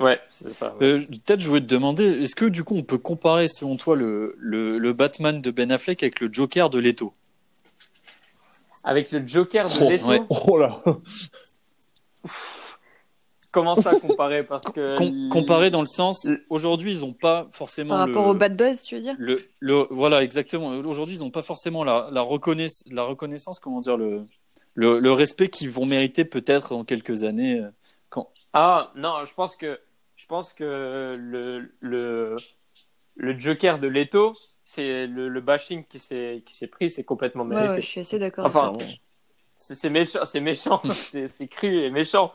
Ouais, 0.00 0.20
c'est 0.28 0.52
ça. 0.52 0.74
ouais. 0.80 0.86
Euh, 0.86 0.98
Peut-être 1.24 1.40
je 1.40 1.46
voulais 1.48 1.60
te 1.60 1.66
demander, 1.66 2.04
est-ce 2.04 2.34
que 2.34 2.46
du 2.46 2.64
coup 2.64 2.74
on 2.76 2.82
peut 2.82 2.98
comparer 2.98 3.46
selon 3.48 3.76
toi 3.76 3.94
le, 3.94 4.34
le, 4.38 4.78
le 4.78 4.92
Batman 4.92 5.40
de 5.40 5.50
Ben 5.52 5.70
Affleck 5.70 6.02
avec 6.02 6.18
le 6.20 6.32
Joker 6.32 6.68
de 6.70 6.78
Leto? 6.80 7.14
Avec 8.82 9.12
le 9.12 9.26
Joker 9.26 9.68
de 9.68 9.74
Oh, 9.80 9.88
Leto, 9.90 10.06
ouais. 10.08 10.20
Oh 10.46 10.58
là. 10.58 10.82
Comment 13.54 13.76
ça 13.76 13.98
comparer 13.98 14.42
Parce 14.42 14.66
que 14.66 14.96
Com- 14.98 15.08
il- 15.14 15.28
Comparé 15.30 15.70
dans 15.70 15.80
le 15.80 15.86
sens, 15.86 16.28
aujourd'hui 16.50 16.92
ils 16.92 17.00
n'ont 17.00 17.14
pas 17.14 17.46
forcément 17.52 17.94
Par 17.94 18.06
le, 18.06 18.12
rapport 18.12 18.28
au 18.28 18.34
bad 18.34 18.56
buzz, 18.56 18.82
tu 18.82 18.96
veux 18.96 19.00
dire? 19.00 19.14
le, 19.16 19.38
le- 19.60 19.86
voilà 19.90 20.22
exactement. 20.22 20.68
Aujourd'hui 20.68 21.14
ils 21.16 21.20
n'ont 21.20 21.30
pas 21.30 21.42
forcément 21.42 21.84
la, 21.84 22.08
la, 22.12 22.20
reconnaissance, 22.20 22.84
la 22.90 23.04
reconnaissance, 23.04 23.60
comment 23.60 23.80
dire 23.80 23.96
le, 23.96 24.26
le, 24.74 24.98
le 24.98 25.12
respect 25.12 25.48
qu'ils 25.48 25.70
vont 25.70 25.86
mériter 25.86 26.24
peut-être 26.26 26.70
dans 26.70 26.84
quelques 26.84 27.22
années. 27.24 27.60
euh, 27.60 27.70
Quand... 28.10 28.28
Ah 28.52 28.90
non, 28.96 29.24
je 29.24 29.32
pense 29.34 29.56
que 29.56 29.80
je 30.16 30.26
pense 30.26 30.52
que 30.52 31.16
le 31.18 31.70
le 31.80 32.36
le 33.16 33.38
Joker 33.38 33.78
de 33.78 33.86
Leto, 33.86 34.36
c'est 34.64 35.06
le, 35.06 35.28
le 35.28 35.40
bashing 35.40 35.84
qui 35.84 35.98
s'est 36.00 36.42
qui 36.44 36.54
s'est 36.54 36.66
pris, 36.66 36.90
c'est 36.90 37.04
complètement 37.04 37.44
mérité. 37.44 37.68
ouais, 37.70 37.80
je 37.80 37.86
suis 37.86 38.00
assez 38.00 38.18
d'accord. 38.18 38.46
Enfin. 38.46 38.72
C'est 39.56 39.88
méchant, 39.88 40.24
c'est 40.24 40.40
méchant, 40.40 40.80
c'est 40.90 41.48
cru 41.48 41.84
et 41.84 41.90
méchant. 41.90 42.32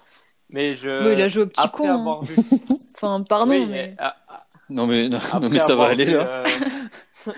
Mais 0.52 0.76
je 0.76 1.06
Oui, 1.06 1.14
il 1.14 1.22
a 1.22 1.28
joué 1.28 1.44
au 1.44 1.48
petit 1.48 1.60
après 1.60 1.84
con. 1.84 1.90
hein. 1.90 1.96
avoir 2.00 2.22
vu 2.24 2.36
Enfin, 2.96 3.24
pardon, 3.28 3.52
Oui, 3.52 3.68
mais. 3.70 3.94
a- 4.00 4.16
Non 4.70 4.86
mais, 4.88 5.08
non, 5.10 5.18
mais 5.50 5.60
ça 5.60 5.76
va 5.76 5.86
aller 5.86 6.06
vu, 6.06 6.14
là. 6.16 6.44
euh, 6.44 6.44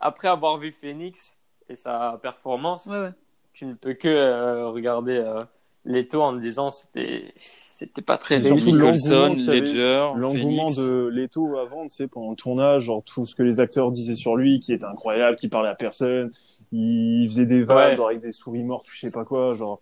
après 0.00 0.28
avoir 0.28 0.58
vu 0.58 0.72
Phoenix 0.72 1.38
et 1.68 1.76
sa 1.76 2.18
performance, 2.22 2.86
Ouais, 2.86 2.98
ouais. 3.00 3.10
tu 3.52 3.66
ne 3.66 3.74
peux 3.74 3.94
que 3.94 4.08
euh, 4.08 4.68
regarder 4.68 5.16
euh, 5.16 5.40
Leto 5.84 6.20
en 6.22 6.34
te 6.34 6.40
disant 6.40 6.70
c'était 6.70 7.32
c'était 7.36 8.02
pas 8.02 8.18
très 8.18 8.38
réussi. 8.38 8.72
l'engouement 8.72 8.92
Nicholson, 8.94 9.36
Ledger, 9.52 10.80
de 10.82 11.06
Leto 11.08 11.56
avant, 11.58 11.86
tu 11.88 11.94
sais, 11.96 12.08
pendant 12.08 12.30
le 12.30 12.36
tournage, 12.36 12.84
genre 12.84 13.02
tout 13.04 13.24
ce 13.26 13.34
que 13.34 13.42
les 13.42 13.60
acteurs 13.60 13.90
disaient 13.92 14.16
sur 14.16 14.36
lui, 14.36 14.60
qui 14.60 14.72
était 14.72 14.84
incroyable, 14.84 15.36
qui 15.36 15.48
parlait 15.48 15.68
à 15.68 15.74
personne, 15.74 16.30
il 16.72 17.26
faisait 17.28 17.46
des 17.46 17.62
vannes 17.62 17.90
Ouais. 17.90 17.96
genre 17.96 18.08
avec 18.08 18.20
des 18.20 18.32
souris 18.32 18.64
mortes, 18.64 18.86
je 18.92 18.98
sais 19.06 19.12
pas 19.12 19.24
quoi, 19.24 19.52
genre. 19.52 19.80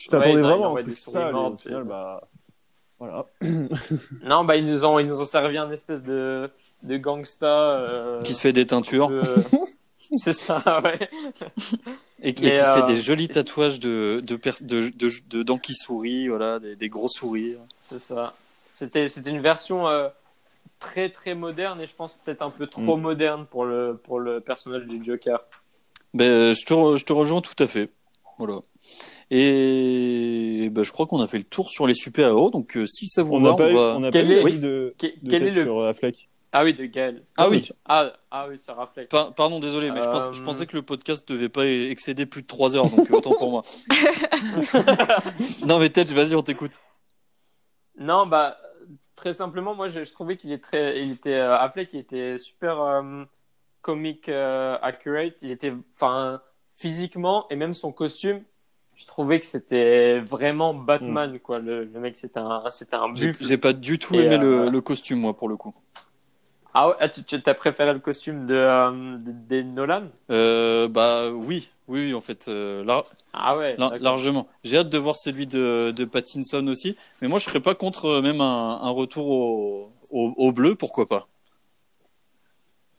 Tu 0.00 0.08
Ouais, 0.08 0.18
t'attendais 0.18 0.32
ça, 0.32 0.38
il 0.40 0.44
vraiment 0.44 0.76
à 0.76 0.82
des 0.82 0.92
et 0.92 0.94
au 1.34 1.56
final, 1.58 1.84
bah, 1.84 2.20
voilà. 2.98 3.26
Non, 4.24 4.44
bah 4.44 4.56
ils 4.56 4.64
nous 4.66 4.84
ont 4.86 4.98
ils 4.98 5.06
nous 5.06 5.20
ont 5.20 5.26
servi 5.26 5.58
un 5.58 5.70
espèce 5.70 6.02
de 6.02 6.50
de 6.82 6.96
gangsta 6.96 7.46
euh, 7.46 8.22
qui 8.22 8.32
se 8.32 8.40
fait 8.40 8.54
des 8.54 8.66
teintures 8.66 9.08
euh, 9.10 9.36
C'est 10.16 10.32
ça, 10.32 10.80
ouais. 10.82 10.98
et, 12.22 12.32
qui- 12.34 12.42
Mais, 12.44 12.48
et 12.48 12.52
qui 12.54 12.58
se 12.58 12.64
euh, 12.64 12.74
fait 12.76 12.92
des 12.94 12.96
jolis 12.96 13.28
tatouages 13.28 13.78
de 13.78 14.22
de 14.24 14.36
pers- 14.36 14.62
de, 14.62 14.88
de, 14.88 15.08
de 15.28 15.42
dents 15.42 15.58
qui 15.58 15.74
sourient, 15.74 16.28
voilà, 16.28 16.58
des, 16.58 16.76
des 16.76 16.88
gros 16.88 17.08
sourires. 17.10 17.60
C'est 17.78 17.98
ça. 18.00 18.34
C'était 18.72 19.08
c'était 19.10 19.30
une 19.30 19.42
version 19.42 19.86
euh, 19.86 20.08
très 20.78 21.10
très 21.10 21.34
moderne 21.34 21.78
et 21.82 21.86
je 21.86 21.94
pense 21.94 22.14
peut-être 22.24 22.40
un 22.40 22.50
peu 22.50 22.66
trop 22.66 22.96
Mm. 22.96 23.02
moderne 23.02 23.46
pour 23.46 23.66
le 23.66 24.00
pour 24.02 24.18
le 24.18 24.40
personnage 24.40 24.84
du 24.86 25.04
Joker. 25.04 25.40
Ben, 26.14 26.54
je 26.54 26.64
te, 26.64 26.72
re- 26.72 26.96
je 26.96 27.04
te 27.04 27.12
rejoins 27.12 27.42
tout 27.42 27.62
à 27.62 27.66
fait. 27.66 27.90
Voilà. 28.38 28.60
Et 29.30 30.68
ben, 30.72 30.82
je 30.82 30.90
crois 30.92 31.06
qu'on 31.06 31.20
a 31.20 31.26
fait 31.26 31.38
le 31.38 31.44
tour 31.44 31.70
sur 31.70 31.86
les 31.86 31.94
super-héros. 31.94 32.50
Donc, 32.50 32.76
euh, 32.76 32.84
si 32.86 33.06
ça 33.06 33.22
vous 33.22 33.34
On 33.36 33.40
va, 33.40 33.54
pas, 33.54 33.64
on 33.66 33.68
eu- 33.70 33.74
va. 33.74 33.94
on 33.96 34.00
n'a 34.00 34.10
Quel 34.10 34.26
pas 34.26 34.32
eu 34.50 34.54
est- 34.54 34.58
de, 34.58 34.94
Que- 34.98 35.06
de 35.06 35.30
quel 35.30 35.42
est 35.44 35.50
le 35.52 35.62
sur 35.62 35.84
Affleck. 35.84 36.28
Ah 36.52 36.64
oui, 36.64 36.74
de 36.74 36.84
Gaël. 36.86 37.22
Ah 37.36 37.48
oui. 37.48 37.68
Ah 37.86 38.12
ah 38.32 38.46
oui, 38.50 38.58
ça 38.58 38.74
Affleck. 38.76 39.08
Pa- 39.08 39.30
pardon, 39.36 39.60
désolé, 39.60 39.92
mais 39.92 40.00
je, 40.02 40.06
pense- 40.08 40.30
Euh, 40.30 40.32
je 40.32 40.42
pensais 40.42 40.66
que 40.66 40.76
le 40.76 40.82
podcast 40.82 41.26
devait 41.28 41.48
pas 41.48 41.64
excéder 41.66 42.26
plus 42.26 42.42
de 42.42 42.48
3 42.48 42.74
heures, 42.74 42.90
donc 42.90 43.08
euh, 43.08 43.14
autant 43.18 43.34
pour 43.38 43.50
moi. 43.52 43.62
non, 45.66 45.78
mais 45.78 45.90
Ted, 45.90 46.12
vas-y, 46.12 46.34
on 46.34 46.42
t'écoute. 46.42 46.80
Non, 47.98 48.26
bah 48.26 48.56
très 49.14 49.32
simplement, 49.34 49.74
moi 49.74 49.88
je, 49.88 50.02
je 50.04 50.12
trouvais 50.12 50.36
qu'il 50.36 50.50
est 50.50 50.58
très, 50.64 51.00
il 51.02 51.12
était 51.12 51.34
euh, 51.34 51.56
Affleck, 51.56 51.90
il 51.92 52.00
était 52.00 52.38
super 52.38 52.80
euh, 52.80 53.24
comic 53.82 54.28
euh, 54.28 54.76
accurate. 54.82 55.34
Il 55.42 55.50
était, 55.52 55.72
enfin, 55.94 56.40
physiquement 56.76 57.46
et 57.50 57.56
même 57.56 57.74
son 57.74 57.92
costume, 57.92 58.42
je 59.00 59.06
trouvais 59.06 59.40
que 59.40 59.46
c'était 59.46 60.20
vraiment 60.20 60.74
Batman 60.74 61.38
quoi. 61.40 61.58
Le, 61.58 61.84
le 61.84 62.00
mec, 62.00 62.16
c'était 62.16 62.40
un, 62.40 62.68
c'était 62.70 62.96
un 62.96 63.08
J'ai 63.12 63.30
buffle. 63.30 63.38
j'ai 63.38 63.56
pas 63.56 63.72
du 63.72 64.00
tout 64.00 64.18
Et, 64.18 64.18
aimé 64.18 64.36
euh, 64.36 64.36
le, 64.36 64.68
le 64.68 64.80
costume, 64.80 65.20
moi, 65.20 65.36
pour 65.36 65.48
le 65.48 65.56
coup. 65.56 65.72
Ah 66.74 66.88
ouais, 66.88 66.94
ah, 67.00 67.08
tu, 67.08 67.22
tu 67.24 67.36
as 67.46 67.54
préféré 67.54 67.92
le 67.92 67.98
costume 68.00 68.46
de, 68.46 68.54
euh, 68.54 69.16
de, 69.18 69.62
Nolan? 69.62 70.08
Euh, 70.30 70.88
bah 70.88 71.30
oui, 71.30 71.70
oui, 71.88 72.06
oui, 72.06 72.14
en 72.14 72.20
fait, 72.20 72.46
lar- 72.48 73.06
Ah 73.32 73.56
ouais. 73.56 73.78
lar- 73.78 73.98
largement. 74.00 74.48
J'ai 74.64 74.78
hâte 74.78 74.90
de 74.90 74.98
voir 74.98 75.16
celui 75.16 75.48
de, 75.48 75.92
de 75.96 76.06
Pattinson 76.06 76.66
aussi, 76.68 76.96
mais 77.22 77.28
moi, 77.28 77.40
je 77.40 77.46
serais 77.46 77.60
pas 77.62 77.76
contre 77.76 78.22
même 78.22 78.42
un, 78.42 78.80
un 78.82 78.90
retour 78.90 79.28
au, 79.28 79.92
au, 80.12 80.34
au 80.38 80.52
bleu, 80.52 80.76
pourquoi 80.76 81.08
pas. 81.08 81.29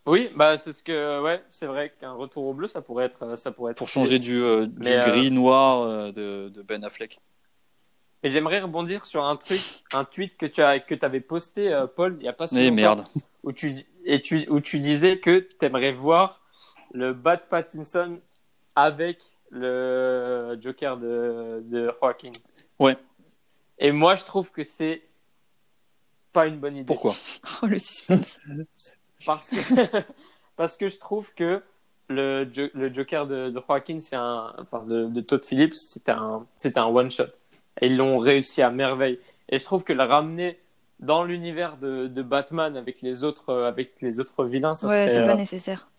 Oui, 0.08 0.30
bah 0.36 0.58
c'est 0.58 0.74
ce 0.74 0.82
que, 0.84 1.22
ouais, 1.22 1.44
c'est 1.50 1.68
vrai 1.68 1.94
qu'un 2.00 2.14
retour 2.14 2.46
au 2.46 2.54
bleu, 2.54 2.68
ça 2.68 2.82
pourrait 2.82 3.06
être, 3.06 3.38
ça 3.38 3.52
pourrait 3.52 3.72
être. 3.72 3.78
Pour 3.78 3.90
changer 3.90 4.18
du, 4.18 4.42
euh, 4.42 4.66
du 4.66 4.90
euh, 4.90 5.00
gris-noir 5.00 5.82
euh, 5.82 6.12
de, 6.12 6.50
de 6.50 6.62
Ben 6.64 6.84
Affleck. 6.84 7.20
Et 8.24 8.30
j'aimerais 8.30 8.62
rebondir 8.62 9.06
sur 9.06 9.24
un 9.24 9.36
truc, 9.36 9.60
un 9.94 10.04
tweet 10.04 10.38
que 10.38 10.46
tu 10.46 10.62
as, 10.62 10.80
que 10.80 10.96
avais 11.04 11.22
posté, 11.22 11.72
euh, 11.74 11.88
Paul, 11.88 12.16
il 12.20 12.26
y 12.26 12.28
a 12.28 12.34
pas 12.34 12.48
si 12.48 12.56
longtemps. 12.56 12.76
merde. 12.76 13.06
où 13.44 13.52
tu, 13.52 13.76
et 14.06 14.22
tu, 14.22 14.48
où 14.50 14.60
tu 14.60 14.80
disais 14.80 15.20
que 15.20 15.40
tu 15.40 15.66
aimerais 15.66 15.92
voir 15.92 16.42
le 16.94 17.14
Bat 17.14 17.38
Pattinson 17.38 18.20
avec 18.76 19.24
le 19.50 20.58
Joker 20.62 20.98
de, 20.98 21.64
de 21.66 21.92
Joaquin. 22.00 22.32
Ouais. 22.80 22.96
Et 23.80 23.92
moi, 23.92 24.16
je 24.16 24.24
trouve 24.24 24.52
que 24.52 24.64
c'est 24.64 25.02
pas 26.34 26.48
une 26.48 26.60
bonne 26.60 26.78
idée. 26.78 26.86
Pourquoi? 26.86 27.14
Oh, 27.64 27.68
le 27.68 27.80
suspense. 27.80 28.40
Parce 29.26 29.50
que, 29.50 29.56
parce 30.56 30.78
que 30.78 30.90
je 30.90 30.98
trouve 31.00 31.34
que 31.34 31.62
le, 32.10 32.50
Jo- 32.54 32.70
le 32.74 32.94
Joker 32.94 33.28
de, 33.28 33.50
de 33.50 33.62
Joaquin, 33.68 34.00
c'est 34.00 34.16
un, 34.16 34.54
enfin, 34.60 34.84
de, 34.86 35.06
de 35.06 35.22
Todd 35.22 35.46
Phillips, 35.46 35.76
c'était 35.76 36.12
un, 36.12 36.46
un 36.76 36.86
one 36.86 37.10
shot. 37.12 37.24
Et 37.80 37.88
ils 37.88 37.98
l'ont 37.98 38.18
réussi 38.18 38.62
à 38.62 38.70
merveille. 38.70 39.20
Et 39.50 39.58
je 39.58 39.64
trouve 39.64 39.84
que 39.84 39.94
le 39.94 40.04
ramener 40.04 40.60
dans 41.00 41.24
l'univers 41.24 41.78
de, 41.78 42.08
de 42.08 42.22
Batman 42.22 42.76
avec 42.78 43.02
les 43.02 43.24
autres, 43.24 43.50
euh, 43.50 43.68
avec 43.68 44.02
les 44.02 44.20
autres 44.20 44.46
vilains, 44.46 44.76
ça 44.76 44.88
Ouais, 44.88 45.08
c'est 45.08 45.24
pas 45.24 45.32
euh, 45.32 45.36
nécessaire. 45.36 45.90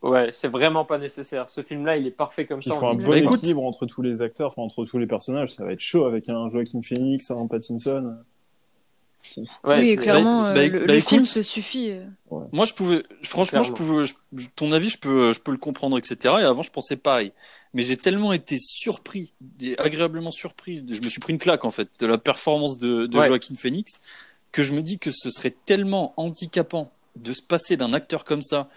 Ouais, 0.00 0.30
c'est 0.32 0.48
vraiment 0.48 0.84
pas 0.84 0.98
nécessaire. 0.98 1.48
Ce 1.50 1.62
film-là, 1.62 1.96
il 1.96 2.06
est 2.06 2.10
parfait 2.12 2.44
comme 2.46 2.60
Il 2.64 2.68
ça. 2.72 2.74
faut 2.74 2.86
un 2.86 2.90
on- 2.92 2.94
bon 2.94 3.12
équilibre 3.14 3.64
entre 3.64 3.86
tous 3.86 4.02
les 4.02 4.20
acteurs, 4.20 4.48
enfin, 4.48 4.62
entre 4.62 4.84
tous 4.84 4.98
les 4.98 5.06
personnages. 5.06 5.52
Ça 5.52 5.64
va 5.64 5.72
être 5.72 5.80
chaud 5.80 6.06
avec 6.06 6.28
un 6.28 6.48
Joaquin 6.48 6.82
Phoenix, 6.82 7.30
un 7.30 7.46
Pattinson. 7.46 8.16
Ouais, 9.64 9.80
oui, 9.80 9.96
clairement, 9.96 10.42
bah, 10.42 10.48
euh, 10.50 10.54
bah, 10.54 10.66
le, 10.66 10.86
bah, 10.86 10.92
le 10.94 11.00
film 11.00 11.22
écoute. 11.22 11.32
se 11.32 11.42
suffit. 11.42 11.90
euh. 11.90 12.04
Moi, 12.52 12.64
je 12.64 12.72
pouvais, 12.74 13.02
franchement, 13.22 13.62
je 13.62 13.72
pouvais, 13.72 14.04
je- 14.04 14.46
ton 14.56 14.72
avis, 14.72 14.88
je 14.88 14.98
peux, 14.98 15.32
je 15.32 15.38
peux 15.40 15.52
le 15.52 15.58
comprendre, 15.58 15.96
etc. 15.98 16.16
Et 16.40 16.44
avant, 16.44 16.62
je 16.62 16.70
pensais 16.70 16.96
pareil. 16.96 17.32
Mais 17.74 17.82
j'ai 17.82 17.96
tellement 17.96 18.32
été 18.32 18.56
surpris, 18.58 19.32
agréablement 19.78 20.30
surpris. 20.30 20.84
Je 20.90 21.00
me 21.00 21.08
suis 21.08 21.20
pris 21.20 21.32
une 21.32 21.38
claque, 21.38 21.64
en 21.64 21.70
fait, 21.70 21.88
de 22.00 22.06
la 22.06 22.18
performance 22.18 22.76
de, 22.76 23.06
de 23.06 23.18
Ouais. 23.18 23.28
Joaquin 23.28 23.54
Phoenix, 23.54 23.92
que 24.50 24.62
je 24.62 24.72
me 24.72 24.82
dis 24.82 24.98
que 24.98 25.10
ce 25.12 25.30
serait 25.30 25.54
tellement 25.66 26.12
handicapant 26.16 26.90
de 27.16 27.32
se 27.32 27.42
passer 27.42 27.76
d'un 27.76 27.92
acteur 27.92 28.24
comme 28.24 28.42
ça, 28.42 28.68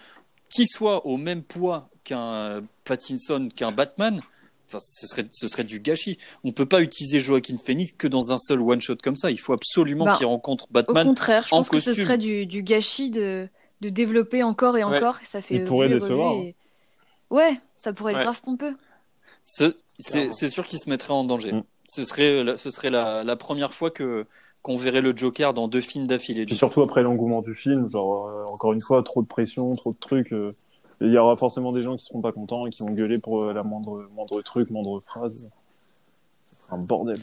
qui 0.48 0.66
soit 0.66 1.04
au 1.06 1.16
même 1.16 1.42
poids 1.42 1.88
qu'un 2.04 2.62
Pattinson, 2.84 3.48
qu'un 3.54 3.72
Batman, 3.72 4.20
Enfin, 4.66 4.78
ce 4.80 5.06
serait, 5.06 5.26
ce 5.32 5.46
serait 5.48 5.64
du 5.64 5.78
gâchis. 5.80 6.18
On 6.44 6.52
peut 6.52 6.66
pas 6.66 6.80
utiliser 6.82 7.20
Joaquin 7.20 7.56
Phoenix 7.56 7.92
que 7.96 8.08
dans 8.08 8.32
un 8.32 8.38
seul 8.38 8.60
one 8.60 8.80
shot 8.80 8.96
comme 9.02 9.14
ça. 9.16 9.30
Il 9.30 9.38
faut 9.38 9.52
absolument 9.52 10.04
Bah, 10.06 10.14
qu'il 10.16 10.26
rencontre 10.26 10.64
Au 10.64 10.72
Batman. 10.72 11.06
contraire, 11.06 11.44
je 11.48 11.54
en 11.54 11.58
pense 11.58 11.68
que 11.70 11.78
ce 11.78 11.94
serait 11.94 12.18
du, 12.18 12.46
du 12.46 12.62
gâchis 12.62 13.10
de, 13.10 13.48
de 13.80 13.88
développer 13.88 14.42
encore 14.42 14.76
et 14.76 14.84
Ouais. 14.84 14.96
encore. 14.96 15.18
Ça 15.24 15.40
fait 15.42 15.56
Il 15.56 15.64
pourrait 15.64 15.88
décevoir, 15.88 16.32
et- 16.34 16.56
Ouais, 17.30 17.60
ça 17.76 17.92
pourrait 17.92 18.12
être 18.12 18.18
Ouais. 18.18 18.24
grave 18.24 18.40
pompeux. 18.42 18.74
Ce- 19.44 19.76
C'est 19.98 20.48
sûr 20.48 20.66
qu'il 20.66 20.78
se 20.78 20.90
mettrait 20.90 21.12
en 21.14 21.24
danger. 21.24 21.52
Mm. 21.52 21.62
Ce 21.88 22.04
serait, 22.04 22.42
la- 22.44 22.56
ce 22.58 22.70
serait 22.70 22.90
la, 22.90 23.22
la 23.24 23.36
première 23.36 23.72
fois 23.74 23.90
que 23.90 24.26
qu'on 24.62 24.76
verrait 24.76 25.00
le 25.00 25.16
Joker 25.16 25.54
dans 25.54 25.68
deux 25.68 25.80
films 25.80 26.08
d'affilée. 26.08 26.44
Surtout 26.52 26.82
après 26.82 27.04
l'engouement 27.04 27.40
du 27.40 27.54
film, 27.54 27.88
genre 27.88 28.26
euh, 28.26 28.42
encore 28.52 28.72
une 28.72 28.82
fois, 28.82 29.00
trop 29.04 29.22
de 29.22 29.28
pression, 29.28 29.70
trop 29.76 29.92
de 29.92 29.96
trucs. 29.98 30.32
euh, 30.32 30.56
Il 31.00 31.12
y 31.12 31.18
aura 31.18 31.36
forcément 31.36 31.72
des 31.72 31.80
gens 31.80 31.96
qui 31.96 32.04
seront 32.04 32.22
pas 32.22 32.32
contents 32.32 32.66
et 32.66 32.70
qui 32.70 32.82
vont 32.82 32.90
gueuler 32.92 33.18
pour 33.18 33.42
euh, 33.42 33.52
la 33.52 33.62
moindre, 33.62 34.08
moindre 34.14 34.40
truc, 34.42 34.70
moindre 34.70 35.00
phrase. 35.00 35.48
Ça 36.44 36.54
sera 36.56 36.76
un 36.76 36.80
bordel. 36.80 37.18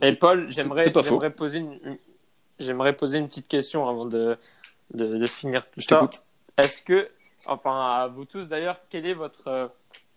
Et 0.00 0.14
Paul, 0.14 0.46
j'aimerais 0.50 0.90
poser 1.30 1.58
une, 1.58 1.72
une- 1.84 1.98
j'aimerais 2.58 2.94
poser 2.96 3.18
une 3.18 3.28
petite 3.28 3.48
question 3.48 3.86
avant 3.88 4.06
de, 4.06 4.36
de, 4.94 5.18
de 5.18 5.26
finir 5.26 5.64
tout 5.72 5.80
Je 5.80 5.86
ça. 5.86 5.96
t'écoute. 5.96 6.22
Est-ce 6.58 6.80
que, 6.82 7.10
enfin 7.46 7.72
à 8.02 8.08
vous 8.08 8.24
tous 8.24 8.48
d'ailleurs, 8.48 8.78
quel 8.88 9.04
est 9.06 9.14
votre 9.14 9.48
euh, 9.48 9.68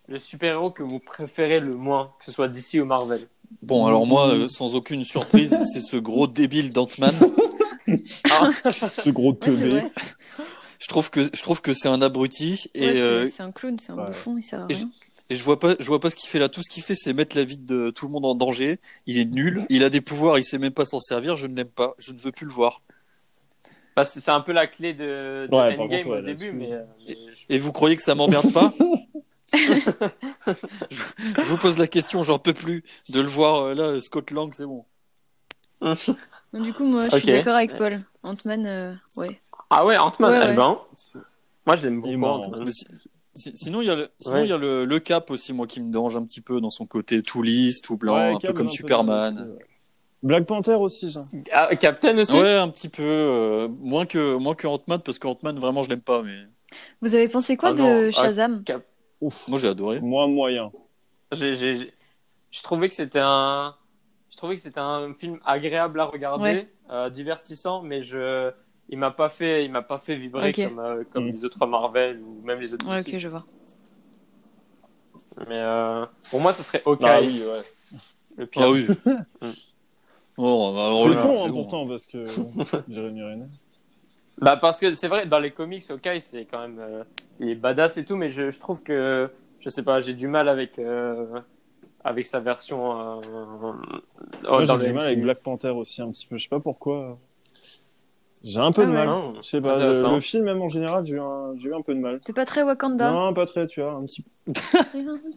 le 0.07 0.17
super-héros 0.19 0.71
que 0.71 0.83
vous 0.83 0.99
préférez 0.99 1.59
le 1.59 1.75
moins, 1.75 2.13
que 2.19 2.25
ce 2.25 2.31
soit 2.31 2.47
DC 2.47 2.75
ou 2.81 2.85
Marvel? 2.85 3.27
Bon, 3.61 3.85
alors 3.85 4.05
moi, 4.07 4.29
euh, 4.33 4.47
sans 4.47 4.75
aucune 4.75 5.03
surprise, 5.03 5.59
c'est 5.73 5.81
ce 5.81 5.97
gros 5.97 6.27
débile 6.27 6.71
d'Ant-Man. 6.73 7.13
Ce 8.71 9.09
gros 9.11 9.33
teubé. 9.33 9.83
Je 10.85 10.89
trouve 10.89 11.09
que 11.09 11.23
je 11.23 11.41
trouve 11.41 11.61
que 11.61 11.73
c'est 11.73 11.87
un 11.87 11.99
abruti 12.03 12.69
et 12.75 12.85
Ouais, 12.85 12.93
c'est- 12.93 13.01
euh, 13.01 13.25
c'est 13.25 13.41
un 13.41 13.51
clown, 13.51 13.79
c'est 13.79 13.91
un 13.91 13.97
ouais. 13.97 14.05
bouffon, 14.05 14.35
il 14.37 14.43
sert 14.43 14.61
à 14.61 14.67
Et 14.69 14.75
rien. 14.75 14.91
Et 15.31 15.35
je 15.35 15.41
vois 15.41 15.59
pas, 15.59 15.73
je 15.79 15.85
vois 15.87 15.99
pas 15.99 16.11
ce 16.11 16.15
qu'il 16.15 16.29
fait 16.29 16.37
là. 16.37 16.47
Tout 16.47 16.61
ce 16.61 16.71
qu'il 16.71 16.83
fait, 16.83 16.93
c'est 16.93 17.11
mettre 17.11 17.35
la 17.35 17.43
vie 17.43 17.57
de 17.57 17.89
tout 17.89 18.05
le 18.05 18.11
monde 18.11 18.25
en 18.25 18.35
danger. 18.35 18.79
Il 19.07 19.17
est 19.17 19.25
nul. 19.25 19.65
Il 19.69 19.83
a 19.83 19.89
des 19.89 19.99
pouvoirs. 20.01 20.37
Il 20.37 20.43
sait 20.43 20.59
même 20.59 20.73
pas 20.73 20.85
s'en 20.85 20.99
servir. 20.99 21.35
Je 21.37 21.47
ne 21.47 21.55
l'aime 21.55 21.69
pas. 21.69 21.95
Je 21.97 22.11
ne 22.11 22.19
veux 22.19 22.31
plus 22.31 22.45
le 22.45 22.51
voir. 22.51 22.81
Parce 23.95 24.13
que 24.13 24.19
c'est 24.19 24.29
un 24.29 24.41
peu 24.41 24.51
la 24.51 24.67
clé 24.67 24.93
de, 24.93 25.47
de 25.49 25.55
Ouais, 25.55 25.75
par 25.75 25.85
Endgame 25.85 26.03
contre, 26.03 26.09
ouais, 26.09 26.19
au 26.19 26.21
début, 26.21 26.51
mais, 26.51 26.71
euh, 26.71 26.83
Et 27.49 27.57
vous 27.57 27.71
croyez 27.71 27.95
que 27.95 28.03
ça 28.03 28.13
m'emmerde 28.13 28.53
pas 28.53 28.71
je, 29.55 29.81
je 31.37 31.41
vous 31.43 31.57
pose 31.57 31.79
la 31.79 31.87
question. 31.87 32.21
J'en 32.21 32.37
peux 32.37 32.53
plus 32.53 32.83
de 33.09 33.19
le 33.19 33.27
voir 33.27 33.63
euh, 33.63 33.73
là. 33.73 34.01
Scott 34.01 34.29
Lang, 34.31 34.53
c'est 34.53 34.65
bon. 34.65 34.85
Du 36.53 36.73
coup, 36.73 36.85
moi, 36.85 37.03
je 37.11 37.17
suis 37.17 37.27
d'accord 37.27 37.55
avec 37.55 37.75
Paul. 37.77 38.01
Ant-Man, 38.23 38.65
euh, 38.65 38.93
ouais. 39.17 39.39
Ah 39.69 39.85
ouais, 39.85 39.97
Ant-Man, 39.97 40.31
Ouais, 40.31 40.39
eh 40.43 40.47
ouais. 40.49 40.55
ben, 40.55 40.75
moi 41.65 41.75
j'aime 41.75 42.01
beaucoup 42.01 42.17
marrant. 42.17 42.45
Ant-Man. 42.45 42.67
Sinon, 43.33 43.81
il 43.81 43.87
y 43.87 43.89
a 43.89 43.95
le, 43.95 44.09
sinon 44.19 44.35
Ouais. 44.35 44.45
il 44.45 44.49
y 44.49 44.53
a 44.53 44.57
le, 44.57 44.85
le 44.85 44.99
Cap 44.99 45.29
aussi, 45.29 45.51
moi, 45.51 45.67
qui 45.67 45.81
me 45.81 45.91
dérange 45.91 46.15
un 46.15 46.23
petit 46.23 46.39
peu 46.41 46.61
dans 46.61 46.69
son 46.69 46.85
côté 46.85 47.21
tout 47.21 47.41
lisse, 47.41 47.81
tout 47.81 47.97
blanc, 47.97 48.15
Ouais, 48.15 48.29
un 48.29 48.33
peu 48.35 48.47
Cap, 48.47 48.55
comme 48.55 48.67
un 48.67 48.69
Superman. 48.69 49.57
Black 50.23 50.45
Panther 50.45 50.75
aussi, 50.75 51.11
ça. 51.11 51.25
Ah, 51.51 51.75
Captain 51.75 52.17
aussi? 52.17 52.39
Ouais, 52.39 52.55
un 52.55 52.69
petit 52.69 52.87
peu 52.89 53.03
euh, 53.03 53.67
moins 53.67 54.05
que 54.05 54.37
moins 54.37 54.55
que 54.55 54.65
Ant-Man 54.65 55.01
parce 55.01 55.19
que 55.19 55.27
Ant-Man 55.27 55.59
vraiment 55.59 55.81
je 55.83 55.89
l'aime 55.89 56.01
pas 56.01 56.21
mais 56.23 56.35
Vous 57.01 57.13
avez 57.13 57.27
pensé 57.27 57.57
quoi 57.57 57.69
Ah 57.69 57.73
de 57.73 57.81
non, 57.81 58.07
ah, 58.07 58.11
Shazam? 58.11 58.63
Ouf. 59.21 59.47
moi 59.47 59.59
j'ai 59.59 59.67
adoré. 59.67 59.99
Moins 59.99 60.27
moyen. 60.27 60.71
J'ai, 61.31 61.53
je 61.53 62.63
trouvais 62.63 62.87
que 62.89 62.95
c'était 62.95 63.19
un, 63.21 63.75
je 64.31 64.37
trouvais 64.37 64.55
que 64.55 64.61
c'était 64.61 64.79
un 64.79 65.13
film 65.13 65.39
agréable 65.45 65.99
à 65.99 66.05
regarder, 66.05 66.43
Ouais. 66.43 66.73
euh, 66.89 67.09
divertissant, 67.09 67.81
mais 67.83 68.01
je, 68.01 68.51
il 68.89 68.97
m'a 68.97 69.11
pas 69.11 69.29
fait, 69.29 69.65
il 69.65 69.71
m'a 69.71 69.81
pas 69.81 69.99
fait 69.99 70.15
vibrer 70.15 70.51
comme, 70.69 70.79
euh, 70.79 71.03
comme 71.11 71.25
Mm. 71.27 71.31
les 71.31 71.45
autres 71.45 71.65
Marvel 71.65 72.19
ou 72.21 72.41
même 72.45 72.59
les 72.59 72.73
autres 72.73 72.87
Ouais, 72.89 73.01
DC. 73.03 73.13
ok, 73.15 73.19
je 73.19 73.27
vois. 73.27 73.45
Mais 75.47 75.59
euh, 75.61 76.05
pour 76.29 76.39
moi, 76.39 76.53
ce 76.53 76.63
serait 76.63 76.81
OK. 76.85 76.99
Ah 77.03 77.19
oui, 77.21 77.41
ouais. 77.43 77.99
Le 78.37 78.45
pire. 78.45 78.61
Ah 78.63 78.69
oui. 78.71 78.87
bon, 80.37 80.73
bah, 80.73 80.85
alors 80.87 81.07
C'est 81.07 81.15
con, 81.15 81.37
c'est 81.39 81.45
hein, 81.45 81.49
bon. 81.49 81.53
pourtant, 81.53 81.87
parce 81.87 82.05
que 82.05 82.25
Jérémy 82.89 83.23
Renner. 83.23 83.45
Bah 84.41 84.57
parce 84.57 84.79
que 84.79 84.93
c'est 84.93 85.07
vrai, 85.07 85.25
dans 85.25 85.39
les 85.39 85.51
comics, 85.51 85.83
OK, 85.89 86.09
c'est 86.19 86.45
quand 86.45 86.59
même, 86.59 86.77
euh, 86.79 87.03
il 87.39 87.49
est 87.49 87.55
badass 87.55 87.97
et 87.97 88.03
tout, 88.05 88.17
mais 88.17 88.27
je, 88.27 88.49
je 88.49 88.59
trouve 88.59 88.83
que, 88.83 89.29
je 89.61 89.69
sais 89.69 89.83
pas, 89.83 90.01
j'ai 90.01 90.13
du 90.13 90.27
mal 90.27 90.49
avec, 90.49 90.77
euh, 90.77 91.39
avec 92.03 92.25
sa 92.25 92.41
version. 92.41 92.99
Euh, 92.99 93.21
Moi, 94.43 94.65
dans 94.65 94.77
j'ai 94.79 94.87
du 94.87 94.93
mal 94.93 95.05
avec 95.05 95.21
Black 95.21 95.39
Panther 95.39 95.69
aussi, 95.69 96.01
un 96.01 96.11
petit 96.11 96.27
peu. 96.27 96.37
Je 96.37 96.43
sais 96.43 96.49
pas 96.49 96.59
pourquoi. 96.59 97.17
J'ai 98.45 98.59
un 98.59 98.71
peu 98.71 98.83
Ah 98.83 98.85
de 98.85 98.91
ouais. 98.91 98.95
mal. 98.97 99.07
Non. 99.07 99.33
Je 99.41 99.47
sais 99.49 99.59
pas, 99.59 99.77
le, 99.79 99.85
Intéressant. 99.89 100.13
le 100.15 100.21
film, 100.21 100.43
même 100.45 100.61
en 100.61 100.67
général, 100.69 101.03
j'ai 101.05 101.15
eu, 101.15 101.19
un, 101.19 101.53
j'ai 101.57 101.69
eu 101.69 101.73
un 101.73 101.81
peu 101.81 101.93
de 101.95 101.99
mal. 101.99 102.19
T'es 102.23 102.31
pas 102.31 102.45
très 102.45 102.61
Wakanda? 102.63 103.11
Non, 103.11 103.33
pas 103.33 103.45
très, 103.47 103.65
tu 103.67 103.81
vois, 103.81 103.93
un 103.93 104.05
petit. 104.05 104.23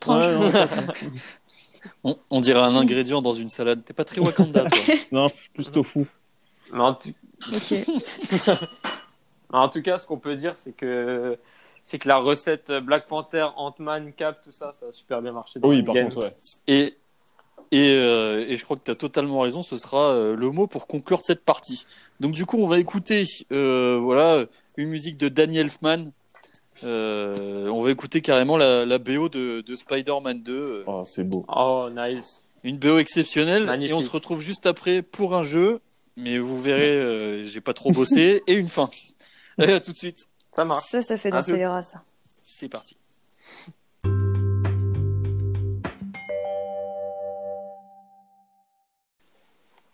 Tranche. 0.01 0.25
Ouais, 0.25 0.39
non, 0.39 0.49
On, 2.05 2.17
on 2.31 2.41
dirait 2.41 2.61
un 2.61 2.77
ingrédient 2.77 3.23
dans 3.23 3.33
une 3.35 3.49
salade. 3.49 3.83
T'es 3.85 3.95
pas 3.95 4.05
très 4.05 4.21
Wakanda 4.21 4.67
toi. 4.67 4.95
non, 5.13 5.29
je 5.29 5.35
suis 5.37 5.51
plus 5.51 5.71
tofu. 5.71 6.07
Tout- 6.71 7.15
Ok. 7.51 7.75
En 9.53 9.69
tout 9.69 9.81
cas, 9.81 9.97
ce 9.97 10.07
qu'on 10.07 10.19
peut 10.19 10.37
dire, 10.37 10.57
c'est 10.57 10.73
que 10.73 11.39
c'est 11.83 11.99
que 11.99 12.09
la 12.09 12.19
recette 12.19 12.71
Black 12.71 13.07
Panther, 13.07 13.47
Ant-Man, 13.57 14.13
Cap, 14.13 14.43
tout 14.43 14.53
ça, 14.53 14.73
ça 14.73 14.87
a 14.87 14.93
super 14.93 15.23
bien 15.23 15.33
marché. 15.33 15.59
dans 15.61 15.69
Oui, 15.69 15.83
par 15.83 15.95
contre, 15.95 16.19
ouais. 16.19 16.37
Et 16.67 16.95
et, 17.71 17.91
euh, 17.93 18.45
et 18.49 18.57
je 18.57 18.65
crois 18.65 18.77
que 18.77 18.83
tu 18.85 18.91
as 18.91 18.95
totalement 18.95 19.41
raison, 19.41 19.63
ce 19.63 19.77
sera 19.77 20.11
euh, 20.11 20.37
le 20.37 20.51
mot 20.51 20.67
pour 20.67 20.87
conclure 20.87 21.21
cette 21.23 21.45
partie. 21.45 21.87
Donc 22.21 22.33
du 22.33 22.47
coup, 22.47 22.59
on 22.59 22.67
va 22.69 22.79
écouter 22.79 23.25
euh, 23.53 23.99
voilà 24.01 24.45
une 24.77 24.89
musique 24.89 25.17
de 25.17 25.29
Danny 25.29 25.59
Elfman. 25.59 26.11
Euh, 26.85 27.69
on 27.69 27.83
va 27.83 27.91
écouter 27.91 28.21
carrément 28.21 28.57
la, 28.57 28.85
la 28.85 28.99
BO 28.99 29.29
de, 29.29 29.63
de 29.63 29.77
Spider-Man 29.77 30.43
2. 30.43 30.53
euh, 30.53 30.85
Oh, 30.87 31.05
c'est 31.07 31.25
beau. 31.25 31.45
Oh, 31.49 31.89
nice. 31.95 32.43
Une 32.65 32.79
BO 32.79 32.99
exceptionnelle 32.99 33.65
Magnifique. 33.65 33.91
et 33.91 33.95
on 33.95 34.03
se 34.03 34.11
retrouve 34.11 34.41
juste 34.41 34.67
après 34.67 35.03
pour 35.03 35.35
un 35.35 35.43
jeu. 35.43 35.81
Mais 36.17 36.39
vous 36.39 36.61
verrez, 36.61 36.91
euh, 36.91 37.45
j'ai 37.45 37.61
pas 37.61 37.75
trop 37.75 37.91
bossé 37.93 38.43
et 38.49 38.53
une 38.55 38.69
fin. 38.69 38.89
Allez, 39.59 39.73
à 39.75 39.81
tout 39.81 39.93
de 39.93 39.97
suite. 39.97 40.19
Ça 40.53 40.65
marche. 40.65 40.85
Ça, 40.85 41.03
ça 41.03 41.17
fait 41.17 41.31
danser 41.31 41.53
toutes. 41.53 41.61
les 41.61 41.67
rats, 41.67 41.83
ça. 41.85 42.03
C'est 42.43 42.69
parti. 42.69 42.97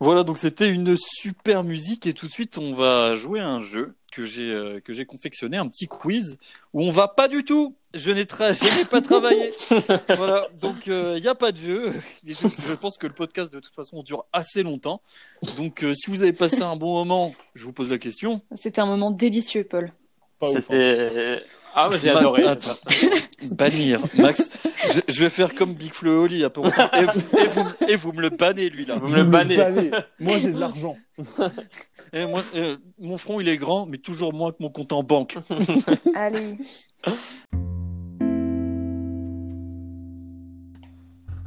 Voilà, 0.04 0.22
donc 0.22 0.36
c'était 0.36 0.68
une 0.68 0.96
super 0.98 1.64
musique 1.64 2.06
et 2.06 2.12
tout 2.12 2.26
de 2.26 2.32
suite 2.32 2.58
on 2.58 2.74
va 2.74 3.14
jouer 3.16 3.40
à 3.40 3.48
un 3.48 3.60
jeu 3.60 3.94
que 4.12 4.24
j'ai 4.24 4.50
euh, 4.52 4.78
que 4.80 4.92
j'ai 4.92 5.06
confectionné, 5.06 5.56
un 5.56 5.66
petit 5.66 5.86
quiz 5.86 6.38
où 6.74 6.82
on 6.82 6.90
va 6.90 7.08
pas 7.08 7.26
du 7.26 7.42
tout. 7.42 7.74
Je 7.94 8.10
n'ai 8.10 8.24
tra- 8.24 8.88
pas 8.88 9.00
travaillé. 9.00 9.52
voilà, 10.16 10.48
donc 10.60 10.86
il 10.88 11.20
n'y 11.22 11.26
a 11.28 11.34
pas 11.34 11.52
de 11.52 11.56
jeu. 11.56 11.92
Et 12.26 12.34
Je, 12.34 12.48
je 12.48 12.74
pense 12.74 12.98
que 12.98 13.06
le 13.06 13.14
podcast 13.14 13.50
de 13.52 13.60
toute 13.60 13.74
façon 13.74 14.02
dure 14.02 14.26
assez 14.32 14.62
longtemps. 14.62 15.00
Donc 15.56 15.82
euh, 15.82 15.94
si 15.94 16.10
vous 16.10 16.22
avez 16.22 16.32
passé 16.34 16.60
un 16.62 16.76
bon 16.76 16.92
moment, 16.92 17.34
je 17.54 17.64
vous 17.64 17.72
pose 17.72 17.90
la 17.90 17.98
question. 17.98 18.40
C'était 18.56 18.80
un 18.82 18.86
moment 18.86 19.10
délicieux, 19.10 19.64
Paul. 19.64 19.90
Hein. 20.42 20.48
C'était. 20.52 21.42
Ah, 21.76 21.88
mais 21.90 21.98
j'ai 22.02 22.12
Ma- 22.12 22.20
adoré. 22.20 22.44
Bannir, 23.50 24.00
Max. 24.18 24.48
Je, 24.94 25.00
je 25.12 25.22
vais 25.24 25.28
faire 25.28 25.54
comme 25.54 25.74
Big 25.74 25.92
Flo 25.92 26.12
et 26.12 26.16
Oli 26.16 26.44
après. 26.44 26.62
Et 26.62 27.04
vous, 27.04 27.38
et, 27.38 27.46
vous, 27.48 27.64
et 27.88 27.96
vous 27.96 28.12
me 28.12 28.20
le 28.22 28.30
bannez, 28.30 28.70
lui, 28.70 28.84
là. 28.86 28.96
Vous 29.00 29.08
me 29.12 29.16
le 29.16 29.24
bannez. 29.24 29.56
Moi, 30.20 30.38
j'ai 30.40 30.52
de 30.52 30.58
l'argent. 30.60 30.96
Et 32.12 32.26
moi, 32.26 32.42
euh, 32.56 32.76
mon 33.00 33.16
front, 33.18 33.40
il 33.40 33.48
est 33.48 33.56
grand, 33.56 33.86
mais 33.86 33.98
toujours 33.98 34.32
moins 34.32 34.50
que 34.50 34.56
mon 34.60 34.68
compte 34.68 34.92
en 34.92 35.02
banque. 35.04 35.36
Allez. 36.16 36.56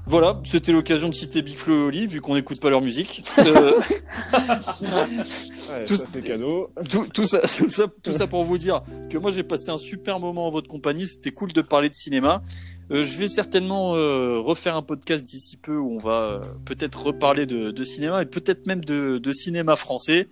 Voilà, 0.09 0.39
c'était 0.45 0.71
l'occasion 0.71 1.09
de 1.09 1.13
citer 1.13 1.41
Big 1.41 1.57
Flo 1.57 1.75
et 1.75 1.83
Oli, 1.83 2.07
vu 2.07 2.21
qu'on 2.21 2.35
n'écoute 2.35 2.59
pas 2.61 2.69
leur 2.69 2.81
musique. 2.81 3.23
Euh, 3.39 3.73
Ouais, 5.69 5.83
Tout- 5.85 5.97
ça, 5.97 6.05
c'est 6.11 6.21
cadeau. 6.21 6.69
tout, 6.89 7.05
tout 7.13 7.25
ça, 7.25 7.39
tout, 7.57 7.69
ça, 7.69 7.87
tout 8.01 8.13
ça 8.13 8.25
pour 8.25 8.45
vous 8.45 8.57
dire 8.57 8.81
que 9.09 9.17
moi, 9.17 9.31
j'ai 9.31 9.43
passé 9.43 9.69
un 9.69 9.77
super 9.77 10.17
moment 10.19 10.47
en 10.47 10.49
votre 10.49 10.69
compagnie. 10.69 11.05
C'était 11.07 11.31
cool 11.31 11.51
de 11.51 11.61
parler 11.61 11.89
de 11.89 11.93
cinéma. 11.93 12.41
Euh, 12.89 13.03
je 13.03 13.17
vais 13.17 13.27
certainement 13.27 13.95
euh, 13.95 14.39
refaire 14.39 14.77
un 14.77 14.81
podcast 14.81 15.25
d'ici 15.25 15.57
peu 15.57 15.75
où 15.77 15.91
on 15.95 15.97
va 15.97 16.11
euh, 16.21 16.39
peut-être 16.65 17.07
reparler 17.07 17.45
de, 17.45 17.71
de 17.71 17.83
cinéma 17.83 18.21
et 18.21 18.25
peut-être 18.25 18.65
même 18.65 18.83
de, 18.83 19.17
de 19.17 19.31
cinéma 19.33 19.75
français. 19.75 20.29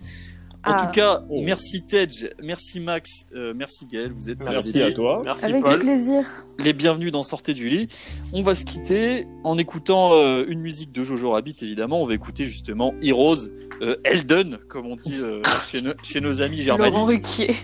En 0.66 0.72
Ah. 0.72 0.84
tout 0.86 0.90
cas, 0.92 1.22
Oh. 1.30 1.42
merci 1.44 1.84
Tej, 1.84 2.08
merci 2.42 2.80
Max, 2.80 3.08
euh, 3.34 3.54
merci 3.54 3.86
Gaël, 3.86 4.10
vous 4.12 4.28
êtes 4.30 4.38
Merci 4.40 4.82
à 4.82 4.90
toi. 4.90 5.22
Merci, 5.24 5.44
Avec 5.44 5.62
Paul. 5.62 5.78
plaisir. 5.78 6.26
les 6.58 6.72
bienvenus 6.72 7.12
dans 7.12 7.22
Sortez 7.22 7.54
du 7.54 7.68
lit. 7.68 7.88
On 8.32 8.42
va 8.42 8.54
se 8.56 8.64
quitter 8.64 9.26
en 9.44 9.58
écoutant 9.58 10.14
euh, 10.14 10.44
une 10.48 10.60
musique 10.60 10.90
de 10.92 11.04
Jojo 11.04 11.30
Rabbit, 11.30 11.56
évidemment. 11.62 12.02
On 12.02 12.06
va 12.06 12.14
écouter 12.14 12.44
justement 12.44 12.94
Heroes, 13.00 13.48
euh, 13.82 13.94
Elden, 14.04 14.58
comme 14.68 14.86
on 14.86 14.96
dit 14.96 15.18
euh, 15.20 15.40
chez, 15.68 15.82
no- 15.82 15.92
chez 16.02 16.20
nos 16.20 16.42
amis 16.42 16.62
Laurent 16.64 16.78
germaniques. 16.84 17.24
Ruquier. 17.26 17.54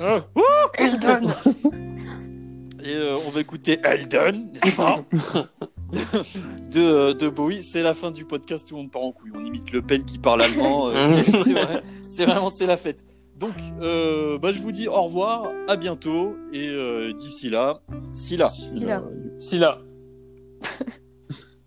Ah, 0.00 0.20
Eldon. 0.78 1.26
Et 2.84 2.94
euh, 2.94 3.16
on 3.26 3.30
va 3.30 3.40
écouter 3.40 3.80
Elden, 3.82 4.50
n'est-ce 4.52 4.76
pas? 4.76 5.02
de, 6.72 6.80
euh, 6.80 7.14
de 7.14 7.28
Bowie. 7.28 7.62
C'est 7.62 7.82
la 7.82 7.94
fin 7.94 8.10
du 8.10 8.24
podcast, 8.24 8.66
tout 8.68 8.74
le 8.76 8.82
monde 8.82 8.90
part 8.90 9.02
en 9.02 9.12
couille. 9.12 9.30
On 9.34 9.44
imite 9.44 9.70
Le 9.72 9.82
Pen 9.82 10.02
qui 10.02 10.18
parle 10.18 10.42
allemand. 10.42 10.88
euh, 10.88 11.06
c'est- 11.24 11.30
c'est 11.44 11.52
vrai- 11.52 11.82
c'est 12.08 12.26
vraiment, 12.26 12.50
c'est 12.50 12.66
la 12.66 12.76
fête. 12.76 13.04
Donc, 13.38 13.54
euh, 13.80 14.38
bah, 14.38 14.52
je 14.52 14.60
vous 14.60 14.70
dis 14.72 14.86
au 14.88 15.02
revoir, 15.02 15.50
à 15.68 15.76
bientôt. 15.76 16.36
Et 16.52 16.68
euh, 16.68 17.12
d'ici 17.12 17.50
là, 17.50 17.80
si 18.12 18.36
là. 18.36 18.48
Si 18.48 18.84
là. 18.84 19.02
Si 19.38 19.58
là. 19.58 19.78